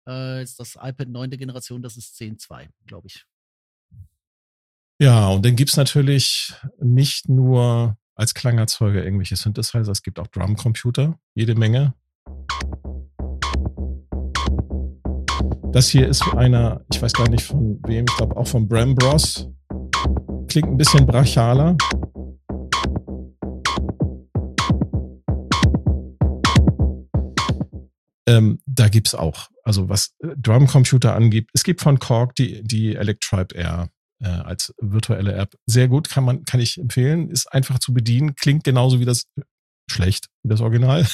äh, 0.09 0.43
ist 0.43 0.59
das 0.59 0.77
iPad 0.81 1.09
9. 1.09 1.31
Generation, 1.31 1.83
das 1.83 1.97
ist 1.97 2.19
10.2, 2.21 2.69
glaube 2.87 3.09
ich. 3.09 3.25
Ja, 4.99 5.29
und 5.29 5.45
dann 5.45 5.57
gibt's 5.57 5.77
natürlich 5.77 6.55
nicht 6.81 7.29
nur 7.29 7.99
als 8.15 8.33
Klangerzeuger 8.33 9.05
irgendwelche 9.05 9.37
Synthesizer. 9.37 9.93
Es 9.93 10.03
gibt 10.03 10.19
auch 10.19 10.27
Drumcomputer, 10.29 11.19
jede 11.35 11.55
Menge. 11.55 11.95
Das 15.73 15.91
hier 15.91 16.09
ist 16.09 16.23
einer, 16.35 16.83
ich 16.91 17.03
weiß 17.03 17.13
gar 17.13 17.29
nicht 17.29 17.45
von 17.45 17.79
wem, 17.87 18.07
ich 18.09 18.17
glaube 18.17 18.35
auch 18.37 18.47
von 18.47 18.67
Bram 18.67 18.95
Bros. 18.95 19.51
Klingt 20.57 20.71
ein 20.71 20.79
bisschen 20.79 21.05
brachialer. 21.05 21.77
Ähm, 28.27 28.59
da 28.65 28.89
gibt's 28.89 29.15
auch, 29.15 29.51
also 29.65 29.91
was 29.91 30.15
äh, 30.21 30.29
Drumcomputer 30.39 31.15
angibt, 31.15 31.51
es 31.53 31.63
gibt 31.63 31.83
von 31.83 31.99
Korg 31.99 32.35
die, 32.37 32.63
die 32.65 32.95
Electribe 32.95 33.55
R 33.55 33.91
äh, 34.23 34.29
als 34.29 34.73
virtuelle 34.81 35.35
App. 35.35 35.59
Sehr 35.67 35.89
gut, 35.89 36.09
kann 36.09 36.25
man, 36.25 36.45
kann 36.45 36.61
ich 36.61 36.79
empfehlen. 36.79 37.29
Ist 37.29 37.53
einfach 37.53 37.79
zu 37.79 37.93
bedienen, 37.93 38.35
klingt 38.35 38.65
genauso 38.65 38.99
wie 38.99 39.05
das 39.05 39.27
schlecht, 39.91 40.29
wie 40.43 40.49
das 40.49 40.63
Original. 40.63 41.07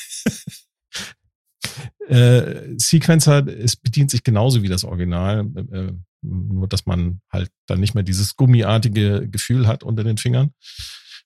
äh, 2.06 2.74
Sequencer, 2.76 3.44
es 3.48 3.74
bedient 3.74 4.12
sich 4.12 4.22
genauso 4.22 4.62
wie 4.62 4.68
das 4.68 4.84
Original, 4.84 5.44
äh, 5.72 5.92
nur 6.22 6.68
dass 6.68 6.86
man 6.86 7.20
halt 7.30 7.50
dann 7.66 7.80
nicht 7.80 7.94
mehr 7.94 8.04
dieses 8.04 8.36
gummiartige 8.36 9.28
Gefühl 9.28 9.66
hat 9.66 9.82
unter 9.82 10.04
den 10.04 10.18
Fingern, 10.18 10.52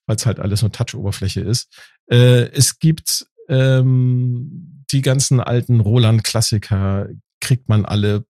weil 0.05 0.15
es 0.15 0.25
halt 0.25 0.39
alles 0.39 0.61
nur 0.61 0.71
Touch-Oberfläche 0.71 1.41
ist. 1.41 1.73
Äh, 2.09 2.49
es 2.51 2.79
gibt 2.79 3.27
ähm, 3.49 4.83
die 4.91 5.01
ganzen 5.01 5.39
alten 5.39 5.79
Roland-Klassiker, 5.79 7.09
kriegt 7.39 7.69
man 7.69 7.85
alle. 7.85 8.25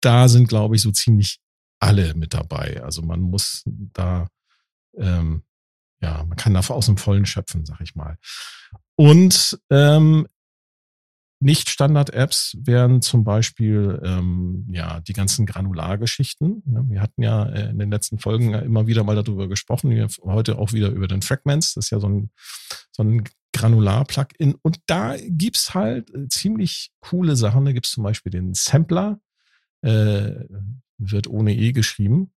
Da 0.00 0.28
sind, 0.28 0.48
glaube 0.48 0.76
ich, 0.76 0.82
so 0.82 0.90
ziemlich 0.92 1.40
alle 1.78 2.14
mit 2.14 2.34
dabei. 2.34 2.82
Also 2.82 3.02
man 3.02 3.20
muss 3.20 3.62
da, 3.66 4.28
ähm, 4.96 5.42
ja, 6.00 6.24
man 6.24 6.36
kann 6.36 6.54
da 6.54 6.60
aus 6.60 6.86
dem 6.86 6.96
Vollen 6.96 7.26
schöpfen, 7.26 7.64
sag 7.64 7.80
ich 7.80 7.94
mal. 7.94 8.16
Und 8.96 9.58
ähm, 9.70 10.26
Nicht-Standard-Apps 11.40 12.58
wären 12.60 13.00
zum 13.00 13.24
Beispiel 13.24 14.00
ähm, 14.04 14.66
ja 14.70 15.00
die 15.00 15.14
ganzen 15.14 15.46
Granulargeschichten. 15.46 16.62
Ne? 16.66 16.84
Wir 16.88 17.00
hatten 17.00 17.22
ja 17.22 17.46
äh, 17.46 17.70
in 17.70 17.78
den 17.78 17.90
letzten 17.90 18.18
Folgen 18.18 18.52
immer 18.52 18.86
wieder 18.86 19.04
mal 19.04 19.16
darüber 19.16 19.48
gesprochen. 19.48 19.90
Wir 19.90 20.06
heute 20.22 20.58
auch 20.58 20.74
wieder 20.74 20.90
über 20.90 21.08
den 21.08 21.22
Fragments. 21.22 21.74
Das 21.74 21.86
ist 21.86 21.90
ja 21.90 21.98
so 21.98 22.08
ein, 22.08 22.30
so 22.92 23.02
ein 23.02 23.24
Granular-Plugin. 23.54 24.54
Und 24.60 24.80
da 24.86 25.16
gibt's 25.18 25.74
halt 25.74 26.14
äh, 26.14 26.28
ziemlich 26.28 26.92
coole 27.00 27.36
Sachen. 27.36 27.64
Da 27.64 27.72
gibt's 27.72 27.92
zum 27.92 28.04
Beispiel 28.04 28.30
den 28.30 28.52
Sampler, 28.52 29.18
äh, 29.80 30.32
wird 30.98 31.26
ohne 31.26 31.54
E 31.54 31.72
geschrieben. 31.72 32.32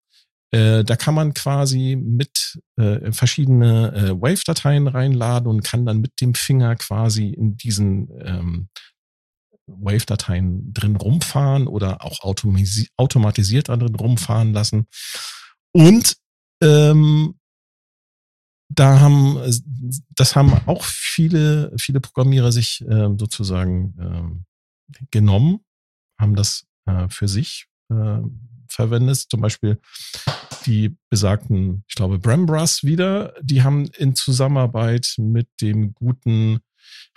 Äh, 0.53 0.85
da 0.85 0.97
kann 0.97 1.15
man 1.15 1.33
quasi 1.33 1.97
mit 1.97 2.61
äh, 2.77 3.13
verschiedene 3.13 3.95
äh, 3.95 4.21
Wave-Dateien 4.21 4.89
reinladen 4.89 5.49
und 5.49 5.63
kann 5.63 5.87
dann 5.87 6.01
mit 6.01 6.21
dem 6.21 6.35
Finger 6.35 6.75
quasi 6.75 7.29
in 7.29 7.57
diesen 7.57 8.09
ähm, 8.25 8.69
Wave-Dateien 9.79 10.73
drin 10.73 10.97
rumfahren 10.97 11.67
oder 11.67 12.05
auch 12.05 12.21
automatisiert 12.23 13.69
drin 13.69 13.95
rumfahren 13.95 14.53
lassen. 14.53 14.87
Und 15.73 16.17
ähm, 16.63 17.35
da 18.69 19.01
haben, 19.01 19.41
das 20.11 20.37
haben 20.37 20.53
auch 20.67 20.85
viele, 20.85 21.73
viele 21.79 22.01
Programmierer 22.01 22.53
sich 22.53 22.83
äh, 22.83 23.09
sozusagen 23.19 23.95
äh, 23.99 25.05
genommen, 25.11 25.61
haben 26.21 26.37
das 26.37 26.67
äh, 26.87 27.09
für 27.09 27.27
sich 27.27 27.67
äh, 27.91 28.21
verwendest, 28.69 29.31
zum 29.31 29.41
Beispiel 29.41 29.81
die 30.67 30.97
besagten, 31.09 31.85
ich 31.89 31.95
glaube, 31.95 32.19
Brembras 32.19 32.85
wieder, 32.85 33.35
die 33.43 33.63
haben 33.63 33.87
in 33.97 34.15
Zusammenarbeit 34.15 35.15
mit 35.17 35.49
dem 35.61 35.95
guten 35.95 36.61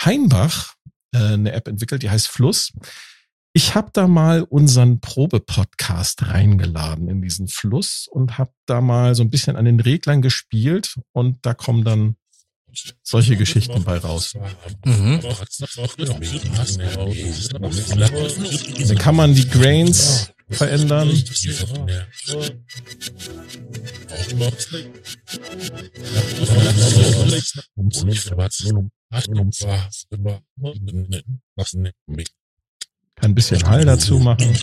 Heinbach 0.04 0.74
äh, 1.14 1.34
eine 1.34 1.54
App 1.54 1.68
entwickelt, 1.68 2.04
die 2.04 2.10
heißt 2.10 2.28
Fluss. 2.28 2.74
Ich 3.56 3.76
habe 3.76 3.92
da 3.94 4.08
mal 4.08 4.42
unseren 4.42 5.00
Probe-Podcast 5.00 6.28
reingeladen 6.28 7.08
in 7.08 7.22
diesen 7.22 7.48
Fluss 7.48 8.08
und 8.10 8.40
habe 8.40 8.52
da 8.66 8.82
mal 8.82 9.14
so 9.14 9.22
ein 9.22 9.30
bisschen 9.30 9.56
an 9.56 9.66
den 9.66 9.80
Reglern 9.80 10.24
gespielt 10.24 10.96
und 11.12 11.38
da 11.46 11.54
kommen 11.54 11.84
dann 11.84 12.16
solche 13.04 13.38
Geschichten 13.38 13.84
bei 13.84 13.98
raus. 13.98 14.34
Mhm. 14.86 15.20
Dann 18.88 18.98
kann 18.98 19.16
man 19.16 19.36
die 19.36 19.48
Grains 19.48 20.33
verändern. 20.50 21.10
Kann 33.16 33.32
ein 33.32 33.36
bisschen 33.36 33.64
Hall 33.64 33.86
dazu 33.86 34.20
machen. 34.20 34.56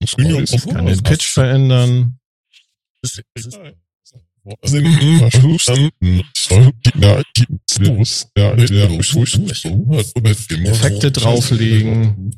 Ich 0.00 0.66
kann 0.66 0.86
den 0.86 1.02
Pitch 1.02 1.26
verändern. 1.26 2.18
Effekte 10.64 11.10
drauflegen. 11.10 12.30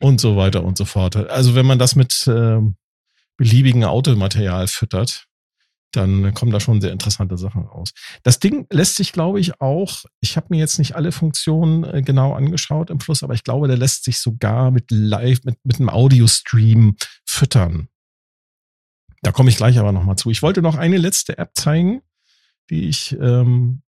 Und 0.00 0.20
so 0.20 0.36
weiter 0.36 0.62
und 0.62 0.76
so 0.76 0.84
fort. 0.84 1.16
Also 1.16 1.54
wenn 1.54 1.66
man 1.66 1.78
das 1.78 1.96
mit 1.96 2.26
ähm, 2.28 2.76
beliebigen 3.38 3.84
Automaterial 3.84 4.66
füttert, 4.68 5.27
dann 5.92 6.34
kommen 6.34 6.52
da 6.52 6.60
schon 6.60 6.80
sehr 6.80 6.92
interessante 6.92 7.38
Sachen 7.38 7.62
raus. 7.62 7.92
Das 8.22 8.38
Ding 8.38 8.66
lässt 8.70 8.96
sich, 8.96 9.12
glaube 9.12 9.40
ich, 9.40 9.60
auch, 9.60 10.04
ich 10.20 10.36
habe 10.36 10.48
mir 10.50 10.58
jetzt 10.58 10.78
nicht 10.78 10.96
alle 10.96 11.12
Funktionen 11.12 11.84
äh, 11.84 12.02
genau 12.02 12.34
angeschaut 12.34 12.90
im 12.90 13.00
Fluss, 13.00 13.22
aber 13.22 13.34
ich 13.34 13.44
glaube, 13.44 13.68
der 13.68 13.78
lässt 13.78 14.04
sich 14.04 14.18
sogar 14.18 14.70
mit 14.70 14.90
Live, 14.90 15.44
mit, 15.44 15.56
mit 15.64 15.76
einem 15.76 15.88
Audio-Stream 15.88 16.96
füttern. 17.24 17.88
Da 19.22 19.32
komme 19.32 19.48
ich 19.48 19.56
gleich 19.56 19.78
aber 19.78 19.92
nochmal 19.92 20.16
zu. 20.16 20.30
Ich 20.30 20.42
wollte 20.42 20.62
noch 20.62 20.76
eine 20.76 20.98
letzte 20.98 21.38
App 21.38 21.52
zeigen, 21.54 22.02
die 22.70 22.88
ich 22.88 23.16
ähm, 23.20 23.82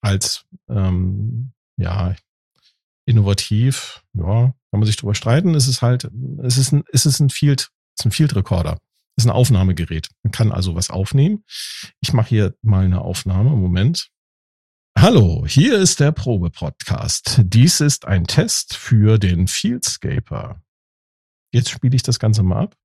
als 0.00 0.44
ähm, 0.68 1.52
ja 1.76 2.14
innovativ, 3.06 4.04
ja, 4.12 4.52
kann 4.70 4.80
man 4.80 4.84
sich 4.84 4.96
drüber 4.96 5.14
streiten. 5.14 5.54
Es 5.54 5.66
ist 5.66 5.80
halt, 5.80 6.10
es 6.42 6.58
ist 6.58 6.72
ein, 6.72 6.84
es 6.92 7.06
ist 7.06 7.20
ein 7.20 7.30
Field, 7.30 7.70
es 7.96 8.00
ist 8.00 8.04
ein 8.04 8.12
Field 8.12 8.36
Recorder 8.36 8.78
ist 9.18 9.26
ein 9.26 9.30
Aufnahmegerät. 9.30 10.08
Man 10.22 10.30
kann 10.30 10.52
also 10.52 10.74
was 10.76 10.90
aufnehmen. 10.90 11.44
Ich 12.00 12.12
mache 12.12 12.28
hier 12.28 12.54
mal 12.62 12.84
eine 12.84 13.00
Aufnahme. 13.02 13.50
Moment. 13.50 14.10
Hallo, 14.96 15.44
hier 15.46 15.78
ist 15.78 16.00
der 16.00 16.12
Probe-Podcast. 16.12 17.40
Dies 17.42 17.80
ist 17.80 18.06
ein 18.06 18.26
Test 18.26 18.76
für 18.76 19.18
den 19.18 19.48
Fieldscaper. 19.48 20.62
Jetzt 21.52 21.70
spiele 21.70 21.96
ich 21.96 22.02
das 22.02 22.18
Ganze 22.18 22.42
mal 22.42 22.64
ab. 22.64 22.76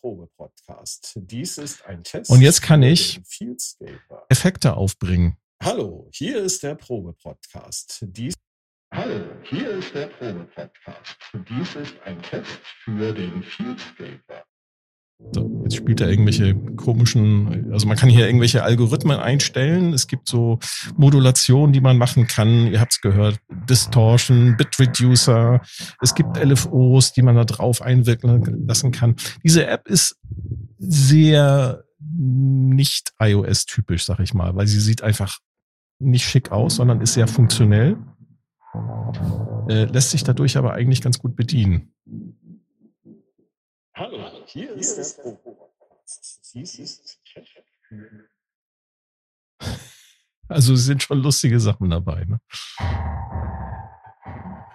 Probe-Podcast. 0.00 1.14
Dies 1.16 1.58
ist 1.58 1.84
ein 1.86 2.04
Test. 2.04 2.30
Und 2.30 2.40
jetzt 2.40 2.62
kann 2.62 2.82
ich 2.82 3.20
Effekte 4.28 4.76
aufbringen. 4.76 5.38
Hallo, 5.62 6.08
hier 6.12 6.42
ist 6.42 6.62
der 6.62 6.74
Probe-Podcast. 6.74 8.04
Dies 8.08 8.34
Hallo, 8.92 9.24
hier 9.42 9.70
ist 9.70 9.92
der 9.92 10.06
Probe-Podcast. 10.06 11.16
Dies 11.48 11.74
ist 11.74 11.94
ein 12.04 12.22
Test 12.22 12.60
für 12.84 13.12
den 13.12 13.42
Fieldscaper. 13.42 14.44
So, 15.32 15.62
jetzt 15.64 15.76
spielt 15.76 16.00
er 16.00 16.08
irgendwelche 16.10 16.54
komischen, 16.54 17.72
also 17.72 17.88
man 17.88 17.96
kann 17.96 18.08
hier 18.08 18.26
irgendwelche 18.26 18.62
Algorithmen 18.62 19.18
einstellen. 19.18 19.92
Es 19.92 20.06
gibt 20.06 20.28
so 20.28 20.58
Modulationen, 20.96 21.72
die 21.72 21.80
man 21.80 21.98
machen 21.98 22.26
kann. 22.26 22.68
Ihr 22.68 22.80
habt 22.80 22.92
es 22.92 23.00
gehört, 23.00 23.38
Distortion, 23.68 24.56
Bit 24.56 24.78
Reducer. 24.78 25.60
Es 26.00 26.14
gibt 26.14 26.36
LFOs, 26.36 27.12
die 27.12 27.22
man 27.22 27.36
da 27.36 27.44
drauf 27.44 27.82
einwirken 27.82 28.66
lassen 28.66 28.92
kann. 28.92 29.16
Diese 29.42 29.66
App 29.66 29.88
ist 29.88 30.20
sehr 30.78 31.84
nicht 31.98 33.12
iOS-typisch, 33.18 34.04
sag 34.04 34.20
ich 34.20 34.34
mal, 34.34 34.54
weil 34.54 34.66
sie 34.66 34.80
sieht 34.80 35.02
einfach 35.02 35.38
nicht 35.98 36.28
schick 36.28 36.52
aus, 36.52 36.76
sondern 36.76 37.00
ist 37.00 37.14
sehr 37.14 37.26
funktionell. 37.26 37.96
Äh, 39.68 39.84
lässt 39.84 40.10
sich 40.10 40.24
dadurch 40.24 40.56
aber 40.56 40.74
eigentlich 40.74 41.00
ganz 41.00 41.18
gut 41.18 41.36
bedienen. 41.36 41.94
Hallo, 43.96 44.18
hier, 44.46 44.70
hier 44.70 44.76
ist, 44.76 45.22
Podcast. 45.22 46.50
Dies 46.52 46.80
ist 46.80 47.20
Also 50.48 50.74
sind 50.74 51.04
schon 51.04 51.22
lustige 51.22 51.60
Sachen 51.60 51.90
dabei. 51.90 52.24
Ne? 52.24 52.40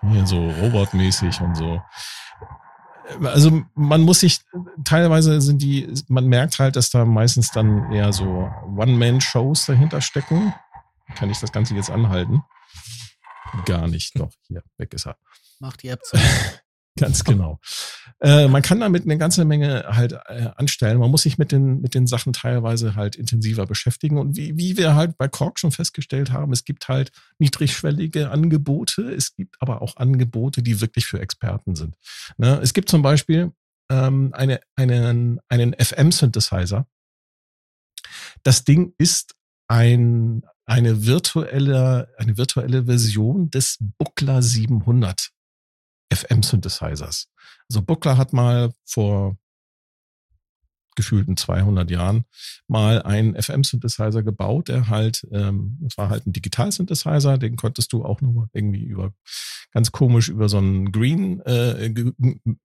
Hier 0.10 0.26
so 0.26 0.38
robotmäßig 0.38 1.42
und 1.42 1.56
so. 1.56 1.82
Also 3.22 3.62
man 3.74 4.04
muss 4.04 4.22
sich, 4.22 4.40
teilweise 4.86 5.42
sind 5.42 5.62
die, 5.62 5.94
man 6.08 6.28
merkt 6.28 6.58
halt, 6.60 6.78
dass 6.78 6.90
da 6.90 7.04
meistens 7.04 7.52
dann 7.52 7.92
eher 7.92 8.14
so 8.14 8.50
One-Man-Shows 8.78 9.66
dahinter 9.66 10.00
stecken. 10.00 10.54
Kann 11.16 11.30
ich 11.30 11.40
das 11.40 11.52
Ganze 11.52 11.76
jetzt 11.76 11.90
anhalten? 11.90 12.44
Gar 13.66 13.90
nicht, 13.90 14.18
doch, 14.18 14.32
hier, 14.48 14.64
weg 14.78 14.94
ist 14.94 15.08
er. 15.08 15.18
Macht 15.60 15.84
die 15.84 15.90
App 15.90 16.06
zu. 16.06 16.18
Ganz 16.98 17.24
genau. 17.24 17.60
Äh, 18.22 18.48
man 18.50 18.62
kann 18.62 18.82
damit 18.82 19.04
eine 19.04 19.18
ganze 19.18 19.46
Menge 19.46 19.86
halt 19.88 20.14
äh, 20.14 20.50
anstellen. 20.56 20.98
Man 21.00 21.10
muss 21.10 21.22
sich 21.24 21.38
mit 21.38 21.52
den, 21.52 21.80
mit 21.80 21.96
den 21.96 22.06
Sachen 22.06 22.34
teilweise 22.34 22.96
halt 22.96 23.16
intensiver 23.16 23.66
beschäftigen. 23.66 24.18
Und 24.18 24.36
wie, 24.36 24.58
wie 24.58 24.78
wir 24.78 24.96
halt 24.96 25.18
bei 25.18 25.28
Kork 25.30 25.60
schon 25.60 25.72
festgestellt 25.72 26.32
haben, 26.32 26.52
es 26.52 26.66
gibt 26.66 26.90
halt 26.90 27.12
niedrigschwellige 27.38 28.30
Angebote. 28.30 29.04
Es 29.04 29.36
gibt 29.36 29.56
aber 29.62 29.82
auch 29.82 29.96
Angebote, 29.96 30.62
die 30.62 30.82
wirklich 30.82 31.06
für 31.06 31.22
Experten 31.22 31.76
sind. 31.76 31.96
Ne? 32.38 32.60
Es 32.62 32.74
gibt 32.74 32.90
zum 32.90 33.02
Beispiel 33.02 33.54
ähm, 33.90 34.34
eine, 34.34 34.60
einen, 34.76 35.40
einen 35.48 35.74
FM-Synthesizer. 35.74 36.88
Das 38.44 38.66
Ding 38.66 38.94
ist 38.98 39.36
ein, 39.70 40.44
eine 40.66 41.06
virtuelle, 41.06 42.14
eine 42.18 42.38
virtuelle 42.38 42.86
Version 42.86 43.50
des 43.50 43.78
Buckler 43.98 44.42
700 44.42 45.32
FM-Synthesizers. 46.14 47.28
Also 47.70 47.82
Buckler 47.82 48.18
hat 48.18 48.34
mal 48.34 48.72
vor 48.86 49.38
gefühlten 51.00 51.38
200 51.38 51.90
Jahren 51.90 52.26
mal 52.68 53.02
einen 53.04 53.42
FM-Synthesizer 53.42 54.22
gebaut, 54.22 54.68
der 54.68 54.90
halt, 54.90 55.26
ähm, 55.32 55.78
das 55.80 55.98
war 55.98 56.10
halt 56.10 56.28
ein 56.28 56.34
Digital-Synthesizer, 56.34 57.38
den 57.38 57.56
konntest 57.56 57.94
du 57.94 58.04
auch 58.04 58.20
nur 58.20 58.50
irgendwie 58.52 58.84
über, 58.84 59.14
ganz 59.72 59.94
komisch 59.94 60.28
über 60.28 60.50
so 60.50 60.58
einen 60.58 60.92
Green, 60.92 61.40
äh, 61.42 61.94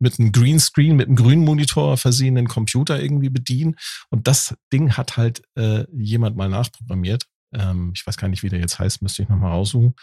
mit 0.00 0.18
einem 0.18 0.32
Greenscreen, 0.32 0.96
mit 0.96 1.06
einem 1.06 1.16
grünen 1.16 1.44
Monitor 1.44 1.96
versehenen 1.96 2.48
Computer 2.48 3.00
irgendwie 3.00 3.30
bedienen. 3.30 3.76
Und 4.10 4.26
das 4.26 4.56
Ding 4.72 4.96
hat 4.96 5.16
halt 5.16 5.42
äh, 5.54 5.84
jemand 5.92 6.36
mal 6.36 6.48
nachprogrammiert. 6.48 7.26
Ähm, 7.52 7.92
ich 7.94 8.04
weiß 8.04 8.16
gar 8.16 8.26
nicht, 8.26 8.42
wie 8.42 8.48
der 8.48 8.58
jetzt 8.58 8.80
heißt, 8.80 9.00
müsste 9.00 9.22
ich 9.22 9.28
nochmal 9.28 9.52
raussuchen. 9.52 9.94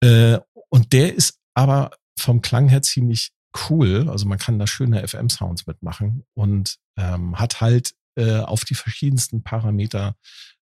Äh, 0.00 0.38
und 0.70 0.94
der 0.94 1.14
ist 1.14 1.38
aber 1.52 1.90
vom 2.20 2.42
Klang 2.42 2.68
her 2.68 2.82
ziemlich 2.82 3.32
cool. 3.68 4.08
Also 4.08 4.26
man 4.26 4.38
kann 4.38 4.58
da 4.58 4.66
schöne 4.66 5.06
FM-Sounds 5.06 5.66
mitmachen 5.66 6.24
und 6.34 6.76
ähm, 6.96 7.38
hat 7.38 7.60
halt 7.60 7.94
äh, 8.16 8.38
auf 8.38 8.64
die 8.64 8.74
verschiedensten 8.74 9.42
Parameter 9.42 10.16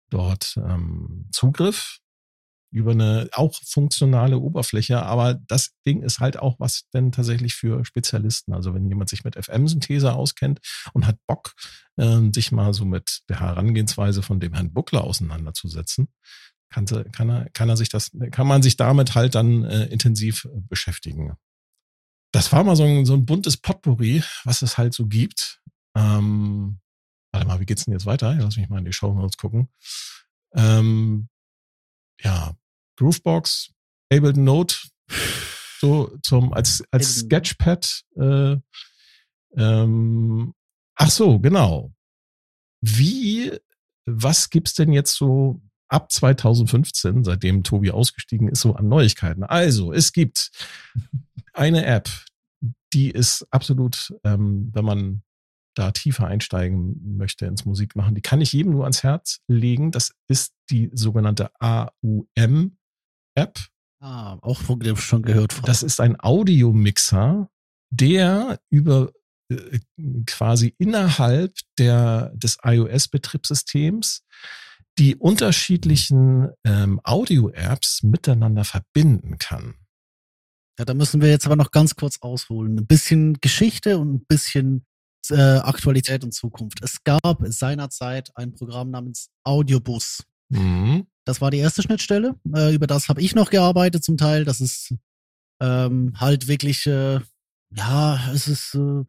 dort 0.10 0.58
ähm, 0.58 1.28
Zugriff 1.32 2.00
über 2.72 2.92
eine 2.92 3.30
auch 3.32 3.54
funktionale 3.64 4.38
Oberfläche, 4.38 5.02
aber 5.02 5.36
das 5.36 5.72
Ding 5.86 6.02
ist 6.02 6.20
halt 6.20 6.38
auch 6.38 6.60
was 6.60 6.90
denn 6.94 7.14
tatsächlich 7.14 7.56
für 7.56 7.86
Spezialisten. 7.86 8.54
Also 8.54 8.74
wenn 8.74 8.90
jemand 8.90 9.10
sich 9.10 9.24
mit 9.24 9.36
FM-Synthese 9.36 10.14
auskennt 10.14 10.60
und 10.92 11.08
hat 11.08 11.18
Bock, 11.26 11.54
äh, 11.96 12.20
sich 12.34 12.52
mal 12.52 12.74
so 12.74 12.84
mit 12.84 13.22
der 13.30 13.40
Herangehensweise 13.40 14.22
von 14.22 14.42
dem 14.42 14.54
Herrn 14.54 14.74
Buckler 14.74 15.06
auseinanderzusetzen, 15.06 16.10
kann, 16.70 16.86
kann, 17.14 17.30
er, 17.30 17.50
kann 17.52 17.70
er 17.70 17.78
sich 17.78 17.88
das, 17.88 18.12
kann 18.32 18.48
man 18.48 18.62
sich 18.62 18.76
damit 18.76 19.16
halt 19.16 19.36
dann 19.36 19.64
äh, 19.64 19.86
intensiv 19.86 20.48
beschäftigen 20.68 21.38
das 22.36 22.52
war 22.52 22.66
mal 22.66 22.76
so 22.76 22.84
ein, 22.84 23.06
so 23.06 23.14
ein 23.14 23.26
buntes 23.26 23.56
Potpourri, 23.56 24.22
was 24.44 24.62
es 24.62 24.78
halt 24.78 24.94
so 24.94 25.08
gibt. 25.08 25.62
Ähm, 25.96 26.80
warte 27.32 27.48
mal, 27.48 27.62
wie 27.62 27.66
geht's 27.66 27.86
denn 27.86 27.94
jetzt 27.94 28.06
weiter? 28.06 28.36
Lass 28.36 28.58
mich 28.58 28.68
mal 28.68 28.80
in 28.80 28.84
die 28.86 28.92
Show 28.92 29.14
Notes 29.14 29.38
gucken. 29.38 29.70
Ähm, 30.54 31.30
ja, 32.22 32.54
Groovebox, 32.98 33.72
Ableton 34.12 34.44
Note, 34.44 34.76
so 35.80 36.18
zum 36.24 36.52
als 36.52 36.84
als 36.92 37.20
Sketchpad. 37.20 38.04
Äh, 38.18 38.58
ähm, 39.56 40.54
ach 40.96 41.10
so, 41.10 41.40
genau. 41.40 41.94
Wie, 42.82 43.58
was 44.06 44.50
gibt's 44.50 44.74
denn 44.74 44.92
jetzt 44.92 45.16
so 45.16 45.62
ab 45.88 46.12
2015, 46.12 47.24
seitdem 47.24 47.64
Tobi 47.64 47.92
ausgestiegen 47.92 48.48
ist, 48.48 48.62
so 48.62 48.76
an 48.76 48.88
Neuigkeiten? 48.88 49.44
Also, 49.44 49.94
es 49.94 50.14
gibt 50.14 50.52
eine 51.54 51.86
App, 51.86 52.10
die 52.94 53.12
ist 53.12 53.46
absolut, 53.52 54.14
ähm, 54.24 54.72
wenn 54.74 54.86
man 54.86 55.24
da 55.76 55.92
tiefer 55.92 56.28
einsteigen 56.28 57.18
möchte 57.18 57.46
ins 57.46 57.66
Musikmachen, 57.66 58.16
die 58.16 58.22
kann 58.22 58.42
ich 58.42 58.54
jedem 58.54 58.72
nur 58.72 58.84
ans 58.84 59.04
Herz 59.04 59.42
legen. 59.48 59.92
Das 59.92 60.14
ist 60.28 60.54
die 60.70 60.90
sogenannte 60.94 61.52
AUM-App. 61.60 63.60
Ah, 64.00 64.38
auch 64.42 64.62
schon 64.62 65.22
gehört. 65.22 65.54
Von. 65.54 65.66
Das 65.66 65.84
ist 65.84 66.00
ein 66.00 66.20
Audiomixer, 66.20 67.50
der 67.90 68.60
über 68.70 69.12
äh, 69.50 69.80
quasi 70.26 70.74
innerhalb 70.78 71.56
der, 71.78 72.32
des 72.36 72.58
iOS-Betriebssystems 72.64 74.24
die 74.98 75.16
unterschiedlichen 75.16 76.50
ähm, 76.64 77.02
Audio-Apps 77.04 78.04
miteinander 78.04 78.64
verbinden 78.64 79.38
kann. 79.38 79.76
Ja, 80.78 80.86
da 80.86 80.94
müssen 80.94 81.22
wir 81.22 81.30
jetzt 81.30 81.46
aber 81.46 81.56
noch 81.56 81.72
ganz 81.72 81.96
kurz 81.96 82.20
ausholen. 82.22 82.80
Ein 82.80 82.88
bisschen 82.88 83.36
Geschichte 83.42 83.98
und 83.98 84.14
ein 84.14 84.26
bisschen 84.26 84.86
äh, 85.30 85.58
Aktualität 85.58 86.24
und 86.24 86.34
Zukunft. 86.34 86.84
Es 86.84 87.04
gab 87.04 87.40
seinerzeit 87.44 88.32
ein 88.36 88.54
Programm 88.54 88.92
namens 88.92 89.30
Audiobus. 89.44 90.24
Mhm. 90.50 91.08
Das 91.26 91.42
war 91.42 91.50
die 91.52 91.58
erste 91.58 91.82
Schnittstelle. 91.82 92.36
Äh, 92.54 92.76
über 92.76 92.88
das 92.88 93.10
habe 93.10 93.22
ich 93.22 93.36
noch 93.36 93.50
gearbeitet 93.50 94.04
zum 94.04 94.18
Teil. 94.18 94.46
Das 94.46 94.62
ist 94.62 94.94
ähm, 95.62 96.14
halt 96.18 96.48
wirklich, 96.48 96.86
äh, 96.86 97.20
ja, 97.72 98.32
es 98.32 98.48
ist, 98.48 98.76
äh, 98.76 99.04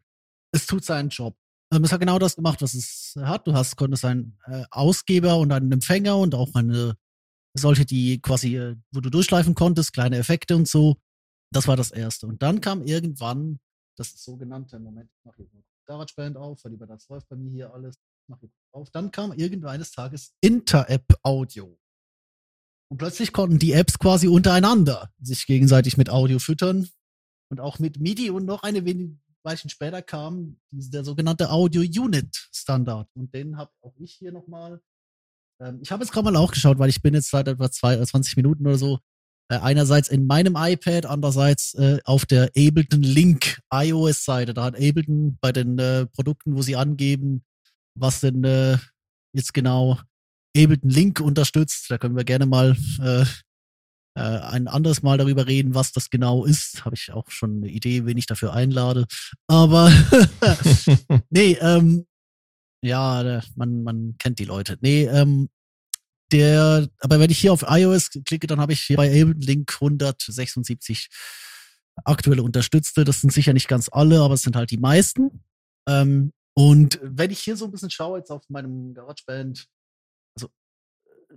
es 0.51 0.65
tut 0.65 0.83
seinen 0.83 1.09
Job. 1.09 1.35
Ähm, 1.73 1.83
es 1.83 1.91
hat 1.91 1.99
genau 1.99 2.19
das 2.19 2.35
gemacht, 2.35 2.61
was 2.61 2.73
es 2.73 3.15
hat. 3.19 3.47
Du 3.47 3.53
hast, 3.53 3.75
konntest 3.75 4.05
einen 4.05 4.37
äh, 4.45 4.63
Ausgeber 4.71 5.37
und 5.37 5.51
einen 5.51 5.71
Empfänger 5.71 6.17
und 6.17 6.35
auch 6.35 6.53
eine 6.55 6.95
solche, 7.53 7.85
die 7.85 8.21
quasi, 8.21 8.55
äh, 8.57 8.75
wo 8.91 9.01
du 9.01 9.09
durchschleifen 9.09 9.55
konntest, 9.55 9.93
kleine 9.93 10.17
Effekte 10.17 10.55
und 10.55 10.67
so. 10.67 10.97
Das 11.51 11.67
war 11.67 11.75
das 11.75 11.91
erste. 11.91 12.27
Und 12.27 12.41
dann 12.41 12.61
kam 12.61 12.83
irgendwann 12.83 13.59
das 13.97 14.11
sogenannte, 14.23 14.79
Moment, 14.79 15.09
ich 15.11 15.25
mache 15.25 15.37
hier 15.37 15.63
GarageBand 15.87 16.37
auf, 16.37 16.63
weil 16.63 16.73
über 16.73 16.85
das 16.85 17.07
läuft 17.09 17.27
bei 17.29 17.35
mir 17.35 17.49
hier 17.49 17.73
alles. 17.73 17.95
Mach 18.27 18.39
hier 18.39 18.49
auf. 18.73 18.89
Dann 18.91 19.11
kam 19.11 19.33
irgendwann 19.33 19.71
eines 19.71 19.91
Tages 19.91 20.33
Inter-App 20.41 21.17
Audio. 21.23 21.79
Und 22.89 22.97
plötzlich 22.97 23.33
konnten 23.33 23.59
die 23.59 23.73
Apps 23.73 23.97
quasi 23.99 24.27
untereinander 24.27 25.11
sich 25.19 25.45
gegenseitig 25.45 25.97
mit 25.97 26.09
Audio 26.09 26.39
füttern 26.39 26.87
und 27.49 27.59
auch 27.59 27.79
mit 27.79 27.99
MIDI 27.99 28.29
und 28.29 28.45
noch 28.45 28.63
eine 28.63 28.85
wenig 28.85 29.17
Weilchen 29.47 29.69
später 29.69 30.01
kam 30.01 30.57
der 30.71 31.05
sogenannte 31.05 31.49
Audio 31.49 31.81
Unit 31.81 32.49
Standard 32.51 33.07
und 33.15 33.33
den 33.33 33.55
habe 33.57 33.71
auch 33.81 33.95
ich 33.97 34.11
hier 34.13 34.33
nochmal. 34.33 34.81
Ähm, 35.61 35.79
ich 35.81 35.91
habe 35.91 36.03
jetzt 36.03 36.11
gerade 36.11 36.25
mal 36.25 36.35
auch 36.35 36.51
geschaut, 36.51 36.79
weil 36.79 36.89
ich 36.89 37.01
bin 37.01 37.13
jetzt 37.13 37.29
seit 37.29 37.47
etwa 37.47 37.71
zwei, 37.71 38.03
20 38.03 38.35
Minuten 38.35 38.67
oder 38.67 38.77
so 38.77 38.99
äh, 39.49 39.57
einerseits 39.57 40.09
in 40.09 40.27
meinem 40.27 40.57
iPad, 40.57 41.05
andererseits 41.05 41.73
äh, 41.75 41.99
auf 42.03 42.25
der 42.25 42.49
Ableton 42.57 43.01
Link 43.01 43.61
iOS-Seite. 43.71 44.53
Da 44.53 44.65
hat 44.65 44.75
Ableton 44.75 45.37
bei 45.39 45.53
den 45.53 45.79
äh, 45.79 46.07
Produkten, 46.07 46.57
wo 46.57 46.61
sie 46.61 46.75
angeben, 46.75 47.45
was 47.95 48.19
denn 48.19 48.43
äh, 48.43 48.77
jetzt 49.33 49.53
genau 49.53 49.97
Ableton 50.57 50.89
Link 50.89 51.21
unterstützt. 51.21 51.89
Da 51.89 51.97
können 51.97 52.17
wir 52.17 52.25
gerne 52.25 52.47
mal 52.47 52.75
äh, 53.01 53.23
äh, 54.17 54.39
ein 54.39 54.67
anderes 54.67 55.03
Mal 55.03 55.19
darüber 55.19 55.45
reden, 55.45 55.75
was 55.75 55.91
das 55.91 56.09
genau 56.09 56.43
ist. 56.43 56.83
Habe 56.85 56.95
ich 56.95 57.11
auch 57.13 57.29
schon 57.29 57.57
eine 57.57 57.69
Idee, 57.69 58.05
wen 58.05 58.17
ich 58.17 58.25
dafür 58.25 58.53
einlade. 58.53 59.05
Aber 59.47 59.91
nee, 61.29 61.55
ähm, 61.61 62.07
ja, 62.81 63.41
man, 63.55 63.83
man 63.83 64.15
kennt 64.17 64.39
die 64.39 64.45
Leute. 64.45 64.77
Nee, 64.81 65.03
ähm, 65.05 65.49
der, 66.31 66.89
aber 66.99 67.19
wenn 67.19 67.29
ich 67.29 67.37
hier 67.37 67.53
auf 67.53 67.63
iOS 67.67 68.09
klicke, 68.25 68.47
dann 68.47 68.59
habe 68.59 68.73
ich 68.73 68.81
hier 68.81 68.97
bei 68.97 69.07
Ableton 69.07 69.41
Link 69.41 69.73
176 69.75 71.09
aktuelle 72.03 72.41
Unterstützte. 72.41 73.03
Das 73.03 73.21
sind 73.21 73.31
sicher 73.31 73.53
nicht 73.53 73.67
ganz 73.67 73.87
alle, 73.91 74.21
aber 74.21 74.33
es 74.33 74.41
sind 74.41 74.55
halt 74.55 74.71
die 74.71 74.77
meisten. 74.77 75.43
Ähm, 75.87 76.33
und 76.55 76.99
wenn 77.03 77.29
ich 77.29 77.39
hier 77.39 77.55
so 77.55 77.65
ein 77.65 77.71
bisschen 77.71 77.91
schaue, 77.91 78.17
jetzt 78.17 78.31
auf 78.31 78.49
meinem 78.49 78.95
GarageBand, 78.95 79.67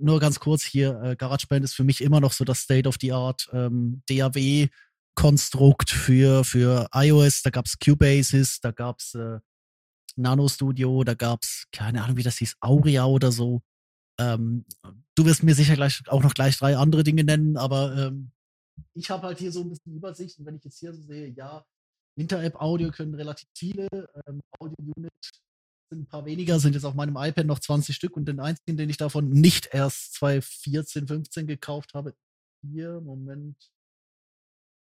nur 0.00 0.20
ganz 0.20 0.40
kurz 0.40 0.62
hier, 0.62 1.00
äh, 1.02 1.16
GarageBand 1.16 1.64
ist 1.64 1.74
für 1.74 1.84
mich 1.84 2.00
immer 2.02 2.20
noch 2.20 2.32
so 2.32 2.44
das 2.44 2.60
State-of-the-Art 2.60 3.48
ähm, 3.52 4.02
DAW-Konstrukt 4.08 5.90
für, 5.90 6.44
für 6.44 6.88
iOS. 6.94 7.42
Da 7.42 7.50
gab's 7.50 7.78
Cubasis, 7.78 8.60
da 8.60 8.70
gab's 8.72 9.14
äh, 9.14 9.38
Nano 10.16 10.48
Studio, 10.48 11.04
da 11.04 11.14
gab's 11.14 11.66
keine 11.72 12.02
Ahnung, 12.02 12.16
wie 12.16 12.22
das 12.22 12.38
hieß, 12.38 12.56
Aurea 12.60 13.06
oder 13.06 13.32
so. 13.32 13.62
Ähm, 14.18 14.64
du 15.14 15.24
wirst 15.24 15.42
mir 15.42 15.54
sicher 15.54 15.76
gleich 15.76 16.02
auch 16.08 16.22
noch 16.22 16.34
gleich 16.34 16.58
drei 16.58 16.76
andere 16.76 17.04
Dinge 17.04 17.24
nennen, 17.24 17.56
aber 17.56 17.96
ähm, 17.96 18.32
ich 18.94 19.10
habe 19.10 19.26
halt 19.26 19.38
hier 19.38 19.52
so 19.52 19.62
ein 19.62 19.70
bisschen 19.70 19.94
Übersicht 19.94 20.38
und 20.38 20.46
wenn 20.46 20.56
ich 20.56 20.64
jetzt 20.64 20.78
hier 20.78 20.92
so 20.92 21.02
sehe, 21.02 21.28
ja, 21.28 21.64
Inter-App-Audio 22.16 22.90
können 22.90 23.14
relativ 23.14 23.48
viele, 23.56 23.88
ähm, 24.26 24.40
Audio-Unit 24.58 25.12
ein 25.92 26.06
paar 26.06 26.24
weniger, 26.24 26.58
sind 26.60 26.74
jetzt 26.74 26.84
auf 26.84 26.94
meinem 26.94 27.16
iPad 27.16 27.46
noch 27.46 27.58
20 27.58 27.94
Stück 27.94 28.16
und 28.16 28.26
den 28.26 28.40
einzigen, 28.40 28.76
den 28.76 28.90
ich 28.90 28.96
davon 28.96 29.30
nicht 29.30 29.68
erst 29.72 30.14
2014, 30.14 31.06
15 31.06 31.46
gekauft 31.46 31.94
habe, 31.94 32.14
hier, 32.62 33.00
Moment, 33.00 33.56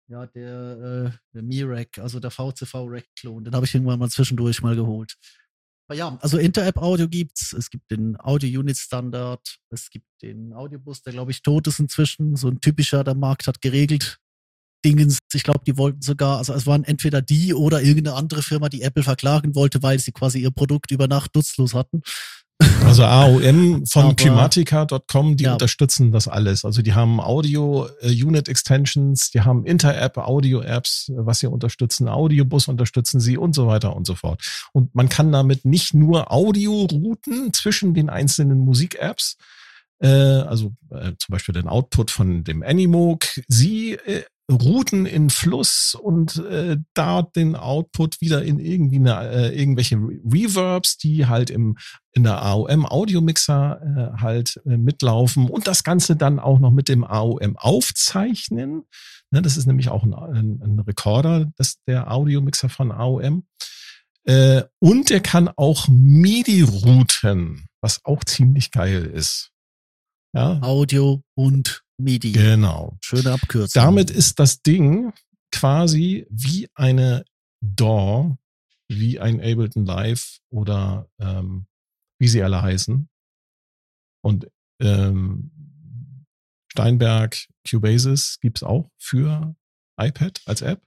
ja, 0.09 0.27
der, 0.27 1.13
äh, 1.13 1.19
der 1.35 1.43
Mi-Rack, 1.43 1.99
also 1.99 2.21
der 2.21 2.31
VCV-Rack-Klon, 2.31 3.45
den 3.45 3.55
habe 3.55 3.67
ich 3.67 3.75
irgendwann 3.75 3.99
mal 3.99 4.11
zwischendurch 4.11 4.63
mal 4.63 4.77
geholt. 4.77 5.17
Aber 5.89 5.97
ja, 5.97 6.19
also 6.21 6.39
Inter-App-Audio 6.39 7.09
gibt's. 7.09 7.53
Es 7.53 7.69
gibt 7.69 7.91
den 7.91 8.19
Audio-Unit-Standard. 8.19 9.59
Es 9.71 9.91
gibt 9.91 10.07
den 10.23 10.53
Audiobus, 10.53 11.03
der, 11.03 11.13
glaube 11.13 11.33
ich, 11.33 11.43
tot 11.43 11.67
ist 11.67 11.81
inzwischen. 11.81 12.37
So 12.37 12.49
ein 12.49 12.61
typischer, 12.61 13.05
der 13.05 13.15
Markt 13.15 13.47
hat 13.47 13.61
geregelt. 13.61 14.19
Dingens, 14.85 15.19
ich 15.33 15.45
glaube, 15.45 15.63
die 15.67 15.77
wollten 15.77 16.03
sogar, 16.03 16.39
also 16.39 16.55
es 16.55 16.67
waren 16.67 16.85
entweder 16.85 17.23
die 17.23 17.55
oder 17.55 17.83
irgendeine 17.83 18.17
andere 18.17 18.43
Firma, 18.43 18.69
die 18.69 18.83
Apple 18.83 19.03
verklagen 19.03 19.55
wollte, 19.55 19.83
weil 19.83 19.99
sie 19.99 20.13
quasi 20.13 20.41
ihr 20.41 20.51
Produkt 20.51 20.91
über 20.91 21.09
Nacht 21.09 21.35
nutzlos 21.35 21.75
hatten. 21.75 22.03
Also 22.85 23.05
AOM 23.05 23.87
von 23.87 24.17
Climatica.com, 24.17 25.37
die 25.37 25.45
ja. 25.45 25.53
unterstützen 25.53 26.13
das 26.13 26.29
alles. 26.29 26.65
Also 26.65 26.83
die 26.83 26.95
haben 26.95 27.21
Audio-Unit-Extensions, 27.21 29.29
äh, 29.29 29.31
die 29.35 29.41
haben 29.41 29.65
Inter-App, 29.65 30.19
Audio-Apps, 30.19 31.09
äh, 31.09 31.15
was 31.17 31.41
sie 31.41 31.49
unterstützen, 31.49 32.09
Audiobus 32.09 32.69
unterstützen 32.69 33.21
sie 33.21 33.37
und 33.37 33.55
so 33.55 33.67
weiter 33.67 33.97
und 33.97 34.07
so 34.07 34.15
fort. 34.15 34.69
Und 34.73 34.95
man 34.95 35.09
kann 35.09 35.33
damit 35.33 35.65
nicht 35.65 35.95
nur 35.95 36.31
Audio-Routen 36.31 37.53
zwischen 37.53 37.95
den 37.95 38.11
einzelnen 38.11 38.59
Musik-Apps, 38.59 39.37
äh, 40.01 40.09
also 40.09 40.73
äh, 40.91 41.13
zum 41.19 41.33
Beispiel 41.33 41.55
den 41.55 41.69
Output 41.69 42.11
von 42.11 42.45
dem 42.45 42.63
Animoog, 42.63 43.25
sie 43.49 43.93
äh, 43.93 44.25
Routen 44.51 45.07
in 45.07 45.31
Fluss 45.31 45.95
und 45.95 46.37
äh, 46.37 46.77
da 46.95 47.23
den 47.23 47.55
Output 47.57 48.21
wieder 48.21 48.43
in 48.43 48.59
irgendwie 48.59 48.97
eine, 48.97 49.29
äh, 49.31 49.59
irgendwelche 49.59 49.97
Reverbs, 49.97 50.99
die 50.99 51.27
halt 51.27 51.51
im 51.51 51.77
in 52.15 52.25
der 52.25 52.43
AOM 52.43 52.85
Audiomixer 52.85 53.81
äh, 54.17 54.21
halt 54.21 54.61
äh, 54.67 54.77
mitlaufen 54.77 55.49
und 55.49 55.67
das 55.67 55.85
Ganze 55.85 56.17
dann 56.17 56.39
auch 56.39 56.59
noch 56.59 56.73
mit 56.73 56.89
dem 56.89 57.05
AOM 57.05 57.57
aufzeichnen. 57.57 58.83
Ne, 59.31 59.41
das 59.41 59.57
ist 59.57 59.67
nämlich 59.67 59.89
auch 59.89 60.03
ein, 60.03 60.13
ein, 60.13 60.61
ein 60.63 60.79
Recorder, 60.81 61.51
das 61.57 61.77
der 61.87 62.13
Audiomixer 62.13 62.69
von 62.69 62.93
AOM. 62.93 63.45
Äh, 64.25 64.63
und 64.79 65.11
er 65.11 65.21
kann 65.21 65.49
auch 65.49 65.89
MIDI-Routen, 65.89 67.67
was 67.81 68.05
auch 68.05 68.25
ziemlich 68.25 68.71
geil 68.71 69.07
ist. 69.07 69.51
Ja. 70.35 70.61
Audio 70.63 71.23
und 71.35 71.82
MIDI. 71.99 72.33
Genau. 72.33 72.97
Schöne 73.01 73.33
Abkürzung. 73.33 73.83
Damit 73.83 74.11
ist 74.11 74.39
das 74.39 74.63
Ding 74.63 75.13
quasi 75.51 76.27
wie 76.31 76.69
eine 76.75 77.25
DAW, 77.61 78.37
wie 78.89 79.21
ein 79.21 79.41
Ableton 79.41 79.87
Live 79.87 80.39
oder 80.51 81.09
ähm, 81.19 81.67
wie 82.19 82.29
sie 82.29 82.43
alle 82.43 82.63
heißen. 82.63 83.09
Und 84.23 84.49
ähm, 84.81 85.51
Steinberg 86.73 87.37
Cubasis 87.69 88.39
gibt's 88.41 88.63
auch 88.63 88.91
für 88.99 89.55
iPad 89.99 90.41
als 90.47 90.63
App. 90.63 90.83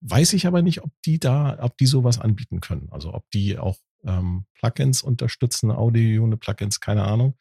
Weiß 0.00 0.32
ich 0.32 0.46
aber 0.46 0.62
nicht, 0.62 0.82
ob 0.82 0.90
die 1.04 1.18
da, 1.18 1.58
ob 1.60 1.76
die 1.78 1.86
sowas 1.86 2.18
anbieten 2.18 2.60
können. 2.60 2.88
Also 2.90 3.14
ob 3.14 3.28
die 3.30 3.58
auch 3.58 3.78
ähm, 4.04 4.46
Plugins 4.54 5.02
unterstützen, 5.02 5.70
Audio-Plugins, 5.70 6.80
keine 6.80 7.04
Ahnung. 7.04 7.36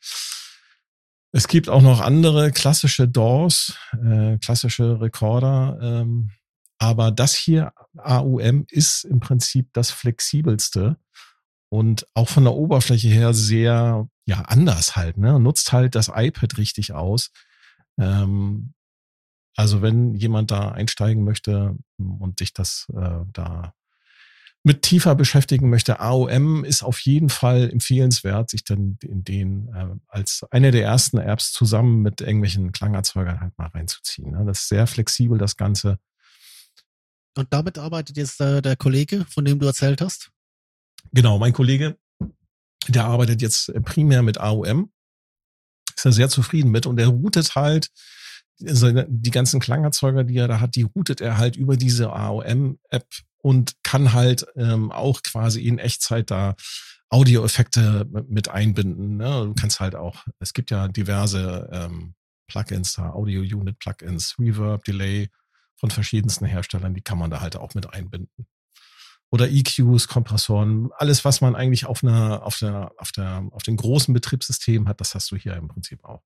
Es 1.35 1.49
gibt 1.49 1.67
auch 1.67 1.81
noch 1.81 1.99
andere 1.99 2.53
klassische 2.53 3.09
DAWs, 3.09 3.77
äh, 3.91 4.37
klassische 4.37 5.01
Recorder. 5.01 5.77
Ähm, 5.81 6.31
aber 6.77 7.11
das 7.11 7.35
hier, 7.35 7.73
AUM, 7.97 8.65
ist 8.69 9.03
im 9.03 9.19
Prinzip 9.19 9.67
das 9.73 9.91
flexibelste 9.91 10.95
und 11.67 12.07
auch 12.13 12.29
von 12.29 12.45
der 12.45 12.53
Oberfläche 12.53 13.09
her 13.09 13.33
sehr, 13.33 14.07
ja, 14.25 14.43
anders 14.43 14.95
halt, 14.95 15.17
ne? 15.17 15.37
Nutzt 15.37 15.73
halt 15.73 15.95
das 15.95 16.07
iPad 16.07 16.57
richtig 16.57 16.93
aus. 16.93 17.31
Ähm, 17.99 18.73
also 19.57 19.81
wenn 19.81 20.15
jemand 20.15 20.51
da 20.51 20.71
einsteigen 20.71 21.25
möchte 21.25 21.77
und 21.97 22.39
sich 22.39 22.53
das 22.53 22.87
äh, 22.95 23.25
da 23.33 23.73
mit 24.65 24.81
tiefer 24.81 25.13
beschäftigen 25.13 25.69
möchte, 25.69 25.99
AOM 25.99 26.65
ist 26.65 26.81
auf 26.81 26.99
jeden 27.01 27.29
Fall 27.29 27.69
empfehlenswert, 27.69 28.49
sich 28.49 28.63
dann 28.63 28.97
in 29.03 29.23
den 29.23 29.67
äh, 29.75 29.89
als 30.07 30.43
eine 30.49 30.71
der 30.71 30.83
ersten 30.83 31.19
Apps 31.19 31.51
zusammen 31.51 32.01
mit 32.01 32.19
irgendwelchen 32.19 32.71
Klangerzeugern 32.71 33.41
halt 33.41 33.55
mal 33.59 33.67
reinzuziehen. 33.67 34.31
Ne? 34.31 34.43
Das 34.43 34.61
ist 34.61 34.69
sehr 34.69 34.87
flexibel, 34.87 35.37
das 35.37 35.55
Ganze. 35.55 35.99
Und 37.37 37.53
damit 37.53 37.77
arbeitet 37.77 38.17
jetzt 38.17 38.41
äh, 38.41 38.63
der 38.63 38.75
Kollege, 38.75 39.23
von 39.29 39.45
dem 39.45 39.59
du 39.59 39.67
erzählt 39.67 40.01
hast? 40.01 40.31
Genau, 41.13 41.37
mein 41.37 41.53
Kollege, 41.53 41.99
der 42.87 43.05
arbeitet 43.05 43.43
jetzt 43.43 43.71
primär 43.83 44.23
mit 44.23 44.39
AOM. 44.39 44.91
Ist 45.95 46.05
er 46.05 46.11
sehr 46.11 46.29
zufrieden 46.29 46.71
mit 46.71 46.87
und 46.87 46.99
er 46.99 47.09
routet 47.09 47.53
halt 47.53 47.91
die 48.59 49.31
ganzen 49.31 49.59
Klangerzeuger, 49.59 50.23
die 50.23 50.37
er 50.37 50.47
da 50.47 50.59
hat, 50.59 50.75
die 50.75 50.83
routet 50.83 51.21
er 51.21 51.37
halt 51.37 51.55
über 51.55 51.77
diese 51.77 52.13
AOM-App 52.13 53.07
und 53.41 53.75
kann 53.83 54.13
halt 54.13 54.45
ähm, 54.55 54.91
auch 54.91 55.21
quasi 55.21 55.67
in 55.67 55.77
Echtzeit 55.77 56.31
da 56.31 56.55
Audioeffekte 57.09 58.07
mit 58.27 58.49
einbinden. 58.49 59.17
Ne? 59.17 59.45
Du 59.45 59.53
kannst 59.53 59.79
halt 59.79 59.95
auch, 59.95 60.25
es 60.39 60.53
gibt 60.53 60.71
ja 60.71 60.87
diverse 60.87 61.69
ähm, 61.71 62.15
Plugins 62.47 62.93
da, 62.93 63.11
Audio-Unit-Plugins, 63.11 64.35
Reverb, 64.39 64.83
Delay 64.83 65.29
von 65.75 65.91
verschiedensten 65.91 66.45
Herstellern, 66.45 66.93
die 66.93 67.01
kann 67.01 67.17
man 67.17 67.29
da 67.29 67.41
halt 67.41 67.55
auch 67.57 67.73
mit 67.73 67.93
einbinden. 67.93 68.47
Oder 69.31 69.49
EQs, 69.49 70.07
Kompressoren, 70.07 70.89
alles, 70.97 71.25
was 71.25 71.41
man 71.41 71.55
eigentlich 71.55 71.85
auf 71.85 72.03
einer, 72.03 72.43
auf 72.43 72.57
der, 72.57 72.91
auf 72.97 73.11
der, 73.11 73.47
auf 73.51 73.63
den 73.63 73.75
großen 73.75 74.13
Betriebssystemen 74.13 74.87
hat, 74.87 75.01
das 75.01 75.13
hast 75.15 75.31
du 75.31 75.35
hier 75.35 75.55
im 75.55 75.67
Prinzip 75.67 76.03
auch. 76.03 76.23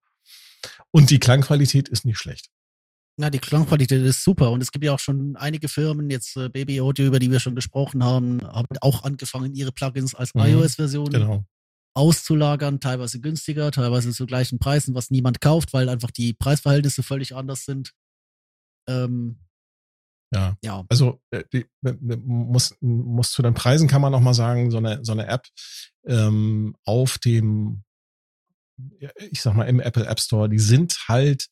Und 0.91 1.09
die 1.09 1.19
Klangqualität 1.19 1.89
ist 1.89 2.05
nicht 2.05 2.17
schlecht. 2.17 2.49
Ja, 3.19 3.29
die 3.29 3.39
Klangqualität 3.39 4.01
ist 4.01 4.23
super 4.23 4.49
und 4.51 4.61
es 4.61 4.71
gibt 4.71 4.85
ja 4.85 4.93
auch 4.93 4.99
schon 4.99 5.35
einige 5.35 5.67
Firmen, 5.67 6.09
jetzt 6.09 6.37
äh, 6.37 6.47
Baby 6.47 6.79
Audio, 6.79 7.05
über 7.05 7.19
die 7.19 7.29
wir 7.29 7.41
schon 7.41 7.53
gesprochen 7.53 8.01
haben, 8.01 8.41
haben 8.43 8.77
auch 8.79 9.03
angefangen, 9.03 9.53
ihre 9.55 9.73
Plugins 9.73 10.15
als 10.15 10.33
mhm, 10.33 10.41
iOS-Version 10.41 11.09
genau. 11.09 11.43
auszulagern, 11.95 12.79
teilweise 12.79 13.19
günstiger, 13.19 13.71
teilweise 13.71 14.13
zu 14.13 14.25
gleichen 14.25 14.57
Preisen, 14.57 14.95
was 14.95 15.11
niemand 15.11 15.41
kauft, 15.41 15.73
weil 15.73 15.89
einfach 15.89 16.11
die 16.11 16.33
Preisverhältnisse 16.33 17.03
völlig 17.03 17.35
anders 17.35 17.65
sind. 17.65 17.91
Ähm, 18.87 19.39
ja. 20.33 20.55
ja. 20.63 20.85
Also 20.87 21.19
äh, 21.31 21.43
die, 21.51 21.65
muss, 21.81 22.77
muss 22.79 23.31
zu 23.31 23.41
den 23.41 23.53
Preisen 23.53 23.89
kann 23.89 24.01
man 24.01 24.13
noch 24.13 24.21
mal 24.21 24.33
sagen, 24.33 24.71
so 24.71 24.77
eine, 24.77 25.03
so 25.03 25.11
eine 25.11 25.27
App 25.27 25.45
ähm, 26.05 26.73
auf 26.85 27.17
dem, 27.17 27.83
ich 29.31 29.41
sag 29.41 29.55
mal, 29.55 29.65
im 29.65 29.79
Apple 29.79 30.05
App 30.05 30.19
Store, 30.19 30.49
die 30.49 30.59
sind 30.59 30.97
halt 31.07 31.47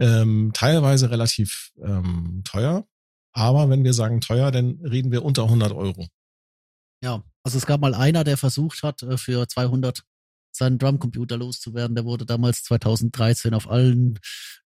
ähm, 0.00 0.50
teilweise 0.54 1.10
relativ 1.10 1.70
ähm, 1.82 2.42
teuer. 2.44 2.86
Aber 3.32 3.68
wenn 3.68 3.84
wir 3.84 3.92
sagen 3.92 4.20
teuer, 4.20 4.50
dann 4.50 4.80
reden 4.82 5.12
wir 5.12 5.24
unter 5.24 5.44
100 5.44 5.72
Euro. 5.72 6.08
Ja, 7.02 7.22
also 7.42 7.58
es 7.58 7.66
gab 7.66 7.80
mal 7.80 7.94
einer, 7.94 8.24
der 8.24 8.36
versucht 8.36 8.82
hat, 8.82 9.02
äh, 9.02 9.18
für 9.18 9.46
200 9.46 10.02
seinen 10.56 10.78
Drumcomputer 10.78 11.36
loszuwerden. 11.36 11.94
Der 11.94 12.04
wurde 12.04 12.24
damals 12.24 12.62
2013 12.64 13.54
auf 13.54 13.68
allen 13.70 14.18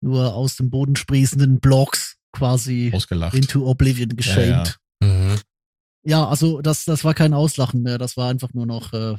nur 0.01 0.35
aus 0.35 0.57
dem 0.57 0.71
Boden 0.71 0.97
sprießenden 0.97 1.61
Blogs 1.61 2.17
quasi 2.33 2.93
Ausgelacht. 2.95 3.35
into 3.35 3.67
Oblivion 3.67 4.11
geschenkt. 4.11 4.79
Ja, 5.03 5.09
ja. 5.09 5.15
Mhm. 5.15 5.41
ja, 6.05 6.29
also 6.29 6.61
das, 6.61 6.85
das 6.85 7.05
war 7.05 7.15
kein 7.15 7.33
Auslachen 7.33 7.83
mehr. 7.83 7.99
Das 7.99 8.17
war 8.17 8.29
einfach 8.29 8.53
nur 8.53 8.67
noch 8.67 8.93
äh, 8.93 9.17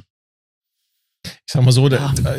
ich 1.50 1.54
sag 1.54 1.64
mal 1.64 1.72
so, 1.72 1.88
ja. 1.88 2.14
da, 2.22 2.36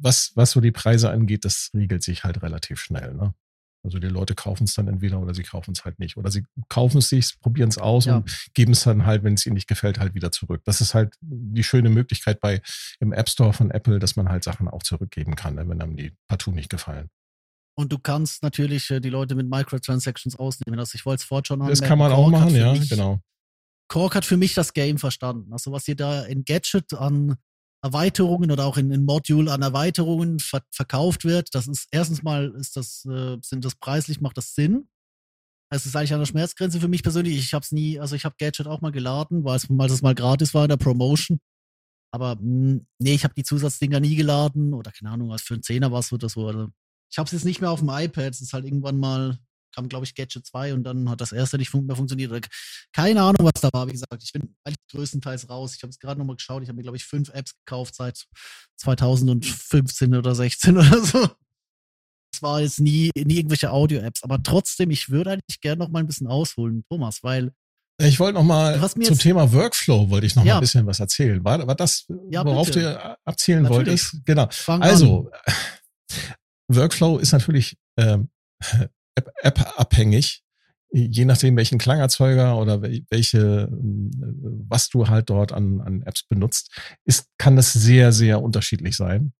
was, 0.00 0.32
was 0.34 0.52
so 0.52 0.62
die 0.62 0.72
Preise 0.72 1.10
angeht, 1.10 1.44
das 1.44 1.70
regelt 1.74 2.02
sich 2.02 2.24
halt 2.24 2.42
relativ 2.42 2.80
schnell. 2.80 3.12
Ne? 3.12 3.34
Also 3.84 3.98
die 3.98 4.08
Leute 4.08 4.34
kaufen 4.34 4.64
es 4.64 4.72
dann 4.72 4.88
entweder 4.88 5.20
oder 5.20 5.34
sie 5.34 5.42
kaufen 5.42 5.72
es 5.72 5.84
halt 5.84 5.98
nicht. 5.98 6.16
Oder 6.16 6.30
sie 6.30 6.42
kaufen 6.70 6.96
es 6.96 7.10
sich, 7.10 7.38
probieren 7.38 7.68
es 7.68 7.76
aus 7.76 8.06
ja. 8.06 8.16
und 8.16 8.48
geben 8.54 8.72
es 8.72 8.84
dann 8.84 9.04
halt, 9.04 9.24
wenn 9.24 9.34
es 9.34 9.44
ihnen 9.44 9.56
nicht 9.56 9.68
gefällt, 9.68 9.98
halt 9.98 10.14
wieder 10.14 10.32
zurück. 10.32 10.62
Das 10.64 10.80
ist 10.80 10.94
halt 10.94 11.16
die 11.20 11.64
schöne 11.64 11.90
Möglichkeit 11.90 12.40
bei 12.40 12.62
im 12.98 13.12
App 13.12 13.28
Store 13.28 13.52
von 13.52 13.70
Apple, 13.70 13.98
dass 13.98 14.16
man 14.16 14.30
halt 14.30 14.42
Sachen 14.42 14.68
auch 14.68 14.82
zurückgeben 14.82 15.36
kann, 15.36 15.56
ne, 15.56 15.68
wenn 15.68 15.82
einem 15.82 15.94
die 15.94 16.16
partout 16.26 16.52
nicht 16.52 16.70
gefallen. 16.70 17.10
Und 17.78 17.92
du 17.92 17.98
kannst 17.98 18.42
natürlich 18.42 18.90
äh, 18.90 19.00
die 19.00 19.10
Leute 19.10 19.34
mit 19.34 19.50
Microtransactions 19.50 20.36
ausnehmen. 20.36 20.80
Also 20.80 20.94
ich 20.94 21.04
wollte 21.04 21.24
es 21.30 21.46
schon 21.46 21.60
haben. 21.62 21.68
Das 21.68 21.82
kann 21.82 21.98
man 21.98 22.10
Kork 22.10 22.18
auch 22.18 22.30
machen, 22.30 22.56
ja, 22.56 22.72
mich, 22.72 22.88
genau. 22.88 23.20
Kork 23.88 24.14
hat 24.14 24.24
für 24.24 24.38
mich 24.38 24.54
das 24.54 24.72
Game 24.72 24.96
verstanden. 24.96 25.52
Also 25.52 25.72
was 25.72 25.86
ihr 25.86 25.94
da 25.94 26.24
in 26.24 26.46
Gadget 26.46 26.94
an 26.94 27.36
Erweiterungen 27.86 28.50
oder 28.50 28.66
auch 28.66 28.76
in, 28.76 28.90
in 28.90 29.04
Module 29.04 29.52
an 29.52 29.62
Erweiterungen 29.62 30.38
ver 30.38 30.62
verkauft 30.70 31.24
wird. 31.24 31.54
Das 31.54 31.66
ist 31.66 31.88
erstens 31.90 32.22
mal 32.22 32.54
ist 32.58 32.76
das, 32.76 33.04
äh, 33.06 33.36
sind 33.42 33.64
das 33.64 33.76
preislich, 33.76 34.20
macht 34.20 34.36
das 34.36 34.54
Sinn. 34.54 34.88
Es 35.70 35.86
ist 35.86 35.96
eigentlich 35.96 36.10
der 36.10 36.26
Schmerzgrenze 36.26 36.80
für 36.80 36.88
mich 36.88 37.02
persönlich. 37.02 37.36
Ich 37.38 37.54
habe 37.54 37.62
es 37.64 37.72
nie, 37.72 37.98
also 37.98 38.14
ich 38.14 38.24
habe 38.24 38.36
Gadget 38.38 38.66
auch 38.66 38.80
mal 38.80 38.92
geladen, 38.92 39.44
weil 39.44 39.56
es, 39.56 40.02
mal 40.02 40.14
gratis 40.14 40.54
war 40.54 40.64
in 40.64 40.68
der 40.68 40.76
Promotion. 40.76 41.40
Aber 42.12 42.36
mh, 42.36 42.40
hm, 42.40 42.86
nee, 42.98 43.14
ich 43.14 43.24
habe 43.24 43.34
die 43.34 43.42
Zusatzdinger 43.42 44.00
nie 44.00 44.16
geladen 44.16 44.74
oder 44.74 44.92
keine 44.92 45.10
Ahnung, 45.10 45.30
was 45.30 45.42
für 45.42 45.54
ein 45.54 45.62
Zehner 45.62 45.90
war 45.92 46.00
es 46.00 46.08
so. 46.08 46.16
Also, 46.16 46.68
ich 47.10 47.18
habe 47.18 47.26
es 47.26 47.32
jetzt 47.32 47.44
nicht 47.44 47.60
mehr 47.60 47.70
auf 47.70 47.80
dem 47.80 47.90
iPad. 47.90 48.32
Es 48.32 48.40
ist 48.40 48.52
halt 48.52 48.64
irgendwann 48.64 48.98
mal 48.98 49.38
kam, 49.76 49.88
glaube 49.88 50.06
ich, 50.06 50.14
Gadget 50.14 50.46
2 50.46 50.74
und 50.74 50.84
dann 50.84 51.08
hat 51.10 51.20
das 51.20 51.32
erste 51.32 51.58
nicht 51.58 51.72
mehr 51.74 51.96
funktioniert. 51.96 52.48
Keine 52.92 53.20
Ahnung, 53.20 53.46
was 53.46 53.60
da 53.60 53.68
war. 53.72 53.86
Wie 53.86 53.92
gesagt, 53.92 54.22
ich 54.22 54.32
bin 54.32 54.54
eigentlich 54.64 54.76
größtenteils 54.90 55.48
raus. 55.48 55.74
Ich 55.76 55.82
habe 55.82 55.90
es 55.90 55.98
gerade 55.98 56.18
nochmal 56.18 56.36
geschaut. 56.36 56.62
Ich 56.62 56.68
habe 56.68 56.76
mir, 56.76 56.82
glaube 56.82 56.96
ich, 56.96 57.04
fünf 57.04 57.28
Apps 57.30 57.54
gekauft 57.64 57.94
seit 57.94 58.24
2015 58.80 60.14
oder 60.14 60.34
16 60.34 60.76
oder 60.78 61.00
so. 61.04 61.28
Es 62.34 62.42
war 62.42 62.60
jetzt 62.60 62.80
nie, 62.80 63.10
nie 63.16 63.36
irgendwelche 63.36 63.70
Audio-Apps, 63.70 64.22
aber 64.22 64.42
trotzdem, 64.42 64.90
ich 64.90 65.08
würde 65.08 65.32
eigentlich 65.32 65.60
gerne 65.60 65.78
noch 65.78 65.88
mal 65.88 66.00
ein 66.00 66.06
bisschen 66.06 66.26
ausholen, 66.26 66.84
Thomas, 66.90 67.22
weil 67.22 67.52
ich 67.98 68.20
wollte 68.20 68.34
noch 68.34 68.44
mal 68.44 68.78
zum 68.90 69.18
Thema 69.18 69.50
Workflow 69.50 70.10
wollte 70.10 70.26
ich 70.26 70.36
noch 70.36 70.44
ja. 70.44 70.54
mal 70.54 70.58
ein 70.58 70.60
bisschen 70.60 70.84
was 70.84 71.00
erzählen. 71.00 71.42
War, 71.42 71.66
war 71.66 71.74
das, 71.74 72.06
ja, 72.30 72.44
worauf 72.44 72.66
bitte. 72.66 72.80
du 72.80 73.18
abzielen 73.24 73.62
natürlich. 73.62 73.86
wolltest? 73.86 74.26
Genau. 74.26 74.48
Fang 74.50 74.82
also, 74.82 75.30
an. 75.46 75.54
Workflow 76.76 77.16
ist 77.18 77.32
natürlich 77.32 77.78
ähm, 77.98 78.28
App-abhängig, 79.42 80.42
je 80.90 81.24
nachdem, 81.24 81.56
welchen 81.56 81.78
Klangerzeuger 81.78 82.56
oder 82.58 82.82
welche, 82.82 83.68
ähm, 83.70 84.10
was 84.68 84.88
du 84.88 85.08
halt 85.08 85.30
dort 85.30 85.52
an, 85.52 85.80
an 85.80 86.02
Apps 86.02 86.22
benutzt, 86.24 86.70
ist, 87.04 87.28
kann 87.38 87.56
das 87.56 87.72
sehr, 87.72 88.12
sehr 88.12 88.42
unterschiedlich 88.42 88.96
sein. 88.96 89.32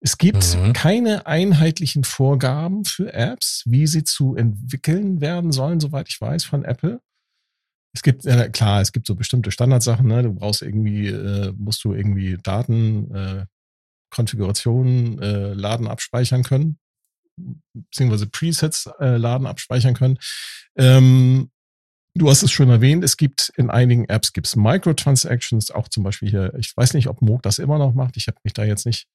Es 0.00 0.16
gibt 0.18 0.56
mhm. 0.56 0.72
keine 0.72 1.26
einheitlichen 1.26 2.04
Vorgaben 2.04 2.84
für 2.84 3.12
Apps, 3.12 3.62
wie 3.66 3.86
sie 3.86 4.02
zu 4.02 4.34
entwickeln 4.34 5.20
werden 5.20 5.52
sollen, 5.52 5.78
soweit 5.78 6.08
ich 6.08 6.20
weiß, 6.20 6.44
von 6.44 6.64
Apple. 6.64 7.00
Es 7.92 8.02
gibt, 8.02 8.24
ja, 8.24 8.48
klar, 8.48 8.80
es 8.80 8.92
gibt 8.92 9.06
so 9.06 9.14
bestimmte 9.14 9.50
Standardsachen, 9.50 10.06
ne? 10.06 10.22
Du 10.22 10.32
brauchst 10.32 10.62
irgendwie, 10.62 11.08
äh, 11.08 11.52
musst 11.56 11.84
du 11.84 11.92
irgendwie 11.92 12.38
Daten, 12.42 13.14
äh, 13.14 13.46
Konfigurationen, 14.10 15.20
äh, 15.20 15.52
Laden 15.52 15.86
abspeichern 15.86 16.44
können 16.44 16.78
beziehungsweise 17.72 18.26
Presets 18.26 18.88
äh, 19.00 19.16
laden, 19.16 19.46
abspeichern 19.46 19.94
können. 19.94 20.18
Ähm, 20.76 21.50
Du 22.16 22.28
hast 22.28 22.42
es 22.42 22.50
schon 22.50 22.68
erwähnt, 22.70 23.04
es 23.04 23.16
gibt 23.16 23.52
in 23.56 23.70
einigen 23.70 24.04
Apps 24.06 24.32
gibt's 24.32 24.56
Microtransactions, 24.56 25.70
auch 25.70 25.86
zum 25.86 26.02
Beispiel 26.02 26.28
hier, 26.28 26.52
ich 26.58 26.76
weiß 26.76 26.94
nicht, 26.94 27.06
ob 27.06 27.22
Moog 27.22 27.42
das 27.42 27.60
immer 27.60 27.78
noch 27.78 27.94
macht, 27.94 28.16
ich 28.16 28.26
habe 28.26 28.38
mich 28.42 28.52
da 28.52 28.64
jetzt 28.64 28.84
nicht 28.84 29.06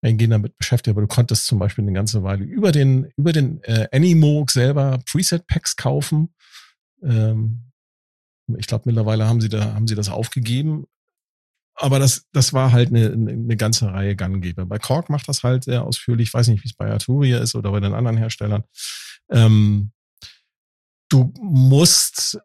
eingehend 0.00 0.32
damit 0.32 0.56
beschäftigt, 0.56 0.94
aber 0.94 1.02
du 1.02 1.08
konntest 1.08 1.46
zum 1.46 1.58
Beispiel 1.58 1.84
eine 1.84 1.92
ganze 1.92 2.22
Weile 2.22 2.44
über 2.44 2.72
den, 2.72 3.10
über 3.16 3.32
den 3.32 3.62
äh, 3.64 3.88
Animoog 3.92 4.50
selber 4.50 4.98
Preset-Packs 5.10 5.76
kaufen. 5.76 6.34
Ähm, 7.02 7.72
ich 8.56 8.66
glaube, 8.66 8.84
mittlerweile 8.86 9.26
haben 9.26 9.40
sie 9.42 9.50
da, 9.50 9.74
haben 9.74 9.86
sie 9.86 9.94
das 9.94 10.08
aufgegeben. 10.08 10.86
Aber 11.80 12.00
das, 12.00 12.26
das 12.32 12.52
war 12.52 12.72
halt 12.72 12.88
eine, 12.88 13.12
eine 13.12 13.56
ganze 13.56 13.86
Reihe 13.86 14.16
Ganggeber. 14.16 14.66
Bei 14.66 14.78
Korg 14.78 15.10
macht 15.10 15.28
das 15.28 15.44
halt 15.44 15.64
sehr 15.64 15.84
ausführlich. 15.84 16.28
Ich 16.28 16.34
weiß 16.34 16.48
nicht, 16.48 16.64
wie 16.64 16.68
es 16.68 16.74
bei 16.74 16.90
Arturia 16.90 17.38
ist 17.38 17.54
oder 17.54 17.70
bei 17.70 17.78
den 17.78 17.94
anderen 17.94 18.16
Herstellern. 18.16 18.64
Ähm, 19.30 19.92
du 21.08 21.32
musst 21.40 22.38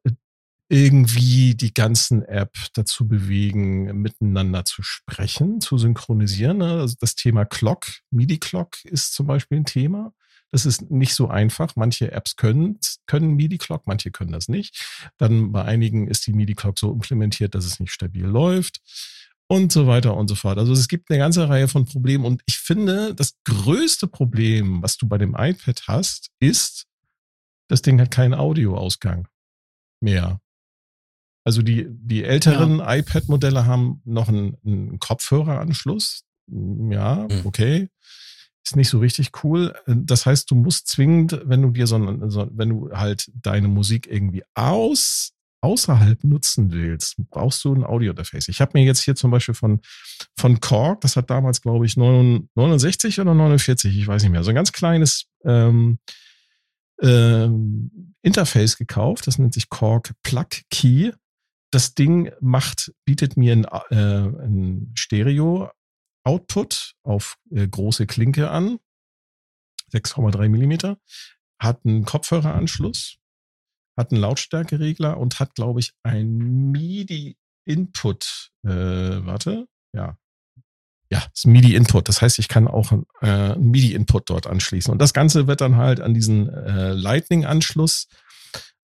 irgendwie 0.69 1.55
die 1.55 1.73
ganzen 1.73 2.23
App 2.23 2.53
dazu 2.73 3.07
bewegen, 3.07 4.01
miteinander 4.01 4.65
zu 4.65 4.83
sprechen, 4.83 5.61
zu 5.61 5.79
synchronisieren. 5.79 6.59
Ne? 6.59 6.79
Also 6.81 6.95
das 6.99 7.15
Thema 7.15 7.43
Clock, 7.45 7.87
MIDI-Clock 8.11 8.85
ist 8.85 9.13
zum 9.13 9.25
Beispiel 9.25 9.59
ein 9.59 9.65
Thema. 9.65 10.13
Das 10.51 10.67
ist 10.67 10.91
nicht 10.91 11.15
so 11.15 11.27
einfach. 11.27 11.75
Manche 11.75 12.11
Apps 12.11 12.35
können, 12.35 12.77
können 13.07 13.35
MIDI-Clock, 13.35 13.87
manche 13.87 14.11
können 14.11 14.31
das 14.31 14.47
nicht. 14.47 15.09
Dann 15.17 15.51
bei 15.51 15.65
einigen 15.65 16.07
ist 16.07 16.27
die 16.27 16.33
MIDI-Clock 16.33 16.77
so 16.77 16.91
implementiert, 16.91 17.55
dass 17.55 17.65
es 17.65 17.79
nicht 17.79 17.91
stabil 17.91 18.25
läuft 18.25 18.79
und 19.47 19.71
so 19.71 19.87
weiter 19.87 20.15
und 20.15 20.27
so 20.27 20.35
fort. 20.35 20.57
Also 20.57 20.73
es 20.73 20.87
gibt 20.87 21.09
eine 21.09 21.19
ganze 21.19 21.47
Reihe 21.49 21.67
von 21.67 21.85
Problemen 21.85 22.25
und 22.25 22.41
ich 22.45 22.57
finde, 22.57 23.13
das 23.13 23.35
größte 23.43 24.07
Problem, 24.07 24.81
was 24.81 24.97
du 24.97 25.07
bei 25.07 25.17
dem 25.17 25.35
iPad 25.37 25.83
hast, 25.87 26.29
ist, 26.39 26.85
das 27.67 27.81
Ding 27.81 27.99
hat 27.99 28.11
keinen 28.11 28.33
Audioausgang 28.33 29.27
mehr. 30.01 30.39
Also 31.45 31.61
die, 31.61 31.87
die 31.89 32.23
älteren 32.23 32.79
ja. 32.79 32.95
iPad-Modelle 32.95 33.65
haben 33.65 34.01
noch 34.05 34.29
einen, 34.29 34.57
einen, 34.65 34.99
Kopfhöreranschluss. 34.99 36.23
Ja, 36.47 37.27
mhm. 37.29 37.41
okay. 37.45 37.89
Ist 38.65 38.77
nicht 38.77 38.89
so 38.89 38.99
richtig 38.99 39.43
cool. 39.43 39.75
Das 39.85 40.25
heißt, 40.25 40.49
du 40.49 40.55
musst 40.55 40.87
zwingend, 40.87 41.41
wenn 41.43 41.61
du 41.61 41.71
dir 41.71 41.85
so, 41.85 41.97
so 42.29 42.47
wenn 42.53 42.69
du 42.69 42.91
halt 42.91 43.29
deine 43.33 43.67
Musik 43.67 44.07
irgendwie 44.07 44.43
aus, 44.53 45.33
außerhalb 45.63 46.23
nutzen 46.25 46.71
willst, 46.71 47.15
brauchst 47.29 47.63
du 47.63 47.73
ein 47.73 47.85
Audio-Interface. 47.85 48.49
Ich 48.49 48.59
habe 48.59 48.77
mir 48.77 48.83
jetzt 48.83 49.01
hier 49.01 49.15
zum 49.15 49.31
Beispiel 49.31 49.55
von, 49.55 49.79
von 50.37 50.59
Korg, 50.59 50.99
das 51.01 51.15
hat 51.15 51.29
damals, 51.29 51.61
glaube 51.61 51.85
ich, 51.85 51.95
69 51.95 53.21
oder 53.21 53.33
49, 53.33 53.97
ich 53.97 54.05
weiß 54.05 54.23
nicht 54.23 54.31
mehr, 54.31 54.43
so 54.43 54.49
ein 54.49 54.55
ganz 54.55 54.73
kleines 54.73 55.27
ähm, 55.45 55.99
ähm, 57.01 58.15
Interface 58.21 58.77
gekauft, 58.77 59.25
das 59.25 59.39
nennt 59.39 59.53
sich 59.53 59.69
Korg 59.69 60.13
Plug 60.21 60.49
Key. 60.69 61.11
Das 61.71 61.95
Ding 61.95 62.31
macht, 62.41 62.91
bietet 63.05 63.37
mir 63.37 63.53
ein, 63.53 63.63
äh, 63.63 64.45
ein 64.45 64.91
Stereo-Output 64.95 66.95
auf 67.03 67.37
äh, 67.51 67.67
große 67.67 68.05
Klinke 68.05 68.51
an, 68.51 68.79
6,3 69.93 70.49
Millimeter, 70.49 70.97
hat 71.57 71.85
einen 71.85 72.03
Kopfhöreranschluss, 72.03 73.17
hat 73.97 74.11
einen 74.11 74.21
Lautstärkeregler 74.21 75.17
und 75.17 75.39
hat, 75.39 75.55
glaube 75.55 75.79
ich, 75.79 75.93
ein 76.03 76.71
MIDI-Input. 76.71 78.51
Äh, 78.65 78.69
warte, 78.69 79.67
ja, 79.95 80.17
ja, 81.13 81.23
das 81.31 81.45
MIDI-Input. 81.45 82.09
Das 82.09 82.23
heißt, 82.23 82.39
ich 82.39 82.47
kann 82.47 82.67
auch 82.67 82.91
äh, 83.21 83.27
einen 83.27 83.69
MIDI-Input 83.69 84.31
dort 84.31 84.47
anschließen. 84.47 84.91
Und 84.91 84.99
das 84.99 85.13
Ganze 85.13 85.45
wird 85.45 85.61
dann 85.61 85.75
halt 85.75 86.01
an 86.01 86.15
diesen 86.15 86.49
äh, 86.49 86.93
Lightning-Anschluss 86.93 88.07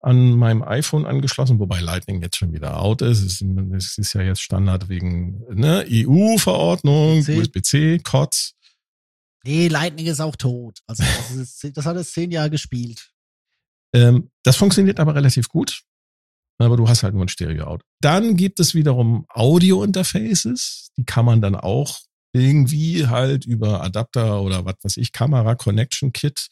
an 0.00 0.32
meinem 0.32 0.62
iPhone 0.62 1.06
angeschlossen, 1.06 1.58
wobei 1.58 1.80
Lightning 1.80 2.20
jetzt 2.22 2.36
schon 2.36 2.52
wieder 2.52 2.80
out 2.80 3.00
ist. 3.00 3.22
Es 3.22 3.40
ist, 3.40 3.98
ist 3.98 4.12
ja 4.12 4.20
jetzt 4.20 4.42
Standard 4.42 4.90
wegen 4.90 5.42
ne, 5.54 5.86
EU-Verordnung, 5.88 7.20
USB-C, 7.20 8.00
COTS. 8.00 8.54
Nee, 9.44 9.68
Lightning 9.68 10.06
ist 10.06 10.20
auch 10.20 10.36
tot. 10.36 10.80
Also 10.86 11.02
das, 11.02 11.30
ist, 11.30 11.76
das 11.76 11.86
hat 11.86 11.96
es 11.96 12.12
zehn 12.12 12.30
Jahre 12.30 12.50
gespielt. 12.50 13.10
Ähm, 13.92 14.30
das 14.42 14.56
funktioniert 14.56 15.00
aber 15.00 15.14
relativ 15.14 15.48
gut. 15.48 15.82
Aber 16.58 16.76
du 16.76 16.88
hast 16.88 17.04
halt 17.04 17.14
nur 17.14 17.24
ein 17.24 17.28
Stereo-Out. 17.28 17.82
Dann 18.00 18.36
gibt 18.36 18.58
es 18.58 18.74
wiederum 18.74 19.26
Audio-Interfaces. 19.28 20.90
Die 20.96 21.04
kann 21.04 21.24
man 21.24 21.40
dann 21.40 21.54
auch 21.54 21.98
irgendwie 22.32 23.06
halt 23.06 23.46
über 23.46 23.82
Adapter 23.82 24.42
oder 24.42 24.64
was 24.64 24.74
weiß 24.82 24.96
ich, 24.98 25.12
Kamera 25.12 25.54
Connection 25.54 26.12
Kit 26.12 26.48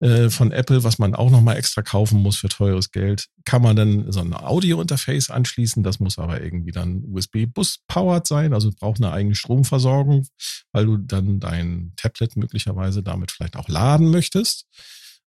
äh, 0.00 0.30
von 0.30 0.52
Apple, 0.52 0.84
was 0.84 0.98
man 0.98 1.14
auch 1.14 1.30
nochmal 1.30 1.56
extra 1.56 1.82
kaufen 1.82 2.20
muss 2.20 2.36
für 2.36 2.48
teures 2.48 2.90
Geld, 2.90 3.26
kann 3.44 3.62
man 3.62 3.76
dann 3.76 4.10
so 4.12 4.20
ein 4.20 4.34
Audio-Interface 4.34 5.30
anschließen. 5.30 5.82
Das 5.82 6.00
muss 6.00 6.18
aber 6.18 6.42
irgendwie 6.42 6.72
dann 6.72 7.04
USB-Bus-powered 7.04 8.26
sein, 8.26 8.52
also 8.52 8.70
braucht 8.78 8.98
eine 8.98 9.12
eigene 9.12 9.34
Stromversorgung, 9.34 10.26
weil 10.72 10.86
du 10.86 10.96
dann 10.98 11.40
dein 11.40 11.92
Tablet 11.96 12.36
möglicherweise 12.36 13.02
damit 13.02 13.30
vielleicht 13.30 13.56
auch 13.56 13.68
laden 13.68 14.10
möchtest. 14.10 14.66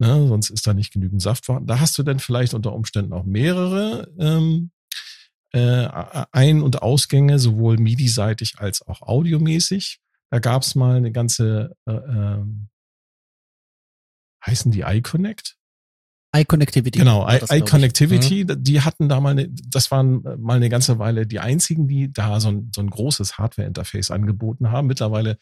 Ne, 0.00 0.28
sonst 0.28 0.50
ist 0.50 0.66
da 0.66 0.74
nicht 0.74 0.92
genügend 0.92 1.20
Saft 1.20 1.46
vorhanden. 1.46 1.66
Da 1.66 1.80
hast 1.80 1.98
du 1.98 2.04
dann 2.04 2.20
vielleicht 2.20 2.54
unter 2.54 2.72
Umständen 2.72 3.12
auch 3.12 3.24
mehrere 3.24 4.12
ähm, 4.18 4.70
äh, 5.52 5.88
Ein- 6.30 6.62
und 6.62 6.82
Ausgänge, 6.82 7.38
sowohl 7.38 7.78
MIDI-seitig 7.78 8.58
als 8.58 8.86
auch 8.86 9.02
audiomäßig. 9.02 10.00
Da 10.30 10.38
gab 10.38 10.62
es 10.62 10.74
mal 10.74 10.96
eine 10.96 11.10
ganze, 11.10 11.76
äh, 11.86 11.92
äh, 11.92 12.44
heißen 14.46 14.70
die 14.70 14.82
iConnect? 14.82 15.57
iConnectivity. 16.34 16.98
Genau, 16.98 17.26
iConnectivity, 17.28 18.44
mhm. 18.44 18.62
die 18.62 18.80
hatten 18.82 19.08
da 19.08 19.20
mal, 19.20 19.30
eine, 19.30 19.48
das 19.48 19.90
waren 19.90 20.22
mal 20.38 20.56
eine 20.56 20.68
ganze 20.68 20.98
Weile 20.98 21.26
die 21.26 21.40
einzigen, 21.40 21.88
die 21.88 22.12
da 22.12 22.38
so 22.40 22.48
ein, 22.48 22.70
so 22.74 22.82
ein 22.82 22.90
großes 22.90 23.38
Hardware-Interface 23.38 24.10
angeboten 24.10 24.70
haben. 24.70 24.88
Mittlerweile 24.88 25.38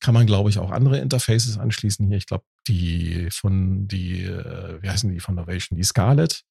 kann 0.00 0.14
man, 0.14 0.26
glaube 0.26 0.48
ich, 0.48 0.58
auch 0.58 0.70
andere 0.70 0.98
Interfaces 0.98 1.58
anschließen 1.58 2.06
hier. 2.06 2.16
Ich 2.16 2.26
glaube, 2.26 2.44
die 2.66 3.28
von 3.30 3.86
die, 3.86 4.22
äh, 4.22 4.80
wie 4.80 4.88
heißen 4.88 5.12
die 5.12 5.20
von 5.20 5.34
Novation, 5.34 5.76
die 5.76 5.84
Scarlett, 5.84 6.44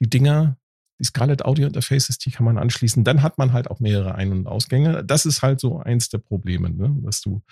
die 0.00 0.08
Dinger, 0.08 0.56
die 0.98 1.04
Scarlett 1.04 1.44
Audio 1.44 1.66
Interfaces, 1.66 2.18
die 2.18 2.30
kann 2.30 2.44
man 2.44 2.56
anschließen. 2.56 3.04
Dann 3.04 3.22
hat 3.22 3.36
man 3.36 3.52
halt 3.52 3.68
auch 3.68 3.80
mehrere 3.80 4.14
Ein- 4.14 4.32
und 4.32 4.46
Ausgänge. 4.46 5.04
Das 5.04 5.26
ist 5.26 5.42
halt 5.42 5.60
so 5.60 5.80
eins 5.80 6.08
der 6.08 6.18
Probleme, 6.18 6.70
ne? 6.70 6.96
dass 7.02 7.20
du, 7.20 7.42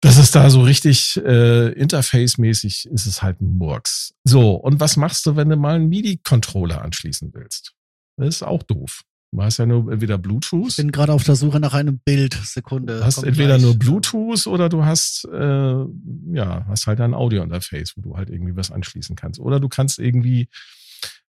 dass 0.00 0.16
es 0.16 0.30
da 0.30 0.48
so 0.48 0.62
richtig 0.62 1.20
äh, 1.24 1.72
Interface-mäßig 1.72 2.86
ist 2.86 3.06
es 3.06 3.22
halt 3.22 3.40
ein 3.40 3.58
Murks. 3.58 4.14
So, 4.24 4.54
und 4.54 4.80
was 4.80 4.96
machst 4.96 5.26
du, 5.26 5.36
wenn 5.36 5.50
du 5.50 5.56
mal 5.56 5.76
einen 5.76 5.88
MIDI-Controller 5.88 6.82
anschließen 6.82 7.32
willst? 7.34 7.74
Das 8.16 8.28
ist 8.28 8.42
auch 8.42 8.62
doof. 8.62 9.02
Du 9.32 9.42
hast 9.42 9.58
ja 9.58 9.66
nur 9.66 9.92
entweder 9.92 10.18
Bluetooth. 10.18 10.70
Ich 10.70 10.76
bin 10.76 10.90
gerade 10.90 11.12
auf 11.12 11.22
der 11.22 11.36
Suche 11.36 11.60
nach 11.60 11.74
einem 11.74 12.00
Bild. 12.00 12.34
Sekunde. 12.34 12.98
Du 12.98 13.04
hast 13.04 13.22
entweder 13.22 13.58
gleich. 13.58 13.62
nur 13.62 13.78
Bluetooth 13.78 14.46
oder 14.46 14.68
du 14.68 14.84
hast, 14.84 15.24
äh, 15.32 15.84
ja, 16.32 16.66
hast 16.66 16.86
halt 16.86 17.00
ein 17.00 17.14
Audio-Interface, 17.14 17.96
wo 17.96 18.00
du 18.00 18.16
halt 18.16 18.30
irgendwie 18.30 18.56
was 18.56 18.72
anschließen 18.72 19.14
kannst. 19.14 19.38
Oder 19.38 19.60
du 19.60 19.68
kannst 19.68 20.00
irgendwie, 20.00 20.48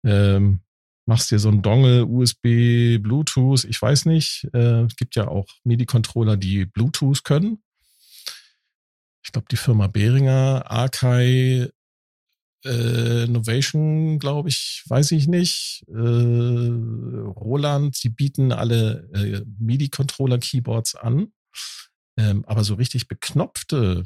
ähm, 0.04 0.60
machst 1.06 1.32
dir 1.32 1.40
so 1.40 1.50
ein 1.50 1.62
Dongle, 1.62 2.06
USB, 2.06 2.98
Bluetooth, 2.98 3.64
ich 3.64 3.82
weiß 3.82 4.06
nicht. 4.08 4.48
Äh, 4.54 4.84
es 4.84 4.98
gibt 4.98 5.16
ja 5.16 5.30
auch 5.30 5.48
MIDI-Controller, 5.64 6.36
die 6.36 6.66
Bluetooth 6.66 7.24
können. 7.24 7.60
Ich 9.26 9.32
glaube, 9.32 9.48
die 9.50 9.58
Firma 9.58 9.88
Behringer, 9.88 10.70
Arkai, 10.70 11.68
äh, 12.64 13.28
Novation, 13.28 14.20
glaube 14.20 14.50
ich, 14.50 14.84
weiß 14.88 15.12
ich 15.12 15.28
nicht. 15.28 15.84
Äh, 15.88 15.94
Roland, 15.94 18.04
die 18.04 18.10
bieten 18.10 18.52
alle 18.52 19.10
äh, 19.16 19.44
MIDI-Controller-Keyboards 19.58 20.96
an. 20.96 21.34
Ähm, 22.18 22.46
aber 22.46 22.64
so 22.64 22.76
richtig 22.76 23.08
beknopfte 23.08 24.04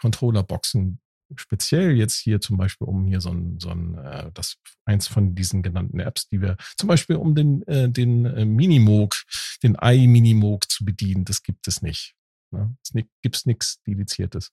Controller-Boxen 0.00 1.00
speziell 1.36 1.96
jetzt 1.96 2.16
hier 2.16 2.40
zum 2.40 2.56
Beispiel 2.56 2.88
um 2.88 3.06
hier 3.06 3.20
so 3.20 3.30
ein, 3.30 3.60
so 3.60 3.70
ein 3.70 3.96
äh, 3.96 4.32
das 4.34 4.56
eins 4.84 5.06
von 5.06 5.36
diesen 5.36 5.62
genannten 5.62 6.00
Apps, 6.00 6.26
die 6.26 6.40
wir 6.40 6.56
zum 6.76 6.88
Beispiel 6.88 7.14
um 7.14 7.36
den, 7.36 7.62
äh, 7.68 7.88
den 7.88 8.26
äh, 8.26 8.44
Minimoog, 8.44 9.14
den 9.62 9.76
i-Minimoog 9.80 10.68
zu 10.68 10.84
bedienen, 10.84 11.24
das 11.24 11.44
gibt 11.44 11.68
es 11.68 11.80
nicht. 11.80 12.16
Ne? 12.52 12.76
Es 12.82 12.92
gibt 13.22 13.46
nichts 13.46 13.82
Dediziertes. 13.82 14.52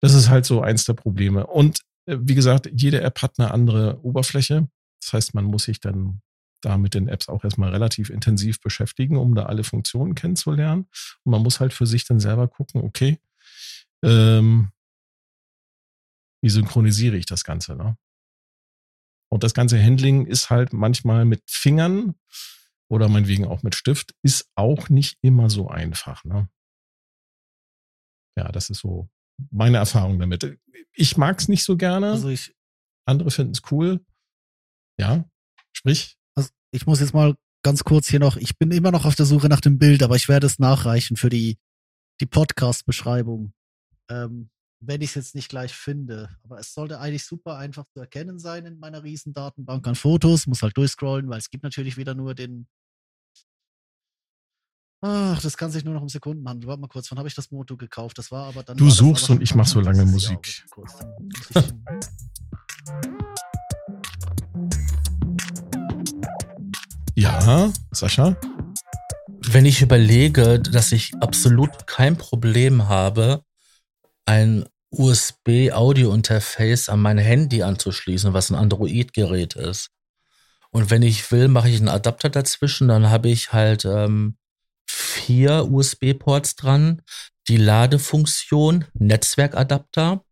Das 0.00 0.14
ist 0.14 0.28
halt 0.28 0.44
so 0.46 0.60
eins 0.60 0.84
der 0.84 0.94
Probleme. 0.94 1.46
Und 1.46 1.80
äh, 2.06 2.16
wie 2.20 2.34
gesagt, 2.34 2.70
jede 2.72 3.00
App 3.00 3.22
hat 3.22 3.38
eine 3.38 3.50
andere 3.50 4.02
Oberfläche. 4.04 4.68
Das 5.00 5.12
heißt, 5.12 5.34
man 5.34 5.44
muss 5.44 5.64
sich 5.64 5.80
dann 5.80 6.20
da 6.60 6.78
mit 6.78 6.94
den 6.94 7.08
Apps 7.08 7.28
auch 7.28 7.44
erstmal 7.44 7.70
relativ 7.70 8.10
intensiv 8.10 8.60
beschäftigen, 8.60 9.16
um 9.16 9.34
da 9.34 9.44
alle 9.44 9.64
Funktionen 9.64 10.14
kennenzulernen. 10.14 10.86
Und 11.24 11.32
man 11.32 11.42
muss 11.42 11.60
halt 11.60 11.72
für 11.72 11.86
sich 11.86 12.04
dann 12.04 12.20
selber 12.20 12.48
gucken, 12.48 12.82
okay, 12.82 13.18
ähm, 14.02 14.72
wie 16.42 16.50
synchronisiere 16.50 17.16
ich 17.16 17.26
das 17.26 17.44
Ganze? 17.44 17.76
Ne? 17.76 17.96
Und 19.28 19.42
das 19.42 19.54
ganze 19.54 19.82
Handling 19.82 20.26
ist 20.26 20.50
halt 20.50 20.72
manchmal 20.72 21.24
mit 21.24 21.42
Fingern 21.46 22.14
oder 22.88 23.08
meinetwegen 23.08 23.46
auch 23.46 23.62
mit 23.62 23.74
Stift, 23.74 24.14
ist 24.22 24.48
auch 24.54 24.88
nicht 24.88 25.18
immer 25.22 25.50
so 25.50 25.68
einfach. 25.68 26.24
Ne? 26.24 26.48
Ja, 28.36 28.50
das 28.52 28.70
ist 28.70 28.80
so 28.80 29.08
meine 29.50 29.78
Erfahrung 29.78 30.18
damit. 30.18 30.58
Ich 30.94 31.16
mag 31.16 31.38
es 31.38 31.48
nicht 31.48 31.64
so 31.64 31.76
gerne. 31.76 32.10
Also 32.12 32.28
ich, 32.28 32.54
Andere 33.06 33.30
finden 33.30 33.52
es 33.52 33.62
cool. 33.70 34.04
Ja, 34.98 35.28
sprich. 35.72 36.16
also 36.34 36.50
ich 36.70 36.86
muss 36.86 37.00
jetzt 37.00 37.14
mal 37.14 37.36
ganz 37.62 37.84
kurz 37.84 38.08
hier 38.08 38.20
noch, 38.20 38.36
ich 38.36 38.56
bin 38.58 38.70
immer 38.70 38.90
noch 38.90 39.04
auf 39.04 39.14
der 39.14 39.26
Suche 39.26 39.48
nach 39.48 39.60
dem 39.60 39.78
Bild, 39.78 40.02
aber 40.02 40.16
ich 40.16 40.28
werde 40.28 40.46
es 40.46 40.58
nachreichen 40.58 41.16
für 41.16 41.28
die, 41.28 41.58
die 42.20 42.26
Podcast-Beschreibung. 42.26 43.52
Ähm, 44.08 44.50
wenn 44.80 45.00
ich 45.00 45.10
es 45.10 45.14
jetzt 45.14 45.34
nicht 45.34 45.48
gleich 45.48 45.74
finde. 45.74 46.30
Aber 46.44 46.58
es 46.58 46.74
sollte 46.74 47.00
eigentlich 47.00 47.24
super 47.24 47.56
einfach 47.56 47.86
zu 47.86 48.00
erkennen 48.00 48.38
sein 48.38 48.66
in 48.66 48.78
meiner 48.78 49.02
riesen 49.02 49.32
Datenbank 49.32 49.86
an 49.86 49.94
Fotos. 49.94 50.46
Muss 50.46 50.62
halt 50.62 50.76
durchscrollen, 50.76 51.28
weil 51.28 51.38
es 51.38 51.50
gibt 51.50 51.64
natürlich 51.64 51.96
wieder 51.96 52.14
nur 52.14 52.34
den. 52.34 52.66
Ach, 55.02 55.40
das 55.42 55.56
kann 55.56 55.70
sich 55.70 55.84
nur 55.84 55.94
noch 55.94 56.02
um 56.02 56.08
Sekunden 56.08 56.48
handeln. 56.48 56.68
Warte 56.68 56.80
mal 56.80 56.88
kurz, 56.88 57.10
wann 57.10 57.18
habe 57.18 57.28
ich 57.28 57.34
das 57.34 57.50
Moto 57.50 57.76
gekauft? 57.76 58.18
Das 58.18 58.30
war 58.30 58.46
aber 58.48 58.62
dann. 58.62 58.76
Du 58.76 58.90
suchst 58.90 59.28
und 59.30 59.42
ich 59.42 59.54
mach 59.54 59.66
so 59.66 59.80
lange 59.80 60.04
Musik. 60.06 60.38
Ich- 60.46 60.64
Ja, 67.14 67.72
Sascha? 67.92 68.36
Wenn 69.48 69.64
ich 69.64 69.80
überlege, 69.82 70.58
dass 70.60 70.92
ich 70.92 71.14
absolut 71.20 71.86
kein 71.86 72.16
Problem 72.18 72.88
habe, 72.88 73.42
ein 74.26 74.64
USB-Audio-Interface 74.90 76.88
an 76.88 77.00
mein 77.00 77.18
Handy 77.18 77.62
anzuschließen, 77.62 78.32
was 78.32 78.50
ein 78.50 78.56
Android-Gerät 78.56 79.54
ist. 79.54 79.90
Und 80.70 80.90
wenn 80.90 81.02
ich 81.02 81.30
will, 81.32 81.48
mache 81.48 81.68
ich 81.70 81.78
einen 81.78 81.88
Adapter 81.88 82.28
dazwischen, 82.28 82.88
dann 82.88 83.08
habe 83.08 83.28
ich 83.28 83.52
halt 83.52 83.84
ähm, 83.84 84.36
vier 84.86 85.66
USB-Ports 85.70 86.56
dran, 86.56 87.02
die 87.48 87.56
Ladefunktion, 87.56 88.84
Netzwerkadapter 88.94 90.24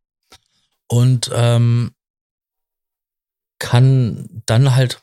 und 0.89 1.31
ähm, 1.33 1.93
kann 3.59 4.43
dann 4.47 4.75
halt 4.75 5.01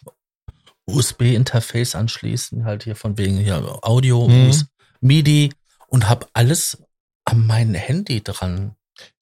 USB-Interface 0.85 1.95
anschließen, 1.95 2.65
halt 2.65 2.83
hier 2.83 2.95
von 2.95 3.17
wegen 3.17 3.37
hier 3.37 3.79
Audio, 3.83 4.27
Mhm. 4.27 4.67
MIDI 4.99 5.51
und 5.87 6.09
habe 6.09 6.27
alles 6.33 6.77
an 7.25 7.45
mein 7.47 7.73
Handy 7.73 8.21
dran. 8.23 8.75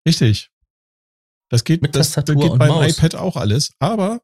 Richtig. 0.06 0.50
Das 1.50 1.64
geht, 1.64 1.82
Mit 1.82 1.96
das, 1.96 2.08
das 2.08 2.16
Tastatur 2.26 2.42
geht 2.44 2.52
und 2.52 2.60
beim 2.60 2.70
Maus. 2.70 2.98
iPad 2.98 3.16
auch 3.16 3.36
alles. 3.36 3.72
Aber 3.80 4.22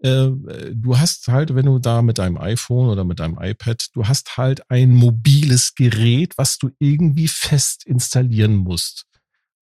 äh, 0.00 0.30
du 0.72 0.98
hast 0.98 1.28
halt, 1.28 1.54
wenn 1.54 1.66
du 1.66 1.78
da 1.78 2.02
mit 2.02 2.18
deinem 2.18 2.38
iPhone 2.38 2.88
oder 2.88 3.04
mit 3.04 3.20
deinem 3.20 3.38
iPad, 3.40 3.88
du 3.94 4.06
hast 4.06 4.36
halt 4.36 4.70
ein 4.70 4.94
mobiles 4.94 5.74
Gerät, 5.74 6.34
was 6.36 6.58
du 6.58 6.70
irgendwie 6.78 7.28
fest 7.28 7.84
installieren 7.86 8.54
musst. 8.54 9.04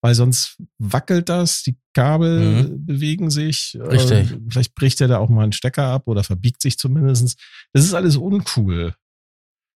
Weil 0.03 0.15
sonst 0.15 0.59
wackelt 0.79 1.29
das, 1.29 1.63
die 1.63 1.77
Kabel 1.95 2.69
bewegen 2.77 3.31
sich. 3.31 3.77
Mhm. 3.79 3.87
Richtig. 3.87 4.33
Äh, 4.33 4.39
vielleicht 4.51 4.75
bricht 4.75 5.01
er 5.01 5.09
da 5.09 5.19
auch 5.19 5.31
mal 5.31 5.43
einen 5.43 5.53
Stecker 5.53 5.87
ab 5.87 6.07
oder 6.07 6.23
verbiegt 6.23 6.61
sich 6.61 6.79
zumindest. 6.79 7.39
Das 7.73 7.85
ist 7.85 7.95
alles 7.95 8.17
uncool. 8.17 8.95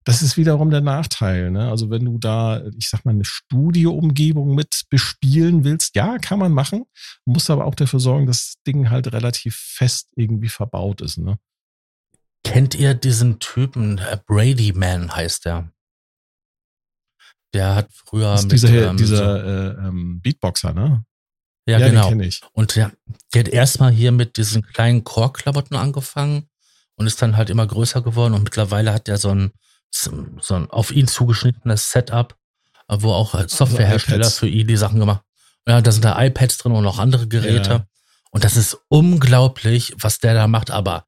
Das 0.07 0.23
ist 0.23 0.37
wiederum 0.37 0.71
der 0.71 0.83
Nachteil. 0.83 1.51
Ne? 1.51 1.69
Also 1.69 1.91
wenn 1.91 2.05
du 2.05 2.17
da, 2.17 2.65
ich 2.79 2.89
sag 2.89 3.05
mal, 3.05 3.11
eine 3.11 3.25
Studioumgebung 3.25 4.55
mit 4.55 4.85
bespielen 4.89 5.65
willst, 5.65 5.97
ja, 5.97 6.19
kann 6.19 6.39
man 6.39 6.53
machen. 6.53 6.85
Musst 7.25 7.51
aber 7.51 7.65
auch 7.65 7.75
dafür 7.75 7.99
sorgen, 7.99 8.25
dass 8.25 8.55
das 8.55 8.63
Ding 8.65 8.89
halt 8.89 9.13
relativ 9.13 9.57
fest 9.57 10.13
irgendwie 10.15 10.49
verbaut 10.49 11.01
ist. 11.01 11.19
Ne? 11.19 11.41
Kennt 12.45 12.77
ihr 12.77 12.95
diesen 12.95 13.41
Typen? 13.41 13.99
äh, 13.99 14.17
Brady 14.25 14.73
Man 14.73 15.13
heißt 15.13 15.45
der. 15.45 15.73
Der 17.53 17.75
hat 17.75 17.89
früher 17.93 18.31
Das 18.31 18.45
ist 18.45 18.53
mit, 18.53 18.63
dieser, 18.63 18.91
ähm, 18.91 18.97
dieser 18.97 19.45
äh, 19.45 19.89
ähm, 19.89 20.21
Beatboxer, 20.21 20.73
ne? 20.73 21.05
so, 21.67 21.73
ja, 21.73 21.79
den 21.81 21.95
genau. 21.95 22.37
Und 22.53 22.77
der, 22.77 22.93
der 23.35 23.41
hat 23.41 23.49
erstmal 23.49 23.91
hier 23.91 24.13
mit 24.13 24.37
diesen 24.37 24.63
kleinen 24.63 25.03
Core-Klamotten 25.03 25.75
angefangen 25.75 26.49
und 26.95 27.09
ist 27.09 27.21
dann 27.21 27.37
halt 27.37 27.51
immer 27.51 27.67
größer 27.67 28.03
geworden 28.03 28.35
und 28.35 28.45
mittlerweile 28.45 28.93
hat 28.93 29.09
er 29.09 29.19
so 29.19 29.31
ein, 29.31 29.51
so 29.91 30.55
ein 30.55 30.71
auf 30.71 30.91
ihn 30.91 31.09
zugeschnittenes 31.09 31.91
Setup, 31.91 32.37
äh, 32.89 32.97
wo 33.01 33.13
auch 33.13 33.35
als 33.35 33.57
Softwarehersteller 33.57 34.27
iPads. 34.27 34.39
für 34.39 34.49
ihn 34.49 34.67
die 34.67 34.77
Sachen 34.77 35.01
gemacht 35.01 35.23
Ja, 35.67 35.81
da 35.81 35.93
sind 35.93 36.05
da 36.05 36.23
iPads 36.23 36.59
drin 36.59 36.73
und 36.73 36.85
noch 36.85 36.99
andere 36.99 37.29
Geräte. 37.29 37.71
Ja. 37.71 37.87
Und 38.31 38.45
das 38.45 38.57
ist 38.57 38.79
unglaublich, 38.89 39.95
was 39.99 40.19
der 40.19 40.35
da 40.35 40.47
macht. 40.47 40.71
Aber 40.71 41.07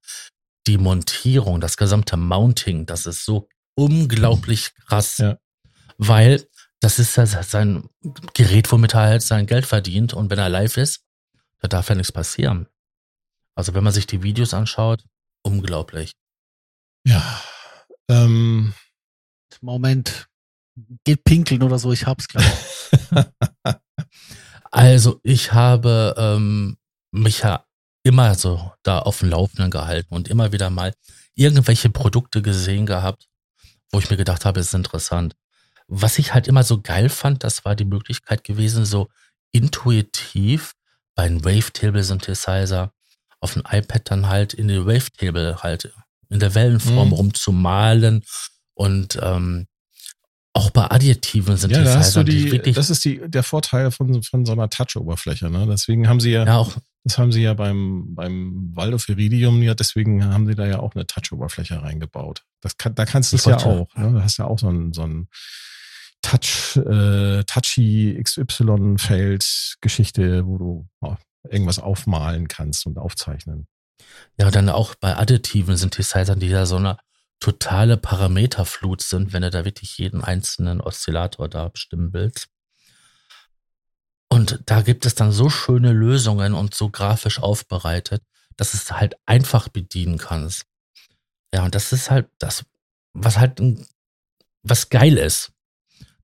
die 0.66 0.78
Montierung, 0.78 1.60
das 1.60 1.76
gesamte 1.76 2.16
Mounting, 2.16 2.86
das 2.86 3.06
ist 3.06 3.24
so 3.24 3.48
unglaublich 3.74 4.70
krass. 4.86 5.18
Ja. 5.18 5.38
Weil 5.98 6.46
das 6.80 6.98
ist 6.98 7.16
ja 7.16 7.26
sein 7.26 7.88
Gerät, 8.34 8.70
womit 8.70 8.94
er 8.94 9.00
halt 9.00 9.22
sein 9.22 9.46
Geld 9.46 9.66
verdient. 9.66 10.14
Und 10.14 10.30
wenn 10.30 10.38
er 10.38 10.48
live 10.48 10.76
ist, 10.76 11.04
da 11.60 11.68
darf 11.68 11.88
ja 11.88 11.94
nichts 11.94 12.12
passieren. 12.12 12.68
Also 13.54 13.74
wenn 13.74 13.82
man 13.82 13.92
sich 13.92 14.06
die 14.06 14.22
Videos 14.22 14.54
anschaut, 14.54 15.04
unglaublich. 15.42 16.12
Ja. 17.04 17.40
Ähm, 18.08 18.72
Moment. 19.60 20.28
Geht 21.04 21.24
pinkeln 21.24 21.62
oder 21.62 21.78
so, 21.78 21.92
ich 21.92 22.06
hab's 22.06 22.28
gleich. 22.28 22.46
Also 24.70 25.20
ich 25.22 25.52
habe 25.52 26.14
ähm, 26.18 26.76
mich 27.10 27.40
ja 27.40 27.64
immer 28.02 28.34
so 28.34 28.72
da 28.82 28.98
auf 28.98 29.20
dem 29.20 29.30
Laufenden 29.30 29.70
gehalten 29.70 30.14
und 30.14 30.28
immer 30.28 30.52
wieder 30.52 30.70
mal 30.70 30.94
irgendwelche 31.34 31.90
Produkte 31.90 32.42
gesehen 32.42 32.86
gehabt, 32.86 33.28
wo 33.90 33.98
ich 33.98 34.10
mir 34.10 34.16
gedacht 34.16 34.44
habe, 34.44 34.60
es 34.60 34.68
ist 34.68 34.74
interessant. 34.74 35.34
Was 35.86 36.18
ich 36.18 36.34
halt 36.34 36.48
immer 36.48 36.64
so 36.64 36.80
geil 36.82 37.08
fand, 37.08 37.44
das 37.44 37.64
war 37.64 37.74
die 37.74 37.86
Möglichkeit 37.86 38.44
gewesen, 38.44 38.84
so 38.84 39.08
intuitiv 39.52 40.74
bei 41.14 41.24
einem 41.24 41.44
Wavetable 41.44 42.04
Synthesizer 42.04 42.92
auf 43.40 43.54
dem 43.54 43.62
iPad 43.68 44.10
dann 44.10 44.28
halt 44.28 44.52
in 44.52 44.68
die 44.68 44.84
Wavetable 44.84 45.62
halt 45.62 45.92
in 46.30 46.40
der 46.40 46.54
Wellenform 46.54 47.08
Mhm. 47.08 47.14
rumzumalen 47.14 48.24
und 48.74 49.18
ähm, 49.22 49.66
auch 50.54 50.70
bei 50.70 50.90
additiven 50.90 51.56
ja, 51.56 51.68
da 51.68 52.22
die 52.24 52.44
die, 52.44 52.52
wirklich 52.52 52.74
das 52.74 52.90
ist 52.90 53.04
die, 53.04 53.20
der 53.26 53.42
Vorteil 53.42 53.90
von, 53.90 54.22
von 54.22 54.44
so 54.44 54.52
einer 54.52 54.68
Touch-Oberfläche, 54.68 55.50
ne? 55.50 55.66
Deswegen 55.68 56.08
haben 56.08 56.20
sie 56.20 56.30
ja, 56.30 56.44
ja 56.44 56.56
auch 56.56 56.76
das 57.04 57.16
haben 57.16 57.32
sie 57.32 57.42
ja 57.42 57.54
beim, 57.54 58.14
beim 58.14 58.70
Waldorf 58.74 59.08
Iridium 59.08 59.62
ja, 59.62 59.74
deswegen 59.74 60.24
haben 60.24 60.46
sie 60.46 60.54
da 60.54 60.66
ja 60.66 60.80
auch 60.80 60.94
eine 60.94 61.06
Touch-Oberfläche 61.06 61.80
reingebaut. 61.80 62.42
Das 62.60 62.76
kann, 62.76 62.94
da 62.94 63.06
kannst 63.06 63.32
du 63.32 63.36
es 63.36 63.44
ja 63.44 63.56
auch, 63.56 63.94
ne? 63.94 64.12
Du 64.12 64.22
hast 64.22 64.38
ja 64.38 64.46
auch 64.46 64.58
so 64.58 64.68
ein, 64.68 64.92
so 64.92 65.02
ein 65.02 65.28
Touch, 66.22 66.76
äh, 66.76 67.44
Touchy 67.44 68.20
XY-Feld-Geschichte, 68.22 70.46
wo 70.46 70.58
du 70.58 70.88
oh, 71.00 71.16
irgendwas 71.48 71.78
aufmalen 71.78 72.48
kannst 72.48 72.86
und 72.86 72.98
aufzeichnen. 72.98 73.66
Ja, 74.36 74.50
dann 74.50 74.68
auch 74.68 74.94
bei 74.94 75.16
additiven 75.16 75.76
Synthesizern, 75.76 76.40
die 76.40 76.48
ja 76.48 76.66
so 76.66 76.76
eine 76.76 76.98
totale 77.40 77.96
Parameterflut 77.96 79.02
sind, 79.02 79.32
wenn 79.32 79.42
du 79.42 79.50
da 79.50 79.64
wirklich 79.64 79.98
jeden 79.98 80.22
einzelnen 80.22 80.80
Oszillator 80.80 81.48
da 81.48 81.68
bestimmen 81.68 82.12
willst. 82.12 82.48
Und 84.28 84.60
da 84.66 84.82
gibt 84.82 85.06
es 85.06 85.14
dann 85.14 85.32
so 85.32 85.48
schöne 85.48 85.92
Lösungen 85.92 86.54
und 86.54 86.74
so 86.74 86.90
grafisch 86.90 87.40
aufbereitet, 87.40 88.22
dass 88.56 88.74
es 88.74 88.90
halt 88.90 89.16
einfach 89.24 89.68
bedienen 89.68 90.18
kannst. 90.18 90.66
Ja, 91.54 91.64
und 91.64 91.74
das 91.74 91.92
ist 91.92 92.10
halt 92.10 92.28
das, 92.38 92.64
was 93.14 93.38
halt, 93.38 93.60
was 94.62 94.90
geil 94.90 95.16
ist. 95.16 95.52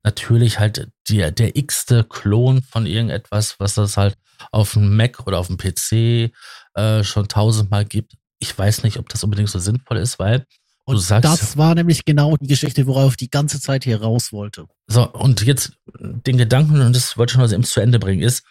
Natürlich 0.02 0.58
halt 0.58 0.90
der, 1.08 1.30
der 1.30 1.56
x-te 1.56 2.04
Klon 2.04 2.62
von 2.62 2.86
irgendetwas, 2.86 3.56
was 3.58 3.76
es 3.76 3.96
halt 3.96 4.16
auf 4.50 4.72
dem 4.72 4.96
Mac 4.96 5.26
oder 5.26 5.38
auf 5.38 5.48
dem 5.48 5.56
PC 5.56 6.32
äh, 6.74 7.04
schon 7.04 7.28
tausendmal 7.28 7.84
gibt. 7.84 8.14
Ich 8.38 8.56
weiß 8.56 8.82
nicht, 8.82 8.98
ob 8.98 9.08
das 9.08 9.24
unbedingt 9.24 9.48
so 9.48 9.58
sinnvoll 9.58 9.98
ist, 9.98 10.18
weil 10.18 10.46
Und 10.84 10.96
du 10.96 11.00
sagst, 11.00 11.24
das 11.24 11.56
war 11.56 11.74
nämlich 11.74 12.04
genau 12.04 12.36
die 12.36 12.46
Geschichte, 12.46 12.86
worauf 12.86 13.12
ich 13.12 13.16
die 13.16 13.30
ganze 13.30 13.60
Zeit 13.60 13.84
hier 13.84 14.02
raus 14.02 14.32
wollte. 14.32 14.66
so, 14.86 15.10
und 15.12 15.42
jetzt 15.42 15.72
den 15.88 16.36
Gedanken, 16.36 16.80
und 16.80 16.94
das 16.94 17.16
wollte 17.16 17.30
ich 17.30 17.34
schon 17.34 17.42
also 17.42 17.54
eben 17.54 17.64
zu 17.64 17.80
Ende 17.80 17.98
bringen, 17.98 18.22
ist, 18.22 18.44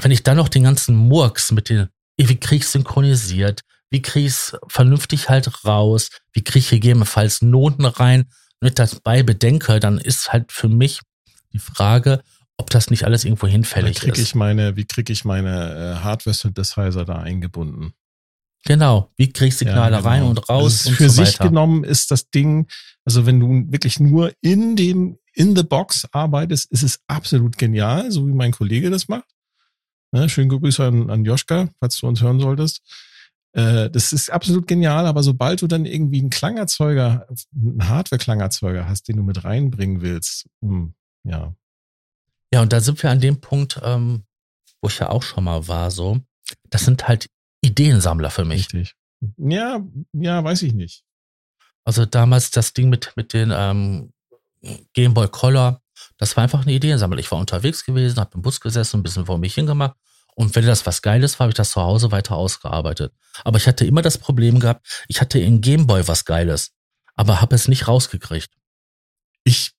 wenn 0.00 0.10
ich 0.10 0.22
dann 0.22 0.36
noch 0.36 0.48
den 0.48 0.64
ganzen 0.64 0.94
Murks 0.94 1.52
mit 1.52 1.68
den, 1.68 1.88
wie 2.16 2.36
krieg 2.36 2.60
ich 2.60 2.68
synchronisiert, 2.68 3.62
wie 3.90 4.02
krieg 4.02 4.26
ich's 4.26 4.56
vernünftig 4.68 5.28
halt 5.28 5.64
raus, 5.64 6.10
wie 6.32 6.42
krieg 6.42 6.62
ich 6.62 6.70
gegebenenfalls 6.70 7.42
Noten 7.42 7.84
rein, 7.84 8.28
mit 8.60 8.78
dabei 8.78 9.22
bedenke, 9.22 9.78
dann 9.78 9.98
ist 9.98 10.32
halt 10.32 10.50
für 10.50 10.68
mich 10.68 11.00
die 11.54 11.58
Frage, 11.58 12.22
ob 12.56 12.70
das 12.70 12.90
nicht 12.90 13.04
alles 13.04 13.24
irgendwo 13.24 13.46
Wie 13.46 13.52
hinfällig 13.52 13.98
kriege 13.98 14.12
ist. 14.12 14.18
ich 14.28 14.34
meine, 14.34 14.76
wie 14.76 14.84
kriege 14.84 15.12
ich 15.12 15.24
meine 15.24 15.96
äh, 15.98 16.04
Hardware-Synthesizer 16.04 17.04
da 17.04 17.18
eingebunden? 17.18 17.94
Genau, 18.66 19.10
wie 19.16 19.32
krieg 19.32 19.48
ich 19.48 19.56
Signale 19.56 19.96
Ja, 19.96 19.98
genau. 19.98 20.08
rein 20.08 20.22
und 20.22 20.48
raus 20.48 20.78
Also 20.78 20.90
und 20.90 20.96
für 20.96 21.10
so 21.10 21.24
sich 21.24 21.38
genommen 21.38 21.84
ist 21.84 22.10
das 22.10 22.30
Ding, 22.30 22.66
also 23.04 23.26
wenn 23.26 23.40
du 23.40 23.70
wirklich 23.70 24.00
nur 24.00 24.32
in 24.40 24.76
dem, 24.76 25.18
in 25.34 25.54
the 25.54 25.62
box 25.62 26.06
arbeitest, 26.12 26.70
ist 26.72 26.82
es 26.82 27.00
absolut 27.06 27.58
genial, 27.58 28.10
so 28.10 28.26
wie 28.26 28.32
mein 28.32 28.52
Kollege 28.52 28.90
das 28.90 29.08
macht. 29.08 29.28
Ne, 30.12 30.28
schönen 30.28 30.48
Grüße 30.48 30.84
an, 30.84 31.10
an 31.10 31.24
Joschka, 31.24 31.68
falls 31.80 31.98
du 31.98 32.06
uns 32.06 32.22
hören 32.22 32.40
solltest. 32.40 32.80
Äh, 33.52 33.90
das 33.90 34.12
ist 34.12 34.30
absolut 34.30 34.66
genial, 34.66 35.06
aber 35.06 35.22
sobald 35.22 35.60
du 35.60 35.66
dann 35.66 35.84
irgendwie 35.84 36.20
einen 36.20 36.30
Klangerzeuger, 36.30 37.26
einen 37.54 37.88
Hardware-Klangerzeuger 37.88 38.88
hast, 38.88 39.08
den 39.08 39.16
du 39.16 39.22
mit 39.24 39.44
reinbringen 39.44 40.00
willst, 40.00 40.46
hm, 40.62 40.94
ja, 41.24 41.54
Ja, 42.52 42.62
und 42.62 42.72
da 42.72 42.80
sind 42.80 43.02
wir 43.02 43.10
an 43.10 43.20
dem 43.20 43.40
Punkt, 43.40 43.80
ähm, 43.82 44.24
wo 44.80 44.88
ich 44.88 44.98
ja 44.98 45.10
auch 45.10 45.22
schon 45.22 45.44
mal 45.44 45.66
war, 45.66 45.90
so. 45.90 46.20
Das 46.70 46.84
sind 46.84 47.08
halt 47.08 47.28
Ideensammler 47.62 48.30
für 48.30 48.44
mich. 48.44 48.72
Richtig. 48.72 48.94
Ja, 49.38 49.80
ja, 50.12 50.44
weiß 50.44 50.62
ich 50.62 50.74
nicht. 50.74 51.04
Also 51.84 52.06
damals 52.06 52.50
das 52.50 52.72
Ding 52.72 52.88
mit, 52.88 53.12
mit 53.16 53.32
den 53.32 53.52
ähm, 53.54 54.12
Game 54.92 55.14
Boy 55.14 55.28
Color, 55.28 55.80
das 56.16 56.36
war 56.36 56.44
einfach 56.44 56.62
eine 56.62 56.72
Ideensammler. 56.72 57.18
Ich 57.18 57.30
war 57.30 57.38
unterwegs 57.38 57.84
gewesen, 57.84 58.18
habe 58.18 58.34
im 58.34 58.42
Bus 58.42 58.60
gesessen, 58.60 59.00
ein 59.00 59.02
bisschen 59.02 59.26
vor 59.26 59.38
mich 59.38 59.54
hingemacht. 59.54 59.96
Und 60.34 60.54
wenn 60.54 60.66
das 60.66 60.84
was 60.86 61.02
Geiles 61.02 61.38
war, 61.38 61.44
habe 61.44 61.50
ich 61.50 61.56
das 61.56 61.70
zu 61.70 61.80
Hause 61.80 62.10
weiter 62.10 62.36
ausgearbeitet. 62.36 63.12
Aber 63.44 63.58
ich 63.58 63.66
hatte 63.66 63.86
immer 63.86 64.02
das 64.02 64.18
Problem 64.18 64.58
gehabt, 64.58 65.04
ich 65.08 65.20
hatte 65.20 65.38
in 65.38 65.60
Game 65.60 65.86
Boy 65.86 66.06
was 66.08 66.24
Geiles, 66.24 66.72
aber 67.14 67.40
habe 67.40 67.54
es 67.54 67.68
nicht 67.68 67.86
rausgekriegt. 67.86 68.50
Ich, 69.44 69.72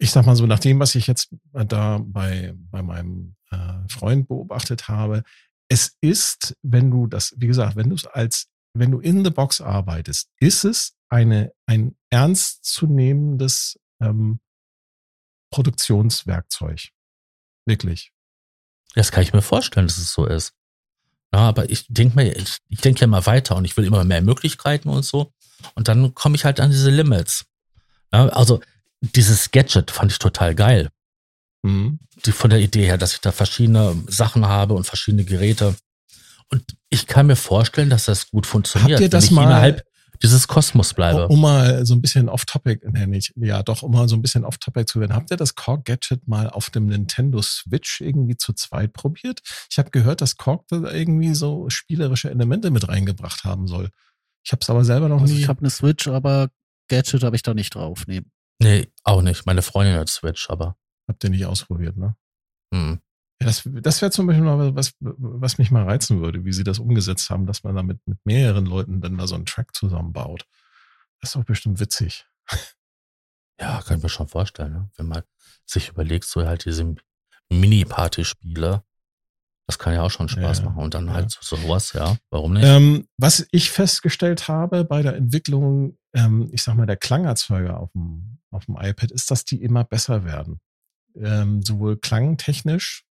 ich 0.00 0.10
sag 0.10 0.24
mal 0.24 0.34
so, 0.34 0.46
nach 0.46 0.58
dem, 0.58 0.80
was 0.80 0.94
ich 0.94 1.06
jetzt 1.06 1.28
da 1.52 2.00
bei, 2.02 2.54
bei 2.56 2.82
meinem 2.82 3.36
äh, 3.50 3.86
Freund 3.88 4.28
beobachtet 4.28 4.88
habe, 4.88 5.22
es 5.68 5.96
ist, 6.00 6.56
wenn 6.62 6.90
du 6.90 7.06
das, 7.06 7.34
wie 7.36 7.46
gesagt, 7.46 7.76
wenn 7.76 7.90
du 7.90 7.96
es 7.96 8.06
als, 8.06 8.48
wenn 8.72 8.90
du 8.90 9.00
in 9.00 9.24
the 9.24 9.30
box 9.30 9.60
arbeitest, 9.60 10.30
ist 10.40 10.64
es 10.64 10.94
eine, 11.10 11.52
ein 11.66 11.96
ernstzunehmendes 12.08 13.78
ähm, 14.00 14.40
Produktionswerkzeug. 15.52 16.88
Wirklich. 17.66 18.12
Das 18.94 19.12
kann 19.12 19.22
ich 19.22 19.34
mir 19.34 19.42
vorstellen, 19.42 19.86
dass 19.86 19.98
es 19.98 20.12
so 20.12 20.24
ist. 20.24 20.54
Ja, 21.32 21.40
aber 21.40 21.68
ich 21.68 21.86
denke 21.88 22.16
mir, 22.16 22.34
ich, 22.34 22.58
ich 22.68 22.80
denke 22.80 23.00
ja 23.00 23.04
immer 23.04 23.26
weiter 23.26 23.54
und 23.54 23.66
ich 23.66 23.76
will 23.76 23.84
immer 23.84 24.04
mehr 24.04 24.22
Möglichkeiten 24.22 24.88
und 24.88 25.04
so. 25.04 25.32
Und 25.74 25.88
dann 25.88 26.14
komme 26.14 26.36
ich 26.36 26.46
halt 26.46 26.58
an 26.58 26.70
diese 26.70 26.90
Limits. 26.90 27.44
Ja, 28.12 28.28
also 28.28 28.60
dieses 29.00 29.50
Gadget 29.50 29.90
fand 29.90 30.12
ich 30.12 30.18
total 30.18 30.54
geil. 30.54 30.90
Mhm. 31.62 31.98
Die, 32.24 32.32
von 32.32 32.50
der 32.50 32.60
Idee 32.60 32.84
her, 32.84 32.98
dass 32.98 33.14
ich 33.14 33.20
da 33.20 33.32
verschiedene 33.32 33.96
Sachen 34.06 34.46
habe 34.46 34.74
und 34.74 34.84
verschiedene 34.84 35.24
Geräte. 35.24 35.74
Und 36.50 36.64
ich 36.88 37.06
kann 37.06 37.26
mir 37.26 37.36
vorstellen, 37.36 37.90
dass 37.90 38.06
das 38.06 38.30
gut 38.30 38.46
funktioniert. 38.46 38.92
Habt 38.92 39.00
ihr 39.00 39.08
das 39.08 39.30
mal, 39.30 39.44
innerhalb 39.44 39.84
dieses 40.22 40.48
Kosmos 40.48 40.92
bleibe. 40.92 41.28
Um 41.28 41.40
mal 41.40 41.86
so 41.86 41.94
ein 41.94 42.02
bisschen 42.02 42.28
off-topic, 42.28 42.86
nee, 42.92 43.06
nicht, 43.06 43.32
ja 43.36 43.62
doch, 43.62 43.82
um 43.82 43.92
mal 43.92 44.08
so 44.08 44.16
ein 44.16 44.22
bisschen 44.22 44.44
off-topic 44.44 44.86
zu 44.86 45.00
werden. 45.00 45.14
Habt 45.14 45.30
ihr 45.30 45.36
das 45.36 45.54
Korg 45.54 45.84
Gadget 45.86 46.28
mal 46.28 46.50
auf 46.50 46.68
dem 46.68 46.86
Nintendo 46.86 47.40
Switch 47.40 48.00
irgendwie 48.00 48.36
zu 48.36 48.52
zweit 48.52 48.92
probiert? 48.92 49.40
Ich 49.70 49.78
habe 49.78 49.90
gehört, 49.90 50.20
dass 50.20 50.36
Korg 50.36 50.66
da 50.68 50.92
irgendwie 50.92 51.34
so 51.34 51.70
spielerische 51.70 52.30
Elemente 52.30 52.70
mit 52.70 52.88
reingebracht 52.88 53.44
haben 53.44 53.66
soll. 53.66 53.90
Ich 54.44 54.52
habe 54.52 54.60
es 54.62 54.68
aber 54.68 54.84
selber 54.84 55.08
noch 55.08 55.22
also 55.22 55.32
nie. 55.32 55.40
Ich 55.40 55.48
habe 55.48 55.60
eine 55.60 55.70
Switch, 55.70 56.06
aber 56.08 56.50
Gadget 56.88 57.22
habe 57.22 57.36
ich 57.36 57.42
da 57.42 57.54
nicht 57.54 57.74
drauf. 57.74 58.04
Nee. 58.06 58.22
Nee, 58.60 58.92
auch 59.04 59.22
nicht. 59.22 59.46
Meine 59.46 59.62
Freundin 59.62 59.96
hat 59.96 60.08
Switch, 60.08 60.48
aber. 60.50 60.76
Habt 61.08 61.24
ihr 61.24 61.30
nicht 61.30 61.46
ausprobiert, 61.46 61.96
ne? 61.96 62.14
Hm. 62.72 63.00
Ja, 63.40 63.46
das, 63.46 63.62
das 63.66 64.00
wäre 64.00 64.12
zum 64.12 64.26
Beispiel 64.26 64.44
noch 64.44 64.74
was, 64.76 64.92
was 65.00 65.58
mich 65.58 65.70
mal 65.70 65.84
reizen 65.84 66.20
würde, 66.20 66.44
wie 66.44 66.52
sie 66.52 66.62
das 66.62 66.78
umgesetzt 66.78 67.30
haben, 67.30 67.46
dass 67.46 67.64
man 67.64 67.74
da 67.74 67.82
mit, 67.82 67.98
mit 68.06 68.18
mehreren 68.24 68.66
Leuten 68.66 69.00
dann 69.00 69.18
da 69.18 69.26
so 69.26 69.34
einen 69.34 69.46
Track 69.46 69.74
zusammenbaut. 69.74 70.46
Das 71.20 71.30
ist 71.30 71.36
doch 71.36 71.44
bestimmt 71.44 71.80
witzig. 71.80 72.26
Ja, 73.60 73.82
kann 73.82 73.98
ich 73.98 74.02
mir 74.02 74.08
schon 74.08 74.28
vorstellen, 74.28 74.72
ne? 74.72 74.90
wenn 74.96 75.06
man 75.06 75.22
sich 75.66 75.90
überlegt, 75.90 76.24
so 76.24 76.46
halt 76.46 76.64
diese 76.64 76.94
Mini-Party-Spiele, 77.50 78.82
das 79.66 79.78
kann 79.78 79.92
ja 79.92 80.02
auch 80.02 80.10
schon 80.10 80.28
Spaß 80.28 80.60
ja, 80.60 80.64
machen. 80.64 80.82
Und 80.82 80.94
dann 80.94 81.08
ja. 81.08 81.12
halt 81.12 81.30
sowas, 81.30 81.92
ja, 81.92 82.16
warum 82.30 82.54
nicht? 82.54 82.64
Ähm, 82.64 83.06
was 83.18 83.46
ich 83.52 83.70
festgestellt 83.70 84.48
habe 84.48 84.84
bei 84.84 85.02
der 85.02 85.14
Entwicklung, 85.14 85.98
ähm, 86.14 86.48
ich 86.52 86.62
sag 86.62 86.74
mal, 86.74 86.86
der 86.86 86.96
Klangerzeuger 86.96 87.78
auf 87.78 87.92
dem, 87.92 88.38
auf 88.50 88.66
dem 88.66 88.76
iPad, 88.76 89.10
ist, 89.10 89.30
dass 89.30 89.44
die 89.44 89.62
immer 89.62 89.84
besser 89.84 90.24
werden. 90.24 90.60
Ähm, 91.16 91.62
sowohl 91.62 91.96
klangtechnisch 91.96 93.04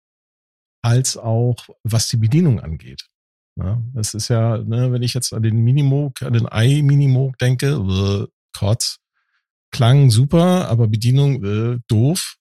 als 0.83 1.16
auch 1.16 1.69
was 1.83 2.09
die 2.09 2.16
Bedienung 2.16 2.61
angeht. 2.61 3.09
Ja, 3.57 3.83
das 3.93 4.15
ist 4.15 4.29
ja, 4.29 4.59
ne, 4.59 4.93
wenn 4.93 5.03
ich 5.03 5.15
jetzt 5.15 5.33
an 5.33 5.43
den 5.43 5.62
Minimoog, 5.65 6.23
an 6.23 6.33
den 6.33 6.49
i-Minimoog 6.53 7.37
denke, 7.39 7.66
äh, 7.66 8.27
Kotz, 8.57 9.01
klang 9.73 10.11
super, 10.11 10.69
aber 10.69 10.87
Bedienung 10.87 11.45
äh, 11.45 11.81
doof. 11.89 12.37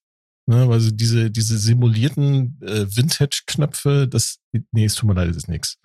Ne, 0.49 0.69
weil 0.69 0.79
so 0.79 0.91
diese, 0.91 1.29
diese 1.29 1.57
simulierten 1.57 2.57
äh, 2.61 2.85
Vintage-Knöpfe, 2.87 4.07
das, 4.07 4.39
nee, 4.71 4.85
es 4.85 4.95
tut 4.95 5.09
mir 5.09 5.15
leid, 5.15 5.29
das 5.29 5.37
ist 5.37 5.49
nix. 5.49 5.77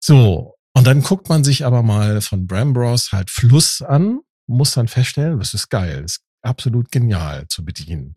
So, 0.00 0.54
und 0.76 0.86
dann 0.86 1.02
guckt 1.02 1.28
man 1.28 1.44
sich 1.44 1.64
aber 1.64 1.82
mal 1.82 2.20
von 2.20 2.46
Brambros 2.46 3.12
halt 3.12 3.30
Fluss 3.30 3.80
an, 3.80 4.20
muss 4.46 4.72
dann 4.72 4.88
feststellen, 4.88 5.38
das 5.38 5.54
ist 5.54 5.68
geil, 5.70 6.02
das 6.02 6.12
ist 6.12 6.24
absolut 6.42 6.90
genial 6.90 7.46
zu 7.48 7.64
bedienen. 7.64 8.16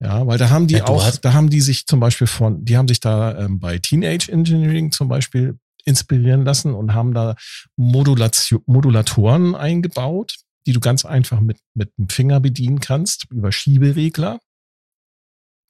Ja, 0.00 0.26
weil 0.26 0.38
da 0.38 0.50
haben 0.50 0.68
die 0.68 0.76
ja, 0.76 0.86
auch, 0.86 1.16
da 1.16 1.32
haben 1.32 1.50
die 1.50 1.60
sich 1.60 1.86
zum 1.86 1.98
Beispiel 1.98 2.28
von, 2.28 2.64
die 2.64 2.76
haben 2.76 2.86
sich 2.86 3.00
da 3.00 3.36
ähm, 3.38 3.58
bei 3.58 3.78
Teenage 3.78 4.30
Engineering 4.30 4.92
zum 4.92 5.08
Beispiel 5.08 5.58
inspirieren 5.84 6.44
lassen 6.44 6.74
und 6.74 6.94
haben 6.94 7.14
da 7.14 7.34
Modulation, 7.76 8.62
Modulatoren 8.66 9.54
eingebaut, 9.54 10.36
die 10.66 10.72
du 10.72 10.80
ganz 10.80 11.04
einfach 11.04 11.40
mit, 11.40 11.58
mit 11.74 11.96
dem 11.98 12.08
Finger 12.08 12.40
bedienen 12.40 12.78
kannst, 12.78 13.26
über 13.30 13.50
Schieberegler. 13.50 14.38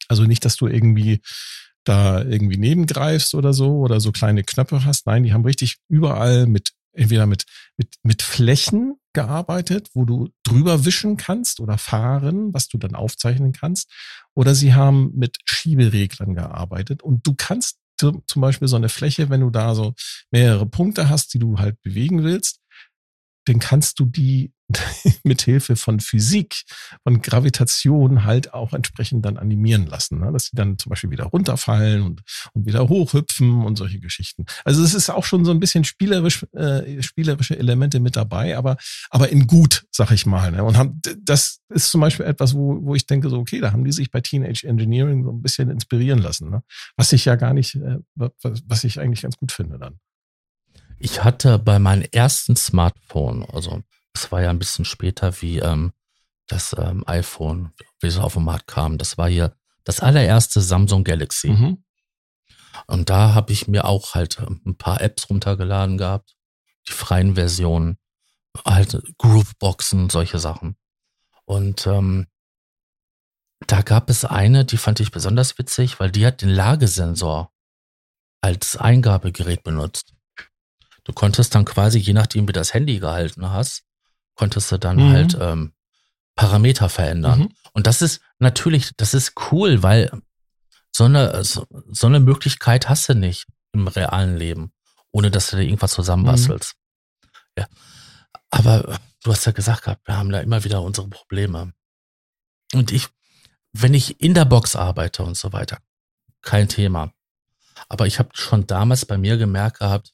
Also 0.09 0.25
nicht, 0.25 0.45
dass 0.45 0.57
du 0.57 0.67
irgendwie 0.67 1.21
da 1.89 2.23
irgendwie 2.23 2.59
nebengreifst 2.59 3.35
oder 3.35 3.53
so 3.53 3.79
oder 3.79 4.01
so 4.01 4.13
kleine 4.13 4.45
Knöpfe 4.45 4.85
hast. 4.85 5.07
Nein, 5.07 5.23
die 5.23 5.33
haben 5.33 5.45
richtig 5.45 5.79
überall 5.89 6.47
mit 6.47 6.73
entweder 6.93 7.27
mit, 7.27 7.45
mit, 7.77 7.95
mit 8.03 8.23
Flächen 8.23 8.97
gearbeitet, 9.13 9.89
wo 9.95 10.05
du 10.05 10.29
drüber 10.43 10.85
wischen 10.85 11.17
kannst 11.17 11.61
oder 11.61 11.79
fahren, 11.79 12.53
was 12.53 12.69
du 12.69 12.79
dann 12.79 12.95
aufzeichnen 12.95 13.53
kannst. 13.53 13.91
Oder 14.35 14.55
sie 14.55 14.75
haben 14.75 15.13
mit 15.15 15.37
Schiebereglern 15.45 16.35
gearbeitet 16.35 17.03
und 17.03 17.27
du 17.27 17.35
kannst 17.37 17.79
zum 17.99 18.23
Beispiel 18.37 18.69
so 18.69 18.77
eine 18.77 18.89
Fläche, 18.89 19.29
wenn 19.29 19.41
du 19.41 19.51
da 19.51 19.75
so 19.75 19.95
mehrere 20.31 20.67
Punkte 20.67 21.09
hast, 21.09 21.35
die 21.35 21.41
du 21.41 21.59
halt 21.59 21.83
bewegen 21.83 22.23
willst, 22.23 22.61
dann 23.49 23.59
kannst 23.59 23.99
du 23.99 24.05
die 24.05 24.53
mit 25.25 25.43
Hilfe 25.43 25.77
von 25.77 25.99
Physik, 26.01 26.63
von 27.03 27.23
Gravitation 27.23 28.25
halt 28.25 28.53
auch 28.53 28.75
entsprechend 28.75 29.25
dann 29.25 29.39
animieren 29.39 29.87
lassen, 29.87 30.21
ne? 30.21 30.31
dass 30.31 30.47
sie 30.47 30.57
dann 30.57 30.79
zum 30.79 30.91
Beispiel 30.91 31.11
wieder 31.11 31.25
runterfallen 31.25 32.03
und, 32.03 32.23
und 32.53 32.67
wieder 32.67 32.89
hochhüpfen 32.89 33.65
und 33.65 33.77
solche 33.77 33.99
Geschichten. 33.99 34.45
Also 34.65 34.83
es 34.83 34.95
ist 34.95 35.09
auch 35.09 35.25
schon 35.25 35.45
so 35.47 35.53
ein 35.53 35.61
bisschen 35.61 35.85
spielerisch, 35.85 36.45
äh, 36.53 37.03
spielerische 37.03 37.59
Elemente 37.59 37.99
mit 37.99 38.17
dabei, 38.17 38.59
aber, 38.59 38.77
aber 39.09 39.31
in 39.31 39.47
gut, 39.47 39.87
sag 39.91 40.11
ich 40.11 40.27
mal. 40.27 40.53
Ne? 40.53 40.63
Und 40.63 40.77
haben, 40.77 41.01
das 41.23 41.61
ist 41.71 41.91
zum 41.91 42.03
Beispiel 42.03 42.27
etwas, 42.27 42.55
wo, 42.55 42.85
wo 42.85 42.95
ich 42.95 43.07
denke, 43.07 43.31
so, 43.31 43.39
okay, 43.39 43.61
da 43.61 43.73
haben 43.73 43.85
die 43.85 43.93
sich 43.93 44.11
bei 44.11 44.21
Teenage 44.21 44.67
Engineering 44.67 45.25
so 45.25 45.31
ein 45.31 45.41
bisschen 45.41 45.71
inspirieren 45.71 46.19
lassen, 46.19 46.51
ne? 46.51 46.63
was 46.97 47.13
ich 47.13 47.25
ja 47.25 47.37
gar 47.37 47.55
nicht, 47.55 47.77
äh, 47.77 47.99
was, 48.15 48.33
was 48.67 48.85
ich 48.85 49.01
eigentlich 49.01 49.23
ganz 49.23 49.39
gut 49.39 49.53
finde 49.53 49.79
dann. 49.79 49.99
Ich 50.99 51.23
hatte 51.23 51.59
bei 51.59 51.79
meinem 51.79 52.09
ersten 52.13 52.57
Smartphone, 52.57 53.45
also 53.45 53.83
es 54.15 54.33
war 54.33 54.43
ja 54.43 54.51
ein 54.51 54.59
bisschen 54.59 54.85
später 54.85 55.41
wie 55.41 55.59
ähm, 55.59 55.93
das 56.49 56.75
ähm, 56.79 57.05
iPhone, 57.07 57.73
wie 58.01 58.09
es 58.09 58.19
auf 58.19 58.35
den 58.35 58.45
Markt 58.45 58.67
kam. 58.67 58.99
Das 58.99 59.17
war 59.17 59.29
hier 59.29 59.55
das 59.85 60.01
allererste 60.01 60.61
Samsung 60.61 61.05
Galaxy. 61.05 61.51
Mhm. 61.51 61.85
Und 62.87 63.11
da 63.11 63.35
habe 63.35 63.53
ich 63.53 63.69
mir 63.69 63.85
auch 63.85 64.15
halt 64.15 64.39
ähm, 64.41 64.61
ein 64.67 64.77
paar 64.77 65.01
Apps 65.01 65.31
runtergeladen 65.31 65.99
gehabt, 65.99 66.37
die 66.89 66.93
freien 66.93 67.35
Versionen, 67.35 67.99
halt 68.65 69.01
Grooveboxen, 69.19 70.11
solche 70.11 70.39
Sachen. 70.39 70.77
Und 71.45 71.87
ähm, 71.87 72.27
da 73.67 73.83
gab 73.83 74.11
es 74.11 74.25
eine, 74.25 74.65
die 74.65 74.77
fand 74.77 75.01
ich 75.01 75.11
besonders 75.11 75.59
witzig, 75.59 76.01
weil 76.01 76.11
die 76.11 76.27
hat 76.27 76.43
den 76.43 76.51
Lagesensor 76.51 77.53
als 78.41 78.77
Eingabegerät 78.77 79.63
benutzt. 79.63 80.15
Du 81.09 81.15
konntest 81.15 81.55
dann 81.55 81.65
quasi, 81.65 81.99
je 81.99 82.13
nachdem 82.13 82.47
wie 82.49 82.53
das 82.53 82.75
Handy 82.75 82.99
gehalten 82.99 83.51
hast, 83.51 83.85
konntest 84.35 84.71
du 84.71 84.79
dann 84.79 84.97
mhm. 84.97 85.13
halt 85.13 85.39
ähm, 85.41 85.73
Parameter 86.37 86.91
verändern. 86.91 87.41
Mhm. 87.41 87.55
Und 87.73 87.87
das 87.87 88.03
ist 88.03 88.21
natürlich, 88.39 88.93
das 88.99 89.15
ist 89.15 89.33
cool, 89.51 89.83
weil 89.83 90.13
so 90.93 91.05
eine, 91.05 91.43
so, 91.45 91.67
so 91.91 92.07
eine 92.07 92.21
Möglichkeit 92.21 92.91
hast 92.91 93.09
du 93.09 93.15
nicht 93.15 93.47
im 93.73 93.89
realen 93.89 94.37
Leben, 94.37 94.71
ohne 95.11 95.31
dass 95.31 95.51
du 95.51 95.57
dir 95.57 95.63
irgendwas 95.63 95.93
zusammenbastelst. 95.93 96.75
Mhm. 96.77 97.63
Ja. 97.63 97.69
Aber 98.51 99.01
du 99.25 99.33
hast 99.33 99.47
ja 99.47 99.53
gesagt 99.53 99.85
gehabt, 99.85 100.07
wir 100.07 100.17
haben 100.19 100.31
da 100.31 100.41
immer 100.41 100.63
wieder 100.63 100.83
unsere 100.83 101.09
Probleme. 101.09 101.73
Und 102.75 102.93
ich, 102.93 103.09
wenn 103.73 103.95
ich 103.95 104.21
in 104.21 104.35
der 104.35 104.45
Box 104.45 104.77
arbeite 104.77 105.23
und 105.23 105.39
so 105.39 105.55
weiter, 105.55 105.79
kein 106.43 106.69
Thema. 106.69 107.15
Aber 107.89 108.07
ich 108.07 108.19
habe 108.19 108.29
schon 108.35 108.67
damals 108.67 109.07
bei 109.07 109.17
mir 109.17 109.39
gemerkt 109.39 109.79
gehabt, 109.79 110.13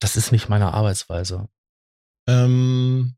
das 0.00 0.16
ist 0.16 0.32
nicht 0.32 0.48
meine 0.48 0.74
Arbeitsweise. 0.74 1.48
Ähm, 2.26 3.16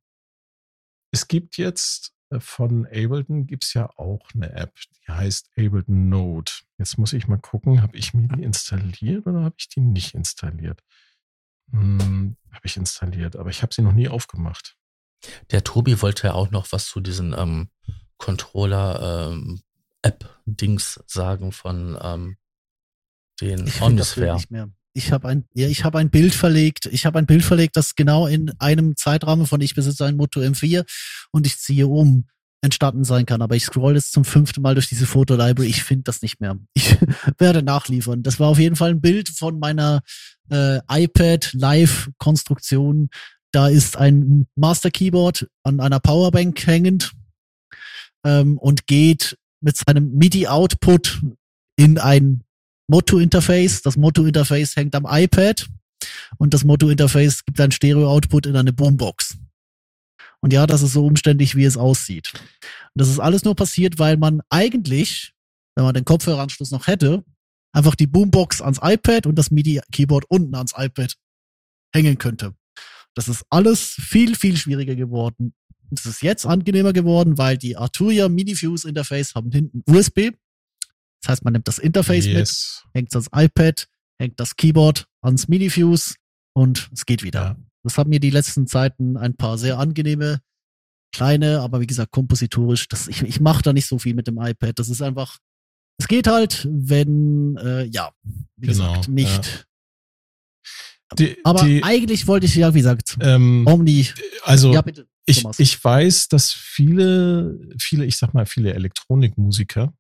es 1.11 1.29
gibt 1.29 1.57
jetzt 1.57 2.13
äh, 2.31 2.41
von 2.41 2.87
Ableton 2.87 3.47
gibt 3.47 3.65
es 3.65 3.75
ja 3.75 3.89
auch 3.97 4.29
eine 4.35 4.53
App, 4.53 4.75
die 4.97 5.13
heißt 5.13 5.51
Ableton 5.57 6.09
Note. 6.09 6.53
Jetzt 6.79 6.99
muss 6.99 7.13
ich 7.13 7.29
mal 7.29 7.39
gucken, 7.39 7.83
habe 7.83 7.97
ich 7.97 8.15
mir 8.15 8.29
die 8.29 8.43
installiert 8.43 9.27
oder 9.27 9.43
habe 9.43 9.55
ich 9.59 9.69
die 9.69 9.81
nicht 9.81 10.15
installiert? 10.15 10.83
Hm, 11.71 12.37
habe 12.51 12.67
ich 12.67 12.77
installiert, 12.77 13.37
aber 13.37 13.51
ich 13.51 13.63
habe 13.63 13.73
sie 13.73 13.83
noch 13.83 13.93
nie 13.93 14.09
aufgemacht. 14.09 14.77
Der 15.51 15.63
Tobi 15.63 16.03
wollte 16.03 16.27
ja 16.29 16.35
auch 16.35 16.51
noch 16.51 16.73
was 16.73 16.87
zu 16.87 17.01
diesen 17.01 17.35
ähm, 17.37 17.71
Controller 18.19 19.31
ähm, 19.33 19.63
sagen 21.07 21.53
von 21.53 21.99
ähm, 22.03 22.37
den 23.41 23.73
Omnisphere. 23.81 24.43
Ich 24.95 25.13
habe 25.13 25.29
ein, 25.29 25.45
ja, 25.55 25.69
ich 25.69 25.85
habe 25.85 25.99
ein 25.99 26.11
Bild 26.11 26.35
verlegt. 26.35 26.87
Ich 26.87 27.07
habe 27.07 27.19
ein 27.19 27.27
Bild 27.27 27.45
verlegt, 27.45 27.77
das 27.77 27.95
genau 27.95 28.27
in 28.27 28.53
einem 28.59 28.97
Zeitrahmen 28.97 29.47
von 29.47 29.61
ich 29.61 29.75
besitze 29.75 30.05
ein 30.05 30.17
Moto 30.17 30.41
M4 30.41 30.85
und 31.31 31.47
ich 31.47 31.59
ziehe 31.59 31.87
um 31.87 32.27
entstanden 32.63 33.05
sein 33.05 33.27
kann. 33.27 33.43
Aber 33.43 33.57
ich 33.57 33.65
scroll 33.65 33.95
jetzt 33.95 34.13
zum 34.13 34.25
fünften 34.25 34.63
Mal 34.63 34.75
durch 34.75 34.89
diese 34.89 35.07
Fotolibrary. 35.07 35.69
Ich 35.69 35.83
finde 35.83 36.05
das 36.05 36.23
nicht 36.23 36.41
mehr. 36.41 36.57
Ich 36.75 36.97
werde 37.39 37.63
nachliefern. 37.63 38.23
Das 38.23 38.39
war 38.39 38.49
auf 38.49 38.59
jeden 38.59 38.77
Fall 38.77 38.91
ein 38.91 39.01
Bild 39.01 39.29
von 39.29 39.59
meiner 39.59 40.01
äh, 40.51 40.79
iPad 40.89 41.53
Live 41.55 42.11
Konstruktion. 42.19 43.09
Da 43.51 43.69
ist 43.69 43.97
ein 43.97 44.47
Master 44.55 44.91
Keyboard 44.91 45.49
an 45.63 45.81
einer 45.81 46.01
Powerbank 46.01 46.67
hängend 46.67 47.13
ähm, 48.25 48.57
und 48.59 48.87
geht 48.87 49.37
mit 49.61 49.77
seinem 49.77 50.13
MIDI 50.15 50.49
Output 50.49 51.21
in 51.77 51.99
ein 51.99 52.43
Motto-Interface. 52.89 53.83
Das 53.83 53.97
Motto-Interface 53.97 54.77
hängt 54.77 54.95
am 54.95 55.07
iPad 55.09 55.69
und 56.39 56.55
das 56.55 56.65
Motto-Interface 56.65 57.45
gibt 57.45 57.61
ein 57.61 57.73
Stereo-Output 57.73 58.47
in 58.47 58.57
eine 58.57 58.73
Boombox. 58.73 59.39
Und 60.41 60.53
ja, 60.53 60.67
das 60.67 60.83
ist 60.83 60.93
so 60.93 61.07
umständlich, 61.07 61.55
wie 61.55 61.65
es 61.65 61.77
aussieht. 61.77 62.33
Und 62.35 63.01
das 63.01 63.09
ist 63.09 63.21
alles 63.21 63.45
nur 63.45 63.55
passiert, 63.55 63.99
weil 63.99 64.17
man 64.17 64.43
eigentlich, 64.51 65.33
wenn 65.77 65.85
man 65.85 65.95
den 65.95 66.05
Kopfhöreranschluss 66.05 66.73
noch 66.73 66.89
hätte, 66.89 67.25
einfach 67.73 67.95
die 67.95 68.09
Boombox 68.09 68.61
ans 68.61 68.81
iPad 68.83 69.27
und 69.27 69.37
das 69.37 69.51
MIDI-Keyboard 69.51 70.25
unten 70.29 70.55
ans 70.55 70.75
iPad 70.77 71.15
hängen 71.95 72.19
könnte. 72.19 72.55
Das 73.15 73.29
ist 73.29 73.45
alles 73.51 73.81
viel, 73.81 74.35
viel 74.35 74.57
schwieriger 74.57 74.97
geworden. 74.97 75.55
Es 75.91 76.07
ist 76.07 76.23
jetzt 76.23 76.47
angenehmer 76.47 76.93
geworden, 76.93 77.37
weil 77.39 77.59
die 77.59 77.77
Arturia 77.77 78.29
MiniFuse 78.29 78.89
Interface 78.89 79.35
haben 79.35 79.53
hinten 79.53 79.83
USB. 79.87 80.31
Das 81.23 81.33
heißt, 81.33 81.45
man 81.45 81.53
nimmt 81.53 81.69
das 81.69 81.79
Interface 81.79 82.27
mit, 82.27 82.35
yes. 82.35 82.85
hängt 82.95 83.13
ans 83.15 83.29
iPad, 83.35 83.89
hängt 84.21 84.41
das 84.41 84.57
Keyboard 84.57 85.07
ans 85.23 85.49
MiniFuse 85.49 86.15
und 86.55 86.91
es 86.93 87.07
geht 87.07 87.23
wieder. 87.23 87.41
Ja. 87.41 87.57
Das 87.85 87.99
haben 87.99 88.11
mir 88.11 88.21
die 88.21 88.31
letzten 88.31 88.67
Zeiten 88.67 89.17
ein 89.17 89.37
paar 89.37 89.59
sehr 89.59 89.79
angenehme, 89.79 90.41
kleine, 91.15 91.61
aber 91.61 91.81
wie 91.81 91.87
gesagt, 91.87 92.13
kompositorisch. 92.13 92.89
Das, 92.89 93.09
ich 93.09 93.23
ich 93.23 93.41
mache 93.41 93.63
da 93.63 93.73
nicht 93.73 93.87
so 93.87 93.99
viel 93.99 94.15
mit 94.15 94.27
dem 94.27 94.39
iPad. 94.41 94.79
Das 94.79 94.89
ist 94.89 95.03
einfach, 95.03 95.39
es 95.99 96.09
geht 96.09 96.27
halt, 96.27 96.67
wenn, 96.71 97.57
äh, 97.57 97.85
ja, 97.85 98.13
wie 98.57 98.67
Genau, 98.67 98.93
gesagt, 98.93 99.09
nicht. 99.09 99.67
Die, 101.19 101.37
Aber 101.45 101.65
die, 101.65 101.83
eigentlich 101.85 102.27
wollte 102.27 102.47
ich 102.47 102.55
ja, 102.55 102.73
wie 102.73 102.79
gesagt, 102.79 103.19
ähm, 103.21 103.67
Omni. 103.67 104.09
also 104.45 104.73
Ja, 104.73 104.81
bitte. 104.81 105.07
ich, 105.27 105.45
ich 105.59 105.85
weiß, 105.85 106.29
dass 106.29 106.53
viele, 106.53 107.59
viele, 107.79 108.07
ich 108.07 108.17
sag 108.17 108.33
mal, 108.33 108.47
viele 108.47 108.73
Elektronikmusiker, 108.73 109.93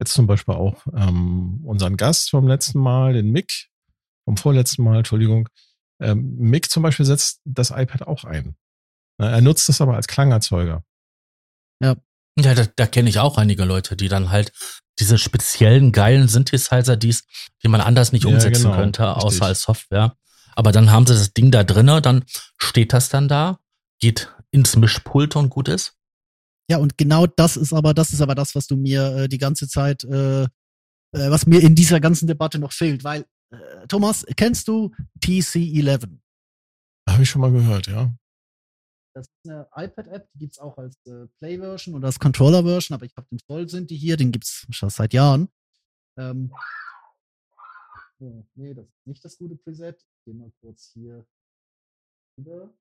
jetzt 0.00 0.12
zum 0.14 0.26
Beispiel 0.26 0.54
auch 0.54 0.86
ähm, 0.94 1.60
unseren 1.64 1.96
Gast 1.96 2.30
vom 2.30 2.46
letzten 2.46 2.78
Mal, 2.78 3.12
den 3.14 3.30
Mick, 3.30 3.68
vom 4.24 4.36
vorletzten 4.36 4.82
Mal, 4.84 4.98
Entschuldigung, 4.98 5.48
ähm, 6.00 6.36
Mick 6.36 6.70
zum 6.70 6.82
Beispiel 6.82 7.06
setzt 7.06 7.40
das 7.44 7.70
iPad 7.70 8.06
auch 8.06 8.24
ein. 8.24 8.56
Na, 9.18 9.30
Er 9.30 9.40
nutzt 9.40 9.68
das 9.68 9.80
aber 9.80 9.96
als 9.96 10.06
Klangerzeuger. 10.06 10.84
Ja, 12.40 12.54
da, 12.54 12.66
da 12.76 12.86
kenne 12.86 13.08
ich 13.08 13.18
auch 13.18 13.36
einige 13.36 13.64
Leute, 13.64 13.96
die 13.96 14.08
dann 14.08 14.30
halt 14.30 14.52
diese 15.00 15.18
speziellen 15.18 15.90
geilen 15.90 16.28
Synthesizer, 16.28 16.96
die's, 16.96 17.24
die 17.64 17.68
man 17.68 17.80
anders 17.80 18.12
nicht 18.12 18.24
Ja, 18.24 18.30
umsetzen 18.30 18.64
genau, 18.64 18.76
könnte, 18.76 19.02
richtig. 19.08 19.24
außer 19.24 19.44
als 19.46 19.62
Software. 19.62 20.16
Aber 20.54 20.70
dann 20.70 20.92
haben 20.92 21.04
sie 21.06 21.14
das 21.14 21.32
Ding 21.32 21.50
da 21.50 21.64
drinne, 21.64 22.00
dann 22.00 22.24
steht 22.56 22.92
das 22.92 23.08
dann 23.08 23.26
da, 23.26 23.58
geht 24.00 24.32
ins 24.52 24.76
Mischpult 24.76 25.34
und 25.34 25.50
gut 25.50 25.66
ist. 25.68 25.94
Ja, 26.70 26.78
und 26.78 26.98
genau 26.98 27.26
das 27.26 27.56
ist 27.56 27.72
aber, 27.72 27.94
das 27.94 28.12
ist 28.12 28.20
aber 28.20 28.34
das, 28.34 28.54
was 28.54 28.66
du 28.66 28.76
mir 28.76 29.16
äh, 29.16 29.28
die 29.28 29.38
ganze 29.38 29.68
Zeit, 29.68 30.04
äh, 30.04 30.42
äh, 30.42 30.48
was 31.12 31.46
mir 31.46 31.62
in 31.62 31.74
dieser 31.74 31.98
ganzen 32.00 32.26
Debatte 32.26 32.58
noch 32.58 32.72
fehlt, 32.72 33.04
weil, 33.04 33.24
äh, 33.50 33.86
Thomas, 33.88 34.26
kennst 34.36 34.68
du 34.68 34.94
TC11? 35.20 36.18
Habe 37.08 37.22
ich 37.22 37.30
schon 37.30 37.40
mal 37.40 37.52
gehört, 37.52 37.86
ja. 37.86 38.12
Das 39.14 39.26
ist 39.26 39.50
eine 39.50 39.66
iPad-App, 39.74 40.28
die 40.34 40.38
gibt's 40.40 40.58
auch 40.58 40.76
als 40.76 40.96
äh, 41.06 41.26
Play-Version 41.40 41.94
oder 41.94 42.06
als 42.06 42.18
Controller-Version, 42.18 42.94
aber 42.94 43.06
ich 43.06 43.16
habe 43.16 43.26
den 43.32 43.40
Vollsynthi 43.40 43.98
hier, 43.98 44.16
den 44.16 44.30
gibt's 44.30 44.66
schon 44.70 44.90
seit 44.90 45.14
Jahren. 45.14 45.48
Ähm, 46.18 46.52
oh, 48.20 48.44
nee, 48.54 48.74
das 48.74 48.84
ist 48.84 49.06
nicht 49.06 49.24
das 49.24 49.38
gute 49.38 49.56
Preset. 49.56 49.96
Ich 50.00 50.24
geh 50.26 50.34
mal 50.34 50.52
kurz 50.60 50.90
hier 50.92 51.26
rüber. 52.38 52.74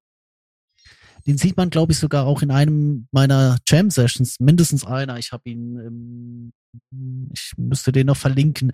Den 1.26 1.38
sieht 1.38 1.58
man, 1.58 1.70
glaube 1.70 1.92
ich, 1.92 2.00
sogar 2.00 2.26
auch 2.26 2.42
in 2.42 2.52
einem 2.52 3.08
meiner 3.12 3.58
Jam-Sessions, 3.68 4.40
mindestens 4.40 4.86
einer. 4.86 5.18
Ich 5.18 5.32
habe 5.34 5.50
ihn, 5.50 5.78
ähm, 5.78 7.30
ich 7.34 7.52
müsste 7.58 7.92
den 7.92 8.08
noch 8.08 8.16
verlinken. 8.18 8.72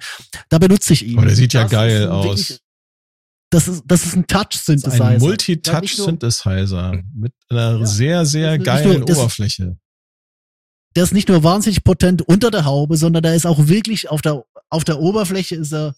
Da 0.50 0.60
benutze 0.60 0.94
ich 0.94 1.04
ihn. 1.06 1.18
Aber 1.18 1.26
der 1.28 1.36
sieht 1.36 1.54
ja 1.54 1.64
Das 1.64 1.72
geil 1.72 2.08
aus. 2.10 2.26
wirklich- 2.26 2.60
Das 3.50 3.68
ist, 3.68 3.84
das 3.86 4.06
ist 4.06 4.16
ein 4.16 4.26
Touch-Synthesizer. 4.28 5.06
Ein 5.06 5.20
Multitouch-Synthesizer 5.20 7.02
mit 7.14 7.34
einer 7.50 7.80
Ja. 7.80 7.86
sehr, 7.86 8.26
sehr 8.26 8.58
geilen 8.60 9.00
nur- 9.02 9.10
Oberfläche. 9.10 9.78
der 10.96 11.04
ist 11.04 11.14
nicht 11.14 11.30
nur 11.30 11.44
wahnsinnig 11.44 11.84
potent 11.84 12.22
unter 12.24 12.52
der 12.52 12.66
Haube, 12.66 12.98
sondern 12.98 13.24
der 13.24 13.34
ist 13.36 13.46
auch 13.48 13.68
wirklich 13.68 14.10
auf 14.10 14.22
der, 14.22 14.44
auf 14.70 14.84
der 14.84 15.00
Oberfläche 15.00 15.56
ist 15.56 15.72
er. 15.72 15.96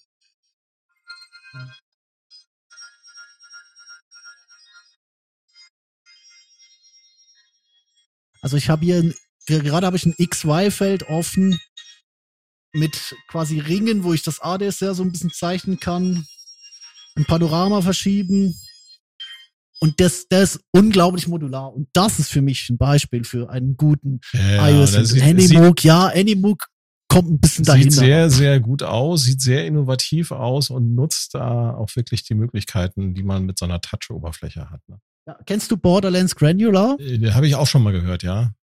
Also 8.46 8.58
ich 8.58 8.70
habe 8.70 8.86
hier, 8.86 9.12
gerade 9.48 9.88
habe 9.88 9.98
ich 9.98 10.06
ein 10.06 10.14
XY-Feld 10.24 11.10
offen 11.10 11.60
mit 12.74 13.16
quasi 13.28 13.58
Ringen, 13.60 14.04
wo 14.04 14.14
ich 14.14 14.22
das 14.22 14.40
ADSR 14.40 14.94
so 14.94 15.02
ein 15.02 15.12
bisschen 15.12 15.32
zeichnen 15.32 15.80
kann, 15.80 16.28
ein 17.16 17.26
Panorama 17.26 17.82
verschieben. 17.82 18.56
Und 19.80 20.00
das, 20.00 20.28
der 20.28 20.44
ist 20.44 20.60
unglaublich 20.72 21.28
modular. 21.28 21.74
Und 21.74 21.90
das 21.94 22.20
ist 22.20 22.30
für 22.30 22.44
mich 22.44 22.70
ein 22.70 22.78
Beispiel 22.78 23.24
für 23.24 23.50
einen 23.50 23.78
guten 23.78 24.20
Ja, 24.34 24.70
iOS 24.70 24.92
das 24.92 25.20
Anymook, 25.20 25.84
ja, 25.84 26.06
Anymook 26.10 26.68
kommt 27.08 27.32
ein 27.32 27.40
bisschen 27.40 27.66
dahinter. 27.66 27.94
sieht 27.94 28.00
sehr, 28.00 28.30
sehr 28.30 28.60
gut 28.60 28.84
aus, 28.84 29.24
sieht 29.24 29.42
sehr 29.42 29.66
innovativ 29.66 30.30
aus 30.30 30.70
und 30.70 30.94
nutzt 30.94 31.34
da 31.34 31.74
auch 31.74 31.90
wirklich 31.96 32.22
die 32.22 32.36
Möglichkeiten, 32.36 33.16
die 33.16 33.24
man 33.24 33.48
mit 33.48 33.58
so 33.58 33.66
einer 33.66 33.82
Touch-Oberfläche 33.82 34.70
hat. 34.70 34.82
Ne? 34.88 35.00
Ja, 35.28 35.40
kennst 35.46 35.72
du 35.72 35.78
Borderlands 35.78 36.36
Granular? 36.36 37.00
Äh, 37.00 37.18
Den 37.18 37.34
habe 37.34 37.48
ich 37.48 37.56
auch 37.56 37.68
schon 37.68 37.84
mal 37.84 37.94
gehört, 37.94 38.24
ja. 38.24 38.54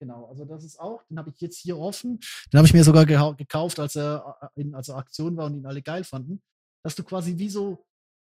Genau, 0.00 0.26
also 0.26 0.44
das 0.44 0.64
ist 0.64 0.78
auch, 0.78 1.02
den 1.04 1.18
habe 1.18 1.30
ich 1.30 1.40
jetzt 1.40 1.58
hier 1.58 1.78
offen. 1.78 2.18
Den 2.52 2.58
habe 2.58 2.66
ich 2.66 2.74
mir 2.74 2.84
sogar 2.84 3.06
gekauft, 3.06 3.78
als 3.78 3.96
er 3.96 4.50
äh, 4.56 4.60
in 4.60 4.74
also 4.74 4.94
Aktion 4.94 5.36
war 5.36 5.46
und 5.46 5.54
ihn 5.54 5.66
alle 5.66 5.82
geil 5.82 6.04
fanden. 6.04 6.42
Dass 6.82 6.94
du 6.94 7.04
quasi 7.04 7.38
wie 7.38 7.48
so, 7.48 7.86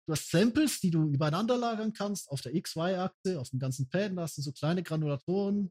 du 0.07 0.13
hast 0.13 0.31
Samples, 0.31 0.81
die 0.81 0.91
du 0.91 1.09
übereinander 1.09 1.57
lagern 1.57 1.93
kannst 1.93 2.31
auf 2.31 2.41
der 2.41 2.61
XY-Achse, 2.61 3.39
auf 3.39 3.51
dem 3.51 3.59
ganzen 3.59 3.89
Pad, 3.89 4.17
da 4.17 4.23
hast 4.23 4.39
du 4.39 4.43
so 4.43 4.53
kleine 4.53 4.83
Granulatoren. 4.83 5.71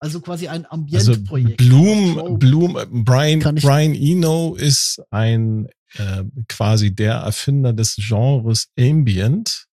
Also 0.00 0.20
quasi 0.20 0.48
ein 0.48 0.64
Also 0.64 1.12
Ambientprojekt. 1.12 1.56
Bloom, 1.58 2.14
Trope. 2.14 2.38
Bloom, 2.38 2.76
äh, 2.76 2.86
Brian, 2.86 3.40
Brian 3.40 3.94
Eno 3.94 4.54
ist 4.54 5.02
ein 5.10 5.68
äh, 5.94 6.24
quasi 6.48 6.94
der 6.94 7.14
Erfinder 7.14 7.72
des 7.72 7.96
Genres 7.96 8.68
Ambient. 8.78 9.66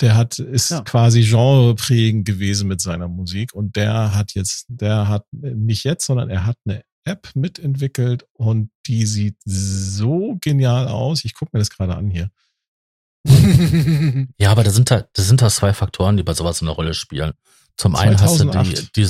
Der 0.00 0.16
hat, 0.16 0.38
ist 0.38 0.70
Ja. 0.70 0.80
quasi 0.80 1.22
genreprägend 1.22 2.24
gewesen 2.24 2.68
mit 2.68 2.80
seiner 2.80 3.08
Musik 3.08 3.52
und 3.52 3.76
der 3.76 4.14
hat 4.14 4.32
jetzt, 4.32 4.64
der 4.68 5.08
hat 5.08 5.26
nicht 5.32 5.84
jetzt, 5.84 6.06
sondern 6.06 6.30
er 6.30 6.46
hat 6.46 6.56
eine 6.64 6.82
App 7.04 7.30
mitentwickelt 7.34 8.26
und 8.32 8.70
die 8.86 9.04
sieht 9.04 9.36
so 9.44 10.38
genial 10.40 10.88
aus. 10.88 11.24
Ich 11.24 11.34
gucke 11.34 11.50
mir 11.52 11.58
das 11.58 11.70
gerade 11.70 11.96
an 11.96 12.08
hier. 12.10 12.30
Ja, 14.38 14.50
aber 14.50 14.64
da 14.64 14.70
sind 14.70 14.90
da, 14.90 15.06
das 15.12 15.28
sind 15.28 15.42
da 15.42 15.50
zwei 15.50 15.74
Faktoren, 15.74 16.16
die 16.16 16.22
bei 16.22 16.32
sowas 16.32 16.62
eine 16.62 16.70
Rolle 16.70 16.94
spielen. 16.94 17.32
Zum 17.76 17.94
einen 17.96 18.18
hast 18.20 18.40
du 18.40 18.44
die, 18.44 18.50
2008. 18.52 18.96
die, 18.96 19.08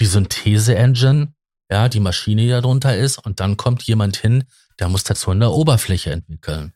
die 0.00 0.06
Synthese-Engine, 0.06 1.33
ja, 1.70 1.88
die 1.88 2.00
Maschine, 2.00 2.42
die 2.42 2.48
da 2.48 2.60
drunter 2.60 2.96
ist, 2.96 3.18
und 3.18 3.40
dann 3.40 3.56
kommt 3.56 3.82
jemand 3.84 4.16
hin, 4.16 4.44
der 4.78 4.88
muss 4.88 5.04
dazu 5.04 5.30
eine 5.30 5.50
Oberfläche 5.50 6.10
entwickeln, 6.10 6.72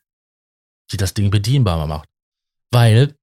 die 0.92 0.96
das 0.96 1.14
Ding 1.14 1.30
bedienbar 1.30 1.86
macht. 1.86 2.08
Weil, 2.70 3.14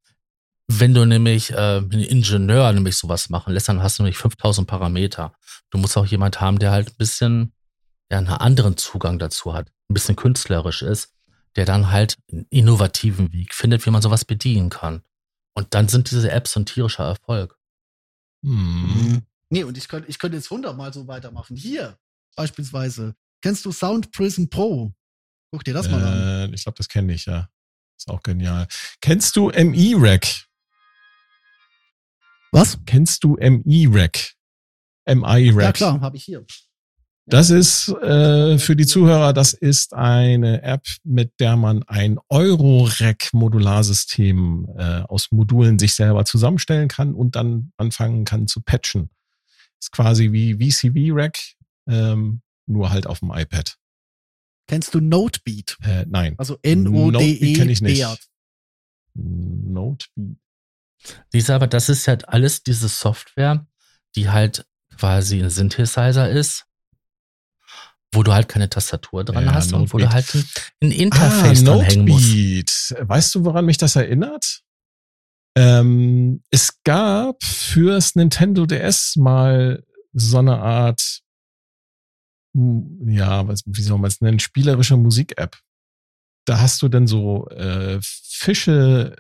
wenn 0.68 0.94
du 0.94 1.06
nämlich 1.06 1.52
äh, 1.52 1.78
einen 1.78 1.92
Ingenieur 2.02 2.72
nämlich 2.72 2.98
sowas 2.98 3.30
machen 3.30 3.54
lässt, 3.54 3.70
dann 3.70 3.82
hast 3.82 4.00
du 4.00 4.04
nämlich 4.04 4.18
5000 4.18 4.68
Parameter. 4.68 5.34
Du 5.70 5.78
musst 5.78 5.98
auch 5.98 6.06
jemand 6.06 6.42
haben, 6.42 6.60
der 6.60 6.72
halt 6.72 6.90
ein 6.90 6.98
bisschen, 6.98 7.54
ja, 8.12 8.18
einen 8.18 8.28
anderen 8.28 8.78
Zugang 8.78 9.20
dazu 9.20 9.54
hat, 9.54 9.70
ein 9.90 9.94
bisschen 9.94 10.16
künstlerisch 10.16 10.82
ist, 10.82 11.14
der 11.56 11.66
dann 11.66 11.92
halt 11.92 12.18
einen 12.32 12.46
innovativen 12.50 13.32
Weg 13.32 13.54
findet, 13.54 13.86
wie 13.86 13.92
man 13.92 14.02
sowas 14.02 14.26
bedienen 14.26 14.70
kann. 14.70 15.04
Und 15.54 15.74
dann 15.74 15.88
sind 15.88 16.12
diese 16.12 16.32
Apps 16.32 16.56
ein 16.58 16.66
tierischer 16.66 17.06
Erfolg. 17.06 17.58
Hm. 18.44 19.24
Nee, 19.50 19.64
und 19.64 19.78
ich 19.78 19.88
könnte 19.88 20.10
ich 20.10 20.20
könnte 20.20 20.38
jetzt 20.38 20.50
hundertmal 20.50 20.94
so 20.94 21.08
weitermachen. 21.08 21.56
Hier, 21.56 21.98
beispielsweise. 22.36 23.16
Kennst 23.42 23.66
du 23.66 23.72
Sound 23.72 24.12
Prism 24.12 24.46
Pro? 24.46 24.94
Guck 25.52 25.64
dir 25.64 25.74
das 25.74 25.90
mal 25.90 26.04
an. 26.04 26.52
Äh, 26.52 26.56
ich 26.56 26.64
glaube, 26.64 26.78
das 26.78 26.90
kenne 26.90 27.14
ich, 27.14 27.26
ja. 27.26 27.50
Ist 27.98 28.10
auch 28.10 28.24
genial. 28.24 28.68
Kennst 29.02 29.36
du 29.36 29.50
MI-Rack? 29.50 30.48
Was? 32.52 32.78
Kennst 32.86 33.24
du 33.24 33.38
MI-Rack? 33.38 34.34
MI-Rack. 35.08 35.64
Ja, 35.64 35.72
klar, 35.72 36.02
habe 36.02 36.18
ich 36.18 36.24
hier. 36.24 36.46
Das 37.28 37.50
ist 37.50 37.90
äh, 37.90 38.60
für 38.60 38.76
die 38.76 38.86
Zuhörer, 38.86 39.34
das 39.34 39.54
ist 39.54 39.96
eine 39.96 40.62
App, 40.62 40.86
mit 41.04 41.32
der 41.40 41.56
man 41.56 41.82
ein 41.84 42.20
Euro-Rack-Modularsystem 42.30 44.68
äh, 44.78 45.02
aus 45.02 45.32
Modulen 45.32 45.80
sich 45.80 45.96
selber 45.96 46.24
zusammenstellen 46.26 46.88
kann 46.88 47.16
und 47.16 47.36
dann 47.36 47.72
anfangen 47.78 48.26
kann 48.26 48.46
zu 48.48 48.62
patchen. 48.62 49.10
Ist 49.82 49.92
quasi 49.92 50.32
wie 50.32 50.54
VCV-Rack, 50.56 51.38
ähm, 51.88 52.42
nur 52.66 52.90
halt 52.90 53.08
auf 53.08 53.20
dem 53.20 53.32
iPad. 53.32 53.78
Kennst 54.68 54.94
du 54.96 55.00
Notebeat? 55.00 55.78
Äh, 55.84 56.06
nein, 56.08 56.34
Also 56.38 56.58
Notebeat 56.66 57.58
kenn 57.58 57.70
ich 57.70 57.82
nicht. 57.82 58.06
Notebeat. 59.14 60.38
Diese 61.34 61.54
aber, 61.54 61.68
das 61.68 61.90
ist 61.90 62.08
halt 62.08 62.28
alles 62.30 62.64
diese 62.64 62.88
Software, 62.88 63.68
die 64.16 64.30
halt 64.30 64.66
quasi 64.98 65.42
ein 65.44 65.50
Synthesizer 65.52 66.30
ist, 66.30 66.66
wo 68.12 68.24
du 68.24 68.34
halt 68.34 68.48
keine 68.48 68.70
Tastatur 68.70 69.24
dran 69.24 69.46
Ja, 69.46 69.54
hast 69.54 69.74
und 69.74 69.94
wo 69.94 69.98
du 70.00 70.06
Notebeat. 70.06 70.34
halt 70.34 70.46
ein, 70.82 70.88
ein 70.88 70.92
Interface 70.92 71.62
ah, 71.62 71.64
dranhängen 71.66 72.08
musst. 72.08 72.26
Notebeat. 72.26 72.96
Weißt 73.02 73.36
du, 73.36 73.46
woran 73.46 73.66
mich 73.66 73.78
das 73.78 73.96
erinnert? 73.96 74.64
Ähm, 75.58 76.42
es 76.52 76.84
gab 76.84 77.44
fürs 77.44 78.16
Nintendo 78.16 78.66
DS 78.66 79.16
mal 79.16 79.84
so 80.14 80.40
eine 80.40 80.60
Art, 80.60 81.22
hm, 82.54 83.08
ja, 83.08 83.48
was, 83.48 83.64
wie 83.66 83.82
soll 83.82 83.98
man 83.98 84.10
es 84.10 84.22
nennen, 84.22 84.40
spielerische 84.40 84.98
Musik-App. 84.98 85.58
Da 86.46 86.60
hast 86.60 86.82
du 86.82 86.90
dann 86.90 87.08
so 87.08 87.48
äh, 87.50 88.00
Fische 88.02 89.16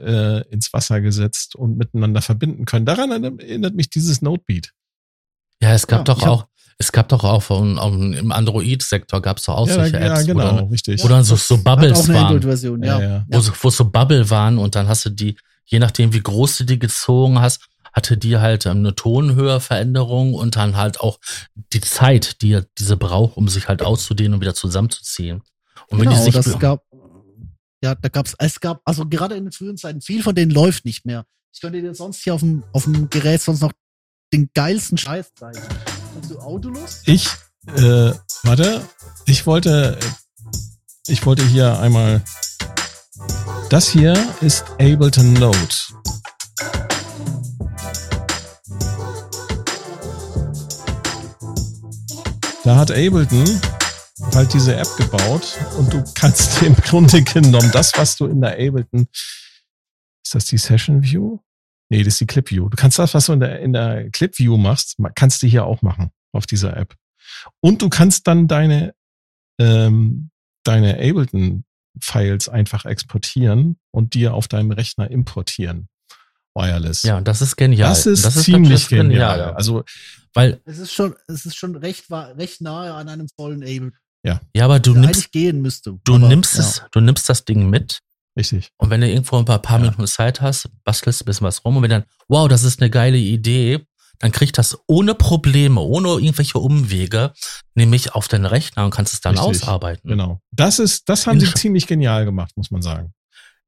äh, 0.47 0.53
ins 0.53 0.71
Wasser 0.73 1.01
gesetzt 1.01 1.55
und 1.55 1.77
miteinander 1.77 2.21
verbinden 2.21 2.65
können. 2.65 2.85
Daran 2.85 3.39
erinnert 3.39 3.75
mich 3.75 3.89
dieses 3.89 4.21
Notebeat. 4.21 4.71
Ja, 5.61 5.73
es 5.73 5.87
gab 5.87 6.07
Ja, 6.07 6.13
doch 6.13 6.23
auch, 6.27 6.47
es 6.77 6.91
gab 6.91 7.09
doch 7.09 7.23
auch 7.23 7.41
von, 7.41 7.77
um, 7.77 8.13
im 8.13 8.31
Android-Sektor 8.31 9.21
gab 9.21 9.37
es 9.37 9.45
doch 9.45 9.55
auch 9.55 9.67
ja, 9.67 9.75
solche 9.75 9.95
ja, 9.95 10.13
Apps, 10.13 10.25
genau, 10.25 10.43
wo 10.43 10.55
dann, 10.57 10.67
richtig. 10.67 11.03
wo 11.03 11.07
dann 11.07 11.23
so, 11.23 11.35
so 11.35 11.57
Bubbles 11.57 11.99
auch 11.99 12.09
eine 12.09 12.41
waren. 12.41 12.83
Ja. 12.83 12.99
Ja, 12.99 13.01
ja. 13.01 13.25
wo, 13.27 13.39
so, 13.39 13.53
wo 13.59 13.69
so 13.69 13.89
Bubble 13.89 14.29
waren 14.29 14.57
und 14.57 14.75
dann 14.75 14.87
hast 14.87 15.05
du 15.05 15.09
die, 15.09 15.35
je 15.65 15.79
nachdem 15.79 16.13
wie 16.13 16.21
groß 16.21 16.57
du 16.57 16.63
die 16.63 16.79
gezogen 16.79 17.39
hast, 17.39 17.67
hatte 17.93 18.17
die 18.17 18.37
halt 18.37 18.65
ähm, 18.65 18.79
eine 18.79 18.93
Tonhöheveränderung 18.93 20.33
und 20.33 20.57
dann 20.57 20.75
halt 20.75 20.99
auch 20.99 21.19
die 21.73 21.81
Zeit, 21.81 22.41
die 22.41 22.61
diese 22.77 22.97
braucht, 22.97 23.37
um 23.37 23.47
sich 23.47 23.67
halt 23.67 23.81
auszudehnen 23.81 24.33
und 24.35 24.41
wieder 24.41 24.53
zusammenzuziehen. 24.53 25.41
Und 25.87 25.99
wenn 25.99 26.09
Genau, 26.09 26.17
die 26.17 26.31
sich 26.31 26.33
das 26.33 26.59
gab, 26.59 26.83
ja, 27.81 27.95
da 27.95 28.09
gab's, 28.09 28.35
es 28.39 28.59
gab, 28.59 28.81
also 28.83 29.05
gerade 29.05 29.35
in 29.35 29.45
den 29.45 29.51
frühen 29.51 29.77
Zeiten, 29.77 30.01
viel 30.01 30.23
von 30.23 30.35
denen 30.35 30.51
läuft 30.51 30.85
nicht 30.85 31.05
mehr. 31.05 31.25
Ich 31.53 31.61
könnte 31.61 31.81
dir 31.81 31.95
sonst 31.95 32.23
hier 32.23 32.33
auf 32.33 32.41
dem, 32.41 32.63
auf 32.73 32.83
dem 32.83 33.09
Gerät 33.09 33.41
sonst 33.41 33.61
noch 33.61 33.71
den 34.33 34.49
geilsten 34.53 34.97
Scheiß 34.97 35.33
zeigen. 35.35 35.61
Hast 36.19 36.31
du 36.31 36.39
Autolus? 36.39 37.01
Ich, 37.05 37.27
äh, 37.67 38.11
warte, 38.43 38.81
ich 39.25 39.45
wollte, 39.45 39.97
ich 41.07 41.25
wollte 41.25 41.45
hier 41.45 41.79
einmal, 41.79 42.23
das 43.75 43.89
hier 43.89 44.13
ist 44.39 44.63
Ableton 44.79 45.33
Note. 45.33 45.57
Da 52.63 52.77
hat 52.77 52.91
Ableton 52.91 53.43
halt 54.33 54.53
diese 54.53 54.77
App 54.77 54.87
gebaut 54.97 55.59
und 55.77 55.91
du 55.91 56.01
kannst 56.15 56.63
im 56.63 56.73
Grunde 56.73 57.21
genommen 57.21 57.69
das, 57.73 57.91
was 57.97 58.15
du 58.15 58.27
in 58.27 58.39
der 58.39 58.53
Ableton, 58.53 59.09
ist 59.11 60.33
das 60.35 60.45
die 60.45 60.57
Session 60.57 61.03
View? 61.03 61.39
Nee, 61.89 62.03
das 62.03 62.13
ist 62.13 62.21
die 62.21 62.27
Clip 62.27 62.49
View. 62.49 62.69
Du 62.69 62.77
kannst 62.77 62.97
das, 62.97 63.13
was 63.13 63.25
du 63.25 63.33
in 63.33 63.41
der, 63.41 63.59
in 63.59 63.73
der 63.73 64.09
Clip 64.11 64.39
View 64.39 64.55
machst, 64.55 64.99
ma- 64.99 65.11
kannst 65.13 65.43
du 65.43 65.47
hier 65.47 65.65
auch 65.65 65.81
machen 65.81 66.11
auf 66.31 66.45
dieser 66.47 66.77
App. 66.77 66.95
Und 67.59 67.81
du 67.81 67.89
kannst 67.89 68.25
dann 68.25 68.47
deine, 68.47 68.95
ähm, 69.59 70.29
deine 70.63 70.97
Ableton-Files 71.95 72.49
einfach 72.49 72.85
exportieren 72.85 73.77
und 73.91 74.13
dir 74.13 74.33
auf 74.33 74.47
deinem 74.47 74.71
Rechner 74.71 75.09
importieren. 75.09 75.87
Wireless. 76.57 77.03
ja, 77.03 77.17
und 77.17 77.27
das 77.27 77.41
ist 77.41 77.57
genial. 77.57 77.89
das 77.89 78.05
ist, 78.05 78.23
Und 78.25 78.31
ziemlich 78.31 78.83
natürlich 78.83 78.87
genial. 78.87 79.41
Also, 79.55 79.83
Weil, 80.33 80.61
Es 80.65 80.77
ist 80.79 80.93
schon, 80.93 81.13
es 81.27 81.45
ist 81.45 81.57
schon 81.57 81.75
recht, 81.75 82.09
recht 82.09 82.61
nahe 82.61 82.93
an 82.93 83.09
einem 83.09 83.27
vollen 83.35 83.61
Ableton. 83.61 83.91
ja, 84.23 84.39
aber 84.65 84.79
du 84.79 84.93
nimmst, 84.93 85.31
gehen 85.33 85.61
müsste. 85.61 85.99
du 86.05 86.15
Aber, 86.15 86.27
nimmst 86.29 86.55
ja. 86.55 86.61
es, 86.61 86.81
du 86.91 87.01
nimmst 87.01 87.27
das 87.27 87.43
Ding 87.43 87.69
mit 87.69 87.99
richtig. 88.37 88.69
und 88.77 88.89
wenn 88.89 89.01
du 89.01 89.09
irgendwo 89.09 89.37
ein 89.37 89.43
paar, 89.45 89.59
paar 89.61 89.79
Ja. 89.79 89.83
Minuten 89.85 90.07
Zeit 90.07 90.39
hast, 90.39 90.69
bastelst 90.85 91.21
ein 91.21 91.25
bisschen 91.25 91.45
was 91.45 91.65
rum 91.65 91.75
und 91.75 91.83
wenn 91.83 91.89
dann, 91.89 92.05
wow, 92.29 92.47
das 92.47 92.63
ist 92.63 92.81
eine 92.81 92.89
geile 92.89 93.17
Idee, 93.17 93.85
dann 94.25 94.31
kriegt 94.31 94.57
das 94.57 94.75
ohne 94.87 95.13
Probleme, 95.13 95.81
ohne 95.81 96.07
irgendwelche 96.09 96.57
Umwege, 96.57 97.31
nämlich 97.75 98.15
auf 98.15 98.27
deinen 98.27 98.45
Rechner 98.47 98.83
und 98.83 98.89
kannst 98.89 99.13
es 99.13 99.21
dann 99.21 99.37
Richtig, 99.37 99.61
ausarbeiten. 99.61 100.09
Genau. 100.09 100.41
Das 100.51 100.79
ist, 100.79 101.07
das 101.09 101.27
haben 101.27 101.39
In 101.39 101.45
sie 101.45 101.53
ziemlich 101.53 101.85
genial 101.85 102.25
gemacht, 102.25 102.53
muss 102.55 102.71
man 102.71 102.81
sagen. 102.81 103.13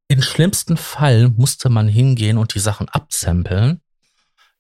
Im 0.08 0.24
schlimmsten 0.24 0.76
Fall 0.76 1.30
musste 1.30 1.70
man 1.70 1.88
hingehen 1.88 2.40
und 2.40 2.56
die 2.56 2.60
Sachen 2.60 2.90
absamplen, 2.90 3.82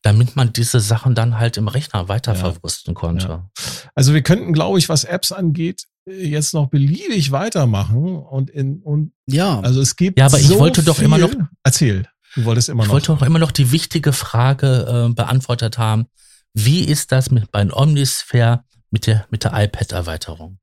damit 0.03 0.35
man 0.35 0.53
diese 0.53 0.79
Sachen 0.81 1.15
dann 1.15 1.39
halt 1.39 1.57
im 1.57 1.67
Rechner 1.67 2.07
weiterverwursten 2.07 2.93
konnte. 2.93 3.27
Ja. 3.27 3.49
Also 3.95 4.13
wir 4.13 4.21
könnten, 4.21 4.53
glaube 4.53 4.77
ich, 4.77 4.89
was 4.89 5.03
Apps 5.03 5.31
angeht, 5.31 5.85
jetzt 6.05 6.53
noch 6.53 6.67
beliebig 6.69 7.31
weitermachen 7.31 8.17
und 8.17 8.51
in 8.51 8.81
und 8.83 9.13
Ja, 9.25 9.59
also 9.61 9.81
es 9.81 9.95
gibt 9.95 10.19
Ja, 10.19 10.27
aber 10.27 10.39
ich 10.39 10.45
so 10.45 10.59
wollte 10.59 10.83
doch 10.83 10.97
viel. 10.97 11.05
immer 11.05 11.17
noch- 11.17 11.31
erzähl. 11.63 12.07
Du 12.35 12.45
wolltest 12.45 12.69
immer 12.69 12.83
Ich 12.83 12.87
noch. 12.87 12.93
wollte 12.93 13.13
auch 13.13 13.21
immer 13.21 13.39
noch 13.39 13.51
die 13.51 13.71
wichtige 13.71 14.13
Frage 14.13 15.07
äh, 15.09 15.13
beantwortet 15.13 15.77
haben. 15.77 16.07
Wie 16.53 16.83
ist 16.83 17.11
das 17.11 17.31
mit 17.31 17.51
bei 17.51 17.67
Omnisphere 17.71 18.63
mit 18.91 19.07
der, 19.07 19.25
mit 19.29 19.43
der 19.43 19.53
iPad-Erweiterung? 19.53 20.59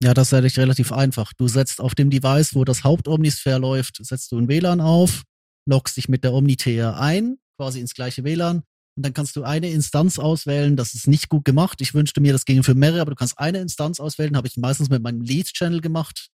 ja, 0.00 0.14
das 0.14 0.28
ist 0.28 0.34
eigentlich 0.34 0.58
relativ 0.58 0.92
einfach. 0.92 1.32
Du 1.36 1.48
setzt 1.48 1.80
auf 1.80 1.96
dem 1.96 2.08
Device, 2.08 2.54
wo 2.54 2.64
das 2.64 2.84
Hauptomnisphere 2.84 3.58
läuft, 3.58 3.98
setzt 4.04 4.30
du 4.30 4.38
ein 4.38 4.46
WLAN 4.48 4.80
auf 4.80 5.24
loggst 5.68 5.96
dich 5.96 6.08
mit 6.08 6.24
der 6.24 6.32
Omnitere 6.32 6.98
ein, 6.98 7.36
quasi 7.58 7.78
ins 7.80 7.94
gleiche 7.94 8.24
WLAN. 8.24 8.62
Und 8.96 9.04
dann 9.04 9.12
kannst 9.14 9.36
du 9.36 9.44
eine 9.44 9.70
Instanz 9.70 10.18
auswählen. 10.18 10.76
Das 10.76 10.94
ist 10.94 11.06
nicht 11.06 11.28
gut 11.28 11.44
gemacht. 11.44 11.80
Ich 11.80 11.94
wünschte 11.94 12.20
mir, 12.20 12.32
das 12.32 12.46
ginge 12.46 12.64
für 12.64 12.74
mehrere, 12.74 13.00
aber 13.02 13.10
du 13.12 13.16
kannst 13.16 13.38
eine 13.38 13.58
Instanz 13.58 14.00
auswählen. 14.00 14.36
Habe 14.36 14.48
ich 14.48 14.56
meistens 14.56 14.88
mit 14.88 15.02
meinem 15.02 15.20
Lead-Channel 15.20 15.80
gemacht, 15.80 16.30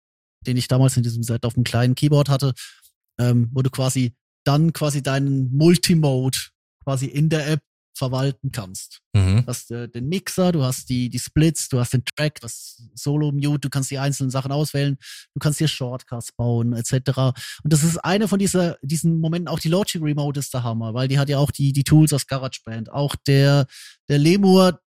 den 0.45 0.57
ich 0.57 0.67
damals 0.67 0.95
in 0.97 1.03
diesem 1.03 1.23
Set 1.23 1.45
auf 1.45 1.55
einem 1.55 1.63
kleinen 1.63 1.95
Keyboard 1.95 2.29
hatte, 2.29 2.53
ähm, 3.19 3.49
wo 3.53 3.61
du 3.61 3.69
quasi 3.71 4.13
dann 4.43 4.73
quasi 4.73 5.03
deinen 5.03 5.55
Multimode 5.55 6.37
quasi 6.83 7.05
in 7.05 7.29
der 7.29 7.47
App 7.47 7.61
verwalten 7.93 8.51
kannst. 8.51 9.01
Mhm. 9.13 9.41
Du 9.41 9.47
hast 9.47 9.69
äh, 9.71 9.87
den 9.87 10.07
Mixer, 10.07 10.51
du 10.51 10.63
hast 10.63 10.89
die, 10.89 11.09
die 11.09 11.19
Splits, 11.19 11.69
du 11.69 11.79
hast 11.79 11.93
den 11.93 12.03
Track, 12.05 12.39
das 12.41 12.81
Solo-Mute, 12.95 13.59
du 13.59 13.69
kannst 13.69 13.91
die 13.91 13.99
einzelnen 13.99 14.31
Sachen 14.31 14.51
auswählen, 14.51 14.97
du 15.33 15.39
kannst 15.39 15.59
hier 15.59 15.67
Shortcuts 15.67 16.31
bauen, 16.31 16.73
etc. 16.73 16.93
Und 17.63 17.73
das 17.73 17.83
ist 17.83 17.97
eine 17.97 18.27
von 18.27 18.39
dieser, 18.39 18.77
diesen 18.81 19.19
Momenten, 19.19 19.49
auch 19.49 19.59
die 19.59 19.69
Logic 19.69 20.01
Remote 20.01 20.39
ist 20.39 20.53
der 20.53 20.63
Hammer, 20.63 20.93
weil 20.93 21.07
die 21.09 21.19
hat 21.19 21.29
ja 21.29 21.37
auch 21.37 21.51
die, 21.51 21.73
die 21.73 21.83
Tools 21.83 22.13
aus 22.13 22.27
GarageBand. 22.27 22.91
Auch 22.91 23.15
der, 23.27 23.67
der 24.09 24.17
Lemur, 24.17 24.79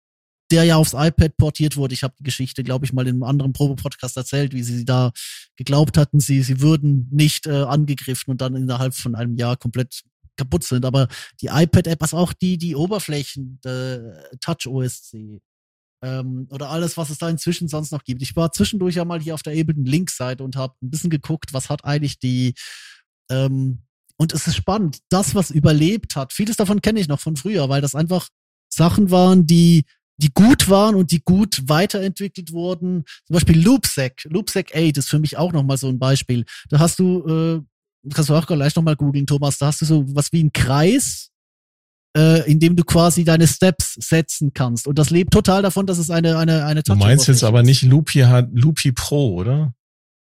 der 0.50 0.64
ja 0.64 0.76
aufs 0.76 0.92
iPad 0.92 1.36
portiert 1.36 1.76
wurde. 1.76 1.94
Ich 1.94 2.02
habe 2.02 2.14
die 2.18 2.24
Geschichte, 2.24 2.62
glaube 2.62 2.84
ich, 2.84 2.92
mal 2.92 3.06
in 3.06 3.14
einem 3.14 3.22
anderen 3.22 3.52
Probe-Podcast 3.52 4.16
erzählt, 4.16 4.52
wie 4.52 4.62
sie 4.62 4.84
da 4.84 5.12
geglaubt 5.56 5.96
hatten, 5.96 6.20
sie, 6.20 6.42
sie 6.42 6.60
würden 6.60 7.08
nicht 7.10 7.46
äh, 7.46 7.62
angegriffen 7.62 8.30
und 8.30 8.40
dann 8.40 8.54
innerhalb 8.54 8.94
von 8.94 9.14
einem 9.14 9.36
Jahr 9.36 9.56
komplett 9.56 10.02
kaputt 10.36 10.64
sind. 10.64 10.84
Aber 10.84 11.08
die 11.40 11.46
iPad-App, 11.46 12.00
was 12.00 12.14
auch 12.14 12.32
die, 12.32 12.58
die 12.58 12.76
Oberflächen, 12.76 13.60
äh, 13.64 13.98
Touch 14.40 14.66
OSC 14.66 15.40
ähm, 16.02 16.46
oder 16.50 16.70
alles, 16.70 16.96
was 16.96 17.10
es 17.10 17.18
da 17.18 17.28
inzwischen 17.28 17.68
sonst 17.68 17.92
noch 17.92 18.04
gibt. 18.04 18.20
Ich 18.22 18.36
war 18.36 18.52
zwischendurch 18.52 18.96
ja 18.96 19.04
mal 19.04 19.20
hier 19.20 19.34
auf 19.34 19.42
der 19.42 19.54
eben 19.54 19.84
Links-Seite 19.84 20.44
und 20.44 20.56
habe 20.56 20.74
ein 20.82 20.90
bisschen 20.90 21.10
geguckt, 21.10 21.52
was 21.54 21.70
hat 21.70 21.84
eigentlich 21.84 22.18
die 22.18 22.54
ähm, 23.30 23.82
und 24.16 24.32
es 24.32 24.46
ist 24.46 24.56
spannend, 24.56 24.98
das, 25.08 25.34
was 25.34 25.50
überlebt 25.50 26.14
hat, 26.14 26.32
vieles 26.32 26.56
davon 26.56 26.82
kenne 26.82 27.00
ich 27.00 27.08
noch 27.08 27.20
von 27.20 27.36
früher, 27.36 27.68
weil 27.68 27.80
das 27.80 27.94
einfach 27.94 28.28
Sachen 28.68 29.10
waren, 29.10 29.46
die 29.46 29.84
die 30.16 30.32
gut 30.32 30.68
waren 30.68 30.94
und 30.94 31.10
die 31.10 31.22
gut 31.22 31.62
weiterentwickelt 31.66 32.52
wurden. 32.52 33.04
Zum 33.26 33.34
Beispiel 33.34 33.60
Loopsec. 33.60 34.26
Loopsec 34.30 34.74
8 34.74 34.96
ist 34.98 35.08
für 35.08 35.18
mich 35.18 35.36
auch 35.36 35.52
nochmal 35.52 35.76
so 35.76 35.88
ein 35.88 35.98
Beispiel. 35.98 36.44
Da 36.68 36.78
hast 36.78 36.98
du, 36.98 37.26
äh, 37.26 38.10
kannst 38.12 38.30
du 38.30 38.34
auch 38.34 38.46
gleich 38.46 38.74
nochmal 38.76 38.96
googeln, 38.96 39.26
Thomas, 39.26 39.58
da 39.58 39.66
hast 39.66 39.80
du 39.80 39.86
so 39.86 40.04
was 40.14 40.32
wie 40.32 40.40
einen 40.40 40.52
Kreis, 40.52 41.30
äh, 42.16 42.48
in 42.50 42.60
dem 42.60 42.76
du 42.76 42.84
quasi 42.84 43.24
deine 43.24 43.48
Steps 43.48 43.94
setzen 43.94 44.52
kannst. 44.54 44.86
Und 44.86 44.98
das 44.98 45.10
lebt 45.10 45.32
total 45.32 45.62
davon, 45.62 45.86
dass 45.86 45.98
es 45.98 46.10
eine, 46.10 46.38
eine, 46.38 46.64
eine 46.64 46.82
Du 46.82 46.94
meinst 46.94 47.28
jetzt 47.28 47.44
aber 47.44 47.62
nicht 47.62 47.82
Loopy, 47.82 48.22
Loopy 48.52 48.92
Pro, 48.92 49.34
oder? 49.34 49.74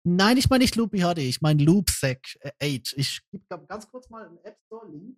Nein, 0.07 0.37
ich 0.37 0.51
meine 0.51 0.63
nicht 0.63 0.77
Loopy 0.77 1.01
HD, 1.01 1.19
ich 1.19 1.41
meine 1.41 1.65
Loopsec 1.65 2.39
8. 2.61 2.95
Ich 2.97 3.23
gebe 3.33 3.67
ganz 3.67 3.89
kurz 3.89 4.11
mal 4.11 4.27
einen 4.27 4.39
App 4.45 4.59
Store 4.67 4.87
Link. 4.87 5.17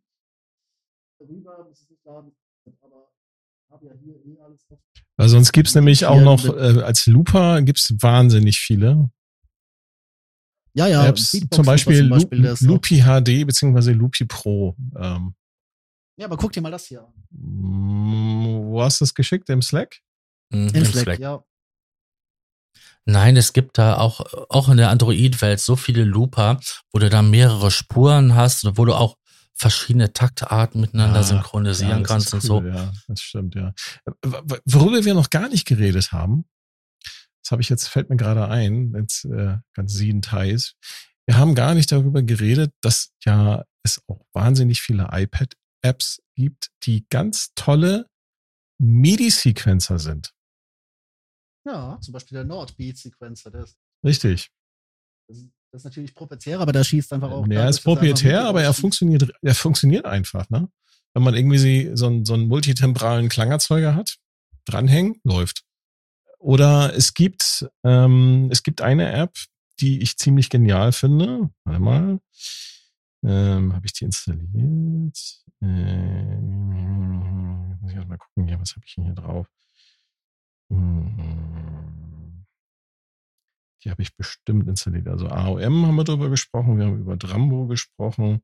Darüber 1.18 1.64
muss 1.68 1.82
ich 1.82 1.90
nicht 1.90 2.04
laden, 2.04 2.30
aber 2.82 3.08
Weil 5.16 5.28
sonst 5.28 5.52
gibt's 5.52 5.74
nämlich 5.74 6.06
auch 6.06 6.20
noch, 6.20 6.44
äh, 6.44 6.82
als 6.82 7.06
Looper 7.06 7.62
gibt's 7.62 7.94
wahnsinnig 8.00 8.58
viele. 8.58 9.10
Ja, 10.74 10.86
ja, 10.86 11.06
Apps, 11.06 11.32
Beatbox 11.32 11.56
zum 11.56 11.64
Beispiel, 11.64 11.98
zum 12.00 12.08
Beispiel 12.10 12.68
Loopy 12.68 13.00
HD 13.00 13.46
beziehungsweise 13.46 13.92
Loopy 13.92 14.26
Pro. 14.26 14.76
Ähm, 14.98 15.34
Ja, 16.18 16.26
aber 16.26 16.36
guck 16.36 16.52
dir 16.52 16.60
mal 16.60 16.70
das 16.70 16.86
hier 16.86 17.02
an. 17.02 17.12
mm, 17.30 18.66
wo 18.66 18.82
hast 18.82 19.00
du 19.00 19.04
das 19.04 19.14
geschickt? 19.14 19.48
Im 19.48 19.62
Slack? 19.62 20.00
Mhm, 20.50 20.68
In 20.68 20.74
im 20.74 20.84
Slack, 20.84 21.02
Slack. 21.04 21.18
ja. 21.18 21.42
Nein, 23.06 23.36
es 23.36 23.52
gibt 23.52 23.78
da 23.78 23.96
auch, 23.98 24.20
auch 24.50 24.68
in 24.68 24.76
der 24.76 24.90
Android-Welt 24.90 25.60
so 25.60 25.76
viele 25.76 26.04
Looper, 26.04 26.60
wo 26.92 26.98
du 26.98 27.08
da 27.08 27.22
mehrere 27.22 27.70
Spuren 27.70 28.34
hast, 28.34 28.64
und 28.64 28.76
wo 28.78 28.84
du 28.84 28.94
auch 28.94 29.16
verschiedene 29.58 30.12
Taktarten 30.12 30.80
miteinander 30.80 31.20
Ja, 31.20 31.22
synchronisieren 31.22 32.02
das 32.02 32.08
kannst 32.08 32.26
ist 32.28 32.34
und 32.34 32.40
so. 32.42 32.58
cool, 32.58 32.68
Ja, 32.74 32.92
das 33.08 33.20
stimmt, 33.20 33.54
ja. 33.54 33.72
Worüber 34.64 35.04
wir 35.04 35.14
noch 35.14 35.30
gar 35.30 35.48
nicht 35.48 35.66
geredet 35.66 36.12
haben, 36.12 36.44
das 37.42 37.52
habe 37.52 37.62
ich 37.62 37.68
jetzt, 37.68 37.88
fällt 37.88 38.10
mir 38.10 38.16
gerade 38.16 38.48
ein, 38.48 38.92
jetzt 38.94 39.24
äh, 39.24 39.58
ganz 39.72 39.94
sieben 39.94 40.20
Teils. 40.20 40.74
Wir 41.26 41.38
haben 41.38 41.54
gar 41.54 41.74
nicht 41.74 41.90
darüber 41.92 42.22
geredet, 42.22 42.72
dass 42.82 43.12
ja 43.24 43.64
es 43.84 44.02
auch 44.08 44.26
wahnsinnig 44.32 44.82
viele 44.82 45.08
iPad-Apps 45.12 46.20
gibt, 46.34 46.70
die 46.82 47.06
ganz 47.08 47.52
tolle 47.54 48.08
MIDI-Sequencer 48.78 49.98
sind. 49.98 50.32
Ja, 51.66 51.98
zum 52.00 52.12
Beispiel 52.12 52.36
der 52.36 52.44
Nordbeat-Sequencer, 52.44 53.50
der 53.50 53.62
ist, 53.64 53.76
Richtig. 54.04 54.50
Das 55.76 55.82
ist 55.82 55.84
ist 55.84 55.90
natürlich 55.90 56.14
proprietär, 56.14 56.58
aber 56.60 56.72
der 56.72 56.84
schießt 56.84 57.12
einfach 57.12 57.30
auch. 57.30 57.46
Er 57.48 57.68
ist 57.68 57.80
dass 57.80 57.84
er 57.84 57.90
einfach 57.90 58.00
proprietär, 58.00 58.44
aber 58.46 58.62
er 58.62 58.72
funktioniert, 58.72 59.30
er 59.42 59.54
funktioniert 59.54 60.06
einfach, 60.06 60.48
ne? 60.48 60.70
Wenn 61.12 61.22
man 61.22 61.34
irgendwie 61.34 61.90
so 61.94 62.06
einen, 62.06 62.24
so 62.24 62.32
einen 62.32 62.48
multitemporalen 62.48 63.28
Klangerzeuger 63.28 63.94
hat, 63.94 64.16
dranhängen, 64.64 65.20
läuft. 65.22 65.64
Oder 66.38 66.94
es 66.94 67.12
gibt, 67.12 67.68
ähm, 67.84 68.48
es 68.50 68.62
gibt 68.62 68.80
eine 68.80 69.12
App, 69.12 69.36
die 69.80 70.00
ich 70.00 70.16
ziemlich 70.16 70.48
genial 70.48 70.92
finde. 70.92 71.50
Warte 71.64 71.80
mal. 71.80 72.20
Ähm, 73.22 73.74
Habe 73.74 73.84
ich 73.84 73.92
die 73.92 74.04
installiert? 74.06 75.18
Ähm, 75.62 76.68
muss 77.80 77.90
ich 77.90 77.96
erst 77.96 78.08
mal 78.08 78.16
gucken 78.16 78.46
hier, 78.46 78.58
was 78.58 78.70
habe 78.72 78.82
ich 78.86 78.94
denn 78.94 79.04
hier 79.04 79.14
drauf? 79.14 79.46
Die 83.86 83.90
habe 83.92 84.02
ich 84.02 84.16
bestimmt 84.16 84.66
installiert. 84.66 85.06
Also 85.06 85.28
AOM 85.28 85.86
haben 85.86 85.94
wir 85.94 86.02
darüber 86.02 86.28
gesprochen, 86.28 86.76
wir 86.76 86.86
haben 86.86 86.98
über 86.98 87.16
Drambo 87.16 87.68
gesprochen, 87.68 88.42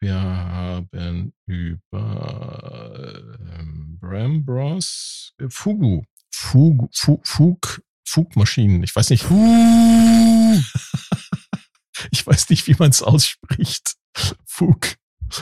wir 0.00 0.20
haben 0.20 1.32
über 1.46 3.22
ähm, 3.56 3.96
Brambros, 4.00 5.34
äh, 5.38 5.46
Fugu, 5.48 6.02
Fugu, 6.34 6.88
Fu, 6.92 7.20
Fug, 7.22 7.80
Fugmaschinen. 8.04 8.82
Ich 8.82 8.96
weiß 8.96 9.10
nicht. 9.10 9.22
ich 12.10 12.26
weiß 12.26 12.50
nicht, 12.50 12.66
wie 12.66 12.74
man 12.76 12.90
es 12.90 13.04
ausspricht. 13.04 13.94
Fug, 14.44 14.96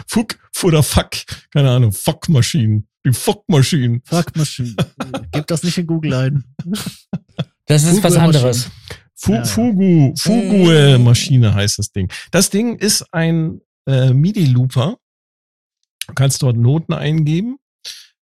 Fug 0.06 0.38
oder 0.62 0.82
Fuck, 0.82 1.12
keine 1.50 1.70
Ahnung, 1.70 1.92
Fuckmaschinen, 1.92 2.86
die 3.06 3.14
Fuckmaschinen. 3.14 4.02
Fuck 4.04 4.36
Maschine. 4.36 4.76
Gib 5.32 5.46
das 5.46 5.62
nicht 5.62 5.78
in 5.78 5.86
Google 5.86 6.12
ein. 6.12 6.44
Das 7.72 7.84
ist 7.84 8.04
was 8.04 8.16
anderes. 8.16 8.70
Fu 9.14 9.32
Ja. 9.32 9.44
Fugu, 9.44 10.12
Fugue-Maschine 10.18 11.54
heißt 11.54 11.78
das 11.78 11.90
Ding. 11.90 12.12
Das 12.30 12.50
Ding 12.50 12.76
ist 12.76 13.06
ein 13.14 13.62
äh, 13.86 14.12
MIDI-Looper. 14.12 14.98
Du 16.06 16.14
kannst 16.14 16.42
dort 16.42 16.58
Noten 16.58 16.92
eingeben, 16.92 17.56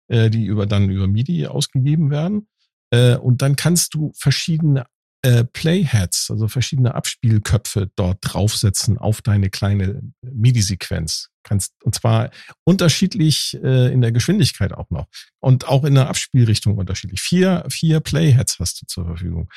äh, 0.06 0.30
die 0.30 0.44
über 0.44 0.66
dann 0.66 0.88
über 0.88 1.08
MIDI 1.08 1.48
ausgegeben 1.48 2.10
werden. 2.10 2.46
Äh, 2.90 3.16
und 3.16 3.42
dann 3.42 3.56
kannst 3.56 3.94
du 3.94 4.12
verschiedene 4.14 4.84
äh, 5.22 5.44
Playheads, 5.44 6.30
also 6.30 6.48
verschiedene 6.48 6.94
Abspielköpfe 6.94 7.90
dort 7.94 8.18
draufsetzen 8.22 8.96
auf 8.96 9.20
deine 9.20 9.50
kleine 9.50 10.00
MIDI-Sequenz. 10.22 11.28
Kannst, 11.42 11.72
und 11.84 11.94
zwar 11.94 12.30
unterschiedlich 12.64 13.58
äh, 13.62 13.92
in 13.92 14.02
der 14.02 14.12
Geschwindigkeit 14.12 14.72
auch 14.72 14.90
noch. 14.90 15.06
Und 15.38 15.68
auch 15.68 15.84
in 15.84 15.94
der 15.94 16.08
Abspielrichtung 16.08 16.76
unterschiedlich. 16.76 17.20
Vier, 17.20 17.64
vier 17.70 18.00
Playheads 18.00 18.58
hast 18.58 18.82
du 18.82 18.86
zur 18.86 19.06
Verfügung. 19.06 19.48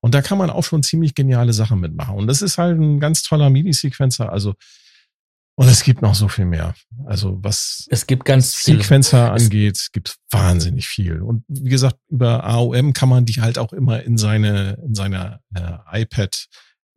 Und 0.00 0.14
da 0.14 0.20
kann 0.20 0.38
man 0.38 0.50
auch 0.50 0.64
schon 0.64 0.82
ziemlich 0.82 1.14
geniale 1.14 1.54
Sachen 1.54 1.80
mitmachen. 1.80 2.16
Und 2.16 2.26
das 2.26 2.42
ist 2.42 2.58
halt 2.58 2.78
ein 2.78 3.00
ganz 3.00 3.22
toller 3.22 3.48
MIDI-Sequencer. 3.48 4.30
Also, 4.30 4.54
und 5.56 5.68
es 5.68 5.82
gibt 5.82 6.00
noch 6.02 6.14
so 6.14 6.28
viel 6.28 6.46
mehr. 6.46 6.74
Also, 7.06 7.38
was 7.42 7.86
Es 7.90 8.06
gibt 8.06 8.24
ganz 8.24 8.54
viele. 8.54 8.82
Sequencer 8.82 9.34
Es- 9.34 9.44
angeht, 9.44 9.88
gibt 9.92 10.16
wahnsinnig 10.30 10.86
viel. 10.88 11.20
Und 11.20 11.44
wie 11.48 11.68
gesagt, 11.68 11.96
über 12.08 12.44
AOM 12.44 12.92
kann 12.92 13.08
man 13.10 13.26
die 13.26 13.40
halt 13.42 13.58
auch 13.58 13.72
immer 13.72 14.02
in 14.02 14.16
seine, 14.16 14.78
in 14.86 14.94
seine 14.94 15.40
äh, 15.54 16.02
iPad, 16.02 16.46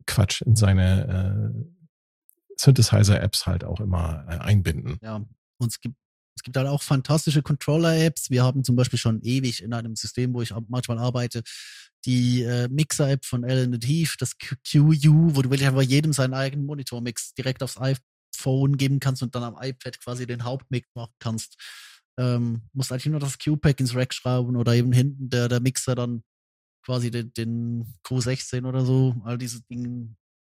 Quatsch, 0.06 0.40
in 0.42 0.56
seine 0.56 1.52
äh, 1.54 1.64
Synthesizer-Apps 2.56 3.46
halt 3.46 3.64
auch 3.64 3.80
immer 3.80 4.24
äh, 4.28 4.38
einbinden. 4.38 4.96
Ja, 5.02 5.16
und 5.16 5.68
es 5.72 5.80
gibt, 5.80 5.96
es 6.36 6.42
gibt 6.42 6.56
halt 6.56 6.66
auch 6.68 6.82
fantastische 6.82 7.42
Controller-Apps. 7.42 8.30
Wir 8.30 8.42
haben 8.44 8.64
zum 8.64 8.76
Beispiel 8.76 8.98
schon 8.98 9.20
ewig 9.22 9.62
in 9.62 9.72
einem 9.72 9.96
System, 9.96 10.34
wo 10.34 10.42
ich 10.42 10.52
manchmal 10.68 10.98
arbeite, 10.98 11.42
die 12.04 12.42
äh, 12.42 12.68
Mixer-App 12.68 13.24
von 13.24 13.44
Alan 13.44 13.74
and 13.74 13.86
Heath, 13.86 14.16
das 14.18 14.36
QU, 14.38 15.34
wo 15.34 15.42
du 15.42 15.50
wirklich 15.50 15.66
einfach 15.66 15.82
jedem 15.82 16.12
seinen 16.12 16.34
eigenen 16.34 16.66
Monitor-Mix 16.66 17.34
direkt 17.34 17.62
aufs 17.62 17.78
iPhone 18.34 18.76
geben 18.76 19.00
kannst 19.00 19.22
und 19.22 19.34
dann 19.34 19.42
am 19.42 19.56
iPad 19.60 20.00
quasi 20.00 20.26
den 20.26 20.44
Hauptmix 20.44 20.88
machen 20.94 21.14
kannst. 21.18 21.56
Ähm, 22.18 22.62
musst 22.72 22.92
eigentlich 22.92 23.06
nur 23.06 23.20
das 23.20 23.38
Q-Pack 23.38 23.80
ins 23.80 23.94
Rack 23.94 24.14
schrauben 24.14 24.56
oder 24.56 24.74
eben 24.74 24.92
hinten 24.92 25.30
der, 25.30 25.48
der 25.48 25.60
Mixer 25.60 25.94
dann 25.94 26.22
quasi 26.84 27.10
den, 27.10 27.32
den 27.34 27.94
Q16 28.06 28.66
oder 28.66 28.84
so, 28.84 29.16
all 29.24 29.38
diese 29.38 29.62
Dinge. 29.62 30.14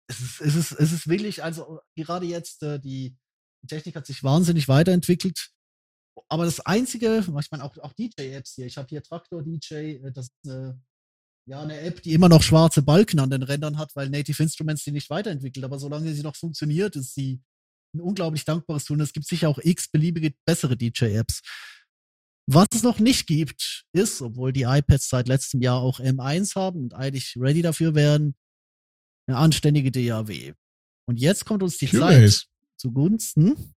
Es 0.08 0.20
ist, 0.20 0.42
es 0.42 0.56
ist, 0.56 0.72
es 0.74 0.92
ist 0.92 1.08
wirklich, 1.08 1.44
also 1.44 1.80
gerade 1.96 2.26
jetzt 2.26 2.64
äh, 2.64 2.80
die, 2.80 3.18
Technik 3.68 3.96
hat 3.96 4.06
sich 4.06 4.24
wahnsinnig 4.24 4.68
weiterentwickelt. 4.68 5.50
Aber 6.30 6.46
das 6.46 6.60
Einzige, 6.62 7.20
ich 7.20 7.52
meine 7.52 7.64
auch, 7.64 7.78
auch 7.78 7.94
DJ-Apps 7.94 8.56
hier, 8.56 8.66
ich 8.66 8.78
habe 8.78 8.88
hier 8.88 9.04
Traktor 9.04 9.44
DJ, 9.44 9.74
äh, 9.74 10.12
das 10.12 10.26
ist 10.26 10.52
eine, 10.52 10.82
ja, 11.48 11.62
eine 11.62 11.80
App, 11.80 12.02
die 12.02 12.14
immer 12.14 12.30
noch 12.30 12.44
schwarze 12.44 12.82
Balken 12.82 13.20
an 13.20 13.30
den 13.30 13.44
Rändern 13.44 13.78
hat, 13.78 13.96
weil 13.96 14.10
Native 14.10 14.42
Instruments 14.44 14.84
die 14.84 14.92
nicht 14.92 15.10
weiterentwickelt. 15.10 15.64
Aber 15.64 15.80
solange 15.80 16.14
sie 16.14 16.24
noch 16.24 16.36
funktioniert, 16.36 16.96
ist 16.96 17.14
sie 17.14 17.42
ein 17.98 18.02
unglaublich 18.02 18.46
dankbares 18.46 18.86
Tool. 18.86 18.98
Und 18.98 19.04
es 19.04 19.14
gibt 19.14 19.28
sicher 19.28 19.50
auch 19.50 19.60
x 19.62 19.90
beliebige 19.90 20.34
bessere 20.46 20.78
DJ-Apps. 20.78 21.42
Was 22.50 22.68
es 22.74 22.84
noch 22.84 23.00
nicht 23.00 23.28
gibt, 23.28 23.84
ist, 23.94 24.22
obwohl 24.22 24.54
die 24.54 24.64
iPads 24.64 25.10
seit 25.10 25.28
letztem 25.28 25.62
Jahr 25.62 25.82
auch 25.82 26.00
M1 26.00 26.56
haben 26.56 26.80
und 26.84 26.94
eigentlich 26.94 27.36
ready 27.38 27.62
dafür 27.62 27.94
wären, 27.94 28.36
eine 29.28 29.38
anständige 29.38 29.92
DAW. 29.92 30.54
Und 31.10 31.20
jetzt 31.20 31.46
kommt 31.46 31.62
uns 31.64 31.78
die 31.78 31.88
Cubase. 31.88 32.40
Zeit 32.40 32.48
zugunsten. 32.78 33.74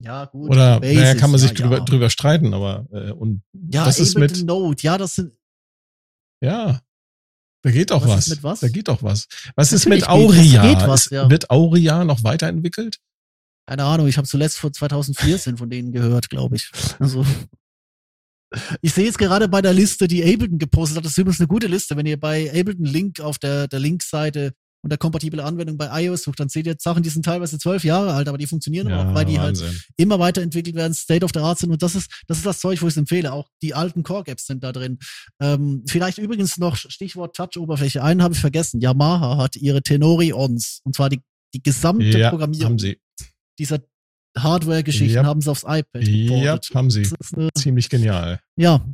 Ja, 0.00 0.26
gut. 0.26 0.50
Oder 0.50 0.78
Basis, 0.80 0.96
naja, 0.96 1.14
kann 1.16 1.30
man 1.30 1.40
sich 1.40 1.50
ja, 1.50 1.56
drüber, 1.56 1.78
ja. 1.78 1.84
drüber 1.84 2.10
streiten, 2.10 2.54
aber 2.54 2.86
äh, 2.92 3.10
und 3.12 3.42
Ja, 3.72 3.86
was 3.86 3.98
ist 3.98 4.16
mit 4.16 4.44
Note. 4.44 4.82
Ja, 4.84 4.98
das 4.98 5.14
sind, 5.16 5.32
ja, 6.40 6.80
da 7.64 7.70
geht 7.72 7.90
auch 7.90 8.02
Was 8.02 8.10
was. 8.10 8.26
ist 8.26 8.34
mit 8.34 8.42
was? 8.44 8.60
Da 8.60 8.68
geht 8.68 8.88
auch 8.88 9.02
was. 9.02 9.26
Was 9.56 9.72
ist 9.72 9.86
Natürlich 9.86 10.06
mit 10.06 10.08
geht- 10.08 10.36
es 10.36 10.36
Auria? 10.52 10.62
geht 10.74 10.86
was, 10.88 11.06
Ist- 11.06 11.10
ja. 11.12 11.28
Wird 11.30 11.50
Auria 11.50 12.04
noch 12.04 12.22
weiterentwickelt? 12.22 12.98
Keine 13.66 13.84
Ahnung, 13.84 14.06
ich 14.06 14.16
habe 14.16 14.26
zuletzt 14.28 14.58
vor 14.58 14.72
2014 14.72 15.56
von 15.56 15.68
denen 15.68 15.92
gehört, 15.92 16.30
glaube 16.30 16.56
ich. 16.56 16.70
Also 16.98 17.24
ich 18.80 18.92
sehe 18.92 19.04
jetzt 19.04 19.18
gerade 19.18 19.48
bei 19.48 19.60
der 19.60 19.72
Liste, 19.72 20.06
die 20.06 20.22
Ableton 20.22 20.58
gepostet 20.58 20.98
hat, 20.98 21.04
das 21.04 21.12
ist 21.12 21.18
übrigens 21.18 21.40
eine 21.40 21.48
gute 21.48 21.66
Liste. 21.66 21.96
Wenn 21.96 22.06
ihr 22.06 22.18
bei 22.18 22.48
Ableton 22.48 22.86
Link 22.86 23.20
auf 23.20 23.38
der, 23.38 23.66
der 23.68 23.80
Linkseite 23.80 24.52
unter 24.82 24.96
kompatible 24.98 25.42
Anwendung 25.42 25.76
bei 25.76 26.04
iOS 26.04 26.22
sucht, 26.22 26.38
dann 26.38 26.48
seht 26.48 26.66
ihr 26.66 26.76
Sachen, 26.78 27.02
die 27.02 27.08
sind 27.08 27.24
teilweise 27.24 27.58
zwölf 27.58 27.82
Jahre 27.82 28.14
alt, 28.14 28.28
aber 28.28 28.38
die 28.38 28.46
funktionieren 28.46 28.86
immer 28.86 29.04
noch, 29.04 29.14
weil 29.14 29.24
die 29.24 29.40
halt 29.40 29.60
Wahnsinn. 29.60 29.80
immer 29.96 30.20
weiterentwickelt 30.20 30.76
werden, 30.76 30.94
State 30.94 31.24
of 31.24 31.32
the 31.34 31.40
Art 31.40 31.58
sind. 31.58 31.72
Und 31.72 31.82
das 31.82 31.96
ist, 31.96 32.08
das 32.28 32.36
ist 32.38 32.46
das 32.46 32.60
Zeug, 32.60 32.80
wo 32.82 32.86
ich 32.86 32.92
es 32.92 32.96
empfehle. 32.96 33.32
Auch 33.32 33.48
die 33.62 33.74
alten 33.74 34.04
Core-Gaps 34.04 34.46
sind 34.46 34.62
da 34.62 34.70
drin. 34.70 34.98
Ähm, 35.40 35.82
vielleicht 35.88 36.18
übrigens 36.18 36.56
noch 36.58 36.76
Stichwort 36.76 37.34
Touch-Oberfläche. 37.34 38.00
Einen 38.00 38.22
habe 38.22 38.34
ich 38.34 38.40
vergessen. 38.40 38.80
Yamaha 38.80 39.38
hat 39.38 39.56
ihre 39.56 39.82
Tenori-Ons. 39.82 40.82
Und 40.84 40.94
zwar 40.94 41.08
die, 41.08 41.20
die 41.52 41.62
gesamte 41.64 42.06
Ja, 42.16 42.30
Programmierung 42.30 42.70
haben 42.72 42.78
sie. 42.78 43.00
Dieser 43.58 43.80
Hardware-Geschichten 44.36 45.16
Yep. 45.18 45.24
haben 45.24 45.40
sie 45.40 45.50
aufs 45.50 45.62
iPad 45.62 46.06
Ja, 46.06 46.54
geportet. 46.56 46.74
haben 46.74 46.90
sie. 46.90 47.02
Das 47.02 47.12
ist 47.20 47.34
eine, 47.36 47.48
Ziemlich 47.56 47.88
genial. 47.88 48.40
ja. 48.56 48.84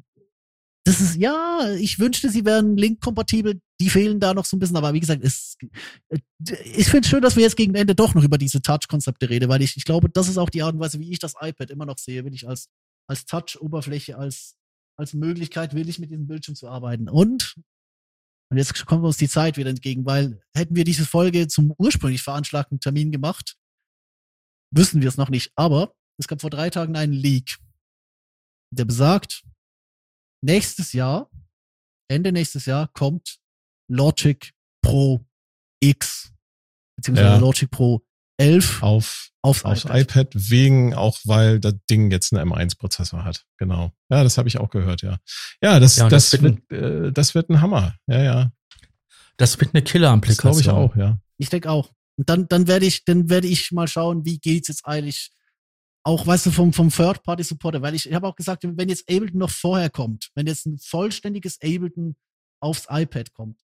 Das 0.84 1.00
ist, 1.00 1.14
ja, 1.14 1.76
ich 1.78 2.00
wünschte, 2.00 2.28
sie 2.28 2.44
wären 2.44 2.76
Link-kompatibel. 2.76 3.60
Die 3.80 3.88
fehlen 3.88 4.18
da 4.18 4.34
noch 4.34 4.44
so 4.44 4.56
ein 4.56 4.58
bisschen. 4.58 4.76
Aber 4.76 4.92
wie 4.92 4.98
gesagt, 4.98 5.22
es, 5.22 5.54
äh, 6.08 6.18
ich 6.74 6.86
finde 6.86 7.02
es 7.04 7.06
schön, 7.06 7.22
dass 7.22 7.36
wir 7.36 7.44
jetzt 7.44 7.56
gegen 7.56 7.76
Ende 7.76 7.94
doch 7.94 8.14
noch 8.14 8.24
über 8.24 8.36
diese 8.36 8.60
Touch-Konzepte 8.62 9.30
reden, 9.30 9.48
weil 9.48 9.62
ich, 9.62 9.76
ich 9.76 9.84
glaube, 9.84 10.10
das 10.10 10.26
ist 10.26 10.38
auch 10.38 10.50
die 10.50 10.60
Art 10.64 10.74
und 10.74 10.80
Weise, 10.80 10.98
wie 10.98 11.12
ich 11.12 11.20
das 11.20 11.34
iPad 11.40 11.70
immer 11.70 11.86
noch 11.86 11.98
sehe, 11.98 12.24
will 12.24 12.34
ich 12.34 12.48
als, 12.48 12.68
als 13.08 13.26
Touch-Oberfläche, 13.26 14.18
als, 14.18 14.56
als 14.98 15.14
Möglichkeit, 15.14 15.72
will 15.76 15.88
ich 15.88 16.00
mit 16.00 16.10
diesem 16.10 16.26
Bildschirm 16.26 16.56
zu 16.56 16.66
arbeiten. 16.68 17.08
Und, 17.08 17.54
und 18.50 18.56
jetzt 18.58 18.84
kommt 18.84 19.04
uns 19.04 19.18
die 19.18 19.28
Zeit 19.28 19.56
wieder 19.58 19.70
entgegen, 19.70 20.04
weil 20.04 20.40
hätten 20.52 20.74
wir 20.74 20.82
diese 20.82 21.06
Folge 21.06 21.46
zum 21.46 21.72
ursprünglich 21.78 22.22
veranschlagten 22.22 22.80
Termin 22.80 23.12
gemacht, 23.12 23.54
wüssten 24.72 25.00
wir 25.00 25.08
es 25.08 25.16
noch 25.16 25.28
nicht. 25.28 25.52
Aber 25.56 25.94
es 26.18 26.26
gab 26.28 26.40
vor 26.40 26.50
drei 26.50 26.70
Tagen 26.70 26.96
einen 26.96 27.12
Leak, 27.12 27.58
der 28.70 28.84
besagt, 28.84 29.44
nächstes 30.44 30.92
Jahr, 30.92 31.30
Ende 32.10 32.32
nächstes 32.32 32.66
Jahr, 32.66 32.88
kommt 32.88 33.38
Logic 33.88 34.52
Pro 34.84 35.24
X, 35.80 36.32
beziehungsweise 36.96 37.28
Ja. 37.28 37.36
Logic 37.38 37.70
Pro 37.70 38.02
11 38.38 38.82
Auf, 38.82 39.30
aufs, 39.42 39.64
aufs 39.64 39.84
iPad. 39.84 40.00
iPad 40.00 40.28
wegen, 40.50 40.94
auch 40.94 41.18
weil 41.24 41.60
das 41.60 41.74
Ding 41.90 42.10
jetzt 42.10 42.32
einen 42.32 42.50
M1-Prozessor 42.52 43.24
hat. 43.24 43.44
Genau. 43.58 43.92
Ja, 44.10 44.24
das 44.24 44.38
habe 44.38 44.48
ich 44.48 44.58
auch 44.58 44.70
gehört, 44.70 45.02
ja. 45.02 45.18
Ja, 45.62 45.78
das, 45.78 45.96
Ja, 45.96 46.08
das, 46.08 46.30
das 46.30 46.42
wird, 46.42 46.70
äh, 46.72 47.12
das 47.12 47.34
wird 47.34 47.50
ein 47.50 47.60
Hammer. 47.60 47.94
Ja, 48.06 48.22
ja. 48.22 48.52
Das 49.36 49.58
wird 49.60 49.74
eine 49.74 49.82
Das 49.82 49.92
Killer-Applikation. 49.92 50.52
glaube 50.52 50.60
ich 50.60 50.68
auch, 50.70 50.96
ja. 50.96 51.18
Ich 51.38 51.50
denke 51.50 51.70
auch. 51.70 51.92
Und 52.16 52.28
dann, 52.28 52.48
dann 52.48 52.66
werde 52.66 52.86
ich, 52.86 53.04
dann 53.04 53.28
werde 53.30 53.48
ich 53.48 53.72
mal 53.72 53.88
schauen, 53.88 54.24
wie 54.24 54.38
geht's 54.38 54.68
jetzt 54.68 54.86
eigentlich 54.86 55.30
auch, 56.04 56.26
weißt 56.26 56.46
du, 56.46 56.50
vom, 56.50 56.72
vom 56.72 56.90
Third-Party-Supporter, 56.90 57.80
weil 57.82 57.94
ich, 57.94 58.08
ich 58.08 58.14
habe 58.14 58.26
auch 58.26 58.34
gesagt, 58.34 58.64
wenn 58.64 58.88
jetzt 58.88 59.08
Ableton 59.08 59.38
noch 59.38 59.50
vorher 59.50 59.88
kommt, 59.88 60.30
wenn 60.34 60.46
jetzt 60.46 60.66
ein 60.66 60.78
vollständiges 60.78 61.58
Ableton 61.62 62.16
aufs 62.60 62.86
iPad 62.90 63.32
kommt, 63.32 63.60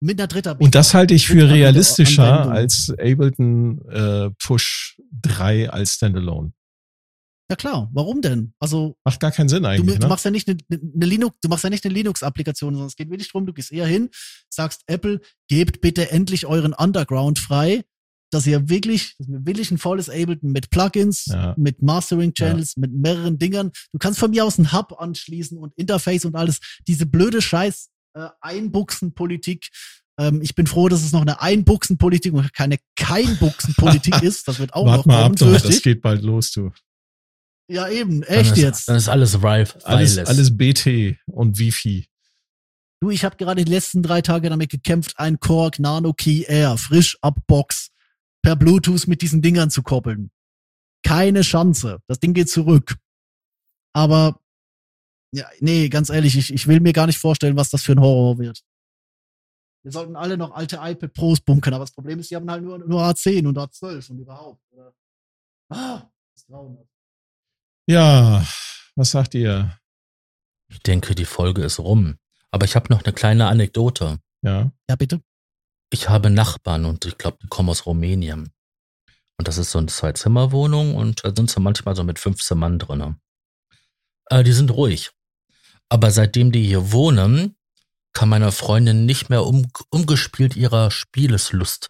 mit 0.00 0.20
einer 0.20 0.28
Dritter 0.28 0.56
Und 0.60 0.74
das 0.74 0.94
halte 0.94 1.14
ich 1.14 1.26
für 1.26 1.48
realistischer 1.48 2.50
als 2.50 2.90
Ableton 2.90 3.80
äh, 3.88 4.30
Push 4.38 5.00
3 5.22 5.70
als 5.70 5.94
Standalone. 5.94 6.52
Ja 7.50 7.56
klar, 7.56 7.88
warum 7.94 8.20
denn? 8.20 8.52
Also 8.58 8.96
Macht 9.04 9.20
gar 9.20 9.30
keinen 9.32 9.48
Sinn 9.48 9.62
Du, 9.62 9.68
eigentlich, 9.70 9.96
du 9.96 10.02
ne? 10.02 10.08
machst 10.08 10.24
ja 10.24 10.30
nicht 10.30 10.48
eine, 10.48 10.58
eine 10.70 11.06
Linux, 11.06 11.36
du 11.42 11.48
machst 11.48 11.64
ja 11.64 11.70
nicht 11.70 11.84
eine 11.84 11.94
Linux-Applikation, 11.94 12.74
sondern 12.74 12.88
es 12.88 12.96
geht 12.96 13.08
wirklich 13.10 13.30
drum, 13.30 13.46
du 13.46 13.52
gehst 13.54 13.72
eher 13.72 13.86
hin, 13.86 14.10
sagst 14.50 14.82
Apple, 14.86 15.20
gebt 15.48 15.80
bitte 15.80 16.10
endlich 16.10 16.44
euren 16.46 16.74
Underground 16.74 17.38
frei, 17.38 17.84
dass 18.30 18.46
ihr 18.46 18.68
wirklich, 18.68 19.14
dass 19.18 19.28
wir 19.28 19.46
wirklich 19.46 19.70
ein 19.70 19.78
volles 19.78 20.10
Ableton 20.10 20.52
mit 20.52 20.68
Plugins, 20.68 21.24
Ja. 21.26 21.54
mit 21.56 21.80
Mastering-Channels, 21.80 22.76
mit 22.76 22.92
mehreren 22.92 23.38
Dingern. 23.38 23.70
Du 23.92 23.98
kannst 23.98 24.18
von 24.20 24.30
mir 24.30 24.44
aus 24.44 24.58
einen 24.58 24.72
Hub 24.72 25.00
anschließen 25.00 25.56
und 25.56 25.72
Interface 25.76 26.26
und 26.26 26.36
alles. 26.36 26.58
Diese 26.86 27.06
blöde 27.06 27.40
Scheiß 27.40 27.88
äh, 28.14 28.28
Einbuchsen-Politik. 28.42 29.68
Ähm, 30.20 30.42
ich 30.42 30.54
bin 30.54 30.66
froh, 30.66 30.88
dass 30.90 31.02
es 31.02 31.12
noch 31.12 31.22
eine 31.22 31.40
Einbuchsen-Politik 31.40 32.34
und 32.34 32.52
keine 32.52 32.76
Kein-Buchsen-Politik 32.96 34.22
ist. 34.22 34.46
Das 34.48 34.58
wird 34.58 34.74
auch 34.74 34.84
noch 34.84 34.92
Warte 35.06 35.08
mal 35.08 35.16
ab, 35.16 35.22
kommen, 35.24 35.36
du, 35.36 35.44
fürchte 35.46 35.68
das 35.68 35.82
geht 35.82 36.02
bald 36.02 36.22
los, 36.22 36.50
du. 36.52 36.70
Ja, 37.68 37.88
eben, 37.88 38.22
Dann 38.22 38.30
echt 38.30 38.52
ist, 38.52 38.58
jetzt. 38.58 38.88
Dann 38.88 38.96
ist 38.96 39.08
alles 39.08 39.36
Rive. 39.36 39.74
Alles, 39.84 40.16
Wireless. 40.16 40.28
alles 40.28 40.56
BT 40.56 41.18
und 41.26 41.58
Wifi. 41.58 42.08
Du, 43.00 43.10
ich 43.10 43.24
habe 43.24 43.36
gerade 43.36 43.64
die 43.64 43.70
letzten 43.70 44.02
drei 44.02 44.22
Tage 44.22 44.48
damit 44.48 44.70
gekämpft, 44.70 45.18
ein 45.18 45.38
Korg 45.38 45.78
Nano 45.78 46.12
Key 46.14 46.44
Air 46.48 46.76
frisch 46.78 47.18
ab 47.20 47.38
Box 47.46 47.90
per 48.42 48.56
Bluetooth 48.56 49.06
mit 49.06 49.22
diesen 49.22 49.42
Dingern 49.42 49.70
zu 49.70 49.82
koppeln. 49.82 50.30
Keine 51.04 51.42
Chance. 51.42 52.00
Das 52.08 52.18
Ding 52.18 52.34
geht 52.34 52.50
zurück. 52.50 52.96
Aber 53.92 54.40
ja, 55.32 55.46
nee, 55.60 55.88
ganz 55.88 56.08
ehrlich, 56.10 56.36
ich, 56.36 56.52
ich 56.52 56.66
will 56.66 56.80
mir 56.80 56.92
gar 56.92 57.06
nicht 57.06 57.18
vorstellen, 57.18 57.56
was 57.56 57.70
das 57.70 57.82
für 57.82 57.92
ein 57.92 58.00
Horror 58.00 58.38
wird. 58.38 58.64
Wir 59.84 59.92
sollten 59.92 60.16
alle 60.16 60.36
noch 60.36 60.52
alte 60.52 60.76
iPad 60.82 61.12
Pros 61.12 61.40
bunkern, 61.40 61.74
aber 61.74 61.84
das 61.84 61.92
Problem 61.92 62.18
ist, 62.18 62.30
die 62.30 62.36
haben 62.36 62.50
halt 62.50 62.62
nur, 62.62 62.78
nur 62.78 63.02
A10 63.02 63.46
und 63.46 63.56
A12 63.56 64.10
und 64.10 64.18
überhaupt. 64.18 64.62
Oder? 64.72 64.94
Ah, 65.70 66.10
das 66.32 66.42
ist 66.42 66.46
grauenhaft. 66.46 66.97
Ja, 67.88 68.46
was 68.96 69.12
sagt 69.12 69.34
ihr? 69.34 69.78
Ich 70.68 70.80
denke, 70.80 71.14
die 71.14 71.24
Folge 71.24 71.62
ist 71.62 71.78
rum. 71.78 72.18
Aber 72.50 72.66
ich 72.66 72.76
habe 72.76 72.92
noch 72.92 73.02
eine 73.02 73.14
kleine 73.14 73.46
Anekdote. 73.46 74.18
Ja, 74.42 74.70
Ja, 74.90 74.96
bitte. 74.96 75.22
Ich 75.90 76.10
habe 76.10 76.28
Nachbarn 76.28 76.84
und 76.84 77.06
ich 77.06 77.16
glaube, 77.16 77.38
die 77.42 77.46
kommen 77.46 77.70
aus 77.70 77.86
Rumänien. 77.86 78.52
Und 79.38 79.48
das 79.48 79.56
ist 79.56 79.70
so 79.70 79.78
eine 79.78 79.86
Zwei-Zimmer-Wohnung 79.86 80.96
und 80.96 81.24
da 81.24 81.32
sind 81.34 81.50
so 81.50 81.60
manchmal 81.60 81.96
so 81.96 82.04
mit 82.04 82.18
15 82.18 82.58
Mann 82.58 82.78
drinne. 82.78 83.18
Äh, 84.26 84.44
die 84.44 84.52
sind 84.52 84.70
ruhig. 84.70 85.10
Aber 85.88 86.10
seitdem 86.10 86.52
die 86.52 86.66
hier 86.66 86.92
wohnen, 86.92 87.56
kann 88.12 88.28
meine 88.28 88.52
Freundin 88.52 89.06
nicht 89.06 89.30
mehr 89.30 89.46
um, 89.46 89.66
umgespielt 89.88 90.56
ihrer 90.56 90.90
Spieleslust 90.90 91.88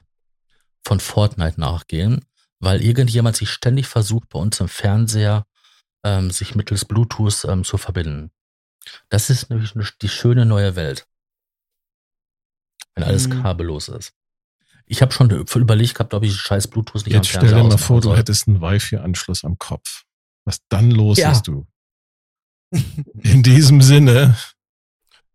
von 0.86 1.00
Fortnite 1.00 1.58
nachgehen, 1.58 2.24
weil 2.60 2.84
irgendjemand 2.84 3.34
sich 3.34 3.50
ständig 3.50 3.88
versucht, 3.88 4.28
bei 4.28 4.38
uns 4.38 4.60
im 4.60 4.68
Fernseher 4.68 5.44
ähm, 6.04 6.30
sich 6.30 6.54
mittels 6.54 6.84
Bluetooth 6.84 7.44
ähm, 7.46 7.64
zu 7.64 7.78
verbinden. 7.78 8.30
Das 9.08 9.30
ist 9.30 9.50
nämlich 9.50 9.72
die 10.00 10.08
schöne 10.08 10.46
neue 10.46 10.76
Welt. 10.76 11.06
Wenn 12.94 13.04
alles 13.04 13.28
Mhm. 13.28 13.42
kabellos 13.42 13.88
ist. 13.88 14.12
Ich 14.86 15.02
habe 15.02 15.12
schon 15.12 15.30
überlegt 15.30 15.94
gehabt, 15.94 16.14
ob 16.14 16.22
ich 16.24 16.34
scheiß 16.34 16.68
Bluetooth 16.68 17.04
nicht 17.04 17.14
jetzt 17.14 17.36
am 17.36 17.46
stell 17.46 17.54
dir 17.54 17.62
mal 17.68 17.76
vor, 17.76 18.00
du 18.00 18.16
hättest 18.16 18.48
einen 18.48 18.60
Wi-Fi-Anschluss 18.62 19.44
am 19.44 19.58
Kopf. 19.58 20.04
Was 20.46 20.60
dann 20.70 20.90
los 20.90 21.18
Ja. 21.18 21.30
ist, 21.32 21.42
du. 21.42 21.66
In 23.22 23.42
diesem 23.42 23.82
Sinne, 23.82 24.36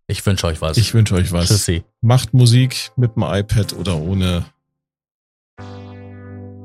Ich 0.08 0.26
wünsche 0.26 0.48
euch 0.48 0.60
was. 0.62 0.78
ich 0.78 0.94
wünsche 0.96 1.14
euch 1.16 1.32
was. 1.32 1.48
Tschüssi. 1.50 1.84
Macht 2.02 2.34
Musik 2.34 2.92
mit 2.96 3.16
dem 3.16 3.24
iPad 3.24 3.74
oder 3.74 3.98
ohne. 3.98 4.46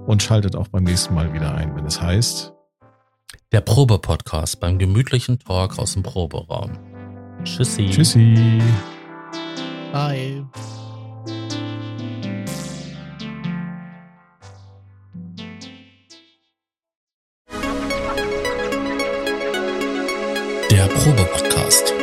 Und 0.07 0.23
schaltet 0.23 0.57
auch 0.57 0.69
beim 0.69 0.85
nächsten 0.85 1.13
Mal 1.15 1.35
wieder 1.35 1.55
ein, 1.55 1.77
wenn 1.77 1.85
es 1.85 2.01
heißt. 2.01 2.55
Der 3.53 3.61
Probe-Podcast 3.61 4.61
beim 4.61 4.79
gemütlichen 4.79 5.39
Talk 5.39 5.79
aus 5.79 5.95
dem 5.95 6.03
Proberaum. 6.03 6.79
Tschüssi. 7.45 7.89
Tschüssi. 7.91 8.61
Bye. 9.93 10.47
Der 20.71 20.87
Probe-Podcast. 20.87 21.95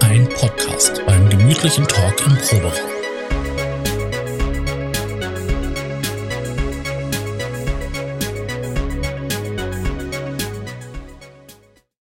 Ein 0.00 0.28
Podcast 0.28 1.02
beim 1.06 1.19
gemütlichen 1.50 1.88
Talk 1.88 2.24
im 2.26 2.36
Proberaum. 2.36 2.99